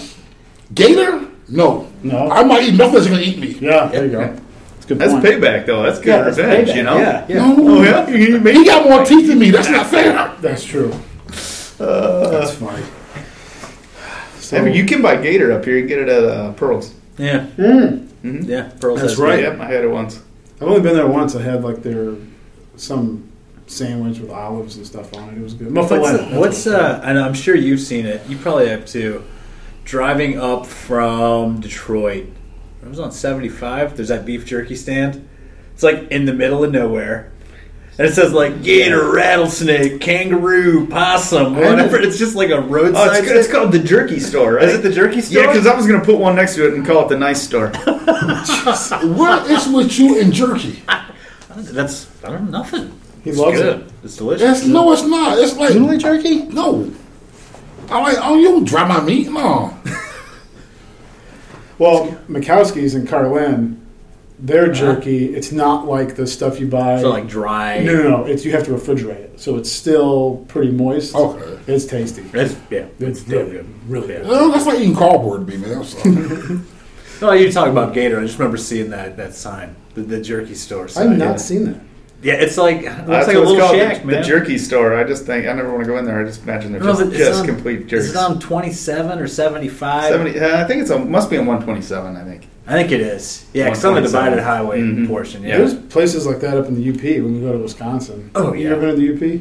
Gator, 0.74 1.26
no. 1.48 1.88
No. 2.02 2.30
I 2.30 2.44
might 2.44 2.62
eat 2.64 2.74
nothing 2.74 2.94
that's 2.94 3.06
gonna 3.08 3.20
eat 3.20 3.38
me. 3.38 3.48
Yeah. 3.60 3.86
There 3.88 4.06
you 4.06 4.12
go. 4.12 4.18
That's. 4.20 4.40
That's 4.86 5.12
point. 5.12 5.24
payback 5.24 5.66
though. 5.66 5.82
That's 5.82 5.98
good 5.98 6.06
Yeah, 6.08 6.22
that's 6.22 6.38
revenge, 6.38 6.68
payback. 6.68 6.76
you 6.76 6.82
know. 6.82 6.96
Yeah. 6.98 7.26
Yeah. 7.28 7.36
No. 7.46 7.56
Oh 7.58 7.82
yeah. 7.82 8.08
You 8.08 8.38
He 8.40 8.64
got 8.64 8.88
more 8.88 9.04
teeth 9.04 9.26
than 9.28 9.38
me. 9.38 9.50
That's 9.50 9.68
not 9.68 9.86
fair. 9.86 10.34
That's 10.40 10.64
true. 10.64 10.92
That's 11.78 12.54
funny. 12.54 12.84
So, 14.38 14.58
I 14.58 14.60
mean, 14.60 14.74
you 14.74 14.84
can 14.84 15.00
buy 15.00 15.16
gator 15.16 15.52
up 15.52 15.64
here. 15.64 15.76
You 15.76 15.82
can 15.82 15.88
get 15.88 15.98
it 16.00 16.08
at 16.08 16.24
uh, 16.24 16.52
Pearls. 16.52 16.94
Yeah. 17.16 17.46
Mhm. 17.56 18.08
Yeah. 18.46 18.70
Pearls 18.80 19.00
That's 19.00 19.16
right. 19.16 19.40
Yep, 19.40 19.60
I 19.60 19.66
had 19.66 19.84
it 19.84 19.88
once. 19.90 20.20
I've 20.60 20.68
only 20.68 20.80
been 20.80 20.94
there 20.94 21.06
once. 21.06 21.34
I 21.34 21.42
had 21.42 21.64
like 21.64 21.82
their 21.82 22.14
some 22.76 23.30
sandwich 23.66 24.18
with 24.18 24.30
olives 24.30 24.76
and 24.76 24.86
stuff 24.86 25.14
on 25.14 25.30
it. 25.30 25.38
It 25.38 25.42
was 25.42 25.54
good. 25.54 25.74
What's, 25.74 25.90
Muffaletta, 25.92 26.18
that's 26.30 26.34
what's 26.34 26.66
uh, 26.66 27.00
and 27.04 27.18
I'm 27.18 27.34
sure 27.34 27.54
you've 27.54 27.80
seen 27.80 28.06
it. 28.06 28.26
You 28.28 28.36
probably 28.38 28.68
have 28.68 28.86
too. 28.86 29.24
Driving 29.84 30.38
up 30.38 30.66
from 30.66 31.60
Detroit, 31.60 32.26
I 32.84 32.88
was 32.88 33.00
on 33.00 33.10
75. 33.12 33.96
There's 33.96 34.08
that 34.08 34.24
beef 34.24 34.46
jerky 34.46 34.76
stand. 34.76 35.28
It's 35.74 35.82
like 35.82 36.10
in 36.10 36.24
the 36.24 36.32
middle 36.32 36.62
of 36.62 36.70
nowhere, 36.70 37.32
and 37.98 38.06
it 38.06 38.12
says 38.14 38.32
like 38.32 38.62
gator, 38.62 39.10
rattlesnake, 39.12 40.00
kangaroo, 40.00 40.86
possum, 40.86 41.56
whatever. 41.56 41.98
It's 41.98 42.18
just 42.18 42.36
like 42.36 42.50
a 42.50 42.56
Oh, 42.58 42.60
roadside. 42.62 43.24
it's, 43.24 43.30
it's 43.32 43.50
called 43.52 43.72
the 43.72 43.78
Jerky 43.80 44.20
Store, 44.20 44.54
right? 44.54 44.68
Is 44.68 44.74
it 44.74 44.82
the 44.82 44.92
jerky 44.92 45.20
store? 45.20 45.42
Yeah, 45.42 45.52
because 45.52 45.66
I 45.66 45.74
was 45.74 45.86
going 45.86 45.98
to 45.98 46.06
put 46.06 46.18
one 46.18 46.36
next 46.36 46.54
to 46.56 46.68
it 46.68 46.74
and 46.74 46.86
call 46.86 47.04
it 47.06 47.08
the 47.08 47.18
Nice 47.18 47.42
Store. 47.42 47.72
What 49.16 49.50
is 49.50 49.66
with 49.68 49.98
you 49.98 50.20
and 50.20 50.32
jerky? 50.32 50.82
That's 51.56 52.08
I 52.24 52.30
don't 52.30 52.50
know 52.50 52.58
nothing. 52.58 52.98
He 53.24 53.30
It's 53.30 53.38
loves 53.38 53.58
good. 53.58 53.80
it. 53.80 53.92
It's 54.02 54.16
delicious. 54.16 54.58
It's, 54.60 54.66
no, 54.66 54.92
it's 54.92 55.02
not. 55.04 55.38
It's 55.38 55.56
like 55.56 55.74
You 55.74 55.98
jerky? 55.98 56.42
no. 56.46 56.92
I 57.88 58.00
like. 58.00 58.16
Oh, 58.20 58.36
you 58.36 58.48
don't 58.48 58.64
dry 58.64 58.86
my 58.86 59.00
meat. 59.00 59.28
No. 59.30 59.76
Well, 61.78 62.06
Mikowski's 62.28 62.94
and 62.94 63.08
Carlin, 63.08 63.84
their 64.38 64.64
uh-huh. 64.70 64.72
jerky, 64.74 65.34
it's 65.34 65.50
not 65.50 65.88
like 65.88 66.14
the 66.14 66.28
stuff 66.28 66.60
you 66.60 66.68
buy. 66.68 67.00
So 67.00 67.10
like 67.10 67.26
dry. 67.26 67.80
no, 67.80 67.94
no, 67.94 68.08
no. 68.08 68.24
It's 68.24 68.44
you 68.44 68.52
have 68.52 68.64
to 68.66 68.70
refrigerate 68.70 69.16
it, 69.16 69.40
so 69.40 69.56
it's 69.56 69.72
still 69.72 70.44
pretty 70.46 70.70
moist. 70.70 71.12
Okay. 71.14 71.58
It's 71.66 71.84
tasty. 71.84 72.22
It's, 72.34 72.56
yeah, 72.70 72.86
It's 73.00 73.26
real 73.26 73.40
really 73.40 73.52
good. 73.52 73.66
Really 73.88 74.06
good. 74.06 74.26
Well, 74.28 74.52
that's 74.52 74.66
like 74.66 74.78
eating 74.78 74.94
cardboard 74.94 75.46
to 75.46 75.52
me, 75.52 75.56
man. 75.58 75.78
That's 75.78 75.94
all. 76.06 76.60
No, 77.20 77.32
you 77.32 77.50
talk 77.50 77.68
about 77.68 77.94
Gator. 77.94 78.18
I 78.20 78.22
just 78.22 78.38
remember 78.38 78.56
seeing 78.56 78.90
that 78.90 79.16
that 79.16 79.34
sign, 79.34 79.74
the, 79.94 80.02
the 80.02 80.20
jerky 80.20 80.54
store. 80.54 80.84
I've 80.84 80.90
Sign. 80.90 81.18
not 81.18 81.24
yeah. 81.30 81.36
seen 81.36 81.64
that. 81.64 81.80
Yeah, 82.22 82.34
it's 82.34 82.56
like 82.56 82.82
it 82.82 83.08
looks 83.08 83.26
like 83.26 83.34
a 83.36 83.40
little 83.40 83.58
called, 83.58 83.74
shack, 83.76 84.02
the, 84.02 84.06
man. 84.06 84.22
the 84.22 84.28
Jerky 84.28 84.56
Store. 84.56 84.96
I 84.96 85.02
just 85.02 85.26
think 85.26 85.48
I 85.48 85.52
never 85.54 85.72
want 85.72 85.82
to 85.82 85.90
go 85.90 85.98
in 85.98 86.04
there. 86.04 86.20
I 86.20 86.24
just 86.24 86.44
imagine 86.44 86.70
they're 86.70 86.80
No, 86.80 86.94
just, 86.96 87.10
just 87.16 87.40
on- 87.40 87.46
complete 87.46 87.88
jerks. 87.88 88.04
Is 88.04 88.10
it 88.10 88.16
on 88.16 88.38
twenty 88.38 88.70
seven 88.72 89.18
or 89.18 89.26
seventy 89.26 89.66
five? 89.68 90.04
70, 90.12 90.38
uh, 90.38 90.60
I 90.62 90.64
think 90.68 90.82
it's 90.82 90.90
on, 90.92 91.10
must 91.10 91.30
be 91.30 91.36
on 91.36 91.46
127. 91.46 92.16
I 92.16 92.22
think. 92.22 92.46
I 92.68 92.74
think 92.74 92.92
it 92.92 93.00
is. 93.00 93.44
Yeah, 93.52 93.64
because 93.70 93.84
on 93.84 93.96
the 93.96 94.02
divided 94.02 94.38
highway 94.40 94.82
Mhm. 94.82 95.08
portion. 95.08 95.42
Yeah. 95.42 95.58
There's 95.58 95.74
places 95.74 96.24
like 96.24 96.38
that 96.42 96.56
up 96.56 96.66
in 96.66 96.76
the 96.80 96.90
UP 96.90 97.02
when 97.24 97.34
you 97.34 97.40
go 97.40 97.50
to 97.54 97.58
Wisconsin. 97.58 98.30
Oh, 98.36 98.52
You 98.52 98.70
ever 98.70 98.80
been 98.92 98.94
to 99.00 99.16
the 99.18 99.36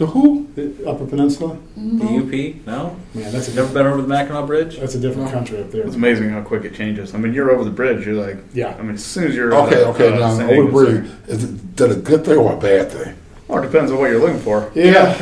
The 0.00 0.06
who? 0.06 0.48
The 0.54 0.88
Upper 0.88 1.04
Peninsula? 1.06 1.58
The 1.76 2.04
UP? 2.04 2.66
No, 2.66 2.96
Man, 3.14 3.30
that's 3.32 3.48
a 3.48 3.54
never 3.54 3.70
been 3.72 3.86
over 3.86 4.00
the 4.00 4.08
Mackinac 4.08 4.46
Bridge. 4.46 4.78
that's 4.78 4.94
a 4.94 4.98
different 4.98 5.30
country 5.30 5.60
up 5.60 5.70
there. 5.70 5.82
It's 5.86 5.94
amazing 5.94 6.30
how 6.30 6.40
quick 6.40 6.64
it 6.64 6.74
changes. 6.74 7.14
I 7.14 7.18
mean, 7.18 7.34
you're 7.34 7.50
over 7.50 7.64
the 7.64 7.70
bridge. 7.70 8.06
You're 8.06 8.14
like, 8.14 8.38
Yeah. 8.54 8.74
I 8.78 8.82
mean, 8.82 8.94
as 8.94 9.04
soon 9.04 9.24
as 9.28 9.34
you're 9.36 9.54
Okay, 9.54 9.84
uh, 9.84 9.90
okay. 9.90 10.08
uh, 10.12 10.18
Now, 10.18 10.34
San 10.34 10.48
over 10.50 10.54
Diego, 10.54 10.66
the 10.66 10.72
bridge, 11.02 11.10
is 11.28 11.44
it 11.44 11.76
that 11.76 11.90
a 11.92 11.96
good 11.96 12.24
thing 12.24 12.38
or 12.38 12.54
a 12.54 12.56
bad 12.56 12.90
thing? 12.90 13.14
Or 13.48 13.62
it 13.62 13.66
depends 13.70 13.90
on 13.92 13.98
what 13.98 14.10
you're 14.10 14.20
looking 14.20 14.40
for. 14.40 14.70
Yeah. 14.74 15.14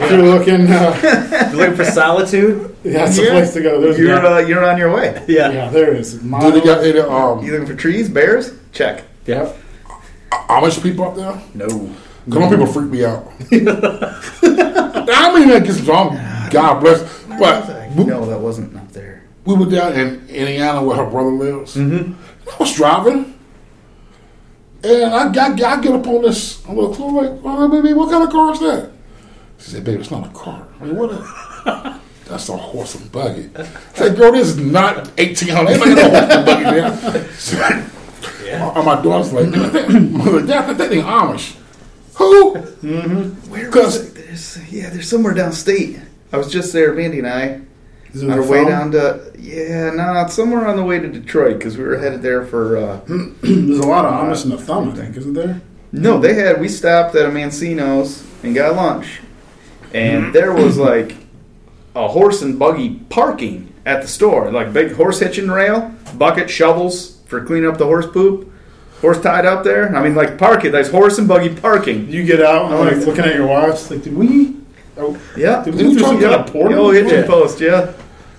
if 0.00 0.10
you're 0.10 0.22
looking, 0.22 0.66
uh, 0.68 1.48
You 1.52 1.56
looking 1.58 1.76
for 1.76 1.84
solitude? 1.84 2.76
yeah, 2.84 3.06
it's 3.08 3.18
a 3.18 3.22
Yeah. 3.22 3.30
place 3.30 3.52
to 3.54 3.62
go. 3.62 3.80
There's 3.80 3.98
You're 3.98 4.26
uh, 4.26 4.38
you're 4.40 4.64
on 4.64 4.76
your 4.76 4.92
way. 4.92 5.24
yeah, 5.26 5.70
there 5.70 5.94
is. 5.94 6.14
Do 6.14 6.50
they 6.52 6.60
got 6.60 6.84
any 6.84 6.98
um, 7.00 7.42
You 7.44 7.52
looking 7.52 7.66
for 7.66 7.74
trees, 7.74 8.08
bears? 8.10 8.52
Check. 8.72 9.04
yeah. 9.26 9.52
Amish 10.48 10.82
people 10.82 11.04
up 11.06 11.14
there? 11.16 11.40
No. 11.54 11.90
On, 12.32 12.48
people 12.50 12.66
freak 12.66 12.90
me 12.90 13.04
out. 13.04 13.26
I 13.52 15.32
mean, 15.38 15.48
that 15.48 15.62
gets 15.64 15.80
wrong. 15.82 16.14
God 16.50 16.80
bless. 16.80 17.02
But 17.38 17.90
we, 17.96 18.04
No, 18.04 18.24
that 18.26 18.38
wasn't 18.38 18.76
up 18.76 18.92
there. 18.92 19.24
we 19.44 19.54
were 19.54 19.66
down 19.66 19.92
in 19.94 20.28
Indiana 20.28 20.82
where 20.82 20.96
her 20.96 21.06
brother 21.10 21.30
lives. 21.30 21.76
Mm-hmm. 21.76 22.12
I 22.50 22.56
was 22.58 22.74
driving, 22.74 23.38
and 24.84 25.14
I 25.14 25.32
got 25.32 25.60
I 25.62 25.80
get 25.80 25.92
up 25.94 26.06
on 26.06 26.22
this. 26.22 26.64
I'm 26.68 26.76
like, 26.76 26.98
I'm 26.98 27.40
oh, 27.44 27.68
baby, 27.68 27.92
what 27.94 28.10
kind 28.10 28.24
of 28.24 28.30
car 28.30 28.52
is 28.52 28.60
that? 28.60 28.90
She 29.58 29.70
said, 29.70 29.84
baby, 29.84 30.00
it's 30.00 30.10
not 30.10 30.26
a 30.26 30.30
car. 30.30 30.66
I 30.80 30.84
mean, 30.84 30.96
what? 30.96 31.10
A, 31.12 32.00
that's 32.26 32.48
a 32.48 32.56
horse 32.56 32.94
and 32.94 33.10
buggy. 33.12 33.50
I 33.56 33.64
said, 33.94 34.16
girl, 34.16 34.32
this 34.32 34.48
is 34.48 34.56
not 34.58 35.08
1800. 35.18 35.70
Ain't 35.72 35.80
like 35.80 35.96
no 35.96 36.10
horse 36.10 36.30
and 36.34 36.46
buggy 36.46 36.64
there. 37.60 37.90
Yeah. 38.44 38.68
on 38.70 38.84
my 38.84 39.00
daughter's 39.00 39.32
like, 39.32 39.48
"Mother, 40.10 40.40
that 40.42 40.76
that 40.76 40.88
thing 40.90 41.02
Amish." 41.02 41.54
Who? 42.20 42.54
Where 43.48 43.66
Because- 43.66 43.98
was 43.98 44.08
it? 44.08 44.14
There's, 44.14 44.58
yeah, 44.72 44.90
there's 44.90 45.08
somewhere 45.08 45.34
downstate. 45.34 46.00
I 46.32 46.36
was 46.36 46.52
just 46.52 46.72
there, 46.72 46.92
Mandy 46.94 47.18
and 47.18 47.26
I, 47.26 47.60
Is 48.12 48.22
it 48.22 48.30
on 48.30 48.38
our 48.38 48.46
way 48.46 48.64
down 48.64 48.92
to 48.92 49.32
yeah, 49.38 49.90
no, 49.90 50.20
it's 50.22 50.34
somewhere 50.34 50.66
on 50.66 50.76
the 50.76 50.84
way 50.84 50.98
to 51.00 51.08
Detroit 51.08 51.58
because 51.58 51.76
we 51.78 51.82
were 51.84 51.96
headed 51.98 52.22
there 52.22 52.44
for. 52.44 52.76
Uh, 52.76 53.00
There's 53.42 53.78
a 53.78 53.86
lot 53.86 54.04
of 54.04 54.12
Amish 54.12 54.44
in 54.44 54.50
the 54.50 54.58
thumb, 54.58 54.90
I 54.90 54.94
think, 54.94 55.16
isn't 55.16 55.32
there? 55.32 55.60
no, 55.92 56.20
they 56.20 56.34
had 56.34 56.60
we 56.60 56.68
stopped 56.68 57.16
at 57.16 57.26
a 57.26 57.30
Mancino's 57.30 58.24
and 58.44 58.54
got 58.54 58.76
lunch, 58.76 59.20
and 59.94 60.24
Mm-hmm. 60.24 60.32
there 60.32 60.52
was 60.52 60.76
like 60.78 61.16
a 61.96 62.06
horse 62.06 62.42
and 62.42 62.58
buggy 62.58 63.00
parking 63.08 63.72
at 63.86 64.02
the 64.02 64.08
store, 64.08 64.52
like 64.52 64.72
big 64.72 64.92
horse 64.94 65.18
hitching 65.18 65.48
rail, 65.50 65.92
bucket, 66.16 66.48
shovels 66.50 67.20
for 67.26 67.42
cleaning 67.44 67.68
up 67.68 67.78
the 67.78 67.86
horse 67.86 68.06
poop, 68.06 68.49
horse 69.00 69.20
tied 69.20 69.46
up 69.46 69.64
there. 69.64 69.94
I 69.94 70.02
mean, 70.02 70.14
like 70.14 70.38
park 70.38 70.64
it. 70.64 70.72
There's 70.72 70.90
horse 70.90 71.18
and 71.18 71.26
buggy 71.28 71.54
parking. 71.54 72.08
You 72.10 72.24
get 72.24 72.40
out 72.42 72.66
and 72.66 72.74
Oh, 72.74 72.80
like 72.80 72.92
it's- 72.92 73.06
looking 73.06 73.24
at 73.24 73.34
your 73.34 73.46
watch, 73.46 73.90
like, 73.90 74.02
did 74.02 74.16
we? 74.16 74.56
Oh, 74.98 75.16
Yeah, 75.36 75.62
did 75.64 75.74
we 75.74 75.82
do 75.84 75.98
some 75.98 76.20
kind 76.20 76.34
of 76.34 76.46
portal? 76.52 76.86
Oh, 76.86 76.90
hitching 76.90 77.20
Yeah. 77.20 77.26
post, 77.26 77.60
yeah. 77.60 77.88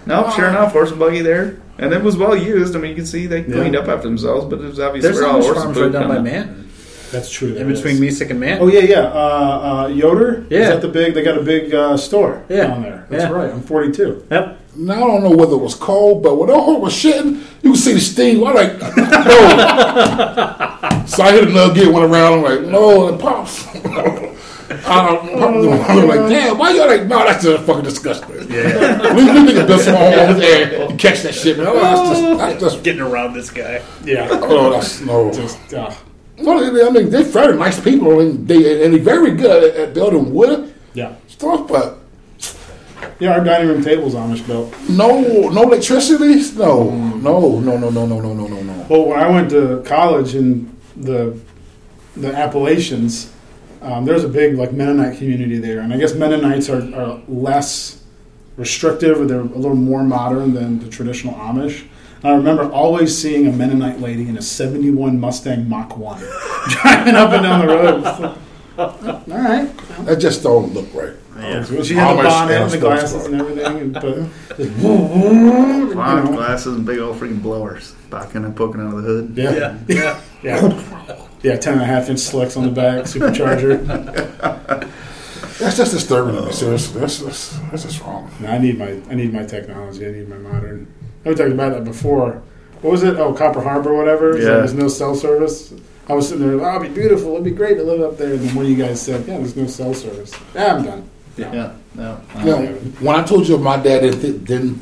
No, 0.05 0.29
sure 0.35 0.47
enough, 0.47 0.71
horse 0.73 0.91
and 0.91 0.99
buggy 0.99 1.21
there, 1.21 1.55
and 1.79 1.93
it 1.93 2.03
was 2.03 2.17
well 2.17 2.35
used. 2.35 2.75
I 2.75 2.79
mean, 2.79 2.89
you 2.91 2.95
can 2.95 3.05
see 3.05 3.25
they 3.27 3.41
cleaned 3.43 3.73
Yeah. 3.73 3.81
up 3.81 3.87
after 3.87 4.07
themselves, 4.07 4.45
but 4.45 4.59
it 4.59 4.67
was 4.67 4.79
obviously 4.79 5.11
There's 5.11 5.23
all 5.23 5.39
Amish 5.39 5.43
horse 5.43 5.47
and 5.57 5.63
farms 5.63 5.77
poop 5.77 5.83
right 5.85 5.91
down 5.93 6.07
by 6.09 6.15
coming. 6.17 6.33
Manton, 6.33 6.69
That's 7.11 7.29
true. 7.31 7.55
in 7.55 7.67
between 7.67 8.03
is. 8.03 8.19
Mesick 8.19 8.29
and 8.29 8.39
Manton. 8.39 8.67
Oh 8.67 8.71
yeah, 8.71 8.79
yeah. 8.81 9.01
Uh, 9.01 9.83
uh, 9.85 9.87
Yoder. 9.89 10.43
Yeah. 10.49 10.59
Is 10.59 10.67
that 10.69 10.81
the 10.81 10.87
big? 10.87 11.13
They 11.15 11.23
got 11.23 11.37
a 11.37 11.41
big 11.43 11.73
uh, 11.73 11.97
store 11.97 12.41
Yeah. 12.49 12.67
down 12.67 12.81
there. 12.83 13.05
That's 13.09 13.23
Yeah. 13.23 13.31
right. 13.31 13.49
I'm 13.51 13.61
42. 13.61 14.23
Yep. 14.31 14.57
Now 14.75 14.93
I 14.93 15.07
don't 15.07 15.23
know 15.23 15.31
whether 15.35 15.53
it 15.53 15.57
was 15.57 15.75
cold, 15.75 16.23
but 16.23 16.35
when 16.35 16.47
that 16.47 16.55
horse 16.55 16.81
was 16.81 16.93
shitting, 16.93 17.43
you 17.61 17.71
could 17.71 17.79
see 17.79 17.93
the 17.93 17.99
steam. 17.99 18.43
I'm 18.43 18.55
like, 18.55 18.79
no. 18.79 18.87
so 21.05 21.23
I 21.23 21.31
hit 21.33 21.49
another 21.49 21.73
gear, 21.73 21.91
went 21.91 22.05
around. 22.05 22.33
I'm 22.33 22.41
like, 22.43 22.61
no, 22.61 23.09
it 23.09 23.19
pops. 23.19 23.67
I 24.71 25.15
am 25.15 26.07
like, 26.07 26.29
damn, 26.29 26.57
why 26.57 26.71
y'all 26.71 26.87
like, 26.87 27.05
no, 27.05 27.19
that's 27.25 27.43
just 27.43 27.65
fucking 27.65 27.83
disgusting. 27.83 28.49
Yeah. 28.49 29.13
we, 29.13 29.23
we 29.25 29.51
niggas 29.51 29.67
built 29.67 29.81
some 29.81 29.95
homes 29.95 30.41
and 30.41 30.91
you 30.91 30.97
catch 30.97 31.23
that 31.23 31.35
shit, 31.35 31.57
man. 31.57 31.67
Oh, 31.67 31.73
that's 31.73 32.09
just, 32.09 32.37
that's 32.37 32.61
just, 32.61 32.83
Getting 32.83 33.01
around 33.01 33.33
this 33.33 33.49
guy. 33.49 33.81
Yeah. 34.03 34.29
oh, 34.31 34.71
that's 34.71 35.01
no. 35.01 35.31
Just 35.31 35.73
uh, 35.73 35.93
Well, 36.37 36.87
I 36.87 36.89
mean, 36.89 37.09
they're 37.09 37.23
very 37.23 37.57
nice 37.57 37.79
people, 37.79 38.19
and 38.21 38.47
they 38.47 38.85
and 38.85 38.93
they're 38.93 39.01
very 39.03 39.35
good 39.35 39.63
at, 39.63 39.75
at 39.75 39.93
building 39.93 40.33
wood 40.33 40.73
yeah. 40.93 41.15
stuff, 41.27 41.67
but 41.67 42.00
Yeah. 43.21 43.37
Our 43.37 43.43
dining 43.43 43.67
room 43.69 43.83
table's 43.83 44.15
Amish 44.15 44.45
built. 44.47 44.73
no, 44.89 45.21
no 45.49 45.61
electricity. 45.63 46.41
No, 46.57 46.89
no, 47.17 47.59
no, 47.59 47.77
no, 47.77 47.89
no, 47.91 48.05
no, 48.07 48.19
no, 48.19 48.33
no, 48.33 48.47
no, 48.47 48.61
no. 48.63 48.85
Well, 48.89 49.05
when 49.05 49.19
I 49.19 49.29
went 49.29 49.51
to 49.51 49.81
college 49.85 50.33
in 50.35 50.75
the 50.97 51.37
the 52.17 52.35
Appalachians, 52.35 53.31
um, 53.83 54.05
there's 54.05 54.23
a 54.23 54.27
big 54.27 54.57
like 54.57 54.73
Mennonite 54.73 55.17
community 55.19 55.59
there, 55.59 55.79
and 55.81 55.93
I 55.93 55.97
guess 55.97 56.13
Mennonites 56.15 56.67
are, 56.69 56.81
are 56.95 57.21
less 57.27 58.01
restrictive, 58.57 59.21
or 59.21 59.25
they're 59.25 59.39
a 59.39 59.43
little 59.43 59.75
more 59.77 60.03
modern 60.03 60.53
than 60.53 60.79
the 60.79 60.89
traditional 60.89 61.35
Amish. 61.35 61.85
And 62.23 62.33
I 62.33 62.35
remember 62.35 62.71
always 62.71 63.15
seeing 63.17 63.47
a 63.47 63.51
Mennonite 63.51 63.99
lady 64.01 64.27
in 64.27 64.35
a 64.37 64.41
'71 64.41 65.19
Mustang 65.19 65.69
Mach 65.69 65.95
One 65.95 66.19
driving 66.69 67.15
up 67.15 67.31
and 67.33 67.43
down 67.43 67.67
the 67.67 67.73
road. 67.73 68.05
All 68.77 69.23
right, 69.27 69.69
That 70.05 70.15
just 70.17 70.41
don't 70.43 70.73
look 70.73 70.91
right. 70.93 71.13
Oh, 71.43 71.63
so 71.63 71.83
she 71.83 71.93
had 71.95 72.17
the 72.17 72.23
bonnet 72.23 72.53
and 72.53 72.63
and 72.63 72.71
the 72.71 72.77
glasses 72.77 73.25
and 73.25 73.41
everything, 73.41 73.77
and, 73.77 73.93
but 73.93 74.03
just 74.57 74.77
woo, 74.79 74.95
woo, 74.95 75.89
you 75.89 75.95
know. 75.95 76.27
glasses 76.33 76.75
and 76.75 76.85
big 76.85 76.99
old 76.99 77.17
freaking 77.17 77.41
blowers, 77.41 77.93
backing 78.09 78.43
and 78.45 78.55
poking 78.55 78.81
out 78.81 78.93
of 78.93 79.01
the 79.03 79.07
hood. 79.07 79.33
Yeah, 79.35 79.77
Yeah. 79.87 80.21
yeah, 80.43 81.25
yeah. 81.41 81.55
Ten 81.57 81.73
and 81.73 81.81
a 81.81 81.85
half 81.85 82.09
inch 82.09 82.19
slicks 82.19 82.55
on 82.57 82.63
the 82.65 82.71
back, 82.71 83.05
supercharger. 83.05 84.87
That's 85.59 85.77
just 85.77 85.91
disturbing 85.91 86.35
to 86.35 86.41
me. 86.47 86.51
Seriously, 86.51 86.99
that's 86.99 87.19
that's, 87.19 87.57
that's 87.69 87.83
just 87.83 88.01
wrong. 88.01 88.31
No, 88.39 88.47
I 88.49 88.57
need 88.57 88.77
my 88.79 88.99
I 89.09 89.15
need 89.15 89.31
my 89.33 89.43
technology. 89.45 90.07
I 90.07 90.11
need 90.11 90.27
my 90.29 90.37
modern. 90.37 90.91
We 91.23 91.35
talked 91.35 91.51
about 91.51 91.73
that 91.73 91.83
before. 91.83 92.41
What 92.81 92.91
was 92.91 93.03
it? 93.03 93.17
Oh, 93.17 93.31
Copper 93.33 93.61
Harbor, 93.61 93.93
whatever. 93.95 94.33
So 94.33 94.39
Yeah. 94.39 94.57
there's 94.57 94.73
no 94.73 94.87
cell 94.87 95.13
service. 95.15 95.71
I 96.09 96.13
was 96.13 96.27
sitting 96.29 96.47
there. 96.47 96.59
Oh, 96.65 96.75
it'd 96.81 96.93
be 96.93 96.99
beautiful. 96.99 97.33
It'd 97.33 97.43
be 97.43 97.51
great 97.51 97.77
to 97.77 97.83
live 97.83 98.01
up 98.01 98.17
there. 98.17 98.33
And 98.33 98.39
then 98.41 98.55
one 98.55 98.65
of 98.65 98.71
you 98.71 98.77
guys 98.77 98.99
said, 98.99 99.27
"Yeah, 99.27 99.37
there's 99.37 99.55
no 99.55 99.67
cell 99.67 99.93
service." 99.93 100.33
Yeah, 100.55 100.75
I'm 100.75 100.83
done. 100.83 101.09
Yeah, 101.41 101.73
no. 101.95 102.21
You 102.39 102.45
know, 102.45 102.65
when 102.99 103.15
I 103.15 103.23
told 103.23 103.47
you 103.47 103.57
my 103.57 103.77
dad 103.77 104.01
didn't, 104.01 104.21
th- 104.21 104.43
didn't 104.45 104.75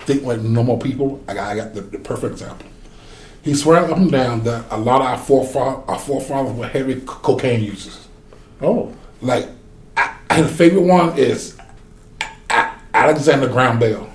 think 0.00 0.22
like 0.24 0.40
normal 0.40 0.78
people, 0.78 1.22
I 1.28 1.34
got, 1.34 1.48
I 1.52 1.56
got 1.56 1.74
the, 1.74 1.80
the 1.82 1.98
perfect 1.98 2.32
example. 2.32 2.66
He 3.42 3.54
swears 3.54 3.90
up 3.90 3.96
and 3.96 4.10
down 4.10 4.42
that 4.44 4.66
a 4.70 4.76
lot 4.76 5.00
of 5.00 5.06
our 5.06 5.18
forefathers, 5.18 5.84
our 5.88 5.98
forefathers 5.98 6.52
were 6.54 6.66
heavy 6.68 6.94
c- 7.00 7.06
cocaine 7.06 7.62
users. 7.64 8.06
Oh, 8.60 8.94
Like, 9.22 9.48
I, 9.96 10.14
and 10.28 10.44
the 10.46 10.50
favorite 10.50 10.82
one 10.82 11.16
is 11.16 11.56
A- 12.50 12.72
Alexander 12.92 13.48
Graham 13.48 13.78
Bell. 13.78 14.10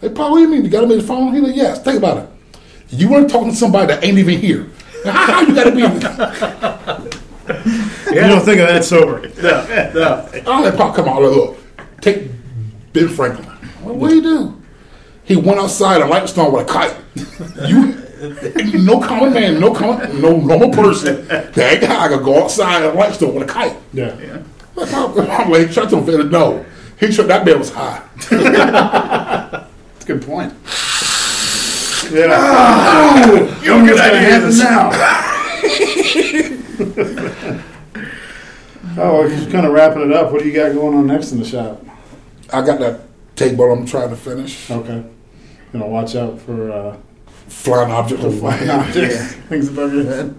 Like, 0.00 0.14
Paul, 0.14 0.30
what 0.32 0.36
do 0.38 0.42
you 0.42 0.48
mean? 0.48 0.64
You 0.64 0.70
got 0.70 0.84
him 0.84 0.92
in 0.92 0.98
the 0.98 1.04
phone? 1.04 1.32
He's 1.34 1.42
like, 1.42 1.56
yes. 1.56 1.82
Think 1.82 1.98
about 1.98 2.18
it. 2.18 2.28
You 2.90 3.08
weren't 3.10 3.28
talking 3.30 3.50
to 3.50 3.56
somebody 3.56 3.88
that 3.88 4.04
ain't 4.04 4.18
even 4.18 4.38
here. 4.38 4.68
Now, 5.04 5.12
How, 5.12 5.32
how 5.32 5.40
you 5.42 5.54
got 5.54 5.64
to 5.64 7.00
be? 7.02 7.09
you 8.10 8.20
don't 8.20 8.40
think 8.44 8.60
of 8.60 8.68
that 8.68 8.84
sober. 8.84 9.20
No, 9.42 9.92
no. 9.94 10.28
I 10.46 10.60
let 10.62 10.76
Pop 10.76 10.94
come 10.94 11.08
out. 11.08 11.22
Look, 11.22 11.58
take 12.00 12.28
Ben 12.92 13.08
Franklin. 13.08 13.46
Well, 13.82 13.94
what 13.96 14.10
do 14.10 14.16
you 14.16 14.22
do? 14.22 14.56
He 15.24 15.36
went 15.36 15.58
outside 15.60 16.00
and 16.00 16.10
light 16.10 16.22
the 16.22 16.28
storm 16.28 16.52
with 16.52 16.68
a 16.68 16.72
kite. 16.72 16.96
You, 17.68 17.94
no 18.80 19.00
common 19.00 19.32
man, 19.32 19.60
no 19.60 19.72
common, 19.72 20.20
no 20.20 20.36
normal 20.40 20.70
person. 20.70 21.26
That 21.28 21.54
guy 21.80 22.08
could 22.08 22.24
go 22.24 22.42
outside 22.44 22.82
and 22.84 22.94
light 22.98 23.08
the 23.10 23.14
storm 23.14 23.34
with 23.36 23.48
a 23.48 23.52
kite. 23.52 23.76
Yeah. 23.92 24.14
Like, 24.74 24.92
I'm 24.92 25.50
like, 25.50 25.70
shut 25.72 25.90
your 25.90 26.02
face. 26.04 26.24
No, 26.30 26.64
he 26.98 27.12
tried. 27.12 27.28
That 27.28 27.44
man 27.46 27.58
was 27.58 27.70
high. 27.70 28.02
That's 28.28 30.04
a 30.04 30.06
good 30.06 30.22
point. 30.22 30.52
Yeah. 32.12 32.26
Ah, 32.32 33.62
You're 33.62 33.82
What's 33.82 34.00
gonna 34.00 34.18
happen 34.18 34.58
now? 34.58 34.90
oh, 37.96 38.04
well, 38.96 39.28
just 39.28 39.50
kind 39.50 39.66
of 39.66 39.72
wrapping 39.72 40.02
it 40.02 40.12
up. 40.12 40.32
What 40.32 40.42
do 40.42 40.48
you 40.48 40.54
got 40.54 40.72
going 40.74 40.96
on 40.96 41.06
next 41.06 41.32
in 41.32 41.38
the 41.38 41.44
shop? 41.44 41.84
I 42.52 42.64
got 42.64 42.78
that 42.80 43.00
table 43.36 43.70
I'm 43.72 43.86
trying 43.86 44.10
to 44.10 44.16
finish. 44.16 44.70
Okay. 44.70 45.04
Gonna 45.72 45.86
watch 45.86 46.16
out 46.16 46.40
for 46.40 46.70
uh, 46.72 46.96
Flying 47.48 47.90
object 47.90 48.22
of 48.22 48.38
flying 48.38 48.66
fire. 48.68 48.80
objects, 48.80 49.32
things 49.48 49.68
above 49.68 49.92
your 49.92 50.04
head. 50.04 50.34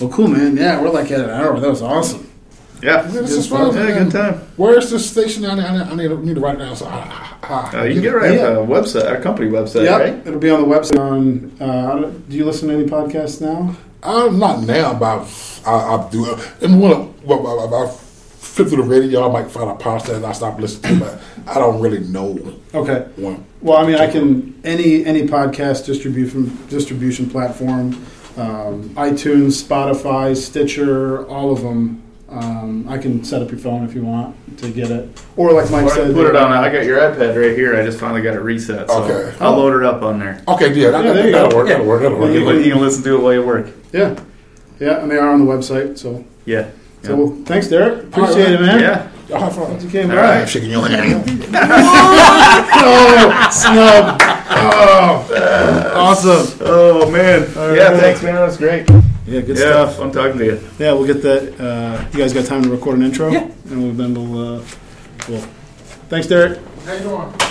Well, 0.00 0.10
cool, 0.10 0.28
man. 0.28 0.56
Yeah, 0.56 0.80
we're 0.80 0.88
like 0.90 1.10
at 1.10 1.20
an 1.20 1.30
hour. 1.30 1.60
That 1.60 1.68
was 1.68 1.82
awesome. 1.82 2.30
Yeah, 2.82 3.02
This 3.02 3.32
is 3.32 3.46
fun. 3.46 3.72
fun. 3.74 3.88
Yeah, 3.88 3.98
good 3.98 4.10
time. 4.12 4.34
Where's 4.56 4.90
the 4.90 4.98
station? 4.98 5.44
I 5.44 5.54
need, 5.54 5.64
I 5.64 5.94
need, 5.94 6.10
I 6.10 6.14
need, 6.14 6.34
to, 6.34 6.40
write 6.40 6.54
it 6.54 6.58
down. 6.60 6.74
So 6.76 6.86
I, 6.86 7.29
I, 7.42 7.78
Uh, 7.80 7.84
you 7.84 7.94
can 7.94 8.02
get 8.02 8.12
it 8.12 8.16
right 8.16 8.34
Yeah. 8.34 8.48
at 8.48 8.54
the 8.54 8.60
website, 8.74 9.08
our 9.08 9.20
company 9.20 9.50
website, 9.50 9.84
Yep, 9.84 10.00
right? 10.00 10.26
it'll 10.26 10.38
be 10.40 10.50
on 10.50 10.60
the 10.60 10.66
website. 10.76 10.98
On 10.98 11.50
uh, 11.60 11.96
don't- 11.96 12.24
you 12.28 12.44
listen 12.44 12.68
to 12.68 12.74
any 12.74 12.84
podcasts 12.84 13.40
now? 13.40 13.74
I'm 14.02 14.38
not 14.38 14.62
now, 14.62 14.94
but 14.94 15.26
I, 15.66 15.72
I 15.72 16.08
do. 16.10 16.36
And 16.62 16.80
when 16.80 16.92
I, 16.92 17.06
well, 17.24 17.74
I, 17.74 17.84
I 17.84 17.86
flip 17.90 18.68
through 18.68 18.78
the 18.82 18.88
radio, 18.88 19.28
I 19.28 19.32
might 19.32 19.50
find 19.50 19.70
a 19.70 19.74
podcast 19.74 20.14
and 20.14 20.24
I 20.24 20.32
stop 20.32 20.58
listening 20.60 20.98
to, 20.98 21.04
but 21.04 21.20
I 21.46 21.54
don't 21.58 21.80
really 21.80 22.00
know 22.00 22.38
Okay. 22.74 23.04
one. 23.16 23.44
Well, 23.62 23.76
I 23.76 23.86
mean, 23.86 23.96
I 23.96 24.06
can 24.10 24.54
any 24.64 25.04
any 25.04 25.26
podcast 25.26 25.84
distribution 25.86 26.56
distribution 26.70 27.28
platform, 27.28 28.02
um, 28.38 28.90
iTunes, 28.96 29.62
Spotify, 29.62 30.34
Stitcher, 30.36 31.26
all 31.26 31.52
of 31.52 31.62
them. 31.62 31.99
Um, 32.30 32.86
I 32.88 32.96
can 32.98 33.24
set 33.24 33.42
up 33.42 33.50
your 33.50 33.58
phone 33.58 33.84
if 33.84 33.92
you 33.92 34.02
want 34.04 34.36
to 34.58 34.70
get 34.70 34.90
it, 34.92 35.20
or 35.36 35.52
like 35.52 35.68
Mike 35.72 35.86
Or 35.86 35.90
said, 35.90 36.14
put 36.14 36.26
it 36.28 36.36
on. 36.36 36.52
I 36.52 36.70
got 36.72 36.84
your 36.84 36.98
iPad 37.00 37.34
right 37.36 37.56
here. 37.56 37.74
I 37.76 37.82
just 37.84 37.98
finally 37.98 38.22
got 38.22 38.34
it 38.36 38.40
reset, 38.40 38.88
so 38.88 39.02
Okay. 39.02 39.36
I'll 39.40 39.56
load 39.56 39.74
it 39.76 39.84
up 39.84 40.02
on 40.02 40.20
there. 40.20 40.40
Okay, 40.46 40.72
yeah, 40.72 40.90
that, 40.90 41.04
Yeah, 41.04 41.12
there 41.12 41.26
you 41.26 41.32
that'll 41.32 41.50
go. 41.50 41.56
work. 41.56 41.68
That'll 41.68 41.86
work. 41.86 42.02
That'll 42.02 42.18
work. 42.18 42.32
You 42.32 42.44
can, 42.44 42.62
you 42.64 42.72
can 42.74 42.80
listen 42.80 43.02
to 43.02 43.16
it 43.16 43.20
while 43.22 43.32
you 43.34 43.42
work. 43.44 43.66
Yeah, 43.92 44.14
yeah, 44.78 45.00
and 45.02 45.10
they 45.10 45.16
are 45.16 45.28
on 45.30 45.44
the 45.44 45.52
website. 45.52 45.98
So, 45.98 46.24
Yeah. 46.44 46.68
so 47.02 47.16
well, 47.16 47.36
thanks, 47.46 47.66
Derek. 47.66 48.04
Appreciate 48.04 48.46
All 48.46 48.54
it, 48.54 48.60
man. 48.60 48.80
Yeah. 48.80 49.08
Y'all 49.28 49.40
have 49.40 49.54
fun. 49.56 49.80
You 49.80 49.88
came 49.90 50.10
All 50.10 50.16
by. 50.16 50.22
right. 50.22 50.40
I'm 50.42 50.46
shaking 50.46 50.70
your 50.70 50.86
hand. 50.88 51.24
Oh, 52.82 53.48
snub. 53.52 54.20
Oh, 54.52 55.92
awesome. 55.94 56.58
Oh 56.64 57.10
man. 57.10 57.42
All 57.56 57.74
yeah. 57.74 57.90
right. 57.90 58.00
Thanks, 58.00 58.22
man. 58.22 58.34
That 58.36 58.46
was 58.46 58.56
great. 58.56 58.88
Yeah, 59.26 59.40
good 59.40 59.56
yeah. 59.56 59.62
stuff. 59.62 59.96
Fun 59.96 60.12
talking 60.12 60.38
to 60.38 60.44
you. 60.44 60.68
Yeah, 60.78 60.92
we'll 60.92 61.06
get 61.06 61.22
that. 61.22 61.60
Uh, 61.60 62.04
you 62.12 62.18
guys 62.18 62.32
got 62.32 62.46
time 62.46 62.62
to 62.62 62.70
record 62.70 62.98
an 62.98 63.04
intro? 63.04 63.28
Yeah. 63.30 63.50
And 63.70 63.82
we'll, 63.82 63.92
then 63.92 64.14
we'll. 64.14 64.56
Uh, 64.56 64.64
well, 65.28 65.48
thanks, 66.08 66.26
Derek. 66.26 66.58
How 66.84 66.94
you 66.94 67.00
doing? 67.00 67.49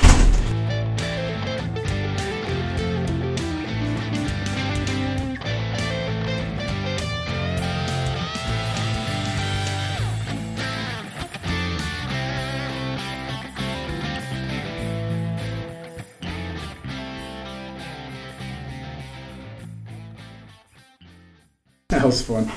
Was 22.09 22.21
fun. 22.21 22.51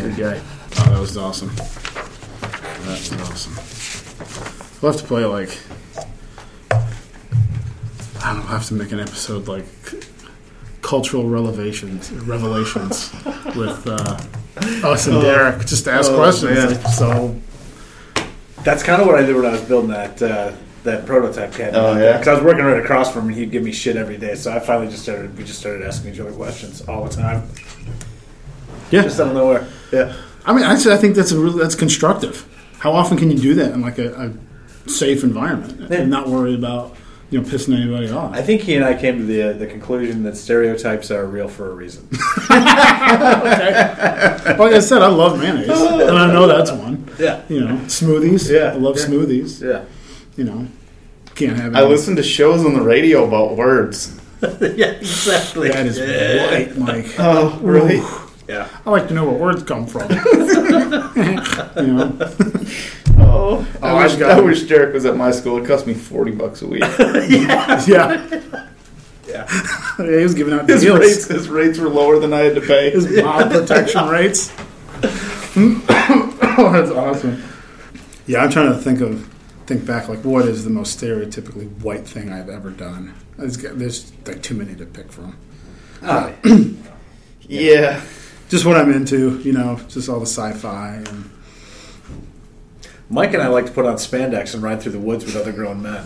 Good 0.00 0.16
guy. 0.16 0.40
Oh, 0.78 0.90
that 0.90 1.00
was 1.00 1.16
awesome. 1.16 1.48
That 1.54 2.86
was 2.88 3.12
awesome. 3.12 4.78
We'll 4.82 4.92
have 4.92 5.00
to 5.00 5.06
play 5.06 5.24
like 5.24 5.56
I 8.24 8.34
don't 8.34 8.36
know. 8.38 8.42
I'll 8.42 8.58
have 8.58 8.66
to 8.66 8.74
make 8.74 8.92
an 8.92 9.00
episode 9.00 9.48
like 9.48 9.64
c- 9.86 10.00
cultural 10.80 11.28
revelations, 11.28 12.10
revelations 12.12 13.12
with 13.56 13.86
uh, 13.86 14.18
us 14.86 15.06
and 15.06 15.20
Derek. 15.20 15.66
Just 15.66 15.88
ask 15.88 16.10
Oh, 16.10 16.16
questions. 16.16 16.50
man. 16.74 16.92
So 16.92 17.34
That's 18.64 18.82
kind 18.82 19.00
of 19.00 19.08
what 19.08 19.16
I 19.18 19.22
did 19.22 19.34
when 19.34 19.46
I 19.46 19.52
was 19.52 19.62
building 19.62 19.90
that 19.90 20.20
uh, 20.22 20.52
that 20.84 21.06
prototype 21.06 21.52
cabinet. 21.52 21.78
Oh, 21.80 21.96
yeah? 21.98 22.18
because 22.18 22.28
I 22.28 22.34
was 22.34 22.42
working 22.42 22.64
right 22.64 22.82
across 22.82 23.12
from 23.12 23.22
him, 23.22 23.28
and 23.30 23.36
he'd 23.38 23.50
give 23.52 23.62
me 23.62 23.72
shit 23.72 23.96
every 23.96 24.16
day. 24.18 24.34
So 24.34 24.52
I 24.52 24.58
finally 24.60 24.88
just 24.88 25.02
started. 25.02 25.36
We 25.36 25.44
just 25.44 25.58
started 25.60 25.86
asking 25.86 26.14
each 26.14 26.20
other 26.20 26.32
questions 26.32 26.82
all 26.88 27.04
the 27.04 27.10
time, 27.14 27.48
yeah, 28.92 29.02
just 29.02 29.20
out 29.20 29.28
of 29.28 29.34
nowhere. 29.34 29.66
Yeah. 29.92 30.14
I 30.44 30.52
mean, 30.52 30.64
actually, 30.64 30.94
I 30.94 30.98
think 30.98 31.16
that's 31.16 31.32
a 31.32 31.38
really, 31.38 31.58
that's 31.60 31.74
constructive. 31.74 32.46
How 32.78 32.92
often 32.92 33.16
can 33.16 33.30
you 33.30 33.38
do 33.38 33.54
that 33.54 33.72
in 33.72 33.80
like 33.80 33.98
a, 33.98 34.12
a 34.14 34.32
safe 34.90 35.22
environment 35.22 35.90
Yeah. 35.90 35.98
and 36.00 36.10
not 36.10 36.28
worry 36.28 36.54
about 36.54 36.96
you 37.30 37.40
know 37.40 37.48
pissing 37.48 37.76
anybody 37.76 38.10
off? 38.10 38.34
I 38.34 38.42
think 38.42 38.62
he 38.62 38.74
and 38.74 38.84
I 38.84 39.00
came 39.00 39.18
to 39.18 39.24
the 39.24 39.50
uh, 39.50 39.52
the 39.52 39.66
conclusion 39.66 40.22
that 40.24 40.36
stereotypes 40.36 41.10
are 41.10 41.24
real 41.26 41.48
for 41.48 41.70
a 41.70 41.74
reason. 41.74 42.08
like 42.50 44.72
I 44.74 44.80
said, 44.80 45.02
I 45.02 45.08
love 45.08 45.38
mayonnaise, 45.38 45.68
and 45.68 46.18
I 46.18 46.32
know 46.32 46.46
that's 46.46 46.70
one. 46.72 47.08
yeah. 47.18 47.42
You 47.48 47.60
know, 47.60 47.76
smoothies. 47.86 48.50
Yeah, 48.50 48.72
I 48.72 48.76
love 48.76 48.96
yeah. 48.98 49.04
smoothies. 49.06 49.62
Yeah. 49.62 49.84
You 50.36 50.44
know, 50.44 50.66
can't 51.34 51.56
have. 51.56 51.74
I 51.74 51.80
any- 51.80 51.88
listen 51.88 52.16
to 52.16 52.22
shows 52.22 52.64
on 52.64 52.74
the 52.74 52.82
radio 52.82 53.24
about 53.26 53.56
words. 53.56 54.18
yeah. 54.60 54.86
Exactly. 54.86 55.68
That 55.68 55.86
is 55.86 55.98
yeah. 55.98 56.50
white, 56.50 56.76
Mike. 56.76 57.06
Oh, 57.18 57.58
really? 57.62 58.00
Yeah. 58.48 58.68
I 58.84 58.90
like 58.90 59.08
to 59.08 59.14
know 59.14 59.24
where 59.30 59.38
words 59.38 59.62
come 59.62 59.86
from. 59.86 60.10
you 60.10 60.16
know, 61.92 62.18
Oh, 63.24 63.66
I, 63.80 63.90
Oh, 63.90 63.96
wish, 64.02 64.12
I've 64.12 64.18
got 64.18 64.30
I 64.32 64.38
it. 64.38 64.44
wish 64.44 64.62
Derek 64.64 64.92
was 64.94 65.04
at 65.06 65.16
my 65.16 65.30
school. 65.30 65.62
It 65.62 65.66
cost 65.66 65.86
me 65.86 65.94
forty 65.94 66.32
bucks 66.32 66.60
a 66.62 66.66
week. 66.66 66.80
yeah, 66.98 67.84
Yeah. 67.86 68.40
yeah. 69.26 69.46
He 69.98 70.22
was 70.22 70.34
giving 70.34 70.54
out 70.54 70.68
His 70.68 70.82
deals. 70.82 70.98
rates, 70.98 71.28
his 71.28 71.48
rates 71.48 71.78
were 71.78 71.88
lower 71.88 72.18
than 72.18 72.32
I 72.32 72.40
had 72.40 72.54
to 72.56 72.60
pay. 72.60 72.90
His 72.90 73.08
mob 73.22 73.50
protection 73.52 74.08
rates. 74.08 74.52
oh, 75.04 75.82
that's 76.72 76.90
awesome. 76.90 77.42
Yeah, 78.26 78.42
I'm 78.44 78.50
trying 78.50 78.72
to 78.72 78.78
think 78.78 79.00
of 79.00 79.28
think 79.66 79.86
back 79.86 80.08
like 80.08 80.24
what 80.24 80.46
is 80.46 80.64
the 80.64 80.70
most 80.70 81.00
stereotypically 81.00 81.68
white 81.82 82.06
thing 82.06 82.32
I've 82.32 82.48
ever 82.48 82.70
done. 82.70 83.14
There's, 83.38 83.56
there's 83.58 84.12
like 84.26 84.42
too 84.42 84.54
many 84.54 84.74
to 84.76 84.84
pick 84.86 85.10
from. 85.12 85.36
Ah, 86.02 86.32
Yeah, 87.48 88.00
Just 88.52 88.66
what 88.66 88.76
I'm 88.76 88.92
into, 88.92 89.38
you 89.40 89.52
know, 89.54 89.80
just 89.88 90.10
all 90.10 90.20
the 90.20 90.26
sci-fi 90.26 90.96
and 90.96 91.30
Mike 93.08 93.32
and 93.32 93.42
I 93.42 93.46
like 93.48 93.64
to 93.64 93.72
put 93.72 93.86
on 93.86 93.94
spandex 93.94 94.52
and 94.52 94.62
ride 94.62 94.82
through 94.82 94.92
the 94.92 94.98
woods 94.98 95.24
with 95.24 95.36
other 95.36 95.52
grown 95.52 95.80
men. 95.80 96.04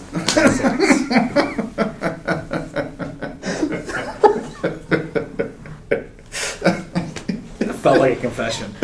Felt 7.82 7.98
like 8.00 8.18
a 8.18 8.20
confession. 8.20 8.74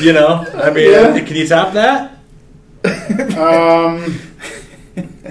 you 0.00 0.12
know, 0.12 0.46
I 0.54 0.70
mean, 0.70 0.90
Yeah. 0.92 1.20
can 1.20 1.36
you 1.36 1.46
top 1.48 1.72
that? 1.74 2.18
Um, 2.84 4.18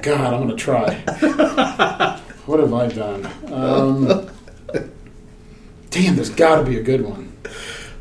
God, 0.02 0.34
I'm 0.34 0.42
gonna 0.42 0.56
try. 0.56 0.94
What 2.46 2.60
have 2.60 2.74
I 2.74 2.88
done? 2.88 3.30
Um, 3.52 4.30
damn, 5.92 6.16
there's 6.16 6.30
got 6.30 6.56
to 6.58 6.64
be 6.64 6.78
a 6.78 6.84
good 6.84 7.02
one. 7.02 7.38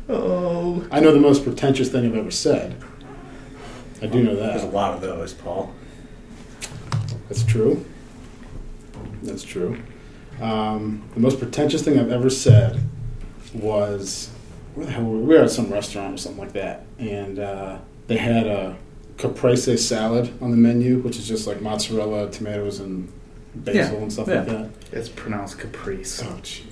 Oh, 0.09 0.85
I 0.91 0.99
know 0.99 1.11
the 1.13 1.19
most 1.19 1.43
pretentious 1.43 1.89
thing 1.89 2.05
I've 2.05 2.15
ever 2.17 2.31
said. 2.31 2.75
I 4.01 4.07
do 4.07 4.23
know 4.23 4.35
that. 4.35 4.47
There's 4.53 4.63
a 4.63 4.67
lot 4.67 4.95
of 4.95 5.01
those, 5.01 5.33
Paul. 5.33 5.71
That's 7.29 7.43
true. 7.43 7.85
That's 9.23 9.43
true. 9.43 9.77
Um, 10.41 11.03
the 11.13 11.19
most 11.19 11.37
pretentious 11.39 11.83
thing 11.83 11.99
I've 11.99 12.11
ever 12.11 12.29
said 12.29 12.81
was 13.53 14.31
where 14.73 14.85
the 14.87 14.91
hell 14.91 15.03
were 15.03 15.17
we? 15.17 15.23
We 15.23 15.35
were 15.35 15.43
at 15.43 15.51
some 15.51 15.71
restaurant 15.71 16.15
or 16.15 16.17
something 16.17 16.41
like 16.41 16.53
that, 16.53 16.83
and 16.97 17.37
uh, 17.37 17.77
they 18.07 18.17
had 18.17 18.47
a 18.47 18.75
caprese 19.17 19.77
salad 19.77 20.33
on 20.41 20.49
the 20.51 20.57
menu, 20.57 20.97
which 20.99 21.17
is 21.17 21.27
just 21.27 21.45
like 21.45 21.61
mozzarella, 21.61 22.31
tomatoes, 22.31 22.79
and 22.79 23.11
basil 23.53 23.95
Yeah, 23.97 24.01
and 24.01 24.11
stuff 24.13 24.27
yeah. 24.27 24.35
like 24.39 24.47
that. 24.47 24.69
it's 24.91 25.09
pronounced 25.09 25.59
caprese. 25.59 26.23
Oh 26.25 26.39
Jesus! 26.41 26.70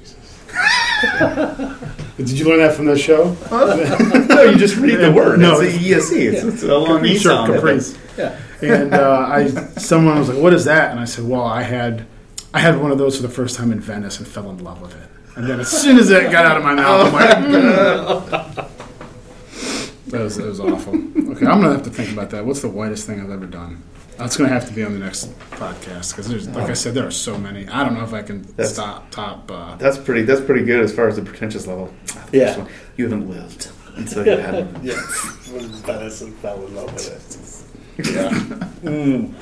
Did 2.17 2.31
you 2.31 2.45
learn 2.49 2.59
that 2.59 2.75
from 2.75 2.85
that 2.85 2.97
show? 2.99 3.35
no, 3.49 4.43
you 4.43 4.57
just 4.57 4.75
read 4.75 4.97
the 4.99 5.11
word. 5.15 5.39
No, 5.39 5.59
it's 5.61 5.77
the 5.77 5.93
ESE. 5.93 6.11
It's, 6.11 6.43
it's 6.43 6.63
a 6.63 6.77
long 6.77 7.05
E 7.05 7.17
Sure, 7.17 7.31
sound. 7.31 7.53
caprice. 7.53 7.97
Yeah. 8.17 8.37
and 8.61 8.93
uh, 8.93 9.25
I 9.29 9.47
someone 9.77 10.19
was 10.19 10.27
like, 10.29 10.37
"What 10.37 10.53
is 10.53 10.65
that?" 10.65 10.91
And 10.91 10.99
I 10.99 11.05
said, 11.05 11.23
"Well, 11.25 11.43
I 11.43 11.61
had 11.61 12.05
I 12.53 12.59
had 12.59 12.81
one 12.81 12.91
of 12.91 12.97
those 12.97 13.15
for 13.15 13.21
the 13.21 13.29
first 13.29 13.55
time 13.55 13.71
in 13.71 13.79
Venice 13.79 14.17
and 14.19 14.27
fell 14.27 14.49
in 14.49 14.61
love 14.63 14.81
with 14.81 14.93
it." 14.95 15.09
And 15.37 15.47
then 15.49 15.59
as 15.61 15.69
soon 15.69 15.97
as 15.97 16.09
it 16.09 16.29
got 16.31 16.45
out 16.45 16.57
of 16.57 16.63
my 16.63 16.73
mouth, 16.73 17.07
I'm 17.07 17.13
like, 17.13 17.39
"That 20.07 20.21
was 20.21 20.35
that 20.37 20.45
was 20.47 20.59
awful." 20.59 20.95
Okay, 20.95 21.45
I'm 21.45 21.61
gonna 21.61 21.71
have 21.71 21.83
to 21.83 21.89
think 21.89 22.11
about 22.11 22.31
that. 22.31 22.45
What's 22.45 22.61
the 22.61 22.67
whitest 22.69 23.07
thing 23.07 23.21
I've 23.21 23.29
ever 23.31 23.45
done? 23.45 23.81
That's 24.19 24.35
gonna 24.37 24.49
have 24.49 24.67
to 24.67 24.73
be 24.73 24.83
on 24.83 24.93
the 24.93 24.99
next 24.99 25.31
podcast 25.51 26.11
because 26.11 26.27
there's, 26.27 26.47
like 26.49 26.69
I 26.69 26.73
said, 26.73 26.93
there 26.93 27.07
are 27.07 27.11
so 27.11 27.37
many. 27.37 27.67
I 27.69 27.83
don't 27.85 27.93
know 27.95 28.03
if 28.03 28.13
I 28.13 28.21
can 28.21 28.41
That's- 28.43 28.73
stop 28.73 29.09
top. 29.11 29.49
Uh, 29.49 29.75
That's 29.77 29.97
pretty. 29.97 30.23
That's 30.23 30.41
pretty 30.41 30.65
good 30.65 30.81
as 30.83 30.93
far 30.93 31.07
as 31.07 31.15
the 31.15 31.21
pretentious 31.23 31.65
level. 31.67 31.91
Yeah. 32.31 32.45
This 32.45 32.57
one, 32.57 32.67
You 32.97 33.05
haven't 33.05 33.29
lived 33.29 33.69
until 33.95 34.25
you 34.25 34.37
had 34.37 34.53
one. 34.73 34.79
Yes. 34.83 35.21
Venice 35.85 36.21
and 36.21 36.35
fell 36.35 36.65
in 36.67 36.75
love 36.75 36.93
with 36.93 37.07
it. 37.97 38.13
yeah. 38.13 38.29
Mm. 38.83 39.33